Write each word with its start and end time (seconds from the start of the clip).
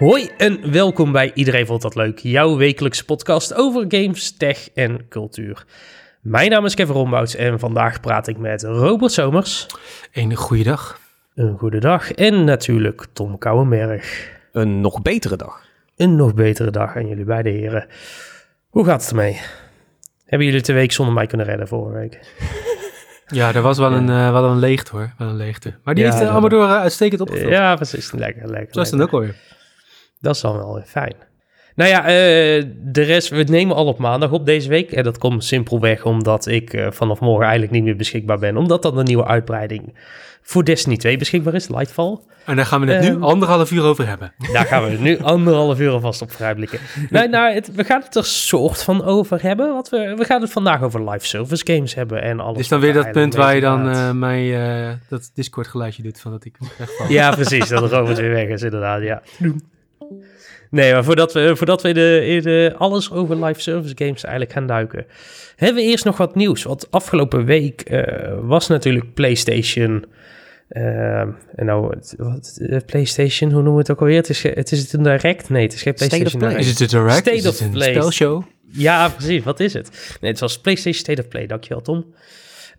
Hoi 0.00 0.28
en 0.36 0.72
welkom 0.72 1.12
bij 1.12 1.30
Iedereen 1.34 1.66
Vond 1.66 1.82
Dat 1.82 1.94
Leuk, 1.94 2.18
jouw 2.18 2.56
wekelijkse 2.56 3.04
podcast 3.04 3.54
over 3.54 3.84
games, 3.88 4.36
tech 4.36 4.70
en 4.74 5.08
cultuur. 5.08 5.64
Mijn 6.20 6.50
naam 6.50 6.64
is 6.64 6.74
Kevin 6.74 6.94
Rombouts 6.94 7.34
en 7.34 7.58
vandaag 7.58 8.00
praat 8.00 8.26
ik 8.26 8.38
met 8.38 8.62
Robert 8.62 9.12
Somers. 9.12 9.66
Een 10.12 10.34
goede 10.34 10.62
dag. 10.62 11.00
Een 11.34 11.58
goede 11.58 11.78
dag 11.78 12.12
en 12.12 12.44
natuurlijk 12.44 13.06
Tom 13.12 13.38
Kouwenberg. 13.38 14.28
Een 14.52 14.80
nog 14.80 15.02
betere 15.02 15.36
dag. 15.36 15.62
Een 15.96 16.16
nog 16.16 16.34
betere 16.34 16.70
dag 16.70 16.96
aan 16.96 17.06
jullie 17.08 17.24
beide 17.24 17.50
heren. 17.50 17.86
Hoe 18.68 18.84
gaat 18.84 19.00
het 19.00 19.10
ermee? 19.10 19.40
Hebben 20.26 20.46
jullie 20.46 20.62
de 20.62 20.72
week 20.72 20.92
zonder 20.92 21.14
mij 21.14 21.26
kunnen 21.26 21.46
redden 21.46 21.68
vorige 21.68 21.98
week? 21.98 22.18
Ja, 23.32 23.54
er 23.54 23.62
was 23.62 23.78
wel 23.78 23.92
een, 23.92 24.08
uh, 24.08 24.32
wel 24.32 24.44
een 24.44 24.58
leegte 24.58 24.90
hoor. 24.96 25.12
Wel 25.18 25.28
een 25.28 25.36
leegte. 25.36 25.74
Maar 25.84 25.94
die 25.94 26.04
Ja, 26.04 26.10
heeft 26.10 26.22
uh, 26.22 26.28
dat- 26.28 26.36
Amador 26.38 26.64
uh, 26.68 26.72
uitstekend 26.80 27.20
opgevuld. 27.20 27.50
Ja, 27.50 27.74
precies. 27.74 28.12
Lekker, 28.12 28.50
lekker. 28.50 28.74
Zo 28.74 28.80
is 28.80 28.90
het 28.90 28.98
lekker. 28.98 29.16
ook 29.18 29.22
alweer. 29.24 29.36
Dat 30.20 30.34
is 30.34 30.40
dan 30.40 30.56
wel 30.56 30.74
weer 30.74 30.84
fijn. 30.86 31.14
Nou 31.74 31.90
ja, 31.90 32.00
eh, 32.00 32.64
de 32.76 33.02
rest, 33.02 33.28
we 33.28 33.42
nemen 33.42 33.76
al 33.76 33.86
op 33.86 33.98
maandag 33.98 34.30
op 34.30 34.46
deze 34.46 34.68
week. 34.68 34.92
En 34.92 35.02
dat 35.04 35.18
komt 35.18 35.44
simpelweg 35.44 36.04
omdat 36.04 36.46
ik 36.46 36.72
eh, 36.72 36.86
vanaf 36.90 37.20
morgen 37.20 37.42
eigenlijk 37.42 37.72
niet 37.72 37.84
meer 37.84 37.96
beschikbaar 37.96 38.38
ben. 38.38 38.56
Omdat 38.56 38.82
dan 38.82 38.96
de 38.96 39.02
nieuwe 39.02 39.24
uitbreiding 39.26 39.98
voor 40.42 40.64
Destiny 40.64 40.96
2 40.96 41.16
beschikbaar 41.16 41.54
is, 41.54 41.68
Lightfall. 41.68 42.18
En 42.44 42.56
daar 42.56 42.66
gaan 42.66 42.80
we 42.86 42.92
het 42.92 43.04
Ehm. 43.04 43.14
nu 43.14 43.22
anderhalf 43.22 43.70
uur 43.70 43.82
over 43.82 44.06
hebben. 44.08 44.32
Daar 44.52 44.66
gaan 44.66 44.84
we 44.84 44.90
nu 44.90 45.18
anderhalf 45.18 45.80
uur 45.80 45.90
alvast 45.90 46.22
op 46.22 46.30
vooruitblikken. 46.30 46.78
nou, 47.10 47.28
nou 47.28 47.54
het, 47.54 47.74
we 47.74 47.84
gaan 47.84 48.00
het 48.02 48.16
er 48.16 48.24
soort 48.24 48.82
van 48.82 49.04
over 49.04 49.42
hebben. 49.42 49.72
Want 49.72 49.88
we, 49.88 50.14
we 50.16 50.24
gaan 50.24 50.40
het 50.40 50.50
vandaag 50.50 50.82
over 50.82 51.10
live 51.10 51.26
service 51.26 51.66
games 51.74 51.94
hebben 51.94 52.22
en 52.22 52.40
alles. 52.40 52.58
Is 52.58 52.68
dan 52.68 52.80
wat 52.80 52.88
weer 52.88 52.98
er 52.98 53.04
dat 53.04 53.12
punt 53.12 53.34
waar 53.34 53.54
je 53.54 53.60
dan 53.60 53.88
eh, 53.90 54.10
mij 54.10 54.98
dat 55.08 55.30
Discord 55.34 55.66
geluidje 55.66 56.02
doet 56.02 56.20
van 56.20 56.30
dat 56.30 56.44
ik 56.44 56.56
wegval. 56.78 57.08
Ja, 57.08 57.30
precies. 57.30 57.68
Dat 57.68 57.90
Robert 57.90 58.18
weer 58.18 58.30
weg 58.30 58.48
is, 58.48 58.62
inderdaad. 58.62 59.02
Ja. 59.02 59.22
Nee, 60.70 60.92
maar 60.92 61.04
voordat 61.04 61.32
we, 61.32 61.56
voordat 61.56 61.82
we 61.82 61.92
de, 61.92 62.74
alles 62.78 63.10
over 63.12 63.44
live 63.44 63.60
service 63.60 63.94
games 63.96 64.22
eigenlijk 64.24 64.52
gaan 64.54 64.66
duiken, 64.66 65.06
hebben 65.56 65.82
we 65.82 65.88
eerst 65.90 66.04
nog 66.04 66.16
wat 66.16 66.34
nieuws. 66.34 66.62
Want 66.62 66.90
afgelopen 66.90 67.44
week 67.44 67.80
eh, 67.80 68.34
was 68.42 68.66
natuurlijk 68.68 69.14
PlayStation. 69.14 70.04
eh, 70.68 71.20
en 71.20 71.36
nou, 71.56 71.94
het- 71.94 72.14
wat, 72.16 72.58
eh, 72.62 72.76
PlayStation, 72.86 73.48
hoe 73.50 73.62
noemen 73.62 73.72
we 73.74 73.78
het 73.80 73.90
ook 73.90 74.00
alweer? 74.00 74.16
Het 74.16 74.28
is, 74.28 74.42
het 74.42 74.72
is 74.72 74.80
het 74.80 74.92
een 74.92 75.02
direct? 75.02 75.48
Nee, 75.48 75.62
het 75.62 75.72
is 75.72 75.82
geen 75.82 75.92
State 75.96 76.04
of 76.04 76.18
PlayStation 76.18 76.38
Play. 76.40 76.50
Direct. 76.50 76.66
Is 76.66 76.80
het 76.80 76.92
een 76.92 76.98
direct? 77.00 77.18
State 77.18 77.36
is 77.36 77.46
of 77.46 77.52
het 77.58 77.60
een 77.66 77.70
Play. 77.70 77.90
spelshow? 77.90 78.42
Ja, 78.72 79.08
precies. 79.08 79.42
Wat 79.44 79.60
is 79.60 79.72
het? 79.72 80.16
Nee, 80.20 80.30
het 80.30 80.40
was 80.40 80.58
PlayStation 80.58 81.02
State 81.04 81.20
of 81.22 81.28
Play. 81.28 81.46
Dankjewel, 81.46 81.80
Tom. 81.82 82.04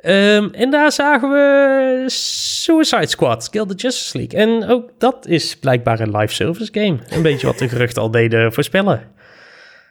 Ehm, 0.01 0.47
en 0.51 0.71
daar 0.71 0.91
zagen 0.91 1.29
we 1.29 2.03
Suicide 2.07 3.07
Squad, 3.07 3.49
Kill 3.49 3.65
the 3.65 3.75
Justice 3.75 4.17
League. 4.17 4.39
En 4.39 4.69
ook 4.69 4.89
dat 4.97 5.27
is 5.27 5.57
blijkbaar 5.57 5.99
een 5.99 6.17
live 6.17 6.33
service 6.33 6.69
game. 6.73 6.97
Een 7.09 7.21
beetje 7.21 7.47
wat 7.47 7.57
de 7.57 7.69
geruchten 7.69 8.01
al 8.01 8.11
deden 8.11 8.53
voorspellen. 8.53 8.97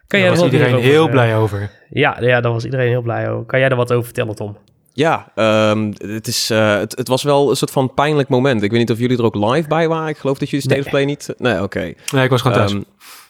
Kan 0.07 0.21
Daar 0.21 0.21
jij 0.21 0.29
er 0.29 0.31
was 0.31 0.41
wat 0.41 0.53
iedereen 0.53 0.75
over, 0.75 0.89
heel 0.89 1.07
eh, 1.07 1.11
blij 1.11 1.37
over. 1.37 1.71
Ja, 1.91 2.17
ja, 2.21 2.41
daar 2.41 2.53
was 2.53 2.65
iedereen 2.65 2.89
heel 2.89 3.03
blij 3.03 3.31
over. 3.31 3.47
Kan 3.47 3.59
jij 3.59 3.69
er 3.69 3.77
wat 3.77 3.93
over 3.93 4.05
vertellen, 4.05 4.35
Tom? 4.35 4.57
Ja, 4.93 5.33
ehm, 5.35 5.93
het, 5.99 6.27
is, 6.27 6.51
eh, 6.51 6.79
het, 6.79 6.97
het 6.97 7.09
was 7.09 7.23
wel 7.23 7.51
een 7.51 7.57
soort 7.57 7.71
van 7.71 7.95
pijnlijk 7.95 8.29
moment. 8.29 8.63
Ik 8.63 8.71
weet 8.71 8.81
niet 8.81 8.91
of 8.91 8.99
jullie 8.99 9.19
er 9.19 9.25
ook 9.25 9.35
live 9.35 9.69
bij 9.69 9.89
waren. 9.89 10.09
Ik 10.09 10.17
geloof 10.17 10.39
dat 10.39 10.51
jullie 10.51 10.65
State 10.65 10.81
Nee. 10.81 10.91
Play 10.91 11.05
niet... 11.05 11.35
Nee, 11.39 11.63
oké. 11.63 11.93
Nee, 12.13 12.25
ik 12.25 12.31
was 12.31 12.41
gewoon 12.41 12.57
thuis. 12.57 12.73
Ehm, 12.73 12.81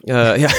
eh, 0.04 0.36
ja, 0.44 0.50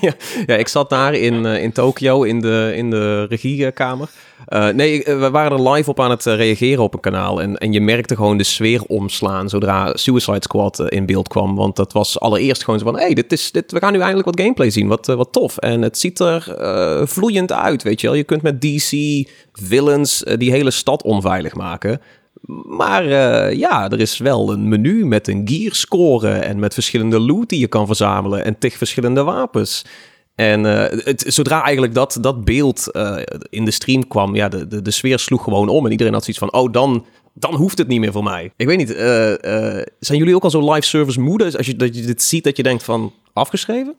ja, 0.00 0.12
ja, 0.46 0.54
ik 0.54 0.68
zat 0.68 0.90
daar 0.90 1.14
in, 1.14 1.46
eh, 1.46 1.62
in 1.62 1.72
Tokio 1.72 2.22
in 2.22 2.40
de, 2.40 2.72
in 2.76 2.90
de 2.90 3.24
regiekamer. 3.24 4.08
Eh, 4.46 4.68
nee, 4.68 5.02
we 5.04 5.30
waren 5.30 5.58
er 5.58 5.70
live 5.70 5.90
op 5.90 6.00
aan 6.00 6.10
het 6.10 6.24
reageren 6.24 6.82
op 6.82 6.94
een 6.94 7.00
kanaal. 7.00 7.42
En, 7.42 7.58
en 7.58 7.72
je 7.72 7.80
merkte 7.80 8.16
gewoon 8.16 8.36
de 8.36 8.44
sfeer 8.44 8.82
omslaan 8.82 9.48
zodra 9.48 9.96
Suicide 9.96 10.42
Squad 10.42 10.80
in 10.90 11.06
beeld 11.06 11.28
kwam. 11.28 11.56
Want 11.56 11.76
dat 11.76 11.92
was 11.92 12.20
allereerst 12.20 12.64
gewoon 12.64 12.78
zo 12.78 12.84
van... 12.84 12.98
hey, 12.98 13.14
dit 13.14 13.32
is, 13.32 13.52
dit, 13.52 13.72
we 13.72 13.78
gaan 13.78 13.92
nu 13.92 13.98
eindelijk 13.98 14.26
wat 14.26 14.40
gameplay 14.40 14.70
zien. 14.70 14.88
Wat, 14.88 15.06
wat 15.06 15.32
tof. 15.32 15.56
En 15.56 15.82
het 15.82 15.98
ziet 15.98 16.20
er 16.20 16.54
vloeiend 17.08 17.52
uit, 17.52 17.82
weet 17.82 18.00
je 18.00 18.06
wel. 18.06 18.16
Je 18.16 18.24
kunt 18.24 18.42
met 18.42 18.60
DC, 18.60 18.90
villains, 19.52 20.24
die 20.36 20.50
hele 20.50 20.70
stad 20.70 21.02
onveilig 21.02 21.54
maken. 21.54 22.00
Maar 22.66 23.04
eh, 23.04 23.58
ja, 23.58 23.90
er 23.90 24.00
is 24.00 24.18
wel 24.18 24.52
een 24.52 24.68
menu 24.68 25.06
met 25.06 25.28
een 25.28 25.48
gear 25.48 25.74
score 25.74 26.30
en 26.30 26.58
met 26.58 26.74
verschillende 26.74 27.20
loot 27.20 27.48
die 27.48 27.60
je 27.60 27.68
kan 27.68 27.86
verzamelen 27.86 28.44
en 28.44 28.58
tig 28.58 28.76
verschillende 28.76 29.22
wapens. 29.22 29.84
En 30.34 30.66
eh, 30.66 31.04
het, 31.04 31.24
zodra 31.26 31.62
eigenlijk 31.62 31.94
dat, 31.94 32.18
dat 32.20 32.44
beeld 32.44 32.90
eh, 32.90 33.16
in 33.50 33.64
de 33.64 33.70
stream 33.70 34.08
kwam, 34.08 34.34
ja, 34.34 34.48
de, 34.48 34.66
de, 34.66 34.82
de 34.82 34.90
sfeer 34.90 35.18
sloeg 35.18 35.44
gewoon 35.44 35.68
om. 35.68 35.84
En 35.84 35.90
iedereen 35.90 36.12
had 36.12 36.24
zoiets 36.24 36.42
van, 36.42 36.52
oh, 36.52 36.72
dan, 36.72 37.06
dan 37.34 37.54
hoeft 37.54 37.78
het 37.78 37.88
niet 37.88 38.00
meer 38.00 38.12
voor 38.12 38.22
mij. 38.22 38.52
Ik 38.56 38.66
weet 38.66 38.76
niet, 38.76 38.94
eh, 38.94 39.78
eh, 39.78 39.86
zijn 39.98 40.18
jullie 40.18 40.34
ook 40.34 40.44
al 40.44 40.50
zo 40.50 40.72
live 40.72 40.86
service 40.86 41.20
moe? 41.20 41.38
Dus 41.38 41.56
Als 41.56 41.66
je, 41.66 41.76
dat 41.76 41.96
je 41.96 42.02
dit 42.02 42.22
ziet, 42.22 42.44
dat 42.44 42.56
je 42.56 42.62
denkt 42.62 42.82
van, 42.82 43.12
afgeschreven? 43.32 43.94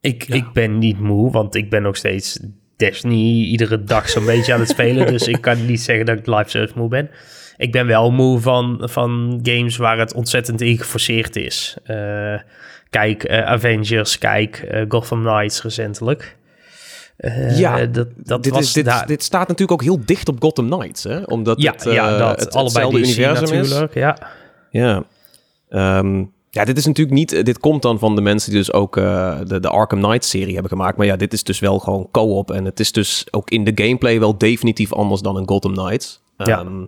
Ik, 0.00 0.26
Ja. 0.26 0.34
ik 0.34 0.52
ben 0.52 0.78
niet 0.78 1.00
moe, 1.00 1.30
want 1.30 1.54
ik 1.54 1.70
ben 1.70 1.82
nog 1.82 1.96
steeds 1.96 2.40
Destiny 2.78 3.44
iedere 3.44 3.84
dag 3.84 4.08
zo'n 4.08 4.24
beetje 4.24 4.52
aan 4.52 4.60
het 4.60 4.68
spelen. 4.68 5.06
Dus 5.12 5.28
ik 5.28 5.40
kan 5.40 5.66
niet 5.66 5.80
zeggen 5.80 6.06
dat 6.06 6.18
ik 6.18 6.26
live 6.26 6.50
service 6.50 6.78
moe 6.78 6.88
ben. 6.88 7.10
Ik 7.56 7.72
ben 7.72 7.86
wel 7.86 8.10
moe 8.10 8.40
van, 8.40 8.80
van 8.82 9.40
games 9.42 9.76
waar 9.76 9.98
het 9.98 10.14
ontzettend 10.14 10.60
in 10.60 10.78
geforceerd 10.78 11.36
is. 11.36 11.76
Eh, 11.84 12.34
kijk, 12.90 13.24
eh, 13.24 13.46
Avengers, 13.46 14.18
kijk, 14.18 14.56
eh, 14.56 14.84
Gotham 14.88 15.20
Knights 15.22 15.62
recentelijk. 15.62 16.36
Ja, 17.48 17.86
dat, 17.86 18.08
dat 18.16 18.42
dit, 18.42 18.52
was 18.52 18.62
is, 18.62 18.72
dit, 18.72 19.02
dit 19.06 19.22
staat 19.22 19.48
natuurlijk 19.48 19.72
ook 19.72 19.82
heel 19.82 20.04
dicht 20.04 20.28
op 20.28 20.42
Gotham 20.42 20.70
Knights, 20.70 21.04
hè? 21.04 21.22
Omdat 21.22 21.62
ja, 21.62 21.72
het, 21.72 21.84
ja, 21.84 22.18
dat 22.18 22.40
het, 22.40 22.54
allebei 22.54 22.90
DC 22.90 22.96
universum 22.96 23.58
is. 23.58 23.68
natuurlijk. 23.68 23.94
Ja. 23.94 24.18
Ja. 24.70 25.04
Ehm, 25.68 26.24
ja, 26.50 26.64
dit 26.64 26.76
is 26.76 26.86
natuurlijk 26.86 27.16
niet... 27.16 27.44
Dit 27.44 27.58
komt 27.58 27.82
dan 27.82 27.98
van 27.98 28.14
de 28.14 28.20
mensen 28.20 28.50
die 28.50 28.58
dus 28.58 28.72
ook 28.72 28.96
eh, 28.96 29.38
de, 29.46 29.60
de 29.60 29.68
Arkham 29.68 30.02
Knight-serie 30.02 30.52
hebben 30.52 30.70
gemaakt. 30.70 30.96
Maar 30.96 31.06
ja, 31.06 31.16
dit 31.16 31.32
is 31.32 31.42
dus 31.42 31.58
wel 31.58 31.78
gewoon 31.78 32.08
co-op. 32.10 32.50
En 32.50 32.64
het 32.64 32.80
is 32.80 32.92
dus 32.92 33.26
ook 33.30 33.50
in 33.50 33.64
de 33.64 33.72
gameplay 33.74 34.20
wel 34.20 34.38
definitief 34.38 34.92
anders 34.92 35.20
dan 35.20 35.36
een 35.36 35.48
Gotham 35.48 35.74
Knights. 35.74 36.22
Ja. 36.36 36.60
Ehm, 36.60 36.84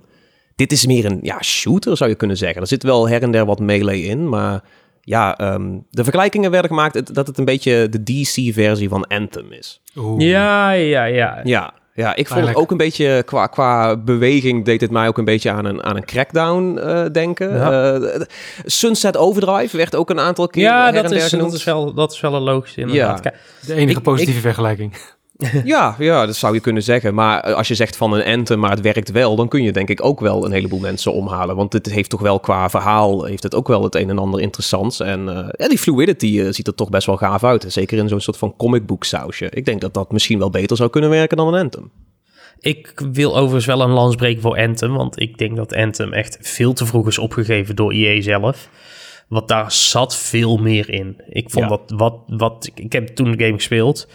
dit 0.57 0.73
is 0.73 0.87
meer 0.87 1.05
een 1.05 1.19
ja, 1.23 1.43
shooter, 1.43 1.97
zou 1.97 2.11
je 2.11 2.17
kunnen 2.17 2.37
zeggen. 2.37 2.61
Er 2.61 2.69
zit 2.69 2.83
wel 2.83 3.09
her 3.09 3.23
en 3.23 3.31
der 3.31 3.47
wat 3.47 3.61
melee 3.61 4.03
in, 4.03 4.29
maar... 4.29 4.63
Ja, 5.03 5.37
ehm, 5.37 5.79
de 5.91 6.03
vergelijkingen 6.03 6.51
werden 6.51 6.71
gemaakt 6.71 7.15
dat 7.15 7.27
het 7.27 7.39
een 7.39 7.45
beetje 7.45 7.89
de 7.89 8.03
DC-versie 8.03 8.89
van 8.89 9.07
Anthem 9.07 9.53
is. 9.53 9.81
Oeh. 9.97 10.21
ja, 10.21 10.71
ja, 10.71 11.05
ja. 11.05 11.41
Ja, 11.45 11.75
ja 11.95 12.17
ik 12.17 12.29
vond 12.29 12.47
het 12.47 12.57
ook 12.57 12.71
een 12.71 12.77
beetje 12.77 13.23
qua, 13.27 13.47
qua 13.47 13.97
beweging 13.97 14.65
deed 14.65 14.81
het 14.81 14.91
mij 14.91 15.09
ook 15.09 15.19
een 15.19 15.25
beetje 15.25 15.51
aan 15.51 15.65
een, 15.65 15.83
aan 15.83 15.97
een 15.97 16.05
crackdown 16.05 16.79
eh, 16.79 17.05
denken. 17.13 17.55
Ja. 17.55 17.93
Eh, 17.95 18.21
Sunset 18.65 19.17
Overdrive 19.17 19.77
werd 19.77 19.97
ook 19.97 20.11
een 20.11 20.21
aantal 20.21 20.47
keer 20.47 20.63
Ja, 20.63 20.85
her 20.85 20.93
dat 20.93 21.05
en 21.05 21.11
der 21.11 21.25
is, 21.25 21.31
dat, 21.31 21.53
is 21.53 21.65
wel, 21.65 21.95
dat 21.95 22.13
is 22.13 22.21
wel 22.21 22.35
een 22.35 22.43
logische 22.43 22.81
inderdaad. 22.81 23.25
Ja. 23.25 23.33
De 23.67 23.75
enige 23.75 23.99
Ik- 23.99 24.05
positieve 24.05 24.41
vergelijking. 24.41 24.93
Ja, 25.65 25.97
ja, 25.99 26.27
dat 26.27 26.37
zou 26.37 26.55
je 26.55 26.61
kunnen 26.61 26.83
zeggen. 26.83 27.15
Maar 27.15 27.41
eh, 27.41 27.55
als 27.55 27.69
je 27.69 27.75
zegt 27.75 27.97
van 27.97 28.13
een 28.13 28.25
Anthem, 28.39 28.59
maar 28.59 28.71
het 28.71 28.81
werkt 28.81 29.11
wel, 29.11 29.37
dan 29.37 29.49
kun 29.49 29.63
je 29.63 29.73
denk 29.73 29.89
ik 29.89 30.05
ook 30.05 30.21
wel 30.21 30.45
een 30.45 30.53
heleboel 30.53 30.79
mensen 30.79 31.13
omhalen. 31.13 31.57
Want 31.57 31.73
het 31.73 31.91
heeft 31.91 32.11
toch 32.11 32.21
wel 32.21 32.41
qua 32.41 32.71
verhaal, 32.71 33.25
heeft 33.25 33.43
het 33.43 33.55
ook 33.55 33.69
wel 33.69 33.83
het 33.85 33.95
een 33.95 34.11
en 34.11 34.19
ander 34.19 34.41
interessants. 34.41 35.01
En 35.01 35.29
eh, 35.29 35.49
ja, 35.53 35.69
die 35.69 35.79
fluidity 35.79 36.41
eh, 36.41 36.47
ziet 36.51 36.67
er 36.67 36.75
toch 36.75 36.89
best 36.89 37.07
wel 37.07 37.17
gaaf 37.17 37.45
uit. 37.45 37.65
Zeker 37.69 37.99
in 37.99 38.09
zo'n 38.09 38.21
soort 38.21 38.37
van 38.37 38.55
comic 38.57 38.87
book 38.87 39.05
sausje. 39.05 39.51
Ik 39.51 39.65
denk 39.65 39.81
dat 39.81 39.95
dat 39.95 40.13
misschien 40.13 40.39
wel 40.39 40.51
beter 40.51 40.77
zou 40.77 40.91
kunnen 40.91 41.11
werken 41.11 41.37
dan 41.37 41.55
een 41.55 41.61
Anthem. 41.61 41.91
Ik 42.61 43.03
wil 43.13 43.37
overigens 43.37 43.67
wel 43.67 43.81
een 43.81 43.91
lans 43.91 44.15
breken 44.15 44.43
voor 44.43 44.57
Anthem, 44.59 44.93
want 44.93 45.21
ik 45.21 45.39
denk 45.39 45.57
dat 45.57 45.75
Anthem 45.75 46.13
echt 46.13 46.39
veel 46.41 46.73
te 46.73 46.87
vroeg 46.87 47.07
is 47.07 47.19
opgegeven 47.19 47.77
door 47.77 47.93
EA 47.93 48.21
zelf. 48.23 48.69
Want 49.29 49.49
daar 49.49 49.73
zat 49.73 50.17
veel 50.17 50.57
meer 50.57 50.91
in. 50.91 51.17
Ik 51.29 51.51
vond 51.51 51.65
Ja. 51.65 51.71
dat 51.71 51.81
wat, 51.97 52.15
wat, 52.27 52.71
ik 52.75 52.93
heb 52.93 53.09
toen 53.09 53.31
de 53.37 53.45
game 53.45 53.57
gespeeld. 53.57 54.09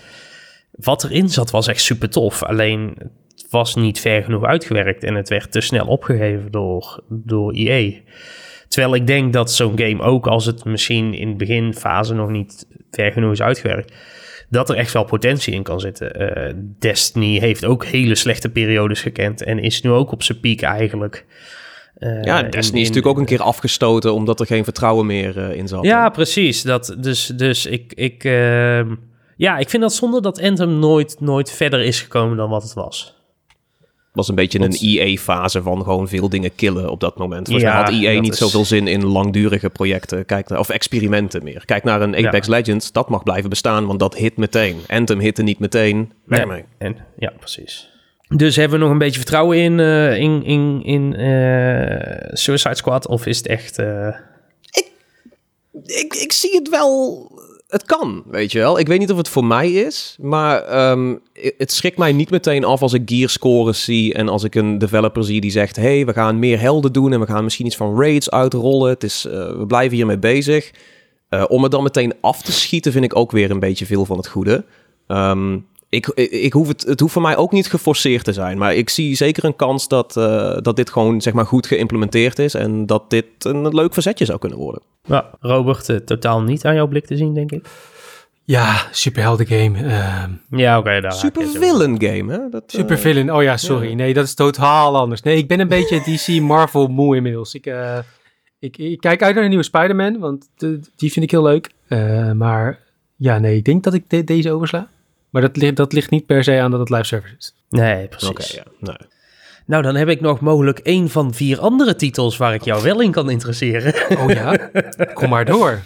Wat 0.75 1.03
erin 1.03 1.29
zat 1.29 1.51
was 1.51 1.67
echt 1.67 1.81
super 1.81 2.09
tof. 2.09 2.43
Alleen 2.43 2.93
het 3.35 3.45
was 3.49 3.75
niet 3.75 3.99
ver 3.99 4.23
genoeg 4.23 4.43
uitgewerkt 4.43 5.03
en 5.03 5.15
het 5.15 5.29
werd 5.29 5.51
te 5.51 5.61
snel 5.61 5.85
opgegeven 5.87 6.51
door, 6.51 7.03
door 7.09 7.51
EA. 7.53 7.91
Terwijl 8.67 8.95
ik 8.95 9.07
denk 9.07 9.33
dat 9.33 9.51
zo'n 9.51 9.77
game 9.79 10.01
ook, 10.03 10.27
als 10.27 10.45
het 10.45 10.65
misschien 10.65 11.13
in 11.13 11.29
de 11.29 11.35
beginfase 11.35 12.13
nog 12.13 12.29
niet 12.29 12.67
ver 12.91 13.11
genoeg 13.11 13.31
is 13.31 13.41
uitgewerkt, 13.41 13.93
dat 14.49 14.69
er 14.69 14.75
echt 14.75 14.93
wel 14.93 15.03
potentie 15.03 15.53
in 15.53 15.63
kan 15.63 15.79
zitten. 15.79 16.13
Eh, 16.35 16.53
Destiny 16.79 17.39
heeft 17.39 17.65
ook 17.65 17.85
hele 17.85 18.15
slechte 18.15 18.49
periodes 18.49 19.01
gekend 19.01 19.43
en 19.43 19.59
is 19.59 19.81
nu 19.81 19.89
ook 19.89 20.11
op 20.11 20.23
zijn 20.23 20.39
piek 20.39 20.61
eigenlijk. 20.61 21.25
Eh, 21.95 22.23
Ja, 22.23 22.43
in- 22.43 22.49
Destiny 22.49 22.81
is 22.81 22.87
natuurlijk 22.87 23.13
ook 23.15 23.19
een 23.21 23.25
keer 23.29 23.41
afgestoten 23.41 24.13
omdat 24.13 24.39
er 24.39 24.45
geen 24.45 24.63
vertrouwen 24.63 25.05
meer 25.05 25.37
eh, 25.37 25.57
in 25.57 25.67
zat. 25.67 25.83
Ja, 25.85 26.09
precies. 26.09 26.61
Dat, 26.61 26.95
dus 26.99 27.25
dus 27.27 27.65
ik, 27.65 27.93
ik, 27.93 28.23
ehm, 28.23 28.95
ja, 29.35 29.57
ik 29.57 29.69
vind 29.69 29.81
dat 29.81 29.93
zonde 29.93 30.21
dat 30.21 30.41
Anthem 30.41 30.79
nooit, 30.79 31.15
nooit 31.19 31.51
verder 31.51 31.81
is 31.83 32.01
gekomen 32.01 32.37
dan 32.37 32.49
wat 32.49 32.63
het 32.63 32.73
was. 32.73 33.13
was 34.11 34.27
een 34.27 34.35
beetje 34.35 34.59
Want- 34.59 34.81
een 34.81 34.87
EA-fase 34.89 35.61
van 35.61 35.83
gewoon 35.83 36.07
veel 36.07 36.29
dingen 36.29 36.55
killen 36.55 36.89
op 36.89 36.99
dat 36.99 37.17
moment. 37.17 37.47
Volgens 37.47 37.65
Ja, 37.65 37.73
mij 37.73 37.83
had 37.83 38.03
EA 38.03 38.19
niet 38.21 38.31
is- 38.31 38.37
zoveel 38.37 38.65
zin 38.65 38.87
in 38.87 39.05
langdurige 39.05 39.69
projecten 39.69 40.25
Kijk 40.25 40.49
naar, 40.49 40.59
of 40.59 40.69
experimenten 40.69 41.43
meer. 41.43 41.65
Kijk 41.65 41.83
naar 41.83 42.01
een 42.01 42.25
Apex 42.25 42.47
Legends, 42.47 42.91
dat 42.91 43.09
mag 43.09 43.23
blijven 43.23 43.49
bestaan, 43.49 43.85
want 43.85 43.99
dat 43.99 44.15
hit 44.15 44.37
meteen. 44.37 44.77
Anthem 44.87 45.19
hitte 45.19 45.43
niet 45.43 45.59
meteen, 45.59 46.11
weg 46.25 46.39
Ja, 46.39 46.45
mee. 46.45 46.63
En, 46.77 46.97
ja, 47.17 47.33
precies. 47.39 47.89
Dus 48.27 48.55
hebben 48.55 48.77
we 48.77 48.83
nog 48.83 48.93
een 48.93 48.99
beetje 48.99 49.19
vertrouwen 49.19 49.57
in, 49.57 49.79
eh, 49.79 50.17
in, 50.17 50.43
in, 50.43 50.81
in 50.83 51.15
eh, 51.15 52.29
Suicide 52.33 52.75
Squad? 52.75 53.07
Of 53.07 53.25
is 53.25 53.37
het 53.37 53.47
echt... 53.47 53.77
eh, 53.79 54.07
ik, 55.85 56.13
ik 56.13 56.31
zie 56.31 56.55
het 56.55 56.69
wel. 56.69 57.31
Het 57.67 57.85
kan, 57.85 58.23
weet 58.31 58.51
je 58.51 58.59
wel. 58.59 58.79
Ik 58.79 58.87
weet 58.87 58.99
niet 58.99 59.11
of 59.11 59.17
het 59.17 59.29
voor 59.29 59.45
mij 59.45 59.71
is, 59.71 60.17
maar 60.21 60.63
ehm, 60.63 61.15
het 61.57 61.71
schrikt 61.71 61.97
mij 61.97 62.11
niet 62.13 62.29
meteen 62.29 62.63
af 62.63 62.81
als 62.81 62.93
ik 62.93 63.01
gear 63.05 63.29
scores 63.29 63.83
zie 63.83 64.13
en 64.13 64.29
als 64.29 64.43
ik 64.43 64.55
een 64.55 64.77
developer 64.77 65.23
zie 65.23 65.41
die 65.41 65.51
zegt: 65.51 65.75
hey, 65.75 66.05
we 66.05 66.13
gaan 66.13 66.39
meer 66.39 66.59
helden 66.59 66.93
doen 66.93 67.13
en 67.13 67.19
we 67.19 67.25
gaan 67.25 67.43
misschien 67.43 67.65
iets 67.65 67.75
van 67.75 67.99
raids 68.01 68.31
uitrollen. 68.31 68.89
Het 68.89 69.03
is, 69.03 69.25
uh, 69.25 69.31
we 69.33 69.65
blijven 69.67 69.95
hiermee 69.95 70.17
bezig. 70.17 70.71
Uh, 71.29 71.43
om 71.47 71.63
het 71.63 71.71
dan 71.71 71.83
meteen 71.83 72.13
af 72.21 72.41
te 72.41 72.51
schieten 72.51 72.91
vind 72.91 73.05
ik 73.05 73.15
ook 73.15 73.31
weer 73.31 73.51
een 73.51 73.59
beetje 73.59 73.85
veel 73.85 74.05
van 74.05 74.17
het 74.17 74.27
goede. 74.27 74.65
Um, 75.07 75.65
ik, 75.95 76.07
ik, 76.31 76.53
hoef 76.53 76.67
het, 76.67 76.81
het 76.81 76.99
hoeft 76.99 77.13
voor 77.13 77.21
mij 77.21 77.37
ook 77.37 77.51
niet 77.51 77.67
geforceerd 77.67 78.23
te 78.23 78.33
zijn. 78.33 78.57
Maar 78.57 78.75
ik 78.75 78.89
zie 78.89 79.15
zeker 79.15 79.45
een 79.45 79.55
kans 79.55 79.87
dat, 79.87 80.15
uh, 80.17 80.57
dat 80.61 80.75
dit 80.75 80.89
gewoon 80.89 81.21
zeg 81.21 81.33
maar, 81.33 81.45
goed 81.45 81.67
geïmplementeerd 81.67 82.39
is. 82.39 82.53
En 82.53 82.85
dat 82.85 83.09
dit 83.09 83.25
een 83.39 83.75
leuk 83.75 83.93
verzetje 83.93 84.25
zou 84.25 84.39
kunnen 84.39 84.57
worden. 84.57 84.81
Ja, 85.03 85.29
Robert, 85.39 85.89
uh, 85.89 85.97
totaal 85.97 86.41
niet 86.41 86.65
aan 86.65 86.75
jouw 86.75 86.87
blik 86.87 87.05
te 87.05 87.17
zien, 87.17 87.33
denk 87.33 87.51
ik. 87.51 87.67
Ja, 88.43 88.87
superhelden 88.91 89.47
game. 89.47 89.79
Uh, 89.79 90.23
ja, 90.49 90.77
oké. 90.77 90.97
Okay, 90.97 91.11
super 91.11 91.47
villain 91.47 92.01
game, 92.01 92.33
hè? 92.33 92.49
Dat, 92.49 92.63
uh, 92.63 92.79
super 92.79 92.97
villain. 92.97 93.33
Oh 93.33 93.43
ja, 93.43 93.57
sorry. 93.57 93.89
Ja. 93.89 93.95
Nee, 93.95 94.13
dat 94.13 94.25
is 94.25 94.33
totaal 94.33 94.97
anders. 94.97 95.21
Nee, 95.21 95.37
ik 95.37 95.47
ben 95.47 95.59
een 95.59 95.67
beetje 95.67 96.01
DC 96.15 96.41
Marvel 96.41 96.87
moe 96.87 97.15
inmiddels. 97.15 97.53
Ik, 97.53 97.65
uh, 97.65 97.97
ik, 98.59 98.77
ik, 98.77 98.99
kijk 98.99 99.23
uit 99.23 99.33
naar 99.33 99.43
een 99.43 99.49
nieuwe 99.49 99.63
Spider-Man, 99.63 100.19
want 100.19 100.49
de, 100.55 100.79
die 100.95 101.11
vind 101.11 101.25
ik 101.25 101.31
heel 101.31 101.43
leuk. 101.43 101.69
maar 102.35 102.79
ja, 103.15 103.39
nee, 103.39 103.57
ik 103.57 103.65
denk 103.65 103.83
dat 103.83 103.93
ik 103.93 104.09
de, 104.09 104.23
deze 104.23 104.51
oversla. 104.51 104.89
Maar 105.35 105.43
dat, 105.43 105.57
ligt, 105.57 105.75
dat 105.75 105.93
ligt 105.93 106.09
niet 106.09 106.25
per 106.25 106.43
se 106.43 106.59
aan 106.59 106.71
dat 106.71 106.79
het 106.79 106.89
live 106.89 107.03
service 107.03 107.35
is. 107.37 107.55
Nee, 107.69 108.07
precies. 108.07 108.29
Okay, 108.29 108.47
ja. 108.51 108.63
nee. 108.79 109.07
Nou, 109.65 109.83
dan 109.83 109.95
heb 109.95 110.09
ik 110.09 110.21
nog 110.21 110.39
mogelijk 110.39 110.79
één 110.79 111.09
van 111.09 111.33
vier 111.33 111.59
andere 111.59 111.95
titels 111.95 112.37
waar 112.37 112.53
ik 112.53 112.63
jou 112.63 112.83
wel 112.83 113.01
in 113.01 113.11
kan 113.11 113.29
interesseren. 113.29 113.93
Oh 114.17 114.29
ja? 114.29 114.69
Kom 115.13 115.29
maar 115.29 115.45
door. 115.45 115.83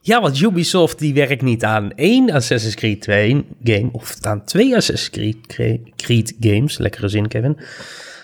Ja, 0.00 0.20
want 0.20 0.40
Ubisoft 0.40 0.98
die 0.98 1.14
werkt 1.14 1.42
niet 1.42 1.64
aan 1.64 1.92
één 1.92 2.30
Assassin's 2.30 2.74
Creed 2.74 3.00
2 3.00 3.46
game 3.64 3.88
of 3.92 4.16
aan 4.20 4.44
twee 4.44 4.76
Assassin's 4.76 5.36
Creed, 5.46 5.86
Creed 5.96 6.36
games. 6.40 6.78
Lekkere 6.78 7.08
zin, 7.08 7.28
Kevin. 7.28 7.58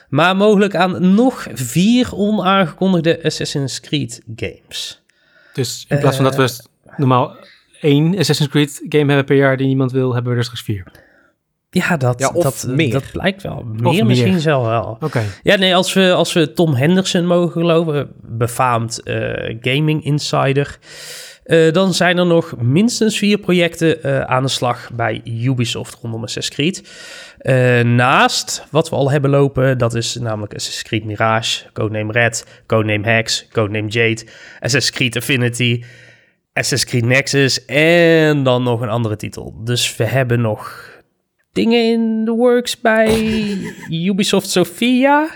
Maar 0.08 0.37
mogelijk 0.37 0.75
aan 0.75 1.14
nog 1.14 1.46
vier 1.52 2.14
onaangekondigde 2.14 3.25
Assassin's 3.25 3.81
Creed 3.81 4.22
games. 4.37 5.02
Dus 5.52 5.84
in 5.88 5.99
plaats 5.99 6.16
van 6.16 6.25
dat 6.25 6.37
we 6.37 6.43
uh, 6.43 6.99
normaal 6.99 7.37
één 7.82 8.19
Assassin's 8.19 8.50
Creed 8.50 8.82
game 8.88 9.06
hebben 9.06 9.25
per 9.25 9.37
jaar 9.37 9.56
die 9.56 9.67
niemand 9.67 9.93
wil, 9.93 10.14
hebben 10.14 10.32
we 10.32 10.38
er 10.38 10.44
straks 10.44 10.62
vier. 10.62 10.84
Ja, 11.70 11.96
dat, 11.96 12.19
ja, 12.19 12.31
dat, 12.31 12.67
meer. 12.69 12.93
dat 12.93 13.05
blijkt 13.12 13.43
wel. 13.43 13.64
Meer, 13.76 14.06
misschien 14.06 14.40
zelf 14.40 14.67
wel. 14.67 14.96
Oké. 15.00 15.23
Ja, 15.43 15.56
nee, 15.56 15.75
als 15.75 15.93
we, 15.93 16.12
als 16.12 16.32
we 16.32 16.52
Tom 16.52 16.75
Henderson 16.75 17.26
mogen 17.26 17.50
geloven, 17.50 18.11
befaamd 18.20 19.00
uh, 19.05 19.56
gaming 19.61 20.05
insider, 20.05 20.79
uh, 21.44 21.73
dan 21.73 21.94
zijn 21.94 22.19
er 22.19 22.26
nog 22.26 22.55
minstens 22.61 23.19
vier 23.19 23.38
projecten 23.38 24.06
uh, 24.06 24.20
aan 24.20 24.43
de 24.43 24.49
slag 24.49 24.90
bij 24.93 25.20
Ubisoft 25.25 25.99
rondom 26.02 26.23
Assassin's 26.23 26.55
Creed. 26.55 27.87
naast 27.87 28.64
wat 28.70 28.88
we 28.88 28.96
al 28.96 29.11
hebben 29.11 29.31
lopen, 29.31 29.78
dat 29.78 29.94
is 29.94 30.14
namelijk 30.14 30.55
Assassin's 30.55 30.88
Creed 30.88 31.05
Mirage, 31.05 31.64
Codename 31.73 32.12
Red, 32.12 32.62
Codename 32.67 33.08
Hex, 33.08 33.46
Codename 33.52 33.88
Jade, 33.88 34.23
Assassin's 34.61 34.90
Creed 34.90 35.17
Affinity, 35.17 35.85
Assassin's 36.52 36.84
Creed 36.84 37.04
Nexus 37.04 37.64
en 37.64 38.43
dan 38.43 38.62
nog 38.62 38.81
een 38.81 38.88
andere 38.88 39.16
titel. 39.16 39.60
Dus 39.64 39.96
we 39.96 40.04
hebben 40.04 40.40
nog 40.40 40.90
dingen 41.52 41.84
in 41.84 42.25
de 42.25 42.31
works 42.31 42.81
bij 42.81 43.26
Ubisoft 44.08 44.50
Sofia. 44.50 45.31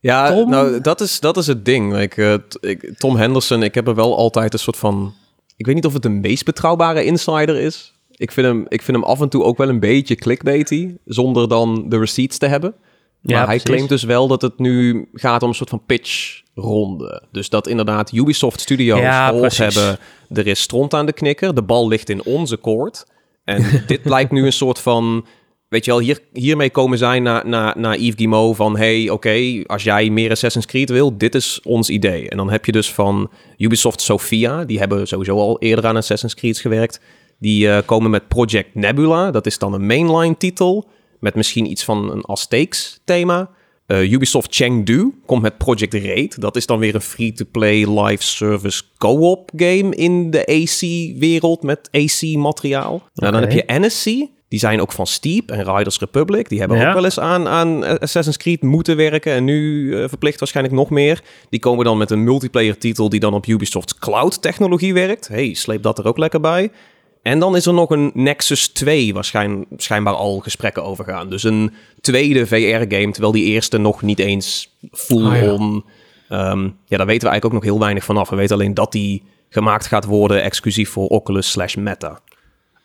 Ja, 0.00 0.30
Tom? 0.30 0.50
nou, 0.50 0.80
dat 0.80 1.00
is, 1.00 1.20
dat 1.20 1.36
is 1.36 1.46
het 1.46 1.64
ding. 1.64 1.92
Like, 1.92 2.22
uh, 2.22 2.70
ik, 2.70 2.98
Tom 2.98 3.16
Henderson, 3.16 3.62
ik 3.62 3.74
heb 3.74 3.88
er 3.88 3.94
wel 3.94 4.16
altijd 4.16 4.52
een 4.52 4.58
soort 4.58 4.76
van... 4.76 5.14
Ik 5.56 5.66
weet 5.66 5.74
niet 5.74 5.86
of 5.86 5.92
het 5.92 6.02
de 6.02 6.08
meest 6.08 6.44
betrouwbare 6.44 7.04
insider 7.04 7.56
is. 7.56 7.94
Ik 8.10 8.32
vind 8.32 8.46
hem, 8.46 8.66
ik 8.68 8.82
vind 8.82 8.96
hem 8.96 9.06
af 9.06 9.20
en 9.20 9.28
toe 9.28 9.42
ook 9.42 9.58
wel 9.58 9.68
een 9.68 9.80
beetje 9.80 10.14
clickbaity, 10.14 10.94
zonder 11.04 11.48
dan 11.48 11.88
de 11.88 11.98
receipts 11.98 12.38
te 12.38 12.46
hebben. 12.46 12.74
Maar 13.20 13.34
ja, 13.34 13.36
hij 13.36 13.46
precies. 13.46 13.64
claimt 13.64 13.88
dus 13.88 14.02
wel 14.02 14.28
dat 14.28 14.42
het 14.42 14.58
nu 14.58 15.08
gaat 15.12 15.42
om 15.42 15.48
een 15.48 15.54
soort 15.54 15.70
van 15.70 15.82
pitch 15.86 16.42
ronde. 16.54 17.22
Dus 17.32 17.48
dat 17.48 17.66
inderdaad 17.66 18.12
Ubisoft 18.12 18.60
Studios 18.60 19.00
ja, 19.00 19.34
hebben, 19.34 19.98
er 20.28 20.46
is 20.46 20.60
stront 20.60 20.94
aan 20.94 21.06
de 21.06 21.12
knikker, 21.12 21.54
de 21.54 21.62
bal 21.62 21.88
ligt 21.88 22.08
in 22.08 22.24
onze 22.24 22.56
koord. 22.56 23.06
En 23.44 23.64
dit 23.86 24.04
lijkt 24.04 24.30
nu 24.30 24.44
een 24.44 24.52
soort 24.52 24.78
van, 24.78 25.26
weet 25.68 25.84
je 25.84 25.90
wel, 25.90 26.00
hier, 26.00 26.20
hiermee 26.32 26.70
komen 26.70 26.98
zij 26.98 27.20
naar, 27.20 27.48
naar, 27.48 27.78
naar 27.78 27.96
Yves 27.98 28.14
Guillemot 28.14 28.56
van, 28.56 28.76
hey, 28.76 29.10
oké, 29.10 29.62
als 29.66 29.82
jij 29.82 30.10
meer 30.10 30.30
Assassin's 30.30 30.66
Creed 30.66 30.90
wil, 30.90 31.18
dit 31.18 31.34
is 31.34 31.60
ons 31.64 31.90
idee. 31.90 32.28
En 32.28 32.36
dan 32.36 32.50
heb 32.50 32.64
je 32.64 32.72
dus 32.72 32.92
van 32.92 33.30
Ubisoft 33.56 34.00
Sofia, 34.00 34.64
die 34.64 34.78
hebben 34.78 35.06
sowieso 35.06 35.36
al 35.36 35.58
eerder 35.60 35.86
aan 35.86 35.96
Assassin's 35.96 36.34
Creed 36.34 36.58
gewerkt. 36.58 37.00
Die 37.38 37.66
uh, 37.66 37.78
komen 37.84 38.10
met 38.10 38.28
Project 38.28 38.74
Nebula, 38.74 39.30
dat 39.30 39.46
is 39.46 39.58
dan 39.58 39.72
een 39.72 39.86
mainline 39.86 40.36
titel, 40.36 40.88
met 41.20 41.34
misschien 41.34 41.70
iets 41.70 41.84
van 41.84 42.10
een 42.10 42.26
Aztecs 42.26 43.00
thema. 43.04 43.50
Uh, 43.86 44.12
Ubisoft 44.12 44.54
Chengdu 44.54 45.14
komt 45.26 45.42
met 45.42 45.58
Project 45.58 45.94
Raid. 45.94 46.40
Dat 46.40 46.56
is 46.56 46.66
dan 46.66 46.78
weer 46.78 46.94
een 46.94 47.00
free-to-play 47.00 48.00
live 48.00 48.22
service 48.22 48.82
co-op 48.98 49.50
game 49.56 49.94
in 49.94 50.30
de 50.30 50.46
AC-wereld 50.46 51.62
met 51.62 51.88
AC-materiaal. 51.92 52.94
Okay. 52.94 53.08
Nou, 53.14 53.32
dan 53.32 53.40
heb 53.40 53.52
je 53.52 53.64
NSC. 53.66 54.04
Die 54.48 54.58
zijn 54.58 54.80
ook 54.80 54.92
van 54.92 55.06
Steep 55.06 55.50
en 55.50 55.76
Riders 55.76 55.98
Republic. 55.98 56.48
Die 56.48 56.58
hebben 56.58 56.78
ja. 56.78 56.88
ook 56.88 56.94
wel 56.94 57.04
eens 57.04 57.20
aan, 57.20 57.48
aan 57.48 58.00
Assassin's 58.00 58.36
Creed 58.36 58.62
moeten 58.62 58.96
werken. 58.96 59.32
En 59.32 59.44
nu 59.44 59.82
uh, 59.82 60.08
verplicht 60.08 60.38
waarschijnlijk 60.38 60.76
nog 60.76 60.90
meer. 60.90 61.22
Die 61.50 61.60
komen 61.60 61.84
dan 61.84 61.98
met 61.98 62.10
een 62.10 62.24
multiplayer 62.24 62.78
titel 62.78 63.08
die 63.08 63.20
dan 63.20 63.34
op 63.34 63.46
Ubisoft's 63.46 63.98
cloud 63.98 64.42
technologie 64.42 64.94
werkt. 64.94 65.28
Hey, 65.28 65.54
sleep 65.54 65.82
dat 65.82 65.98
er 65.98 66.06
ook 66.06 66.18
lekker 66.18 66.40
bij. 66.40 66.70
En 67.28 67.38
dan 67.38 67.56
is 67.56 67.66
er 67.66 67.74
nog 67.74 67.90
een 67.90 68.10
Nexus 68.14 68.68
2 68.68 69.14
waarschijn, 69.14 69.66
schijnbaar 69.76 70.14
al 70.14 70.38
gesprekken 70.38 70.84
over 70.84 71.04
gaan. 71.04 71.30
Dus 71.30 71.42
een 71.42 71.72
tweede 72.00 72.46
VR-game, 72.46 73.10
terwijl 73.10 73.32
die 73.32 73.44
eerste 73.44 73.78
nog 73.78 74.02
niet 74.02 74.18
eens 74.18 74.74
full-on... 74.92 75.84
Ja. 76.28 76.50
Um, 76.50 76.76
ja, 76.86 76.96
daar 76.96 77.06
weten 77.06 77.26
we 77.26 77.28
eigenlijk 77.28 77.44
ook 77.44 77.52
nog 77.52 77.62
heel 77.62 77.78
weinig 77.78 78.04
vanaf. 78.04 78.30
We 78.30 78.36
weten 78.36 78.56
alleen 78.56 78.74
dat 78.74 78.92
die 78.92 79.22
gemaakt 79.48 79.86
gaat 79.86 80.04
worden 80.04 80.42
exclusief 80.42 80.90
voor 80.90 81.08
Oculus 81.08 81.50
slash 81.50 81.74
Meta. 81.74 82.20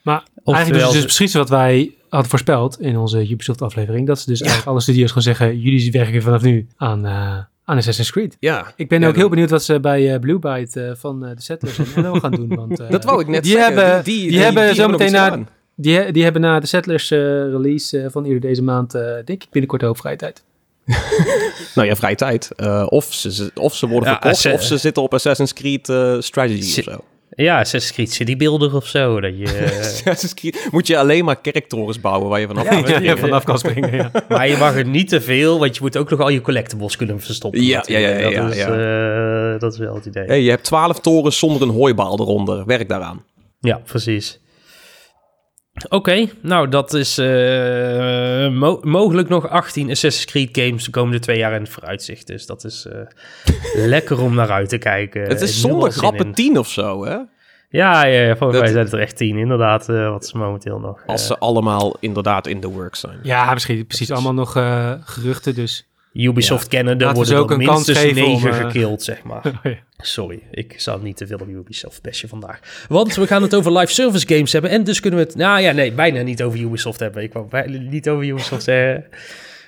Maar 0.01 0.24
of 0.44 0.56
eigenlijk 0.56 0.86
dus, 0.86 0.94
dus 0.94 1.04
precies 1.04 1.34
wat 1.34 1.50
wij 1.50 1.94
hadden 2.10 2.30
voorspeld 2.30 2.80
in 2.80 2.98
onze 2.98 3.30
Ubisoft-aflevering. 3.30 4.07
Dat 4.07 4.19
ze 4.19 4.26
dus 4.26 4.40
ja. 4.40 4.45
eigenlijk 4.45 4.73
alle 4.73 4.81
studio's 4.81 5.12
gaan 5.12 5.21
zeggen... 5.21 5.59
jullie 5.59 5.92
werken 5.92 6.21
vanaf 6.21 6.42
nu 6.42 6.68
aan... 6.78 7.06
Uh, 7.06 7.38
aan 7.65 7.77
Assassin's 7.77 8.11
Creed. 8.11 8.37
Ja. 8.39 8.73
Ik 8.75 8.87
ben 8.87 9.01
ja, 9.01 9.07
ook 9.07 9.15
heel 9.15 9.29
benieuwd 9.29 9.49
wat 9.49 9.63
ze 9.63 9.79
bij 9.79 10.13
uh, 10.13 10.19
Blue 10.19 10.39
Byte 10.39 10.81
uh, 10.81 10.91
van 10.95 11.25
uh, 11.25 11.35
de 11.35 11.41
Settlers 11.41 11.77
en 11.77 12.01
NL 12.01 12.13
gaan 12.13 12.31
doen. 12.31 12.55
Want, 12.55 12.77
dat 12.89 13.03
wou 13.03 13.21
ik 13.21 13.27
net 13.27 13.43
die 13.43 13.51
zeggen. 13.51 13.75
Hebben, 13.75 14.03
die, 14.03 14.21
die, 14.21 14.29
die, 14.29 14.39
hebben 14.39 14.75
zometeen 14.75 15.11
na, 15.11 15.39
die, 15.75 16.11
die 16.11 16.23
hebben 16.23 16.41
na 16.41 16.59
de 16.59 16.67
Settlers 16.67 17.09
release 17.09 18.07
van 18.11 18.25
eerder 18.25 18.41
deze 18.41 18.63
maand, 18.63 18.91
denk 19.25 19.43
ik, 19.43 19.47
binnenkort 19.51 19.83
ook 19.83 19.97
vrije 19.97 20.15
tijd. 20.15 20.43
nou 21.75 21.87
ja, 21.87 21.95
vrije 21.95 22.15
tijd. 22.15 22.49
of, 22.85 23.13
ze, 23.13 23.51
of 23.55 23.75
ze 23.75 23.87
worden 23.87 24.09
ja, 24.09 24.19
verkocht, 24.19 24.53
of 24.53 24.63
ze 24.63 24.77
zitten 24.77 25.03
op 25.03 25.13
Assassin's 25.13 25.53
Creed 25.53 25.93
Strategy 26.19 26.79
of 26.79 26.83
zo. 26.83 27.03
Ja, 27.35 27.59
Assassin's 27.59 27.94
Creed 27.94 28.11
Citybuilder 28.11 28.75
of 28.75 28.87
zo. 28.87 29.19
Dat 29.21 29.37
je, 29.37 30.31
Creed, 30.35 30.68
moet 30.71 30.87
je 30.87 30.97
alleen 30.97 31.25
maar 31.25 31.42
kerktorens 31.42 32.02
bouwen 32.02 32.30
waar 32.30 32.40
je 32.40 32.47
vanaf, 32.47 32.63
ja, 32.63 32.81
kan, 33.13 33.18
vanaf 33.18 33.44
kan 33.44 33.59
springen. 33.59 33.95
Ja. 33.95 34.11
maar 34.30 34.47
je 34.47 34.57
mag 34.57 34.75
er 34.75 34.85
niet 34.85 35.09
te 35.09 35.21
veel, 35.21 35.59
want 35.59 35.75
je 35.75 35.81
moet 35.81 35.97
ook 35.97 36.09
nog 36.09 36.19
al 36.19 36.30
je 36.30 36.42
collectibles 36.42 36.95
kunnen 36.95 37.19
verstoppen. 37.19 37.63
Ja, 37.63 37.83
ja, 37.87 37.97
ja, 37.97 38.09
ja, 38.09 38.42
dat, 38.42 38.56
is. 38.56 38.66
Uh, 38.66 39.59
dat 39.59 39.73
is 39.73 39.80
wel 39.80 39.95
het 39.95 40.06
idee. 40.06 40.25
Hey, 40.25 40.42
je 40.42 40.49
hebt 40.49 40.63
twaalf 40.63 40.99
torens 40.99 41.37
zonder 41.37 41.61
een 41.61 41.69
hooibaal 41.69 42.19
eronder. 42.19 42.66
Werk 42.66 42.90
daaraan. 42.90 43.23
Ja, 43.59 43.81
precies. 43.85 44.40
Oké, 45.73 45.95
okay, 45.95 46.31
nou 46.42 46.69
dat 46.69 46.94
is 46.94 47.19
uh, 47.19 47.25
mo 48.49 48.80
mogelijk 48.81 49.30
nog 49.30 49.49
18 49.49 49.89
Assassin's 49.89 50.25
Creed 50.25 50.57
games 50.57 50.85
de 50.85 50.92
komende 50.92 51.19
twee 51.19 51.37
jaar 51.37 51.53
in 51.53 51.61
het 51.61 51.69
vooruitzicht. 51.69 52.27
Dus 52.27 52.45
dat 52.45 52.63
is 52.63 52.87
uh, 53.75 53.85
lekker 53.87 54.21
om 54.21 54.35
naar 54.35 54.51
uit 54.51 54.69
te 54.69 54.77
kijken. 54.77 55.21
Het 55.21 55.42
is 55.42 55.61
zonder 55.61 55.92
grappen 55.92 56.31
10 56.33 56.57
of 56.57 56.68
zo, 56.68 57.06
hè? 57.06 57.18
Ja, 57.69 58.06
ja, 58.06 58.06
ja 58.06 58.35
volgens 58.35 58.59
mij 58.59 58.69
zijn 58.69 58.83
het 58.83 58.94
er 58.94 58.99
echt 58.99 59.18
10 59.18 59.37
inderdaad, 59.37 59.89
uh, 59.89 60.09
wat 60.09 60.25
ze 60.25 60.37
momenteel 60.37 60.80
nog... 60.80 61.03
Als 61.06 61.27
ze 61.27 61.37
allemaal 61.37 61.95
inderdaad 61.99 62.47
in 62.47 62.59
de 62.59 62.68
work 62.68 62.95
zijn. 62.95 63.19
Ja, 63.23 63.53
misschien 63.53 63.85
precies 63.85 64.11
allemaal 64.11 64.33
nog 64.33 64.51
geruchten, 65.03 65.56
dus... 65.56 65.87
Ubisoft 66.13 66.71
ja. 66.71 66.77
kennen, 66.77 66.99
er 66.99 67.13
worden 67.13 67.37
ook 67.37 67.57
minstens 67.57 68.03
negen 68.03 68.49
uh... 68.49 68.55
gekild, 68.55 69.03
zeg 69.03 69.23
maar. 69.29 69.45
Oh, 69.45 69.71
ja. 69.71 69.77
Sorry, 69.97 70.39
ik 70.51 70.73
zal 70.77 70.99
niet 70.99 71.17
te 71.17 71.27
veel 71.27 71.37
op 71.37 71.47
Ubisoft 71.47 72.01
bestje 72.01 72.27
vandaag. 72.27 72.85
Want 72.89 73.15
we 73.15 73.27
gaan 73.27 73.41
het 73.41 73.55
over 73.55 73.77
live 73.77 73.93
service 73.93 74.27
games 74.27 74.51
hebben. 74.51 74.71
En 74.71 74.83
dus 74.83 74.99
kunnen 74.99 75.19
we 75.19 75.25
het, 75.25 75.35
nou 75.35 75.61
ja, 75.61 75.71
nee, 75.71 75.91
bijna 75.91 76.21
niet 76.21 76.43
over 76.43 76.59
Ubisoft 76.59 76.99
hebben. 76.99 77.23
Ik 77.23 77.33
wou 77.33 77.69
niet 77.69 78.09
over 78.09 78.25
Ubisoft 78.25 78.63
zeggen. 78.63 79.05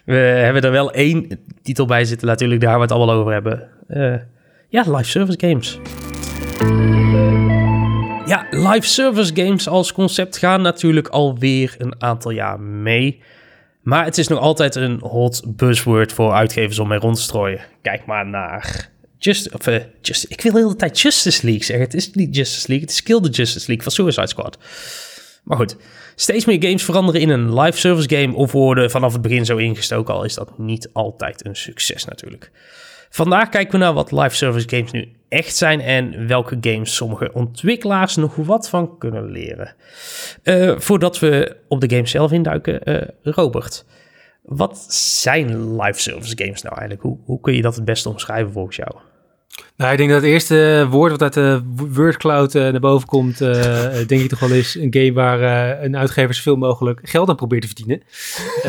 We 0.05 0.13
hebben 0.15 0.61
er 0.61 0.71
wel 0.71 0.91
één 0.91 1.39
titel 1.61 1.85
bij 1.85 2.05
zitten, 2.05 2.27
natuurlijk, 2.27 2.61
daar 2.61 2.75
we 2.75 2.81
het 2.81 2.91
allemaal 2.91 3.15
over 3.15 3.31
hebben. 3.31 3.69
Uh, 3.89 4.15
ja, 4.69 4.83
live 4.87 5.09
service 5.09 5.39
games. 5.39 5.79
Ja, 8.25 8.47
live 8.49 8.87
service 8.87 9.35
games 9.35 9.67
als 9.67 9.93
concept 9.93 10.37
gaan 10.37 10.61
natuurlijk 10.61 11.07
alweer 11.07 11.75
een 11.77 12.01
aantal 12.01 12.31
jaar 12.31 12.59
mee. 12.59 13.21
Maar 13.85 14.05
het 14.05 14.17
is 14.17 14.27
nog 14.27 14.39
altijd 14.39 14.75
een 14.75 14.99
hot 14.99 15.41
buzzword 15.45 16.13
voor 16.13 16.31
uitgevers 16.31 16.79
om 16.79 16.87
mee 16.87 16.99
rond 16.99 17.15
te 17.15 17.21
strooien. 17.21 17.61
Kijk 17.81 18.05
maar 18.05 18.27
naar 18.27 18.89
Just, 19.17 19.53
of, 19.53 19.67
uh, 19.67 19.75
just, 20.01 20.25
ik 20.29 20.41
wil 20.41 20.51
de 20.51 20.59
hele 20.59 20.75
tijd 20.75 20.99
Justice 20.99 21.45
League 21.45 21.63
zeggen. 21.63 21.85
Het 21.85 21.93
is 21.93 22.11
niet 22.11 22.35
Justice 22.35 22.67
League, 22.67 22.85
het 22.87 22.95
is 22.95 23.03
Kill 23.03 23.21
the 23.21 23.29
Justice 23.29 23.67
League 23.67 23.83
van 23.83 23.91
Suicide 23.91 24.27
Squad. 24.27 24.57
Maar 25.43 25.57
goed, 25.57 25.75
steeds 26.15 26.45
meer 26.45 26.63
games 26.63 26.83
veranderen 26.83 27.21
in 27.21 27.29
een 27.29 27.59
live 27.59 27.77
service 27.77 28.15
game 28.15 28.35
of 28.35 28.51
worden 28.51 28.91
vanaf 28.91 29.13
het 29.13 29.21
begin 29.21 29.45
zo 29.45 29.57
ingestoken, 29.57 30.13
al 30.13 30.23
is 30.23 30.33
dat 30.33 30.57
niet 30.57 30.89
altijd 30.93 31.45
een 31.45 31.55
succes 31.55 32.05
natuurlijk. 32.05 32.51
Vandaag 33.15 33.49
kijken 33.49 33.71
we 33.71 33.85
naar 33.85 33.93
wat 33.93 34.11
live 34.11 34.35
service 34.35 34.69
games 34.69 34.91
nu 34.91 35.11
echt 35.29 35.55
zijn 35.55 35.81
en 35.81 36.27
welke 36.27 36.57
games 36.61 36.95
sommige 36.95 37.33
ontwikkelaars 37.33 38.15
nog 38.15 38.35
wat 38.35 38.69
van 38.69 38.97
kunnen 38.97 39.31
leren. 39.31 39.75
Uh, 40.43 40.79
voordat 40.79 41.19
we 41.19 41.57
op 41.67 41.81
de 41.81 41.89
game 41.89 42.07
zelf 42.07 42.31
induiken, 42.31 42.89
uh, 42.89 43.01
Robert, 43.21 43.85
wat 44.41 44.93
zijn 44.93 45.75
live 45.81 45.99
service 45.99 46.37
games 46.37 46.61
nou 46.61 46.75
eigenlijk? 46.75 47.01
Hoe, 47.07 47.17
hoe 47.25 47.39
kun 47.39 47.53
je 47.53 47.61
dat 47.61 47.75
het 47.75 47.85
beste 47.85 48.09
omschrijven 48.09 48.51
volgens 48.51 48.75
jou? 48.75 48.95
Nou, 49.77 49.91
ik 49.91 49.97
denk 49.97 50.09
dat 50.09 50.21
het 50.21 50.31
eerste 50.31 50.87
woord 50.89 51.11
wat 51.11 51.21
uit 51.21 51.33
de 51.33 51.61
wordcloud 51.75 52.55
uh, 52.55 52.61
naar 52.61 52.79
boven 52.79 53.07
komt, 53.07 53.41
uh, 53.41 53.51
denk 54.07 54.21
ik 54.21 54.29
toch 54.29 54.39
wel 54.39 54.51
is 54.51 54.75
een 54.75 54.93
game 54.93 55.13
waar 55.13 55.39
uh, 55.39 55.83
een 55.83 55.97
uitgever 55.97 56.35
zoveel 56.35 56.55
mogelijk 56.55 56.99
geld 57.03 57.29
aan 57.29 57.35
probeert 57.35 57.61
te 57.61 57.67
verdienen. 57.67 58.01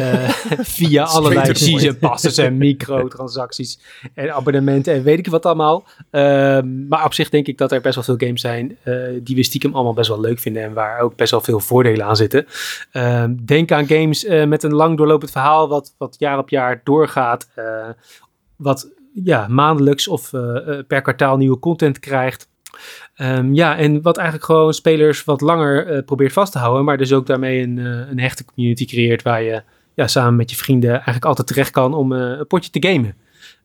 via 0.77 1.05
allerlei 1.05 1.55
season 1.55 1.99
passes 1.99 2.39
en 2.39 2.57
microtransacties 2.57 3.79
en 4.15 4.35
abonnementen 4.35 4.95
en 4.95 5.03
weet 5.03 5.19
ik 5.19 5.27
wat 5.27 5.47
allemaal. 5.47 5.85
Ehm, 6.11 6.89
maar 6.89 7.05
op 7.05 7.15
zich 7.15 7.29
denk 7.29 7.47
ik 7.47 7.59
dat 7.59 7.73
er 7.73 7.81
best 7.81 7.95
wel 7.95 8.05
veel 8.05 8.27
games 8.27 8.41
zijn 8.41 8.79
die 9.23 9.37
we 9.37 9.43
stiekem 9.43 9.75
allemaal 9.75 9.95
best 9.95 10.09
wel 10.09 10.21
leuk 10.21 10.39
vinden 10.39 10.63
en 10.63 10.73
waar 10.73 11.01
ook 11.01 11.17
best 11.17 11.31
wel 11.31 11.41
veel 11.41 11.61
voordelen 11.61 12.07
aan 12.07 12.17
zitten. 12.17 12.47
Ehm, 12.93 13.35
denk 13.45 13.73
aan 13.73 13.87
games 13.87 14.27
met 14.47 14.63
een 14.63 14.75
lang 14.75 14.97
doorlopend 14.97 15.31
verhaal 15.31 15.69
wat, 15.69 15.95
wat 15.99 16.17
jaar 16.19 16.39
op 16.39 16.49
jaar 16.49 16.81
doorgaat. 16.85 17.49
wat 18.57 18.89
ja, 19.25 19.47
maandelijks 19.49 20.09
of 20.09 20.33
uh, 20.33 20.59
per 20.87 21.03
kwartaal 21.03 21.37
nieuwe 21.37 21.59
content 21.59 21.99
krijgt. 21.99 22.49
Um, 23.17 23.55
ja, 23.55 23.77
en 23.77 24.03
wat 24.03 24.17
eigenlijk 24.17 24.47
gewoon 24.47 24.75
spelers 24.75 25.25
wat 25.25 25.41
langer 25.41 25.93
uh, 25.93 26.05
probeert 26.05 26.33
vast 26.33 26.53
te 26.53 26.59
houden, 26.59 26.85
maar 26.85 26.99
dus 26.99 27.13
ook 27.13 27.27
daarmee 27.27 27.63
een, 27.63 27.77
een 27.77 28.21
hechte 28.21 28.45
community 28.45 28.87
creëert 28.87 29.23
waar 29.23 29.43
je 29.43 29.63
ja, 29.95 30.07
samen 30.07 30.37
met 30.37 30.51
je 30.51 30.57
vrienden 30.57 30.91
eigenlijk 30.91 31.25
altijd 31.25 31.47
terecht 31.47 31.71
kan 31.71 31.95
om 31.95 32.13
een 32.13 32.47
potje 32.47 32.71
te 32.71 32.89
gamen. 32.89 33.15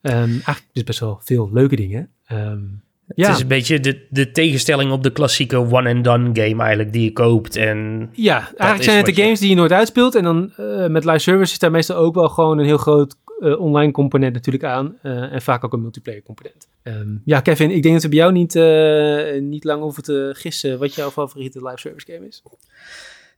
Um, 0.01 0.13
eigenlijk 0.13 0.65
dus 0.73 0.83
best 0.83 0.99
wel 0.99 1.19
veel 1.23 1.49
leuke 1.53 1.75
dingen. 1.75 2.09
Um, 2.31 2.81
ja. 3.15 3.25
Het 3.27 3.35
is 3.35 3.41
een 3.41 3.47
beetje 3.47 3.79
de, 3.79 4.05
de 4.09 4.31
tegenstelling 4.31 4.91
op 4.91 5.03
de 5.03 5.11
klassieke 5.11 5.57
one-and-done 5.57 6.29
game 6.33 6.63
eigenlijk 6.63 6.93
die 6.93 7.03
je 7.03 7.13
koopt. 7.13 7.55
En 7.55 8.09
ja, 8.11 8.37
eigenlijk 8.37 8.83
zijn 8.83 8.97
het 8.97 9.15
de 9.15 9.21
games 9.21 9.39
die 9.39 9.49
je 9.49 9.55
nooit 9.55 9.71
uitspeelt. 9.71 10.15
En 10.15 10.23
dan 10.23 10.51
uh, 10.59 10.87
met 10.87 11.05
live 11.05 11.17
service 11.19 11.53
is 11.53 11.59
daar 11.59 11.71
meestal 11.71 11.95
ook 11.95 12.15
wel 12.15 12.29
gewoon 12.29 12.57
een 12.57 12.65
heel 12.65 12.77
groot 12.77 13.15
online 13.41 13.91
component 13.91 14.33
natuurlijk 14.33 14.63
aan. 14.63 14.97
Uh, 15.03 15.33
en 15.33 15.41
vaak 15.41 15.63
ook 15.63 15.73
een 15.73 15.81
multiplayer 15.81 16.23
component. 16.23 16.67
Um, 16.83 17.21
ja, 17.25 17.39
Kevin, 17.39 17.71
ik 17.71 17.81
denk 17.81 17.93
dat 17.93 18.03
we 18.03 18.09
bij 18.09 18.17
jou 18.17 18.31
niet, 18.31 18.55
uh, 18.55 19.41
niet 19.41 19.63
lang 19.63 19.81
hoeven 19.81 20.03
te 20.03 20.33
gissen 20.37 20.79
wat 20.79 20.95
jouw 20.95 21.11
favoriete 21.11 21.63
live 21.63 21.79
service 21.79 22.11
game 22.11 22.27
is. 22.27 22.43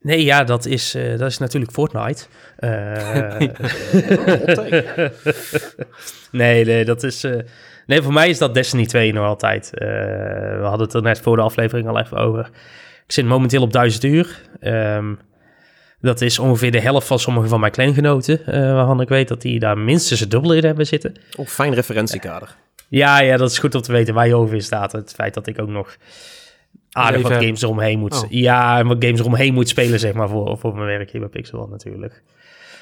Nee, 0.01 0.23
ja, 0.23 0.43
dat 0.43 0.65
is, 0.65 0.91
dat 0.91 1.29
is 1.29 1.37
natuurlijk 1.37 1.71
Fortnite. 1.71 2.25
nee, 6.31 6.65
nee, 6.65 6.85
dat 6.85 7.03
is... 7.03 7.25
nee, 7.85 8.01
voor 8.01 8.13
mij 8.13 8.29
is 8.29 8.37
dat 8.37 8.53
Destiny 8.53 8.85
2 8.85 9.13
nog 9.13 9.25
altijd. 9.25 9.69
we 9.71 10.59
hadden 10.61 10.85
het 10.85 10.93
er 10.93 11.01
net 11.01 11.19
voor 11.19 11.35
de 11.35 11.41
aflevering 11.41 11.87
al 11.87 11.99
even 11.99 12.17
over. 12.17 12.49
Ik 13.05 13.11
zit 13.11 13.25
momenteel 13.25 13.61
op 13.61 13.71
1000 13.71 14.03
uur. 14.03 14.41
Um, 14.61 15.19
dat 16.03 16.21
is 16.21 16.39
ongeveer 16.39 16.71
de 16.71 16.79
helft 16.79 17.07
van 17.07 17.19
sommige 17.19 17.47
van 17.47 17.59
mijn 17.59 17.71
kleingenoten, 17.71 18.39
uh, 18.47 18.73
waarvan 18.73 19.01
ik 19.01 19.09
weet 19.09 19.27
dat 19.27 19.41
die 19.41 19.59
daar 19.59 19.77
minstens 19.77 20.19
het 20.19 20.31
dubbele 20.31 20.55
in 20.55 20.65
hebben 20.65 20.87
zitten. 20.87 21.15
Oh, 21.35 21.47
fijn 21.47 21.73
referentiekader. 21.73 22.55
Ja, 22.87 23.21
ja, 23.21 23.37
dat 23.37 23.51
is 23.51 23.57
goed 23.57 23.75
om 23.75 23.81
te 23.81 23.91
weten 23.91 24.13
waar 24.13 24.27
je 24.27 24.35
over 24.35 24.55
in 24.55 24.61
staat. 24.61 24.91
Het 24.91 25.13
feit 25.13 25.33
dat 25.33 25.47
ik 25.47 25.61
ook 25.61 25.69
nog 25.69 25.97
aardig 26.91 27.21
wat 27.21 27.31
games 27.31 27.61
eromheen 27.61 27.99
moet... 27.99 28.23
Oh. 28.23 28.31
Ja, 28.31 28.79
en 28.79 28.87
wat 28.87 29.03
games 29.03 29.19
eromheen 29.19 29.53
moet 29.53 29.69
spelen, 29.69 29.99
zeg 29.99 30.13
maar, 30.13 30.29
voor, 30.29 30.57
voor 30.57 30.75
mijn 30.75 30.87
werk 30.87 31.11
hier 31.11 31.21
bij 31.21 31.29
Pixel 31.29 31.67
natuurlijk. 31.67 32.21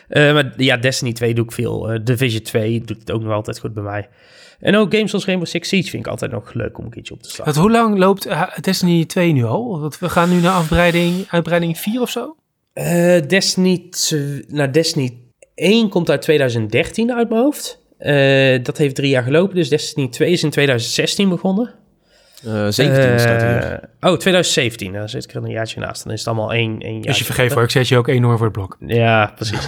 Uh, 0.09 0.33
maar 0.33 0.53
ja, 0.57 0.77
Destiny 0.77 1.13
2 1.13 1.33
doe 1.33 1.45
ik 1.45 1.51
veel. 1.51 1.93
Uh, 1.93 1.99
Division 2.03 2.41
2 2.41 2.81
doet 2.81 2.99
het 2.99 3.11
ook 3.11 3.21
nog 3.21 3.33
altijd 3.33 3.59
goed 3.59 3.73
bij 3.73 3.83
mij. 3.83 4.09
En 4.59 4.75
ook 4.75 4.93
games 4.93 5.13
als 5.13 5.25
Rainbow 5.25 5.47
Six 5.47 5.67
Siege 5.67 5.89
vind 5.89 6.05
ik 6.05 6.11
altijd 6.11 6.31
nog 6.31 6.53
leuk 6.53 6.77
om 6.77 6.85
een 6.85 6.91
keertje 6.91 7.13
op 7.13 7.21
te 7.21 7.29
staan. 7.29 7.55
hoe 7.55 7.71
lang 7.71 7.97
loopt 7.97 8.27
Destiny 8.61 9.05
2 9.05 9.31
nu 9.31 9.43
al? 9.43 9.79
Want 9.79 9.99
we 9.99 10.09
gaan 10.09 10.29
nu 10.29 10.41
naar 10.41 10.53
afbreiding, 10.53 11.25
uitbreiding 11.29 11.77
4 11.77 12.01
of 12.01 12.09
zo? 12.09 12.35
Uh, 12.73 13.21
Destiny, 13.27 13.89
nou, 14.47 14.71
Destiny 14.71 15.17
1 15.55 15.89
komt 15.89 16.09
uit 16.09 16.21
2013 16.21 17.13
uit 17.13 17.29
mijn 17.29 17.41
hoofd. 17.41 17.79
Uh, 17.99 18.63
dat 18.63 18.77
heeft 18.77 18.95
drie 18.95 19.09
jaar 19.09 19.23
gelopen, 19.23 19.55
dus 19.55 19.69
Destiny 19.69 20.07
2 20.07 20.31
is 20.31 20.43
in 20.43 20.49
2016 20.49 21.29
begonnen. 21.29 21.73
Uh, 22.45 22.67
17 22.69 23.19
staat 23.19 23.41
hier. 23.41 23.89
Oh, 24.11 24.17
2017. 24.17 24.93
Daar 24.93 25.09
zit 25.09 25.23
ik 25.23 25.33
er 25.33 25.43
een 25.43 25.49
jaartje 25.49 25.79
naast. 25.79 26.03
Dan 26.03 26.13
is 26.13 26.19
het 26.19 26.27
allemaal 26.27 26.53
één, 26.53 26.79
één 26.79 26.93
jaar. 26.93 27.01
Dus 27.01 27.17
je 27.17 27.23
vergeet 27.23 27.53
voor, 27.53 27.63
ik 27.63 27.69
zet 27.69 27.87
je 27.87 27.97
ook 27.97 28.07
enorm 28.07 28.37
voor 28.37 28.45
het 28.45 28.55
blok. 28.55 28.77
Ja, 28.79 29.33
precies. 29.35 29.67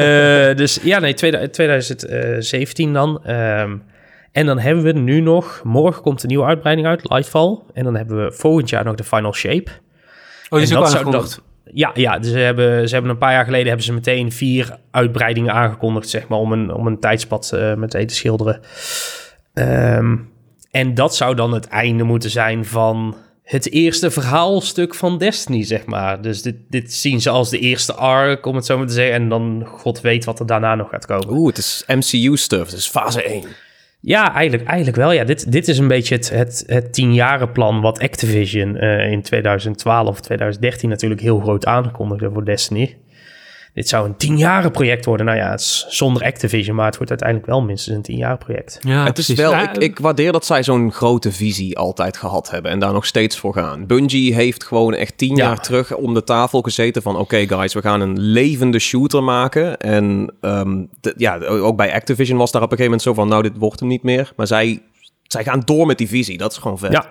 dus 0.60 0.78
ja, 0.82 0.98
nee, 0.98 1.14
2017 1.14 2.92
dan. 2.92 3.30
Um, 3.30 3.82
en 4.32 4.46
dan 4.46 4.58
hebben 4.58 4.84
we 4.84 4.92
nu 4.92 5.20
nog, 5.20 5.60
morgen 5.64 6.02
komt 6.02 6.22
een 6.22 6.28
nieuwe 6.28 6.44
uitbreiding 6.44 6.86
uit, 6.86 7.10
Lightfall. 7.10 7.58
En 7.72 7.84
dan 7.84 7.96
hebben 7.96 8.24
we 8.24 8.32
volgend 8.32 8.68
jaar 8.68 8.84
nog 8.84 8.94
de 8.94 9.04
Final 9.04 9.34
Shape. 9.34 9.70
Oh, 10.48 10.58
die 10.58 10.60
is 10.60 10.74
ook 10.74 10.84
aangekondigd. 10.84 11.42
Ja, 11.74 11.90
ja 11.94 12.18
dus 12.18 12.30
ze, 12.30 12.38
hebben, 12.38 12.88
ze 12.88 12.94
hebben 12.94 13.12
een 13.12 13.18
paar 13.18 13.32
jaar 13.32 13.44
geleden 13.44 13.66
hebben 13.66 13.84
ze 13.84 13.92
meteen 13.92 14.32
vier 14.32 14.78
uitbreidingen 14.90 15.52
aangekondigd, 15.52 16.08
zeg 16.08 16.28
maar, 16.28 16.38
om 16.38 16.52
een, 16.52 16.72
om 16.72 16.86
een 16.86 17.00
tijdspad 17.00 17.50
uh, 17.54 17.74
meteen 17.74 18.06
te 18.06 18.14
schilderen. 18.14 18.60
Um, 19.54 20.32
en 20.70 20.94
dat 20.94 21.16
zou 21.16 21.34
dan 21.34 21.52
het 21.52 21.68
einde 21.68 22.04
moeten 22.04 22.30
zijn 22.30 22.64
van 22.64 23.16
het 23.42 23.70
eerste 23.70 24.10
verhaalstuk 24.10 24.94
van 24.94 25.18
Destiny, 25.18 25.62
zeg 25.62 25.86
maar. 25.86 26.22
Dus 26.22 26.42
dit, 26.42 26.56
dit 26.68 26.92
zien 26.92 27.20
ze 27.20 27.30
als 27.30 27.50
de 27.50 27.58
eerste 27.58 27.94
arc, 27.94 28.46
om 28.46 28.56
het 28.56 28.66
zo 28.66 28.78
maar 28.78 28.86
te 28.86 28.92
zeggen. 28.92 29.14
En 29.14 29.28
dan 29.28 29.64
god 29.66 30.00
weet 30.00 30.24
wat 30.24 30.40
er 30.40 30.46
daarna 30.46 30.74
nog 30.74 30.88
gaat 30.88 31.06
komen. 31.06 31.30
Oeh, 31.30 31.48
het 31.48 31.58
is 31.58 31.84
MCU-stuff, 31.86 32.70
het 32.70 32.78
is 32.78 32.88
fase 32.88 33.22
1. 33.22 33.44
Ja, 34.06 34.34
eigenlijk, 34.34 34.68
eigenlijk 34.68 34.96
wel. 34.96 35.12
Ja, 35.12 35.24
dit, 35.24 35.52
dit 35.52 35.68
is 35.68 35.78
een 35.78 35.88
beetje 35.88 36.14
het, 36.14 36.30
het, 36.30 36.64
het 36.66 36.92
tienjarenplan 36.92 37.80
wat 37.80 37.98
Activision 38.00 38.76
uh, 38.76 39.10
in 39.10 39.22
2012 39.22 40.08
of 40.08 40.20
2013 40.20 40.88
natuurlijk 40.88 41.20
heel 41.20 41.40
groot 41.40 41.66
aankondigde 41.66 42.30
voor 42.32 42.44
Destiny 42.44 42.96
dit 43.74 43.88
zou 43.88 44.06
een 44.06 44.16
tienjaren 44.16 44.70
project 44.70 45.04
worden. 45.04 45.26
Nou 45.26 45.38
ja, 45.38 45.50
het 45.50 45.60
is 45.60 45.86
zonder 45.88 46.22
Activision, 46.22 46.76
maar 46.76 46.86
het 46.86 46.96
wordt 46.96 47.10
uiteindelijk 47.10 47.50
wel 47.50 47.62
minstens 47.62 47.96
een 47.96 48.02
tienjaren 48.02 48.38
project. 48.38 48.78
Ja, 48.80 49.04
het 49.04 49.18
is 49.18 49.28
wel, 49.28 49.54
ik, 49.54 49.76
ik, 49.76 49.98
waardeer 49.98 50.32
dat 50.32 50.46
zij 50.46 50.62
zo'n 50.62 50.92
grote 50.92 51.32
visie 51.32 51.78
altijd 51.78 52.16
gehad 52.16 52.50
hebben 52.50 52.70
en 52.70 52.78
daar 52.78 52.92
nog 52.92 53.06
steeds 53.06 53.38
voor 53.38 53.54
gaan. 53.54 53.86
Bungie 53.86 54.34
heeft 54.34 54.64
gewoon 54.64 54.94
echt 54.94 55.18
tien 55.18 55.36
jaar 55.36 55.60
terug 55.60 55.94
om 55.94 56.14
de 56.14 56.24
tafel 56.24 56.62
gezeten 56.62 57.02
van 57.02 57.16
oké 57.16 57.46
guys, 57.46 57.74
we 57.74 57.80
gaan 57.80 58.00
een 58.00 58.20
levende 58.20 58.78
shooter 58.78 59.22
maken. 59.22 59.78
En 59.78 60.34
um, 60.40 60.88
ja, 61.16 61.38
ook 61.38 61.76
bij 61.76 61.94
Activision 61.94 62.38
was 62.38 62.52
daar 62.52 62.62
op 62.62 62.70
een 62.70 62.76
gegeven 62.76 62.98
moment 62.98 63.02
zo 63.02 63.22
van 63.22 63.28
nou 63.28 63.42
dit 63.42 63.58
wordt 63.58 63.80
hem 63.80 63.88
niet 63.88 64.02
meer. 64.02 64.32
Maar 64.36 64.46
zij, 64.46 64.82
zij 65.22 65.44
gaan 65.44 65.62
door 65.64 65.86
met 65.86 65.98
die 65.98 66.08
visie, 66.08 66.38
dat 66.38 66.52
is 66.52 66.58
gewoon 66.58 66.78
vet. 66.78 66.92
Ja, 66.92 67.06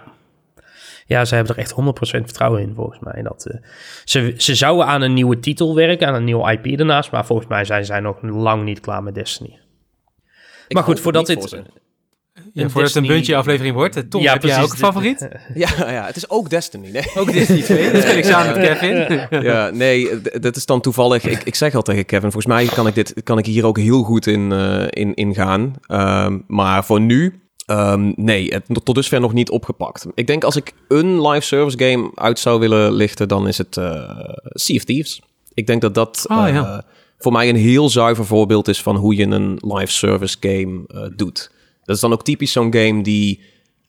ja, 1.05 1.25
ze 1.25 1.36
hebben 1.36 1.55
er 1.55 1.62
echt 1.62 1.72
100% 1.72 1.75
vertrouwen 2.01 2.62
in, 2.62 2.74
volgens 2.75 3.00
mij. 3.00 3.22
Dat, 3.22 3.45
uh, 3.48 3.62
ze, 4.03 4.33
ze 4.38 4.55
zouden 4.55 4.86
aan 4.86 5.01
een 5.01 5.13
nieuwe 5.13 5.39
titel 5.39 5.75
werken, 5.75 6.07
aan 6.07 6.13
een 6.13 6.24
nieuwe 6.24 6.51
IP 6.51 6.77
daarnaast. 6.77 7.12
Maar 7.12 7.25
volgens 7.25 7.48
mij 7.48 7.65
zijn 7.65 7.86
zij 7.86 8.00
nog 8.00 8.22
lang 8.22 8.63
niet 8.63 8.79
klaar 8.79 9.03
met 9.03 9.15
Destiny. 9.15 9.60
Ik 10.67 10.74
maar 10.74 10.83
goed, 10.83 11.00
voordat 11.00 11.25
dit... 11.25 11.63
Ja, 12.53 12.69
voordat 12.69 12.93
het 12.93 13.03
een 13.03 13.10
buntje 13.10 13.36
aflevering 13.36 13.75
wordt. 13.75 14.10
Tom, 14.10 14.22
ja, 14.22 14.33
heb 14.33 14.43
jij 14.43 14.62
ook 14.62 14.72
een 14.72 14.77
favoriet? 14.77 15.27
Ja, 15.53 15.69
ja, 15.77 16.05
het 16.05 16.15
is 16.15 16.29
ook 16.29 16.50
Destiny. 16.50 16.89
Nee. 16.91 17.03
Ook 17.15 17.31
Destiny 17.31 17.62
2. 17.62 17.91
Dat 17.91 18.01
speel 18.01 18.17
ik 18.17 18.24
samen 18.25 18.60
met 18.60 18.67
Kevin. 18.67 19.27
ja, 19.50 19.69
nee, 19.69 20.22
dat 20.39 20.55
is 20.55 20.65
dan 20.65 20.81
toevallig... 20.81 21.25
Ik, 21.25 21.43
ik 21.43 21.55
zeg 21.55 21.75
al 21.75 21.81
tegen 21.81 22.05
Kevin, 22.05 22.31
volgens 22.31 22.45
mij 22.45 22.65
kan 22.65 22.88
ik, 22.88 22.95
dit, 22.95 23.13
kan 23.24 23.38
ik 23.38 23.45
hier 23.45 23.65
ook 23.65 23.77
heel 23.77 24.03
goed 24.03 24.27
in, 24.27 24.51
uh, 24.51 24.86
in, 24.89 25.13
in 25.13 25.33
gaan. 25.33 25.74
Um, 25.88 26.43
maar 26.48 26.86
voor 26.86 27.01
nu 27.01 27.43
Um, 27.74 28.13
nee, 28.15 28.53
het, 28.53 28.63
tot 28.84 28.96
dusver 28.96 29.20
nog 29.20 29.34
niet 29.34 29.50
opgepakt. 29.50 30.08
Ik 30.15 30.27
denk 30.27 30.44
als 30.44 30.56
ik 30.56 30.74
een 30.88 31.27
live 31.27 31.46
service 31.46 31.77
game 31.77 32.12
uit 32.15 32.39
zou 32.39 32.60
willen 32.60 32.94
lichten, 32.94 33.27
dan 33.27 33.48
is 33.48 33.58
het 33.58 33.77
uh, 33.77 34.10
Sea 34.44 34.75
of 34.75 34.84
Thieves. 34.84 35.22
Ik 35.53 35.68
denk 35.68 35.82
dat 35.82 35.96
dat 35.96 36.25
oh, 36.27 36.48
uh, 36.48 36.53
ja. 36.53 36.86
voor 37.18 37.32
mij 37.32 37.50
een 37.50 37.56
heel 37.56 37.89
zuiver 37.89 38.25
voorbeeld 38.25 38.68
is 38.68 38.82
van 38.82 38.96
hoe 38.96 39.15
je 39.15 39.25
een 39.25 39.58
live 39.62 39.92
service 39.92 40.38
game 40.39 40.82
uh, 40.88 41.01
doet. 41.15 41.51
Dat 41.84 41.96
is 41.96 42.01
dan 42.01 42.13
ook 42.13 42.24
typisch 42.24 42.51
zo'n 42.51 42.74
game 42.74 43.03
die 43.03 43.39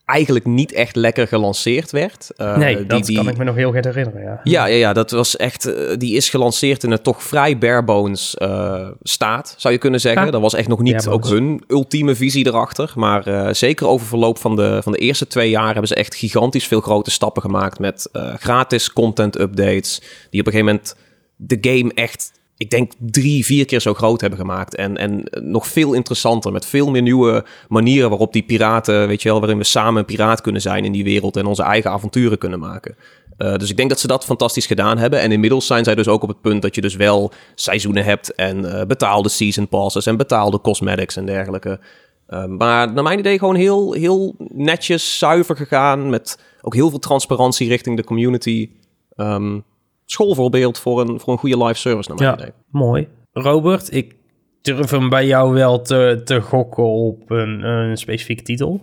eigenlijk 0.05 0.45
niet 0.45 0.73
echt 0.73 0.97
lekker 0.97 1.29
gelanceerd 1.29 1.91
werd. 1.91 2.31
Uh, 2.37 2.57
nee, 2.57 2.77
die, 2.77 2.87
dat 2.87 3.13
kan 3.13 3.29
ik 3.29 3.37
me 3.37 3.45
nog 3.45 3.55
heel 3.55 3.73
goed 3.73 3.85
herinneren, 3.85 4.23
ja. 4.23 4.41
Ja, 4.43 4.67
ja, 4.67 4.77
ja 4.77 4.93
dat 4.93 5.11
was 5.11 5.37
echt... 5.37 5.67
Uh, 5.67 5.97
die 5.97 6.17
is 6.17 6.31
gelanceerd 6.31 6.85
in 6.85 6.91
een 6.91 7.03
toch 7.03 7.23
vrij 7.23 7.59
barebones 7.59 8.37
uh, 8.39 8.89
staat, 9.03 9.55
zou 9.59 9.75
je 9.75 9.81
kunnen 9.81 10.01
zeggen. 10.01 10.33
Dat 10.33 10.41
was 10.41 10.55
echt 10.55 10.69
nog 10.69 10.81
niet 10.81 11.09
ook 11.09 11.29
hun 11.29 11.65
ultieme 11.69 12.15
visie 12.15 12.47
erachter. 12.47 12.93
Maar 12.95 13.55
zeker 13.55 13.87
over 13.87 14.07
verloop 14.07 14.39
van 14.39 14.57
de, 14.57 14.81
van 14.83 14.93
de 14.93 14.99
eerste 14.99 15.27
twee 15.27 15.51
jaar... 15.51 15.73
hebben 15.73 15.89
ze 15.89 15.95
echt 15.95 16.15
gigantisch 16.15 16.67
veel 16.67 16.81
grote 16.81 17.11
stappen 17.11 17.43
gemaakt... 17.43 17.79
met 17.79 18.09
gratis 18.39 18.93
content 18.93 19.39
updates... 19.41 19.99
die 20.31 20.41
op 20.41 20.47
een 20.47 20.53
gegeven 20.53 20.65
moment 20.65 20.97
de 21.37 21.59
game 21.61 21.93
echt 21.95 22.33
ik 22.57 22.71
denk 22.71 22.93
drie, 22.99 23.45
vier 23.45 23.65
keer 23.65 23.81
zo 23.81 23.95
groot 23.95 24.21
hebben 24.21 24.39
gemaakt. 24.39 24.75
En, 24.75 24.97
en 24.97 25.23
nog 25.43 25.67
veel 25.67 25.93
interessanter, 25.93 26.53
met 26.53 26.67
veel 26.67 26.91
meer 26.91 27.03
nieuwe 27.03 27.45
manieren 27.69 28.09
waarop 28.09 28.33
die 28.33 28.43
piraten, 28.43 29.09
weet 29.09 29.23
je 29.23 29.29
wel, 29.29 29.39
waarin 29.39 29.59
we 29.59 29.65
samen 29.65 29.99
een 29.99 30.05
piraat 30.05 30.41
kunnen 30.41 30.61
zijn 30.61 30.85
in 30.85 30.93
die 30.93 31.05
wereld 31.05 31.37
en 31.37 31.47
onze 31.47 31.63
eigen 31.63 31.91
avonturen 31.91 32.39
kunnen 32.39 32.59
maken. 32.59 32.97
Uh, 33.39 33.57
dus 33.57 33.71
ik 33.71 33.77
denk 33.77 33.89
dat 33.89 34.01
ze 34.01 34.07
dat 34.07 34.25
fantastisch 34.25 34.67
gedaan 34.67 34.99
hebben. 34.99 35.21
En 35.21 35.33
inmiddels 35.33 35.67
zijn 35.67 35.85
zij 35.85 35.95
dus 35.95 36.09
ook 36.09 36.23
op 36.23 36.29
het 36.29 36.41
punt 36.41 36.63
dat 36.63 36.75
je 36.75 36.81
dus 36.81 36.97
wel 36.97 37.33
seizoenen 37.55 38.05
hebt 38.05 38.35
en 38.35 38.65
uh, 38.65 38.83
betaalde 38.83 39.29
season 39.29 39.69
passes 39.69 40.07
en 40.07 40.17
betaalde 40.17 40.61
cosmetics 40.61 41.17
en 41.17 41.27
dergelijke. 41.27 41.81
Uh, 42.29 42.45
maar 42.45 42.93
naar 42.93 43.03
mijn 43.03 43.19
idee 43.19 43.39
gewoon 43.39 43.55
heel, 43.55 43.93
heel 43.93 44.35
netjes, 44.49 45.19
zuiver 45.19 45.57
gegaan. 45.57 46.11
Met 46.11 46.39
ook 46.63 46.75
heel 46.75 46.91
veel 46.91 46.99
transparantie 46.99 47.69
richting 47.69 47.97
de 47.97 48.05
community. 48.05 48.71
Um, 49.17 49.65
schoolvoorbeeld 50.05 50.79
voor 50.79 51.01
een, 51.01 51.21
voor 51.21 51.33
een 51.33 51.39
goede 51.39 51.65
live 51.65 51.79
service 51.79 52.09
naar 52.09 52.19
mijn 52.19 52.31
ja, 52.31 52.37
idee. 52.39 52.53
Mooi. 52.71 53.09
Robert, 53.33 53.95
ik 53.95 54.17
durf 54.63 54.91
hem 54.91 55.09
bij 55.09 55.27
jou 55.27 55.55
wel 55.55 55.83
te, 55.83 56.21
te 56.25 56.41
gokken 56.41 56.85
op 56.85 57.31
een, 57.31 57.63
een 57.63 57.97
specifieke 57.97 58.43
titel. 58.43 58.81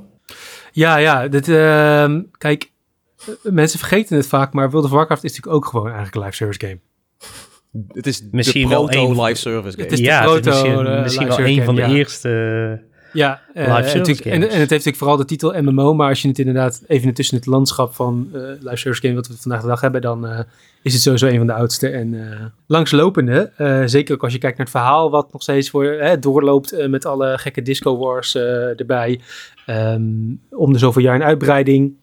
Ja, 0.71 0.97
ja. 0.97 1.27
Dit, 1.27 1.47
uh, 1.47 2.15
kijk, 2.37 2.71
mensen 3.43 3.79
vergeten 3.79 4.17
het 4.17 4.27
vaak, 4.27 4.53
maar 4.53 4.69
World 4.71 4.85
of 4.85 4.91
Warcraft 4.91 5.23
is 5.23 5.29
natuurlijk 5.29 5.55
ook 5.55 5.69
gewoon 5.69 5.85
eigenlijk 5.85 6.15
een 6.15 6.21
live 6.21 6.35
service 6.35 6.59
game. 6.59 6.79
Het 7.87 8.07
is 8.07 8.23
misschien 8.31 8.67
de 8.67 8.75
proto 8.75 8.99
wel 8.99 9.09
een, 9.09 9.21
live 9.25 9.39
service 9.39 9.71
game. 9.71 9.83
Het 9.83 9.91
is 9.91 9.99
de 9.99 10.05
ja, 10.05 10.21
proto, 10.21 10.35
het 10.35 10.45
is 10.45 10.51
misschien, 10.51 10.85
uh, 10.85 11.01
misschien 11.01 11.27
wel 11.27 11.39
een 11.39 11.63
van 11.63 11.75
de 11.75 11.81
ja. 11.81 11.87
eerste 11.87 12.89
ja, 13.13 13.41
uh, 13.53 13.67
en, 13.67 13.75
en, 13.83 14.31
en, 14.31 14.41
het 14.41 14.51
heeft 14.51 14.69
natuurlijk 14.69 14.97
vooral 14.97 15.17
de 15.17 15.25
titel 15.25 15.61
MMO, 15.61 15.93
maar 15.93 16.09
als 16.09 16.21
je 16.21 16.27
het 16.27 16.39
inderdaad 16.39 16.83
even 16.87 17.13
tussen 17.13 17.37
het 17.37 17.45
landschap 17.45 17.93
van 17.93 18.29
uh, 18.33 18.41
live 18.41 18.75
service 18.75 19.01
game 19.01 19.13
wat 19.13 19.27
we 19.27 19.37
vandaag 19.37 19.61
de 19.61 19.67
dag 19.67 19.81
hebben, 19.81 20.01
dan 20.01 20.25
uh, 20.25 20.39
is 20.81 20.93
het 20.93 21.01
sowieso 21.01 21.27
een 21.27 21.37
van 21.37 21.47
de 21.47 21.53
oudste 21.53 21.89
en 21.89 22.53
langslopende. 22.67 23.51
zeker 23.85 24.15
ook 24.15 24.23
als 24.23 24.33
je 24.33 24.39
kijkt 24.39 24.57
naar 24.57 24.65
het 24.65 24.75
verhaal 24.75 25.11
wat 25.11 25.31
nog 25.31 25.41
steeds 25.41 25.69
voor, 25.69 26.17
doorloopt 26.19 26.87
met 26.87 27.05
alle 27.05 27.37
gekke 27.37 27.61
disco 27.61 27.97
wars 27.97 28.35
erbij. 28.35 29.19
Um, 29.67 30.41
om 30.49 30.73
de 30.73 30.79
zoveel 30.79 31.01
jaar 31.01 31.15
een 31.15 31.23
uitbreiding. 31.23 31.93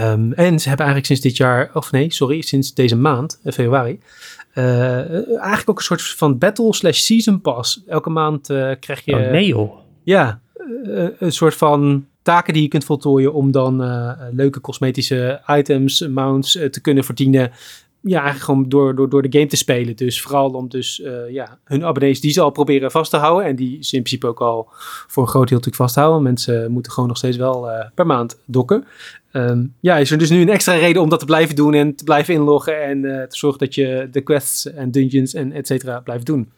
Um, 0.00 0.32
en 0.32 0.58
ze 0.58 0.68
hebben 0.68 0.86
eigenlijk 0.86 1.06
sinds 1.06 1.22
dit 1.22 1.36
jaar, 1.36 1.70
of 1.74 1.92
nee, 1.92 2.12
sorry, 2.12 2.40
sinds 2.40 2.74
deze 2.74 2.96
maand, 2.96 3.40
februari, 3.44 4.00
eigenlijk 4.52 5.70
ook 5.70 5.78
een 5.78 5.84
soort 5.84 6.02
van 6.02 6.38
battle 6.38 6.74
slash 6.74 6.98
season 6.98 7.40
pass. 7.40 7.82
Elke 7.86 8.10
maand 8.10 8.46
krijg 8.80 9.04
je... 9.04 9.14
Oh, 9.14 9.30
nee 9.30 9.46
joh. 9.46 9.72
Ja, 10.02 10.40
een 11.18 11.32
soort 11.32 11.54
van 11.54 12.06
taken 12.22 12.52
die 12.52 12.62
je 12.62 12.68
kunt 12.68 12.84
voltooien 12.84 13.32
om 13.32 13.50
dan 13.50 13.82
uh, 13.82 14.12
leuke 14.30 14.60
cosmetische 14.60 15.40
items, 15.46 16.08
mounts 16.08 16.56
uh, 16.56 16.64
te 16.64 16.80
kunnen 16.80 17.04
verdienen. 17.04 17.50
Ja, 18.00 18.20
eigenlijk 18.22 18.44
gewoon 18.44 18.68
door, 18.68 18.94
door, 18.94 19.08
door 19.08 19.22
de 19.22 19.38
game 19.38 19.46
te 19.46 19.56
spelen. 19.56 19.96
Dus 19.96 20.22
vooral 20.22 20.50
om 20.50 20.68
dus 20.68 21.02
ja, 21.30 21.58
hun 21.64 21.84
abonnees 21.84 22.20
die 22.20 22.32
ze 22.32 22.40
al 22.40 22.50
proberen 22.50 22.90
vast 22.90 23.10
te 23.10 23.16
houden. 23.16 23.46
En 23.46 23.56
die 23.56 23.84
ze 23.84 23.96
in 23.96 24.02
principe 24.02 24.26
ook 24.26 24.40
al 24.40 24.68
voor 25.06 25.22
een 25.22 25.28
groot 25.28 25.48
deel 25.48 25.58
natuurlijk 25.58 25.82
vasthouden. 25.82 26.22
Mensen 26.22 26.72
moeten 26.72 26.92
gewoon 26.92 27.08
nog 27.08 27.18
steeds 27.18 27.36
wel 27.36 27.68
per 27.94 28.06
maand 28.06 28.38
dokken. 28.44 28.84
Um, 29.32 29.74
ja, 29.80 29.96
is 29.96 30.10
er 30.10 30.18
dus 30.18 30.30
nu 30.30 30.40
een 30.40 30.48
extra 30.48 30.74
reden 30.74 31.02
om 31.02 31.08
dat 31.08 31.18
te 31.18 31.24
blijven 31.24 31.56
doen 31.56 31.74
en 31.74 31.94
te 31.94 32.04
blijven 32.04 32.34
inloggen. 32.34 32.82
En 32.82 33.02
te 33.02 33.36
zorgen 33.36 33.58
dat 33.58 33.74
je 33.74 34.08
de 34.10 34.20
quests 34.20 34.72
en 34.72 34.90
dungeons 34.90 35.34
en 35.34 35.52
et 35.52 35.66
cetera 35.66 36.00
blijft 36.00 36.26
doen. 36.26 36.52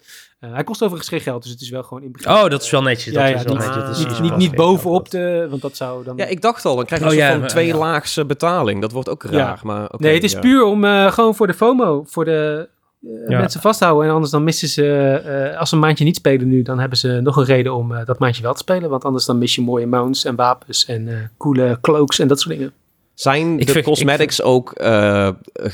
Uh, 0.45 0.53
hij 0.53 0.65
kost 0.65 0.83
overigens 0.83 1.09
geen 1.09 1.21
geld, 1.21 1.43
dus 1.43 1.53
het 1.53 1.61
is 1.61 1.71
wel 1.71 1.83
gewoon 1.83 2.03
in 2.03 2.13
begin. 2.13 2.31
Oh, 2.31 2.49
dat 2.49 2.63
is 2.63 2.71
wel 2.71 2.83
netjes. 2.83 3.15
Dat 3.15 3.23
ja, 3.23 3.29
ja, 3.29 3.37
is 3.37 3.43
wel 3.43 3.57
niet, 3.57 3.75
netjes. 3.75 3.99
niet, 3.99 4.21
niet, 4.21 4.37
niet 4.37 4.55
bovenop 4.55 5.11
de, 5.11 5.47
want 5.51 5.63
dat 5.63 5.77
zou 5.77 6.05
dan... 6.05 6.17
Ja, 6.17 6.25
ik 6.25 6.41
dacht 6.41 6.65
al, 6.65 6.77
dan 6.77 6.85
krijg 6.85 7.03
je 7.03 7.07
oh, 7.07 7.13
een 7.13 7.19
ja, 7.19 7.39
van 7.39 7.49
twee 7.49 7.67
ja. 7.67 7.77
laagse 7.77 8.25
betaling. 8.25 8.81
Dat 8.81 8.93
wordt 8.93 9.09
ook 9.09 9.23
raar, 9.23 9.61
maar 9.63 9.85
okay, 9.85 9.97
Nee, 9.99 10.15
het 10.15 10.25
is 10.25 10.39
puur 10.39 10.65
om 10.65 10.85
uh, 10.85 11.13
gewoon 11.13 11.35
voor 11.35 11.47
de 11.47 11.55
FOMO, 11.55 12.05
voor 12.07 12.25
de 12.25 12.69
uh, 13.01 13.29
mensen 13.29 13.61
vasthouden. 13.61 14.09
En 14.09 14.15
anders 14.15 14.33
dan 14.33 14.45
missen 14.45 14.69
ze, 14.69 15.55
als 15.59 15.69
ze 15.69 15.75
een 15.75 15.81
maandje 15.81 16.05
niet 16.05 16.17
spelen 16.17 16.49
nu, 16.49 16.63
dan 16.63 16.79
hebben 16.79 16.99
ze 16.99 17.21
nog 17.23 17.37
een 17.37 17.45
reden 17.45 17.75
om 17.75 18.05
dat 18.05 18.19
maandje 18.19 18.43
wel 18.43 18.53
te 18.53 18.59
spelen. 18.59 18.91
Want 18.91 19.05
anders 19.05 19.25
dan 19.25 19.39
mis 19.39 19.55
je 19.55 19.61
mooie 19.61 19.87
mounts 19.87 20.25
en 20.25 20.35
wapens 20.37 20.85
en 20.85 21.31
coole 21.39 21.79
cloaks 21.81 22.19
en 22.19 22.29
dat 22.29 22.41
soort 22.41 22.55
dingen. 22.57 22.73
Zijn 23.15 23.59
ik 23.59 23.67
de 23.67 23.73
vind, 23.73 23.85
cosmetics 23.85 24.37
vind... 24.37 24.49
ook 24.49 24.81
uh, 24.81 25.29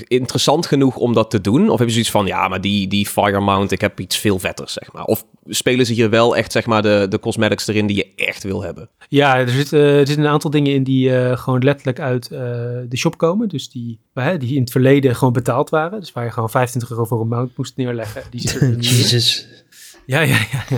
interessant 0.07 0.67
genoeg 0.67 0.97
om 0.97 1.13
dat 1.13 1.31
te 1.31 1.41
doen? 1.41 1.63
Of 1.69 1.77
hebben 1.77 1.95
ze 1.95 2.01
iets 2.01 2.11
van, 2.11 2.27
ja, 2.27 2.49
maar 2.49 2.61
die, 2.61 2.89
die 2.89 3.07
Fire 3.07 3.41
Mount, 3.41 3.73
ik 3.73 3.81
heb 3.81 4.01
iets 4.01 4.17
veel 4.17 4.39
vetters, 4.39 4.73
zeg 4.73 4.93
maar. 4.93 5.05
Of 5.05 5.25
spelen 5.47 5.87
ze 5.87 5.93
hier 5.93 6.11
wel 6.11 6.37
echt, 6.37 6.53
zeg 6.53 6.67
maar, 6.67 6.83
de, 6.83 7.07
de 7.09 7.19
cosmetics 7.19 7.67
erin 7.67 7.87
die 7.87 7.97
je 7.97 8.25
echt 8.25 8.43
wil 8.43 8.63
hebben? 8.63 8.89
Ja, 9.09 9.39
er 9.39 9.49
zitten 9.49 9.79
uh, 9.79 10.01
er 10.01 10.07
zit 10.07 10.19
een 10.19 10.27
aantal 10.27 10.51
dingen 10.51 10.73
in 10.73 10.85
die 10.85 11.11
uh, 11.11 11.37
gewoon 11.37 11.63
letterlijk 11.63 12.01
uit 12.01 12.29
de 12.29 12.97
shop 12.97 13.19
komen. 13.19 13.49
Dus 13.49 13.71
die, 13.71 13.99
die 14.39 14.55
in 14.55 14.61
het 14.61 14.71
verleden 14.71 15.17
gewoon 15.17 15.33
betaald 15.33 15.71
waren. 15.71 16.01
Dus 16.01 16.13
waar 16.13 16.25
je 16.25 16.31
gewoon 16.31 16.51
25 16.51 16.91
euro 16.91 17.05
voor 17.05 17.21
een 17.21 17.29
mount 17.29 17.57
moest 17.57 17.77
neerleggen. 17.77 18.23
Die 18.31 18.41
zitten 18.41 18.61
er 18.61 18.79
Jezus. 18.97 19.49
Ja, 20.07 20.21
ja, 20.21 20.37
ja. 20.53 20.65
ja. 20.69 20.77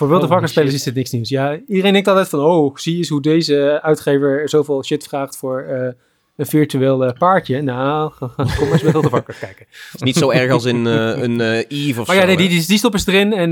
Voor 0.00 0.08
World 0.08 0.22
of 0.22 0.28
Warcraft 0.28 0.52
spelers 0.52 0.74
is 0.74 0.82
dit 0.82 0.94
niks 0.94 1.10
nieuws. 1.10 1.28
Ja, 1.28 1.60
iedereen 1.66 1.92
denkt 1.92 2.08
altijd 2.08 2.28
van, 2.28 2.40
oh, 2.40 2.76
zie 2.76 2.96
eens 2.96 3.08
hoe 3.08 3.22
deze 3.22 3.78
uitgever 3.82 4.48
zoveel 4.48 4.84
shit 4.84 5.04
vraagt 5.04 5.36
voor 5.36 5.66
uh, 5.68 5.88
een 6.36 6.46
virtueel 6.46 7.04
uh, 7.04 7.12
paardje. 7.18 7.62
Nou, 7.62 8.12
kom 8.58 8.72
eens 8.72 8.82
met 8.82 8.92
World 8.92 9.04
of 9.04 9.10
Warcraft 9.10 9.38
kijken. 9.38 9.66
Het 9.68 9.94
is 9.94 10.00
niet 10.00 10.16
zo 10.16 10.30
erg 10.30 10.52
als 10.52 10.64
in 10.64 10.86
uh, 10.86 11.22
een 11.22 11.40
Eve 11.40 12.00
of 12.00 12.06
maar 12.06 12.16
zo. 12.16 12.20
ja, 12.20 12.26
nee, 12.26 12.36
die, 12.36 12.48
die, 12.48 12.66
die 12.66 12.78
stoppen 12.78 13.00
ze 13.00 13.12
erin 13.12 13.32
en 13.32 13.50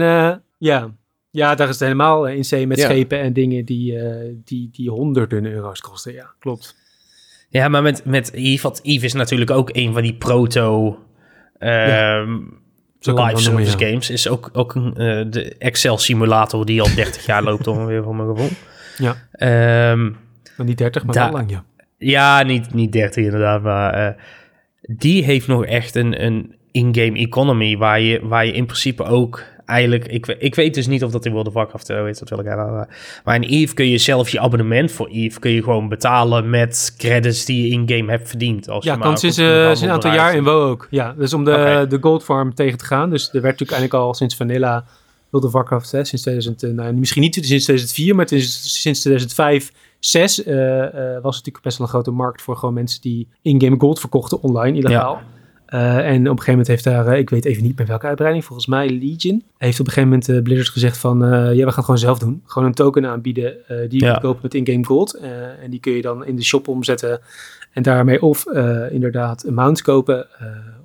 ja... 0.58 0.94
Ja, 1.30 1.54
daar 1.54 1.68
is 1.68 1.74
het 1.74 1.82
helemaal 1.82 2.28
in 2.28 2.44
zee 2.44 2.66
met 2.66 2.78
ja. 2.78 2.84
schepen 2.84 3.20
en 3.20 3.32
dingen 3.32 3.64
die, 3.64 3.98
die, 4.44 4.68
die 4.72 4.90
honderden 4.90 5.46
euro's 5.46 5.80
kosten. 5.80 6.12
Ja, 6.12 6.34
klopt. 6.38 6.76
Ja, 7.48 7.68
maar 7.68 7.82
met, 7.82 8.04
met 8.04 8.32
Eve, 8.32 8.62
want 8.62 8.80
Eve 8.82 9.04
is 9.04 9.12
natuurlijk 9.12 9.50
ook 9.50 9.70
een 9.72 9.92
van 9.92 10.02
die 10.02 10.14
proto... 10.14 10.98
Ja. 11.58 12.26
Live 13.00 13.20
service 13.20 13.50
noemen, 13.50 13.88
games 13.88 14.11
is 14.11 14.28
ook, 14.28 14.50
ook 14.52 14.74
een, 14.74 14.94
uh, 14.96 15.24
de 15.30 15.56
Excel 15.58 15.98
simulator 15.98 16.66
die 16.66 16.80
al 16.80 16.94
30 16.94 17.26
jaar 17.26 17.42
loopt 17.42 17.66
ongeveer 17.66 18.02
voor 18.02 18.16
mijn 18.16 18.28
gevoel. 18.28 18.50
Ja. 18.96 19.11
Um, 19.92 20.16
maar 20.56 20.66
niet 20.66 20.78
30, 20.78 21.04
maar 21.04 21.14
wel 21.14 21.30
lang, 21.30 21.50
ja. 21.50 21.64
Ja, 21.98 22.42
niet, 22.42 22.74
niet 22.74 22.92
30 22.92 23.24
inderdaad, 23.24 23.62
maar 23.62 24.08
uh, 24.08 24.22
die 24.80 25.24
heeft 25.24 25.46
nog 25.46 25.64
echt 25.64 25.94
een, 25.94 26.24
een 26.24 26.54
in-game 26.70 27.18
economy 27.18 27.76
waar 27.76 28.00
je, 28.00 28.20
waar 28.22 28.46
je 28.46 28.52
in 28.52 28.66
principe 28.66 29.04
ook 29.04 29.42
eigenlijk, 29.68 30.07
ik, 30.07 30.26
ik 30.26 30.54
weet 30.54 30.74
dus 30.74 30.87
niet 30.87 31.04
of 31.04 31.11
dat 31.11 31.24
in 31.24 31.33
World 31.33 31.46
of 31.46 31.52
Warcraft 31.52 31.90
uh, 31.90 32.02
weet, 32.02 32.18
dat 32.18 32.28
wil 32.28 32.38
ik 32.38 32.44
hebben. 32.44 32.88
Maar 33.24 33.35
in 33.35 33.42
EVE 33.42 33.74
kun 33.74 33.88
je 33.88 33.98
zelf 33.98 34.28
je 34.28 34.40
abonnement 34.40 34.92
voor 34.92 35.09
EVE 35.09 35.38
kun 35.38 35.50
je 35.50 35.62
gewoon 35.62 35.88
betalen 35.88 36.50
met 36.50 36.94
credits 36.98 37.44
die 37.44 37.62
je 37.62 37.68
in-game 37.68 38.11
hebt 38.11 38.28
verdiend. 38.28 38.68
Als 38.68 38.85
ja, 38.85 38.94
je 38.94 39.00
kan 39.00 39.18
sinds, 39.18 39.38
uh, 39.38 39.66
sinds 39.66 39.81
een 39.81 39.90
aantal 39.90 40.12
jaar 40.12 40.35
in 40.35 40.44
WoW 40.44 40.68
ook. 40.68 40.87
Ja, 40.90 41.14
dus 41.18 41.33
om 41.33 41.44
de, 41.44 41.50
okay. 41.50 41.87
de 41.87 41.98
Gold 42.00 42.24
Farm 42.24 42.54
tegen 42.54 42.78
te 42.78 42.85
gaan. 42.85 43.11
Dus 43.11 43.24
er 43.24 43.33
werd 43.33 43.44
natuurlijk 43.44 43.70
eigenlijk 43.70 44.04
al 44.04 44.14
sinds 44.14 44.37
Vanilla 44.37 44.85
World 45.31 45.46
of 45.46 45.52
Warcraft, 45.52 45.92
hè, 45.92 46.04
sinds 46.04 46.24
2000, 46.24 46.62
nou, 46.62 46.92
misschien 46.92 47.22
niet 47.22 47.35
sinds 47.35 47.64
2004, 47.64 48.14
maar 48.14 48.28
sinds 48.28 49.00
2005, 49.00 49.72
6 49.98 50.44
uh, 50.44 50.54
uh, 50.54 50.83
was 50.83 50.96
het 51.12 51.22
natuurlijk 51.22 51.61
best 51.62 51.78
wel 51.78 51.87
een 51.87 51.92
grote 51.92 52.11
markt 52.11 52.42
voor 52.42 52.57
gewoon 52.57 52.74
mensen 52.74 53.00
die 53.00 53.28
in-game 53.42 53.76
gold 53.78 54.00
verkochten 54.00 54.42
online, 54.42 54.78
illegaal. 54.78 55.14
Ja. 55.14 55.38
Uh, 55.74 55.96
en 55.96 56.04
op 56.04 56.14
een 56.14 56.28
gegeven 56.28 56.50
moment 56.50 56.68
heeft 56.68 56.85
daar, 56.85 57.07
uh, 57.07 57.18
ik 57.18 57.31
weet 57.31 57.44
even 57.44 57.62
niet 57.62 57.76
bij 57.76 57.87
welke 57.87 58.07
uitbreiding, 58.07 58.44
volgens 58.44 58.66
mij 58.66 58.90
Legion, 58.90 59.42
heeft 59.57 59.81
op 59.81 59.87
een 59.87 59.92
gegeven 59.92 60.09
moment 60.09 60.28
uh, 60.28 60.42
Blizzard 60.42 60.68
gezegd 60.68 60.98
van, 60.98 61.18
ja, 61.18 61.50
we 61.50 61.57
gaan 61.57 61.66
het 61.66 61.74
gewoon 61.74 61.98
zelf 61.98 62.18
doen. 62.18 62.42
Gewoon 62.46 62.68
een 62.68 62.74
token 62.74 63.07
aanbieden 63.07 63.57
die 63.66 64.00
je 64.00 64.04
ja. 64.04 64.11
kunt 64.11 64.22
kopen 64.22 64.40
met 64.42 64.54
in-game 64.54 64.85
gold. 64.85 65.14
en 65.62 65.70
die 65.70 65.81
kun 65.81 65.92
je 65.92 66.02
dan 66.02 66.24
in 66.24 66.37
de 66.37 66.44
shop 66.44 66.68
omzetten 66.68 67.20
en 67.72 67.83
daarmee 67.83 68.22
of 68.22 68.46
inderdaad 68.90 69.44
een 69.44 69.54
mount 69.54 69.83
kopen 69.83 70.26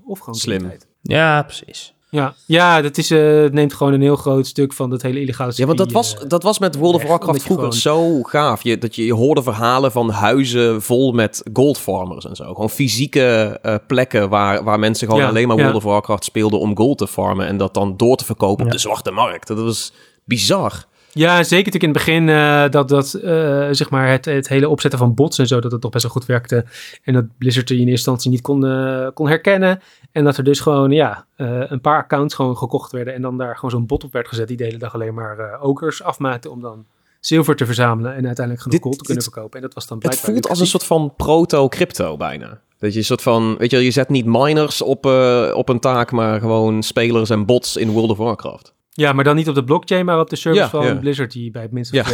of 0.06 0.20
gewoon 0.20 0.36
Slim. 0.36 0.72
Ja, 1.02 1.44
precies. 1.44 1.93
Ja, 2.14 2.34
ja 2.46 2.82
dat 2.82 2.98
is, 2.98 3.12
uh, 3.12 3.42
het 3.42 3.54
neemt 3.54 3.74
gewoon 3.74 3.94
een 3.94 4.02
heel 4.02 4.16
groot 4.16 4.48
stuk 4.48 4.74
van 4.74 4.90
dat 4.90 5.02
hele 5.02 5.22
illegale 5.22 5.52
Ja, 5.56 5.66
want 5.66 5.78
dat 5.78 5.92
was, 5.92 6.16
dat 6.28 6.44
was 6.44 6.60
met 6.60 6.76
World 6.76 6.96
of 6.96 7.04
Warcraft 7.04 7.44
vroeger 7.44 7.66
gewoon... 7.66 7.80
zo 7.80 8.24
gaaf. 8.24 8.64
Je, 8.64 8.78
dat 8.78 8.96
je, 8.96 9.06
je 9.06 9.14
hoorde 9.14 9.44
verhalen 9.44 9.92
van 9.92 10.10
huizen 10.10 10.82
vol 10.82 11.12
met 11.12 11.44
gold 11.54 11.78
farmers 11.78 12.26
en 12.26 12.36
zo. 12.36 12.54
Gewoon 12.54 12.70
fysieke 12.70 13.60
uh, 13.66 13.76
plekken 13.88 14.30
waar, 14.30 14.64
waar 14.64 14.80
mensen 14.80 15.08
gewoon 15.08 15.22
ja, 15.22 15.28
alleen 15.28 15.48
maar 15.48 15.58
World 15.58 15.72
ja. 15.72 15.78
of 15.78 15.84
Warcraft 15.84 16.24
speelden 16.24 16.60
om 16.60 16.78
gold 16.78 16.98
te 16.98 17.08
farmen. 17.08 17.48
En 17.48 17.58
dat 17.58 17.74
dan 17.74 17.98
door 17.98 18.16
te 18.16 18.26
verkopen 18.26 18.66
op 18.66 18.72
de 18.72 18.78
zwarte 18.78 19.12
markt. 19.12 19.48
Dat 19.48 19.60
was 19.60 19.94
bizar. 20.24 20.86
Ja, 21.14 21.44
zeker 21.44 21.72
natuurlijk 21.72 21.84
in 21.84 21.90
het 21.90 21.98
begin 21.98 22.28
uh, 22.28 22.70
dat, 22.70 22.90
dat 22.90 23.20
uh, 23.24 23.68
zeg 23.72 23.90
maar 23.90 24.10
het, 24.10 24.26
het 24.26 24.48
hele 24.48 24.70
opzetten 24.70 25.00
van 25.00 25.14
bots 25.14 25.38
en 25.40 25.48
zo, 25.48 25.60
dat 25.60 25.72
het 25.72 25.82
toch 25.82 25.92
best 25.92 26.04
wel 26.04 26.14
goed 26.14 26.26
werkte. 26.26 26.66
En 27.04 27.14
dat 27.14 27.26
Blizzard 27.38 27.70
er 27.70 27.76
in 27.76 27.82
eerste 27.82 27.94
instantie 27.94 28.32
niet 28.32 28.42
kon, 28.42 28.66
uh, 28.66 29.08
kon 29.14 29.28
herkennen. 29.28 29.82
En 30.14 30.24
dat 30.24 30.38
er 30.38 30.44
dus 30.44 30.60
gewoon, 30.60 30.92
ja, 30.92 31.26
een 31.36 31.82
paar 31.82 31.98
accounts 31.98 32.36
gewoon 32.36 32.58
gekocht 32.58 32.92
werden. 32.92 33.14
En 33.14 33.22
dan 33.22 33.38
daar 33.38 33.56
gewoon 33.56 33.72
zo'n 33.72 33.86
bot 33.86 34.04
op 34.04 34.14
werd 34.14 34.28
gezet 34.28 34.48
die 34.48 34.58
de 34.58 34.64
hele 34.64 34.78
dag 34.78 34.94
alleen 34.94 35.14
maar 35.14 35.62
okers 35.62 36.04
afmaakte 36.04 36.50
om 36.50 36.62
dan 36.62 36.86
zilver 37.20 37.56
te 37.56 37.66
verzamelen 37.66 38.16
en 38.16 38.26
uiteindelijk 38.26 38.66
genoeg 38.66 38.82
gold 38.82 38.98
te 38.98 39.04
kunnen 39.04 39.24
verkopen. 39.24 39.56
En 39.56 39.62
dat 39.62 39.74
was 39.74 39.88
dan 39.88 39.98
Het 40.02 40.20
voelt 40.20 40.50
als 40.50 40.60
een 40.60 40.68
soort 40.68 40.84
van 40.84 41.14
proto-crypto 41.18 42.18
bijna. 42.18 42.62
Dat 42.78 42.94
je 42.94 43.00
een 43.00 43.06
soort 43.06 43.22
van, 43.22 43.58
weet 43.58 43.72
je, 43.72 43.78
je 43.78 43.92
zet 43.92 44.10
niet 44.10 44.26
miners 44.26 44.82
op, 44.82 45.06
op 45.54 45.70
een 45.70 45.80
taak, 45.80 46.12
maar 46.12 46.40
gewoon 46.40 46.84
spelers 46.84 47.30
en 47.30 47.46
bots 47.46 47.78
in 47.78 47.90
World 47.90 48.10
of 48.10 48.18
Warcraft. 48.18 48.74
Ja, 48.90 49.14
maar 49.14 49.24
dan 49.24 49.36
niet 49.36 49.50
op 49.50 49.56
de 49.56 49.64
blockchain, 49.64 50.06
maar 50.06 50.20
op 50.20 50.30
de 50.30 50.36
server 50.36 50.62
ja, 50.62 50.70
van 50.70 50.86
ja. 50.86 50.96
Blizzard 50.96 51.32
die 51.32 51.52
bij 51.52 51.62
het 51.62 51.72
minste 51.72 51.96
ja. 51.96 52.06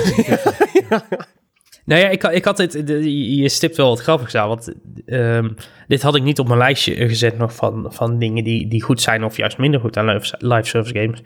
Nou 1.89 2.02
ja, 2.02 2.10
ik, 2.10 2.23
ik 2.23 2.45
had 2.45 2.58
dit, 2.58 2.73
je 3.39 3.49
stipt 3.49 3.78
wel 3.78 3.88
wat 3.88 4.02
grappigs 4.02 4.36
aan, 4.36 4.47
want 4.47 4.73
ehm, 5.06 5.49
dit 5.88 6.02
had 6.02 6.15
ik 6.15 6.23
niet 6.23 6.39
op 6.39 6.47
mijn 6.47 6.60
lijstje 6.60 7.08
gezet 7.08 7.38
nog 7.38 7.56
van, 7.56 7.86
van 7.89 8.19
dingen 8.19 8.43
die, 8.43 8.67
die 8.67 8.84
goed 8.84 9.02
zijn 9.02 9.23
of 9.23 9.38
juist 9.38 9.58
minder 9.58 9.80
goed 9.80 9.97
aan 9.97 10.06
live, 10.06 10.36
live 10.38 10.63
service 10.63 10.99
games. 10.99 11.21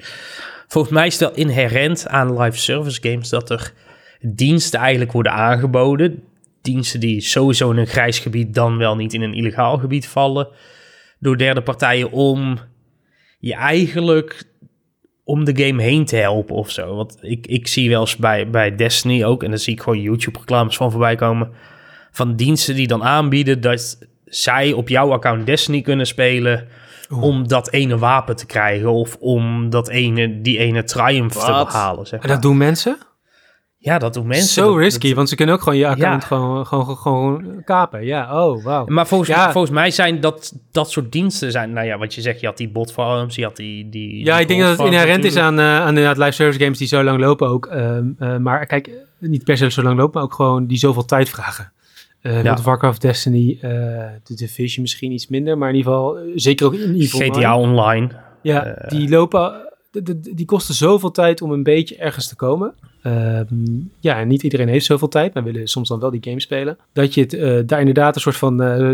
Volgens 0.67 0.93
mij 0.93 1.07
is 1.07 1.19
het 1.19 1.21
wel 1.21 1.45
inherent 1.45 2.07
aan 2.07 2.41
live 2.41 2.57
service 2.57 2.99
games 3.01 3.29
dat 3.29 3.49
er 3.49 3.73
diensten 4.21 4.79
eigenlijk 4.79 5.11
worden 5.11 5.31
aangeboden. 5.31 6.23
Diensten 6.61 6.99
die 6.99 7.21
sowieso 7.21 7.71
in 7.71 7.77
een 7.77 7.87
grijs 7.87 8.19
gebied 8.19 8.53
dan 8.53 8.77
wel 8.77 8.95
niet 8.95 9.13
in 9.13 9.21
een 9.21 9.33
illegaal 9.33 9.77
gebied 9.77 10.07
vallen. 10.07 10.47
Door 11.19 11.37
derde 11.37 11.61
partijen 11.61 12.11
om 12.11 12.59
je 13.39 13.53
eigenlijk 13.53 14.43
om 15.23 15.43
de 15.43 15.65
game 15.65 15.81
heen 15.81 16.05
te 16.05 16.15
helpen 16.15 16.55
of 16.55 16.71
zo. 16.71 16.95
Want 16.95 17.17
ik, 17.21 17.47
ik 17.47 17.67
zie 17.67 17.89
wel 17.89 18.01
eens 18.01 18.15
bij, 18.15 18.49
bij 18.49 18.75
Destiny 18.75 19.23
ook, 19.23 19.43
en 19.43 19.49
dan 19.49 19.59
zie 19.59 19.73
ik 19.73 19.81
gewoon 19.81 20.01
YouTube-reclames 20.01 20.75
van 20.77 20.91
voorbij 20.91 21.15
komen, 21.15 21.51
van 22.11 22.35
diensten 22.35 22.75
die 22.75 22.87
dan 22.87 23.03
aanbieden 23.03 23.61
dat 23.61 23.97
zij 24.25 24.71
op 24.71 24.89
jouw 24.89 25.11
account 25.11 25.45
Destiny 25.45 25.81
kunnen 25.81 26.07
spelen 26.07 26.67
om 27.09 27.47
dat 27.47 27.71
ene 27.71 27.97
wapen 27.97 28.35
te 28.35 28.45
krijgen 28.45 28.91
of 28.91 29.15
om 29.19 29.69
dat 29.69 29.89
ene, 29.89 30.41
die 30.41 30.57
ene 30.57 30.83
triumph 30.83 31.45
te 31.45 31.51
behalen. 31.51 32.07
Zeg 32.07 32.19
En 32.19 32.27
maar. 32.27 32.35
dat 32.35 32.41
doen 32.41 32.57
mensen? 32.57 32.97
Ja, 33.85 33.97
dat 33.97 34.13
doen 34.13 34.27
mensen. 34.27 34.63
Zo 34.63 34.73
risky, 34.75 35.07
dat- 35.07 35.15
want 35.15 35.29
ze 35.29 35.35
kunnen 35.35 35.55
ook 35.55 35.61
gewoon 35.61 35.77
je 35.77 35.87
account 35.87 36.21
Ja. 36.21 36.27
gewoon, 36.27 36.65
gewoon, 36.65 36.97
gewoon 36.97 37.61
kapen. 37.65 38.05
Ja, 38.05 38.45
oh, 38.47 38.63
wauw. 38.63 38.85
Maar 38.85 39.07
volgens, 39.07 39.29
Ja. 39.29 39.51
volgens 39.51 39.73
mij 39.73 39.91
zijn 39.91 40.19
dat, 40.19 40.53
dat 40.71 40.91
soort 40.91 41.11
diensten 41.11 41.51
zijn... 41.51 41.73
Nou 41.73 41.87
ja, 41.87 41.97
wat 41.97 42.13
je 42.13 42.21
zegt, 42.21 42.39
je 42.39 42.45
had 42.45 42.57
die 42.57 42.69
bot 42.69 42.91
farms, 42.91 43.35
je 43.35 43.43
had 43.43 43.55
die... 43.55 43.89
die 43.89 44.25
Ja, 44.25 44.39
ik 44.39 44.47
denk 44.47 44.61
dat 44.61 44.77
het 44.77 44.87
inherent 44.87 45.23
is 45.23 45.35
aan, 45.37 45.59
eh, 45.59 45.79
aan 45.79 45.87
inderdaad 45.87 46.17
live 46.17 46.31
service 46.31 46.59
games 46.59 46.77
die 46.77 46.87
zo 46.87 47.03
lang 47.03 47.19
lopen 47.19 47.47
ook. 47.47 47.65
Ehm, 47.65 48.05
eh, 48.19 48.37
maar 48.37 48.65
kijk, 48.65 48.89
niet 49.19 49.43
per 49.43 49.57
se 49.57 49.71
zo 49.71 49.81
lang 49.83 49.97
lopen, 49.97 50.13
maar 50.13 50.23
ook 50.23 50.33
gewoon 50.33 50.67
die 50.67 50.77
zoveel 50.77 51.05
tijd 51.05 51.29
vragen. 51.29 51.71
World 52.21 52.59
of 52.59 52.63
Warcraft, 52.65 53.01
Destiny, 53.01 53.57
de 54.23 54.35
Division 54.35 54.81
misschien 54.81 55.11
iets 55.11 55.27
minder, 55.27 55.57
maar 55.57 55.69
in 55.69 55.75
ieder 55.75 55.91
geval, 55.91 56.17
zeker 56.35 56.65
ook 56.65 56.73
in 56.73 56.95
Evil 56.95 57.19
GTA 57.19 57.57
Online. 57.57 58.09
Ja, 58.41 58.85
die 58.87 59.09
lopen, 59.09 59.72
die 60.35 60.45
kosten 60.45 60.75
zoveel 60.75 61.11
tijd 61.11 61.41
om 61.41 61.51
een 61.51 61.63
beetje 61.63 61.95
ergens 61.95 62.27
te 62.27 62.35
komen. 62.35 62.73
Ehm, 63.01 63.45
ja, 63.99 64.19
en 64.19 64.27
niet 64.27 64.43
iedereen 64.43 64.67
heeft 64.67 64.85
zoveel 64.85 65.07
tijd, 65.07 65.33
maar 65.33 65.43
willen 65.43 65.67
soms 65.67 65.87
dan 65.87 65.99
wel 65.99 66.11
die 66.11 66.23
game 66.23 66.39
spelen. 66.39 66.77
Dat 66.93 67.13
je 67.13 67.21
het, 67.21 67.33
eh, 67.33 67.59
daar 67.65 67.79
inderdaad 67.79 68.15
een 68.15 68.21
soort 68.21 68.35
van 68.35 68.61
eh, 68.61 68.91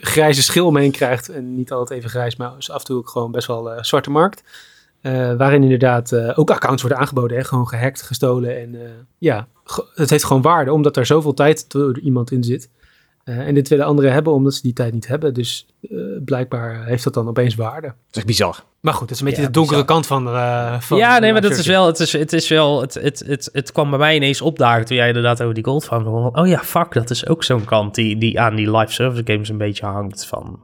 grijze 0.00 0.42
schil 0.42 0.66
omheen 0.66 0.90
krijgt. 0.90 1.28
En 1.28 1.54
niet 1.54 1.72
altijd 1.72 1.98
even 1.98 2.10
grijs, 2.10 2.36
maar 2.36 2.48
af 2.48 2.78
en 2.78 2.84
toe 2.84 2.96
ook 2.96 3.08
gewoon 3.08 3.30
best 3.30 3.46
wel 3.46 3.72
eh, 3.72 3.82
zwarte 3.82 4.10
markt. 4.10 4.42
Waarin 5.36 5.62
inderdaad 5.62 6.36
ook 6.36 6.50
accounts 6.50 6.82
worden 6.82 7.00
aangeboden. 7.00 7.36
Hè? 7.36 7.44
Gewoon 7.44 7.68
gehackt, 7.68 8.02
gestolen. 8.02 8.60
En 8.60 8.76
ja, 9.18 9.46
het 9.94 10.10
heeft 10.10 10.24
gewoon 10.24 10.42
waarde, 10.42 10.72
omdat 10.72 10.96
er 10.96 11.06
zoveel 11.06 11.34
tijd 11.34 11.70
door 11.70 11.98
iemand 11.98 12.30
in 12.30 12.44
zit. 12.44 12.70
Eh, 13.24 13.38
en 13.38 13.54
dit 13.54 13.68
willen 13.68 13.86
anderen 13.86 14.12
hebben, 14.12 14.32
omdat 14.32 14.54
ze 14.54 14.62
die 14.62 14.72
tijd 14.72 14.92
niet 14.92 15.06
hebben. 15.06 15.34
Dus 15.34 15.66
eh, 15.80 15.98
blijkbaar 16.24 16.84
heeft 16.84 17.04
dat 17.04 17.14
dan 17.14 17.28
opeens 17.28 17.54
waarde. 17.54 17.86
Dat 17.86 17.96
is 18.10 18.16
echt 18.16 18.26
bizar. 18.26 18.64
Maar 18.80 18.92
goed, 18.92 19.02
het 19.02 19.10
is 19.10 19.18
een 19.18 19.26
beetje 19.26 19.40
Ja, 19.40 19.46
de 19.46 19.52
donkere 19.52 19.80
bizar. 19.80 19.94
kant 19.94 20.06
van, 20.06 20.28
eh 20.28 20.80
van 20.80 20.98
ja, 20.98 21.18
nee, 21.18 21.32
maar 21.32 21.40
dat 21.40 21.58
is 21.58 21.66
wel... 21.66 21.86
Het, 21.86 22.00
is, 22.00 22.12
het, 22.12 22.32
is 22.32 22.48
wel 22.48 22.80
het, 22.80 22.94
het, 22.94 23.22
het, 23.26 23.48
het 23.52 23.72
kwam 23.72 23.90
bij 23.90 23.98
mij 23.98 24.14
ineens 24.16 24.40
opdagen 24.40 24.84
toen 24.84 24.96
jij 24.96 25.08
inderdaad 25.08 25.42
over 25.42 25.54
die 25.54 25.64
gold 25.64 25.88
begon. 25.88 26.38
Oh 26.38 26.46
ja, 26.46 26.58
fuck, 26.58 26.92
dat 26.92 27.10
is 27.10 27.26
ook 27.26 27.44
zo'n 27.44 27.64
kant 27.64 27.94
die, 27.94 28.18
die 28.18 28.40
aan 28.40 28.54
die 28.54 28.76
live 28.76 28.92
service 28.92 29.22
games 29.24 29.48
een 29.48 29.58
beetje 29.58 29.86
hangt 29.86 30.26
van... 30.26 30.60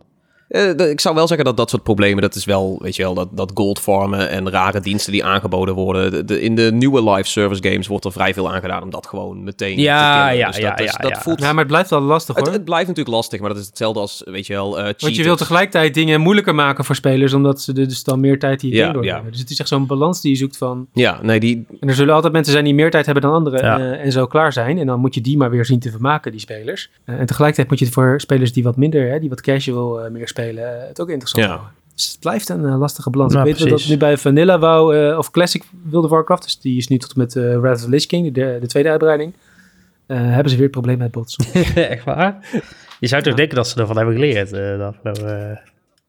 Eh, 0.50 0.90
ik 0.90 1.00
zou 1.00 1.14
wel 1.14 1.26
zeggen 1.26 1.46
dat 1.46 1.56
dat 1.56 1.70
soort 1.70 1.82
problemen, 1.82 2.22
dat 2.22 2.34
is 2.34 2.44
wel, 2.44 2.78
weet 2.82 2.96
je 2.96 3.02
wel, 3.02 3.14
dat, 3.14 3.28
dat 3.32 3.50
gold 3.54 3.78
farmen 3.80 4.28
en 4.30 4.50
rare 4.50 4.80
diensten 4.80 5.12
die 5.12 5.24
aangeboden 5.24 5.74
worden. 5.74 6.10
De, 6.10 6.24
de- 6.24 6.40
in 6.40 6.54
de 6.54 6.72
nieuwe 6.72 7.10
live 7.10 7.28
service 7.28 7.62
games 7.70 7.86
wordt 7.86 8.04
er 8.04 8.12
vrij 8.12 8.34
veel 8.34 8.52
aangedaan 8.52 8.82
om 8.82 8.90
dat 8.90 9.06
gewoon 9.06 9.44
meteen 9.44 9.78
Ja, 9.80 10.28
te 10.30 10.36
ja, 10.36 10.46
Dus 10.46 10.56
ja, 10.56 10.70
dat, 10.70 10.80
is- 10.80 10.92
ja, 10.92 10.96
dat 10.98 11.10
ja. 11.10 11.20
voelt... 11.20 11.40
Ja, 11.40 11.48
maar 11.48 11.58
het 11.58 11.66
blijft 11.66 11.90
wel 11.90 12.00
lastig 12.00 12.34
het, 12.36 12.44
hoor. 12.44 12.54
het 12.54 12.64
blijft 12.64 12.86
natuurlijk 12.88 13.16
lastig, 13.16 13.40
maar 13.40 13.48
dat 13.48 13.58
is 13.58 13.66
hetzelfde 13.66 14.00
als, 14.00 14.22
weet 14.24 14.46
je 14.46 14.52
wel, 14.52 14.78
eh 14.78 14.84
Want 14.98 15.16
je 15.16 15.22
wilt 15.22 15.38
tegelijkertijd 15.38 15.94
dingen 15.94 16.20
moeilijker 16.20 16.54
maken 16.54 16.84
voor 16.84 16.94
spelers, 16.94 17.32
omdat 17.32 17.60
ze 17.60 17.72
er 17.72 17.88
dus 17.88 18.04
dan 18.04 18.20
meer 18.20 18.38
tijd 18.38 18.60
die 18.60 18.74
Ja, 18.74 18.96
ja. 19.00 19.22
Dus 19.30 19.38
het 19.40 19.50
is 19.50 19.58
echt 19.58 19.68
zo'n 19.68 19.86
balans 19.86 20.20
die 20.20 20.30
je 20.30 20.36
zoekt 20.36 20.56
van... 20.56 20.86
Ja, 20.92 21.18
nee, 21.22 21.40
die... 21.40 21.66
En 21.80 21.88
er 21.88 21.94
zullen 21.94 22.14
altijd 22.14 22.32
mensen 22.32 22.52
zijn 22.52 22.64
die 22.64 22.74
meer 22.74 22.90
tijd 22.90 23.04
hebben 23.04 23.22
dan 23.22 23.32
anderen 23.32 23.64
Ja. 23.64 23.78
eh, 23.78 24.04
en 24.04 24.12
zo 24.12 24.26
klaar 24.26 24.52
zijn. 24.52 24.78
En 24.78 24.86
dan 24.86 25.00
moet 25.00 25.14
je 25.14 25.20
die 25.20 25.36
maar 25.36 25.50
weer 25.50 25.64
zien 25.64 25.78
te 25.80 25.90
vermaken, 25.90 26.30
die 26.30 26.40
spelers. 26.40 26.90
Eh, 27.04 27.18
en 27.18 27.26
tegelijkertijd 27.26 27.68
moet 27.68 27.78
je 27.78 27.84
het 27.84 27.94
voor 27.94 28.20
spelers 28.20 28.52
die 28.52 28.62
wat 28.62 28.76
minder, 28.76 29.10
hè, 29.10 29.18
die 29.18 29.28
wat 29.28 29.40
casual 29.40 30.00
eh, 30.00 30.10
meer 30.10 30.28
spelen, 30.28 30.38
eh, 30.48 30.88
het 30.88 31.00
ook 31.00 31.08
interessant 31.08 31.44
Ja. 31.46 31.50
houden. 31.50 31.72
Dus 31.94 32.08
het 32.10 32.20
blijft 32.20 32.48
een 32.48 32.64
eh, 32.64 32.78
lastige 32.78 33.10
balans. 33.10 33.34
Nou, 33.34 33.48
ik 33.48 33.56
weet 33.56 33.68
dat 33.70 33.86
nu 33.88 33.96
bij 33.96 34.16
Vanilla 34.16 34.58
wou, 34.58 34.96
eh, 34.96 35.18
of 35.18 35.30
Classic 35.30 35.62
World 35.82 36.04
of 36.04 36.10
Warcraft, 36.10 36.42
dus 36.42 36.58
die 36.60 36.76
is 36.76 36.88
nu 36.88 36.98
tot 36.98 37.12
en 37.12 37.18
met 37.18 37.36
eh 37.36 37.58
Wrath 37.58 37.76
of 37.76 37.82
the 37.82 37.88
Lich 37.88 38.06
King, 38.06 38.34
de, 38.34 38.58
de 38.60 38.66
tweede 38.66 38.88
uitbreiding, 38.90 39.32
eh, 40.06 40.16
hebben 40.18 40.48
ze 40.50 40.54
weer 40.54 40.62
het 40.62 40.70
probleem 40.70 40.98
met 40.98 41.10
bots. 41.10 41.36
Echt 41.74 42.04
waar? 42.04 42.38
Je 43.00 43.06
zou 43.06 43.22
toch 43.22 43.34
denken 43.34 43.56
dat 43.56 43.68
ze 43.68 43.80
ervan 43.80 43.96
hebben 43.96 44.14
geleerd. 44.14 44.50
de 44.50 44.92
afgelopen, 45.04 45.60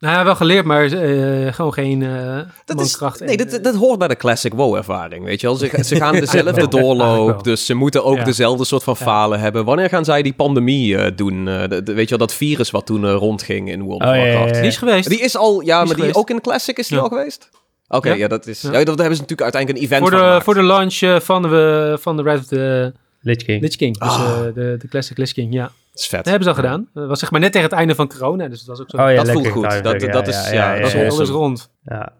nou 0.01 0.15
ja, 0.17 0.23
wel 0.23 0.35
geleerd, 0.35 0.65
maar 0.65 0.85
eh, 0.85 1.53
gewoon 1.53 1.73
geen 1.73 2.03
eh 2.03 2.39
Dat 2.65 2.79
is, 2.81 2.89
mankracht. 2.99 3.19
nee, 3.19 3.29
en, 3.29 3.37
dat, 3.37 3.53
eh, 3.57 3.63
dat 3.63 3.75
hoort 3.75 3.99
bij 3.99 4.07
de 4.07 4.15
classic 4.15 4.53
WoW-ervaring, 4.53 5.23
weet 5.25 5.41
je 5.41 5.47
wel. 5.47 5.55
Ze, 5.55 5.69
ze 5.83 5.95
gaan 5.95 6.15
dezelfde 6.25 6.67
doorloop, 6.67 7.43
dus 7.43 7.65
ze 7.65 7.73
moeten 7.73 8.03
ook 8.03 8.17
Ja. 8.17 8.23
dezelfde 8.23 8.65
soort 8.65 8.83
van 8.83 8.97
falen 8.97 9.39
hebben. 9.39 9.65
Wanneer 9.65 9.89
gaan 9.89 10.05
zij 10.05 10.21
die 10.21 10.33
pandemie 10.33 10.97
eh, 10.97 11.11
doen? 11.15 11.47
Eh, 11.47 11.67
de- 11.69 11.83
de- 11.83 11.93
weet 11.93 12.09
je 12.09 12.17
wel, 12.17 12.27
dat 12.27 12.35
virus 12.37 12.71
wat 12.71 12.85
toen 12.85 13.05
eh, 13.05 13.13
rondging 13.13 13.69
in 13.69 13.81
World 13.81 14.01
of 14.01 14.07
Oh, 14.07 14.15
ja, 14.15 14.21
ja, 14.23 14.27
Warcraft. 14.33 14.55
ja. 14.55 14.61
die 14.61 14.69
is 14.69 14.77
geweest. 14.77 15.09
Die 15.09 15.19
is 15.21 15.37
al, 15.37 15.61
ja, 15.61 15.65
is 15.65 15.67
maar 15.69 15.85
die 15.85 15.95
geweest. 15.95 16.15
ook 16.15 16.29
in 16.29 16.41
Classic 16.41 16.77
is 16.77 16.87
die 16.87 16.97
Ja. 16.97 17.03
al 17.03 17.09
geweest? 17.09 17.49
Oké, 17.87 18.09
ja. 18.09 18.15
Ja. 18.15 18.27
dat 18.27 18.47
is. 18.47 18.61
Ja. 18.61 18.71
Ja. 18.71 18.83
dat 18.83 18.97
hebben 18.99 19.15
ze 19.15 19.21
natuurlijk 19.21 19.41
uiteindelijk 19.41 19.81
een 19.83 19.87
event 19.89 20.01
voor 20.09 20.11
de, 20.19 20.23
gemaakt. 20.25 20.43
voor 20.43 20.53
de 20.53 20.63
launch 20.63 21.23
van 21.23 21.41
de, 21.41 21.97
van 22.01 22.17
de 22.17 22.23
Wrath 22.23 22.39
of 22.39 22.45
the 22.45 22.93
Lich 23.21 23.43
King. 23.43 23.61
Lich 23.61 23.75
King. 23.75 23.97
Dus 23.99 24.07
Ah. 24.09 24.41
de, 24.53 24.75
de 24.79 24.87
Classic 24.89 25.17
Lich 25.17 25.33
King, 25.33 25.53
ja. 25.53 25.71
Dat 25.91 25.99
is 26.01 26.07
vet. 26.07 26.23
Dat 26.23 26.33
hebben 26.33 26.43
ze 26.43 26.49
al 26.49 26.55
gedaan. 26.63 26.89
Dat 26.93 27.07
was 27.07 27.19
zeg 27.19 27.31
maar 27.31 27.39
net 27.39 27.51
tegen 27.51 27.69
het 27.69 27.77
einde 27.77 27.95
van 27.95 28.07
corona, 28.07 28.47
dus 28.47 28.59
het 28.59 28.67
was 28.67 28.81
ook 28.81 28.89
zo. 28.89 28.97
Oh 28.97 29.09
ja, 29.11 29.15
dat 29.23 29.31
voelt 29.31 29.47
goed. 29.47 29.83
Dat- 29.83 29.99
dat 29.99 30.27
is- 30.27 30.49
ja, 30.51 30.73
ja, 30.73 30.77
dat 30.81 30.87
is 30.87 30.93
ja, 30.93 31.07
alles 31.07 31.29
rond. 31.29 31.71
Ja. 31.83 32.13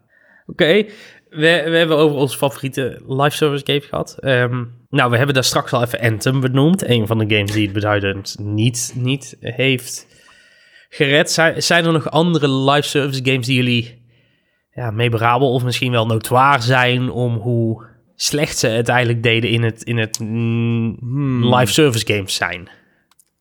Oké, 0.46 0.64
we, 1.30 1.62
we 1.64 1.76
hebben 1.76 1.96
over 1.96 2.16
onze 2.16 2.36
favoriete 2.36 3.00
live 3.06 3.36
service 3.36 3.64
game 3.66 3.80
gehad. 3.80 4.16
Ehm, 4.20 4.64
nou, 4.90 5.10
we 5.10 5.16
hebben 5.16 5.34
daar 5.34 5.44
straks 5.44 5.72
al 5.72 5.82
even 5.82 6.00
Anthem 6.00 6.40
benoemd. 6.40 6.88
Een 6.88 7.06
van 7.06 7.18
de 7.18 7.34
games 7.34 7.52
die 7.52 7.64
het 7.64 7.72
beduidend 7.72 8.36
niet, 8.40 8.92
niet 8.96 9.36
heeft 9.40 10.06
gered. 10.88 11.30
Zijn, 11.30 11.62
zijn 11.62 11.84
er 11.84 11.92
nog 11.92 12.10
andere 12.10 12.50
live 12.50 12.88
service 12.88 13.20
games 13.24 13.46
die 13.46 13.56
jullie 13.56 14.02
ja, 14.70 14.90
memorabel 14.90 15.52
of 15.52 15.64
misschien 15.64 15.92
wel 15.92 16.06
notoir 16.06 16.62
zijn 16.62 17.10
om 17.10 17.36
hoe 17.36 17.84
slecht 18.16 18.58
ze 18.58 18.66
het 18.66 18.88
eigenlijk 18.88 19.22
deden 19.22 19.50
in 19.50 19.62
het, 19.62 19.82
in 19.82 19.96
het 19.98 20.18
mm, 20.20 20.96
Hmm. 21.00 21.54
live 21.54 21.72
service 21.72 22.06
games 22.14 22.34
zijn? 22.34 22.68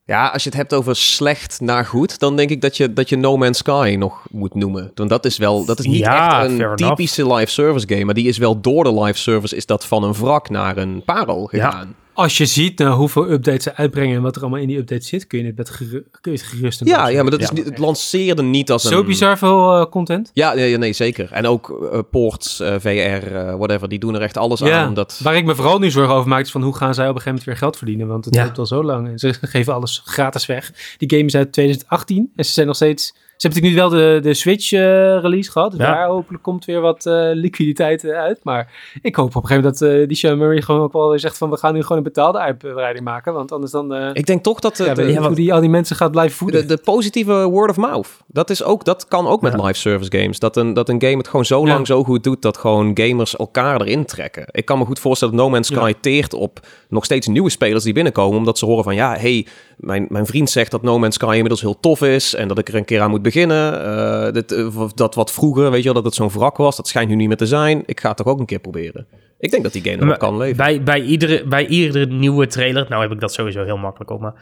Ja, 0.05 0.27
als 0.27 0.43
je 0.43 0.49
het 0.49 0.57
hebt 0.57 0.73
over 0.73 0.95
slecht 0.95 1.59
naar 1.61 1.85
goed, 1.85 2.19
dan 2.19 2.35
denk 2.35 2.49
ik 2.49 2.61
dat 2.61 2.77
je, 2.77 2.93
dat 2.93 3.09
je 3.09 3.15
No 3.15 3.37
Man's 3.37 3.57
Sky 3.57 3.95
nog 3.99 4.25
moet 4.31 4.53
noemen. 4.53 4.91
Want 4.95 5.09
dat 5.09 5.25
is 5.25 5.37
wel, 5.37 5.65
dat 5.65 5.79
is 5.79 5.85
niet 5.85 5.97
Ja, 5.97 6.43
echt 6.43 6.59
een 6.59 6.75
typische 6.75 7.33
live 7.33 7.51
service 7.51 7.87
game, 7.87 8.05
maar 8.05 8.13
die 8.13 8.27
is 8.27 8.37
wel 8.37 8.61
door 8.61 8.83
de 8.83 9.01
live 9.01 9.19
service, 9.19 9.55
is 9.55 9.65
dat 9.65 9.85
van 9.85 10.03
een 10.03 10.13
wrak 10.13 10.49
naar 10.49 10.77
een 10.77 11.03
parel 11.05 11.45
gegaan. 11.45 11.95
Als 12.13 12.37
je 12.37 12.45
ziet 12.45 12.77
nou, 12.79 12.95
hoeveel 12.95 13.29
updates 13.31 13.63
ze 13.63 13.75
uitbrengen 13.75 14.15
en 14.15 14.21
wat 14.21 14.35
er 14.35 14.41
allemaal 14.41 14.59
in 14.59 14.67
die 14.67 14.77
updates 14.77 15.07
zit, 15.07 15.27
kun 15.27 15.39
je 15.39 15.45
het, 15.45 15.57
met 15.57 15.69
geru- 15.69 16.03
kun 16.21 16.31
je 16.31 16.37
het 16.37 16.47
gerust 16.47 16.81
een 16.81 16.87
Ja, 16.87 17.07
ja, 17.07 17.21
maar 17.21 17.31
dat 17.31 17.39
is 17.41 17.47
Ja. 17.47 17.53
niet, 17.53 17.65
het 17.65 17.77
lanceerde 17.77 18.41
niet 18.41 18.71
als 18.71 18.83
een... 18.83 18.91
Zo 18.91 19.03
bizar 19.03 19.37
veel 19.37 19.75
eh, 19.79 19.85
content. 19.85 20.31
Ja, 20.33 20.53
nee, 20.53 20.77
nee, 20.77 20.93
zeker. 20.93 21.31
En 21.31 21.45
ook 21.47 21.89
eh, 21.93 21.99
ports, 22.11 22.59
eh, 22.59 22.75
VR, 22.79 22.87
eh, 23.35 23.55
whatever, 23.55 23.89
die 23.89 23.99
doen 23.99 24.15
er 24.15 24.21
echt 24.21 24.37
alles 24.37 24.59
Ja, 24.59 24.81
aan. 24.81 24.87
Omdat... 24.87 25.19
waar 25.23 25.35
ik 25.35 25.45
me 25.45 25.55
vooral 25.55 25.79
nu 25.79 25.91
zorgen 25.91 26.15
over 26.15 26.29
maak, 26.29 26.41
is 26.45 26.51
van 26.51 26.61
hoe 26.63 26.75
gaan 26.75 26.93
zij 26.93 27.09
op 27.09 27.15
een 27.15 27.21
gegeven 27.21 27.29
moment 27.31 27.45
weer 27.45 27.57
geld 27.57 27.77
verdienen? 27.77 28.07
Want 28.07 28.25
het 28.25 28.35
Ja. 28.35 28.43
loopt 28.45 28.57
al 28.57 28.65
zo 28.65 28.83
lang 28.83 29.07
en 29.07 29.19
ze 29.19 29.33
geven 29.41 29.73
alles 29.73 30.01
gratis 30.05 30.45
weg. 30.45 30.95
Die 30.97 31.09
game 31.09 31.25
is 31.25 31.35
uit 31.35 31.51
2018 31.53 32.31
en 32.35 32.45
ze 32.45 32.51
zijn 32.51 32.67
nog 32.67 32.75
steeds... 32.75 33.15
Ze 33.41 33.47
hebben 33.47 33.63
natuurlijk 33.63 33.91
nu 33.93 33.99
wel 34.03 34.13
de, 34.19 34.19
de 34.29 34.33
Switch 34.33 34.71
eh, 34.71 34.79
release 35.21 35.51
gehad, 35.51 35.71
dus 35.71 35.79
Ja. 35.79 35.91
daar 35.93 36.07
hopelijk 36.07 36.43
komt 36.43 36.65
weer 36.65 36.81
wat 36.81 37.05
eh, 37.05 37.29
liquiditeit 37.33 38.03
eh, 38.03 38.17
uit. 38.19 38.39
Maar 38.43 38.71
ik 39.01 39.15
hoop 39.15 39.25
op 39.35 39.35
een 39.35 39.41
gegeven 39.47 39.63
moment 39.63 39.79
dat 39.79 39.89
eh, 40.01 40.07
die 40.07 40.17
Sean 40.17 40.37
Murray 40.37 40.61
gewoon 40.61 40.81
ook 40.81 40.93
wel 40.93 41.09
weer 41.09 41.19
zegt 41.19 41.37
van 41.37 41.49
we 41.49 41.57
gaan 41.57 41.73
nu 41.73 41.81
gewoon 41.81 41.97
een 41.97 42.03
betaalde 42.03 42.39
uitbreiding 42.39 43.05
maken, 43.05 43.33
want 43.33 43.51
anders 43.51 43.71
dan... 43.71 43.93
eh 43.93 44.09
Ik 44.13 44.25
denk 44.25 44.43
toch 44.43 44.59
dat 44.59 44.75
de, 44.75 44.83
ja, 44.83 45.21
hoe 45.21 45.35
die 45.35 45.53
al 45.53 45.59
die 45.59 45.69
mensen 45.69 45.95
gaat 45.95 46.11
blijven 46.11 46.37
voeden. 46.37 46.67
de, 46.67 46.75
de 46.75 46.81
positieve 46.83 47.43
word 47.43 47.69
of 47.69 47.77
mouth, 47.77 48.07
dat, 48.27 48.49
is 48.49 48.63
ook, 48.63 48.85
dat 48.85 49.07
kan 49.07 49.27
ook 49.27 49.41
met 49.41 49.53
Ja. 49.53 49.65
live 49.65 49.79
service 49.79 50.17
games. 50.19 50.39
Dat 50.39 50.57
een, 50.57 50.73
dat 50.73 50.89
een 50.89 51.01
game 51.01 51.17
het 51.17 51.27
gewoon 51.27 51.45
zo 51.45 51.65
Ja. 51.65 51.73
lang 51.73 51.87
zo 51.87 52.03
goed 52.03 52.23
doet 52.23 52.41
dat 52.41 52.57
gewoon 52.57 52.91
gamers 52.93 53.35
elkaar 53.35 53.81
erin 53.81 54.05
trekken. 54.05 54.43
Ik 54.51 54.65
kan 54.65 54.77
me 54.77 54.85
goed 54.85 54.99
voorstellen 54.99 55.35
dat 55.35 55.43
No 55.45 55.49
Man's 55.51 55.67
Sky 55.67 55.87
Ja. 55.87 55.93
teert 56.01 56.33
op 56.33 56.59
nog 56.89 57.05
steeds 57.05 57.27
nieuwe 57.27 57.49
spelers 57.49 57.83
die 57.83 57.93
binnenkomen. 57.93 58.37
Omdat 58.37 58.57
ze 58.57 58.65
horen 58.65 58.83
van 58.83 58.95
ja, 58.95 59.15
hey, 59.15 59.47
mijn, 59.81 60.05
mijn 60.09 60.25
vriend 60.25 60.49
zegt 60.49 60.71
dat 60.71 60.81
No 60.81 60.99
Man's 60.99 61.15
Sky 61.15 61.31
inmiddels 61.31 61.61
heel 61.61 61.79
tof 61.79 62.01
is. 62.01 62.35
En 62.35 62.47
dat 62.47 62.57
ik 62.57 62.67
er 62.67 62.75
een 62.75 62.85
keer 62.85 63.01
aan 63.01 63.09
moet 63.09 63.21
beginnen. 63.21 63.85
Eh, 63.85 64.33
dit, 64.33 64.51
eh, 64.51 64.89
dat 64.95 65.15
wat 65.15 65.31
vroeger, 65.31 65.71
weet 65.71 65.79
je 65.79 65.83
wel, 65.83 65.93
dat 65.93 66.03
het 66.03 66.13
zo'n 66.13 66.29
wrak 66.29 66.57
was. 66.57 66.77
Dat 66.77 66.87
schijnt 66.87 67.09
nu 67.09 67.15
niet 67.15 67.27
meer 67.27 67.37
te 67.37 67.45
zijn. 67.45 67.83
Ik 67.85 67.99
ga 67.99 68.07
het 68.07 68.17
toch 68.17 68.27
ook 68.27 68.39
een 68.39 68.45
keer 68.45 68.59
proberen. 68.59 69.07
Ik 69.39 69.51
denk 69.51 69.63
dat 69.63 69.73
die 69.73 69.83
game 69.83 70.05
Maar 70.05 70.17
kan 70.17 70.37
leven. 70.37 70.57
Bij, 70.57 70.83
bij, 70.83 71.01
iedere, 71.01 71.43
bij 71.47 71.67
iedere 71.67 72.05
nieuwe 72.05 72.47
trailer, 72.47 72.85
nou 72.89 73.01
heb 73.01 73.11
ik 73.11 73.19
dat 73.19 73.33
sowieso 73.33 73.63
heel 73.63 73.77
makkelijk 73.77 74.11
op, 74.11 74.21
maar 74.21 74.33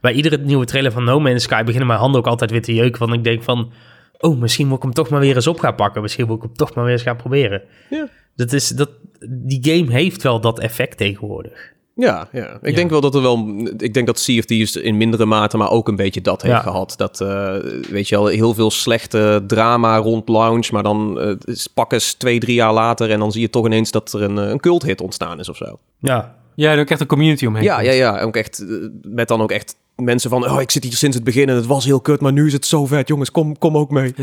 bij 0.00 0.12
iedere 0.12 0.38
nieuwe 0.38 0.64
trailer 0.64 0.92
van 0.92 1.04
No 1.04 1.20
Man's 1.20 1.42
Sky 1.42 1.62
beginnen 1.62 1.86
mijn 1.86 1.98
handen 1.98 2.20
ook 2.20 2.26
altijd 2.26 2.50
weer 2.50 2.62
te 2.62 2.74
jeuken, 2.74 3.00
want 3.00 3.12
ik 3.12 3.24
denk 3.24 3.42
van, 3.42 3.72
oh, 4.18 4.40
misschien 4.40 4.66
moet 4.66 4.76
ik 4.76 4.82
hem 4.82 4.92
toch 4.92 5.08
maar 5.08 5.20
weer 5.20 5.34
eens 5.34 5.46
op 5.46 5.58
gaan 5.58 5.74
pakken, 5.74 6.02
misschien 6.02 6.26
moet 6.26 6.36
ik 6.36 6.42
hem 6.42 6.54
toch 6.54 6.74
maar 6.74 6.84
weer 6.84 6.92
eens 6.92 7.02
gaan 7.02 7.16
proberen. 7.16 7.62
Ja. 7.90 8.08
Dat 8.36 8.52
is, 8.52 8.68
dat, 8.68 8.90
die 9.28 9.58
game 9.62 9.92
heeft 9.92 10.22
wel 10.22 10.40
dat 10.40 10.58
effect 10.58 10.96
tegenwoordig. 10.96 11.72
Ja, 12.00 12.28
ja. 12.32 12.58
ik 12.62 12.70
Ja. 12.70 12.76
denk 12.76 12.90
wel 12.90 13.00
dat 13.00 13.14
er 13.14 13.22
wel. 13.22 13.54
Ik 13.76 13.94
denk 13.94 14.06
dat 14.06 14.24
Thieves 14.24 14.76
in 14.76 14.96
mindere 14.96 15.24
mate, 15.26 15.56
maar 15.56 15.70
ook 15.70 15.88
een 15.88 15.96
beetje 15.96 16.20
dat 16.20 16.42
heeft 16.42 16.54
Ja. 16.54 16.60
gehad. 16.60 16.94
Dat, 16.96 17.20
eh, 17.20 17.54
weet 17.90 18.08
je 18.08 18.16
wel, 18.16 18.26
heel 18.26 18.54
veel 18.54 18.70
slechte 18.70 19.44
drama 19.46 19.96
rond 19.96 20.28
launch, 20.28 20.70
maar 20.70 20.82
dan 20.82 21.20
is- 21.44 21.66
pak 21.66 21.92
eens 21.92 22.12
twee, 22.14 22.38
drie 22.38 22.54
jaar 22.54 22.72
later 22.72 23.10
en 23.10 23.18
dan 23.18 23.32
zie 23.32 23.40
je 23.40 23.50
toch 23.50 23.66
ineens 23.66 23.90
dat 23.90 24.12
er 24.12 24.22
een, 24.22 24.38
eh, 24.38 24.48
een 24.48 24.60
culthit 24.60 25.00
ontstaan 25.00 25.38
is 25.38 25.48
of 25.48 25.56
zo. 25.56 25.78
Ja, 25.98 26.36
Ja, 26.54 26.72
en 26.72 26.78
ook 26.78 26.90
echt 26.90 27.00
een 27.00 27.06
community 27.06 27.46
omheen. 27.46 27.64
Ja, 27.64 27.80
ja, 27.80 27.92
ja. 27.92 28.20
Ook 28.20 28.36
echt, 28.36 28.64
met 29.02 29.28
dan 29.28 29.40
ook 29.42 29.50
echt 29.50 29.76
mensen 29.96 30.30
van, 30.30 30.50
oh, 30.50 30.60
ik 30.60 30.70
zit 30.70 30.84
hier 30.84 30.92
sinds 30.96 31.16
het 31.16 31.24
begin 31.24 31.48
en 31.48 31.54
het 31.56 31.66
was 31.66 31.84
heel 31.84 32.00
kut, 32.00 32.20
maar 32.20 32.32
nu 32.32 32.46
is 32.46 32.52
het 32.52 32.66
zo 32.66 32.86
vet, 32.86 33.08
jongens, 33.08 33.30
kom, 33.30 33.58
kom 33.58 33.76
ook 33.76 33.90
mee. 33.90 34.14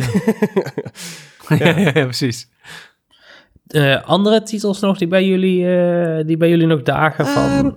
ja, 1.57 1.77
ja, 1.77 1.91
precies. 1.91 2.47
Eh, 3.67 4.03
andere 4.03 4.43
titels 4.43 4.79
nog 4.79 4.97
die 4.97 5.07
bij 5.07 5.25
jullie, 5.25 5.67
eh, 5.77 6.25
die 6.25 6.37
bij 6.37 6.49
jullie 6.49 6.67
nog 6.67 6.81
dagen 6.83 7.25
van... 7.25 7.43
Ehm, 7.43 7.69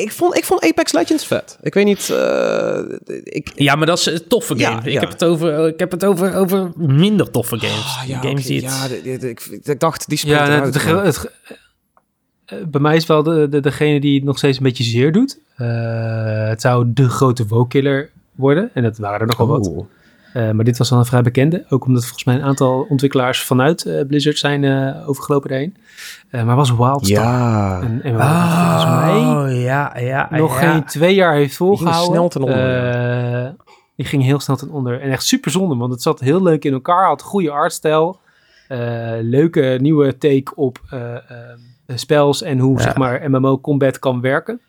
ik, 0.00 0.12
vond, 0.12 0.36
ik 0.36 0.44
vond 0.44 0.64
Apex 0.64 0.92
Legends 0.92 1.26
vet. 1.26 1.58
Ik 1.62 1.74
weet 1.74 1.84
niet, 1.84 2.10
eh, 2.10 2.78
ik, 3.24 3.52
Ja, 3.54 3.74
maar 3.74 3.86
dat 3.86 3.98
is 3.98 4.06
een 4.06 4.26
toffe 4.28 4.56
Ja, 4.58 4.68
game. 4.70 4.86
Ik 4.86 4.92
ja. 4.92 5.00
heb 5.00 5.08
het 5.08 5.24
over, 5.24 5.66
ik 5.68 5.78
heb 5.78 5.90
het 5.90 6.04
over, 6.04 6.34
over 6.34 6.72
minder 6.76 7.30
toffe 7.30 7.58
games. 7.58 7.96
Ah, 8.00 8.08
ja, 8.08 8.18
games 8.20 8.48
het... 8.48 8.62
ja, 8.62 8.88
de- 8.88 9.18
de- 9.18 9.28
ik, 9.28 9.40
ik 9.62 9.80
dacht, 9.80 10.08
die 10.08 10.18
speelt 10.18 10.38
Ja, 10.38 10.46
eruit, 10.46 10.74
het, 11.04 12.70
bij 12.70 12.80
mij 12.80 12.96
is 12.96 13.06
wel 13.06 13.22
de, 13.22 13.48
de, 13.48 13.60
degene 13.60 14.00
die 14.00 14.14
het 14.14 14.24
nog 14.24 14.38
steeds 14.38 14.56
een 14.56 14.62
beetje 14.62 14.84
zeer 14.84 15.12
doet. 15.12 15.38
Eh, 15.56 15.68
het 16.48 16.60
zou 16.60 16.84
de 16.94 17.08
grote 17.08 17.46
WoW-killer 17.46 18.10
worden. 18.34 18.70
En 18.74 18.82
dat 18.82 18.98
waren 18.98 19.20
er 19.20 19.26
nogal 19.26 19.46
wat. 19.46 19.70
Eh, 20.34 20.50
maar 20.50 20.64
dit 20.64 20.78
was 20.78 20.88
dan 20.88 20.98
een 20.98 21.04
vrij 21.04 21.22
bekende. 21.22 21.64
Ook 21.68 21.86
omdat 21.86 22.02
volgens 22.02 22.24
mij 22.24 22.34
een 22.34 22.42
aantal 22.42 22.86
ontwikkelaars 22.88 23.42
vanuit 23.42 23.84
eh, 23.86 24.06
Blizzard 24.06 24.38
zijn 24.38 24.64
eh, 24.64 25.08
overgelopen 25.08 25.48
daarheen. 25.50 25.76
Eh, 26.30 26.44
maar 26.44 26.56
was 26.56 26.70
Wildstar. 26.76 27.24
Ja. 27.24 27.80
En, 27.80 28.02
en 28.02 28.12
volgens 28.20 28.84
mij 28.84 29.12
Oh, 29.14 29.62
ja, 29.62 29.98
ja, 29.98 30.28
nog 30.30 30.60
ja. 30.60 30.72
geen 30.72 30.84
twee 30.84 31.14
jaar 31.14 31.34
heeft 31.34 31.56
volgehouden. 31.56 32.04
snel 32.14 32.28
ten 32.28 32.42
onder, 32.42 33.44
Eh, 33.46 33.50
die 33.96 34.06
ging 34.06 34.22
heel 34.22 34.40
snel 34.40 34.56
ten 34.56 34.70
onder. 34.70 35.00
En 35.00 35.10
echt 35.10 35.22
super 35.24 35.50
zonde, 35.50 35.76
want 35.76 35.92
het 35.92 36.02
zat 36.02 36.20
heel 36.20 36.42
leuk 36.42 36.64
in 36.64 36.72
elkaar. 36.72 37.06
Had 37.06 37.22
goede 37.22 37.50
artstijl. 37.50 38.20
Eh, 38.68 38.78
leuke 39.20 39.78
nieuwe 39.80 40.18
take 40.18 40.52
op 40.54 40.78
spels 41.86 42.42
en 42.42 42.58
hoe 42.58 42.76
Ja. 42.76 42.82
zeg 42.82 42.96
maar 42.96 43.30
MMO 43.30 43.60
combat 43.60 43.98
kan 43.98 44.20
werken. 44.20 44.60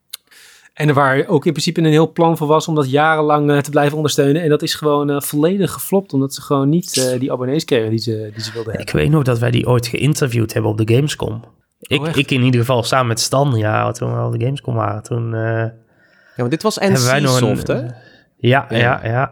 En 0.75 0.87
er 0.87 0.93
waar 0.93 1.27
ook 1.27 1.45
in 1.45 1.51
principe 1.51 1.79
een 1.79 1.85
heel 1.85 2.11
plan 2.11 2.37
voor 2.37 2.47
was 2.47 2.67
om 2.67 2.75
dat 2.75 2.89
jarenlang 2.89 3.51
eh, 3.51 3.57
te 3.57 3.69
blijven 3.69 3.95
ondersteunen. 3.95 4.41
En 4.41 4.49
dat 4.49 4.61
is 4.61 4.73
gewoon 4.73 5.09
eh, 5.09 5.21
volledig 5.21 5.71
geflopt, 5.71 6.13
omdat 6.13 6.33
ze 6.33 6.41
gewoon 6.41 6.69
niet 6.69 6.97
eh, 6.97 7.19
die 7.19 7.31
abonnees 7.31 7.65
kregen 7.65 7.89
die 7.89 7.99
ze, 7.99 8.29
die 8.33 8.43
ze 8.43 8.51
wilden 8.53 8.73
hebben. 8.73 8.87
Ik 8.93 8.93
weet 8.93 9.09
nog 9.09 9.23
dat 9.23 9.39
wij 9.39 9.51
die 9.51 9.67
ooit 9.67 9.87
geïnterviewd 9.87 10.53
hebben 10.53 10.71
op 10.71 10.77
de 10.77 10.93
Gamescom. 10.95 11.43
Ik, 11.79 11.99
Oh, 11.99 12.07
echt? 12.07 12.17
ik 12.17 12.31
in 12.31 12.41
ieder 12.41 12.59
geval 12.59 12.83
samen 12.83 13.07
met 13.07 13.19
Stan, 13.19 13.53
ja, 13.57 13.91
toen 13.91 14.15
we 14.15 14.25
op 14.25 14.31
de 14.31 14.45
Gamescom 14.45 14.75
waren. 14.75 15.03
Toen 15.03 15.33
eh, 15.33 15.41
Ja, 15.41 15.71
maar 16.35 16.49
dit 16.49 16.63
was 16.63 16.75
hebben 16.75 17.05
wij 17.05 17.19
nog 17.19 17.41
een... 17.41 17.47
NC-soft, 17.51 17.67
hè? 17.67 17.75
Ja, 17.75 17.95
Ja. 18.37 18.65
ja, 18.69 18.99
ja. 19.03 19.31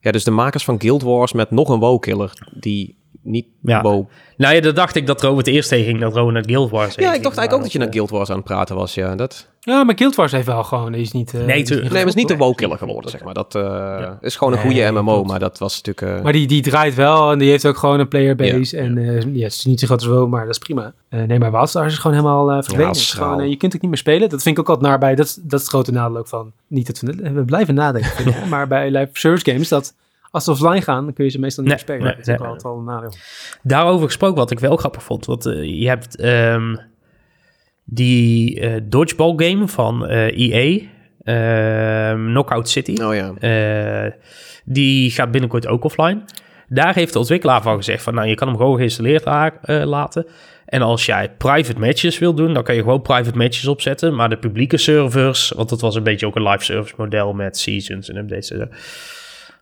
Ja, 0.00 0.10
dus 0.10 0.24
de 0.24 0.30
makers 0.30 0.64
van 0.64 0.80
Guild 0.80 1.02
Wars 1.02 1.32
met 1.32 1.50
nog 1.50 1.68
een 1.68 1.78
WoW-killer 1.78 2.32
die 2.50 2.98
niet 3.22 3.46
Ja. 3.62 3.82
WoW... 3.82 4.04
Nou 4.36 4.54
ja, 4.54 4.60
dat 4.60 4.76
dacht 4.76 4.96
ik 4.96 5.06
dat 5.06 5.22
Robert 5.22 5.46
eerst 5.46 5.70
heen 5.70 5.84
ging, 5.84 6.00
dat 6.00 6.14
Robert 6.14 6.34
naar 6.34 6.44
Guild 6.44 6.70
Wars 6.70 6.94
Ja, 6.94 7.14
ik 7.14 7.22
dacht 7.22 7.36
eigenlijk 7.36 7.52
ook 7.52 7.62
dat 7.62 7.72
je 7.72 7.78
naar 7.78 7.92
Guild 7.92 8.10
Wars 8.10 8.30
aan 8.30 8.36
het 8.36 8.44
praten 8.44 8.76
was, 8.76 8.94
ja. 8.94 9.14
Dat... 9.14 9.52
Ja, 9.64 9.84
maar 9.84 9.94
Guild 9.98 10.14
Wars 10.14 10.32
heeft 10.32 10.46
wel 10.46 10.64
gewoon, 10.64 10.94
is 10.94 11.12
niet... 11.12 11.34
eh, 11.34 11.44
Nee, 11.44 11.62
is 11.62 11.68
niet 11.70 11.80
Nee, 11.80 11.88
maar 11.88 11.98
het 11.98 12.08
is 12.08 12.14
niet 12.14 12.28
de 12.28 12.36
WoW-killer 12.36 12.78
geworden, 12.78 13.10
zeg 13.10 13.24
maar. 13.24 13.34
Dat 13.34 13.54
eh, 13.54 14.10
is 14.20 14.36
gewoon 14.36 14.52
een 14.52 14.58
Nee, 14.66 14.82
goede 14.82 15.00
MMO, 15.00 15.12
klopt. 15.12 15.28
maar 15.28 15.38
dat 15.38 15.58
was 15.58 15.82
natuurlijk... 15.82 16.18
eh, 16.18 16.24
Maar 16.24 16.32
die, 16.32 16.46
die 16.46 16.62
draait 16.62 16.94
wel 16.94 17.32
en 17.32 17.38
die 17.38 17.50
heeft 17.50 17.66
ook 17.66 17.76
gewoon 17.76 18.00
een 18.00 18.08
playerbase. 18.08 18.76
En 18.78 18.98
eh, 18.98 19.20
ja, 19.34 19.42
het 19.44 19.52
is 19.52 19.64
niet 19.64 19.80
zo 19.80 19.86
groot 19.86 19.98
als 20.00 20.08
WoW, 20.08 20.28
maar 20.28 20.40
dat 20.44 20.50
is 20.50 20.58
prima. 20.58 20.92
Eh, 21.08 21.22
nee, 21.22 21.38
maar 21.38 21.50
Wildstar 21.50 21.86
is 21.86 21.98
gewoon 21.98 22.16
helemaal 22.16 22.50
eh 22.50 22.62
verdwenen. 22.62 23.38
Ja, 23.38 23.42
je 23.50 23.56
kunt 23.56 23.72
het 23.72 23.80
niet 23.82 23.90
meer 23.90 24.00
spelen. 24.00 24.28
Dat 24.28 24.42
vind 24.42 24.56
ik 24.58 24.62
ook 24.62 24.68
altijd 24.68 24.86
naar 24.88 24.98
bij. 24.98 25.14
Dat, 25.14 25.26
is- 25.26 25.34
dat 25.34 25.52
is 25.52 25.60
het 25.60 25.68
grote 25.68 25.92
nadeel 25.92 26.16
ook 26.16 26.28
van. 26.28 26.52
Niet 26.66 26.86
dat 26.86 27.00
we, 27.00 27.32
we 27.32 27.44
blijven 27.44 27.74
nadenken. 27.74 28.26
ik, 28.26 28.46
maar 28.50 28.66
bij 28.68 28.90
live 28.90 29.08
service 29.12 29.50
games, 29.50 29.68
dat 29.68 29.94
als 30.30 30.44
ze 30.44 30.50
offline 30.50 30.82
gaan, 30.82 31.04
dan 31.04 31.12
kun 31.14 31.24
je 31.24 31.30
ze 31.30 31.38
meestal 31.38 31.64
niet 31.64 31.72
Nee, 31.72 31.82
meer 31.86 31.96
spelen. 31.96 32.16
nee, 32.16 32.16
dat 32.16 32.28
is 32.28 32.32
ook 32.34 32.38
nee. 32.40 32.48
altijd 32.48 32.62
wel 32.72 32.78
een 32.78 32.84
nadeel. 32.84 33.12
Daarover 33.62 34.06
gesproken, 34.06 34.36
wat 34.36 34.50
ik 34.50 34.58
wel 34.58 34.76
grappig 34.76 35.02
vond. 35.02 35.26
Want 35.26 35.44
je 35.62 35.88
hebt 35.88 36.16
ehm, 36.16 36.76
die 37.84 38.60
eh, 38.60 38.80
dodgeball 38.82 39.34
game 39.36 39.68
van 39.68 40.06
eh 40.06 40.38
EA, 40.38 40.80
ehm, 41.24 42.24
Knockout 42.24 42.68
City. 42.68 43.02
Oh 43.02 43.14
ja. 43.14 43.32
Eh, 43.38 44.12
die 44.64 45.10
gaat 45.10 45.30
binnenkort 45.30 45.66
ook 45.66 45.84
offline. 45.84 46.20
Daar 46.68 46.94
heeft 46.94 47.12
de 47.12 47.18
ontwikkelaar 47.18 47.62
van 47.62 47.76
gezegd 47.76 48.02
van, 48.02 48.14
nou, 48.14 48.28
je 48.28 48.34
kan 48.34 48.48
hem 48.48 48.56
gewoon 48.56 48.76
geïnstalleerd 48.76 49.24
laten. 49.66 50.26
En 50.66 50.82
als 50.82 51.06
jij 51.06 51.30
private 51.38 51.78
matches 51.78 52.18
wil 52.18 52.34
doen, 52.34 52.54
dan 52.54 52.62
kan 52.62 52.74
je 52.74 52.80
gewoon 52.80 53.02
private 53.02 53.36
matches 53.36 53.66
opzetten. 53.66 54.14
Maar 54.14 54.28
de 54.28 54.36
publieke 54.36 54.76
servers, 54.76 55.52
want 55.56 55.68
dat 55.68 55.80
was 55.80 55.94
een 55.94 56.02
beetje 56.02 56.26
ook 56.26 56.36
een 56.36 56.48
live 56.48 56.64
service 56.64 56.94
model 56.96 57.32
met 57.32 57.58
seasons 57.58 58.08
en 58.08 58.16
updates 58.16 58.50
en 58.50 58.58
zo. 58.58 58.66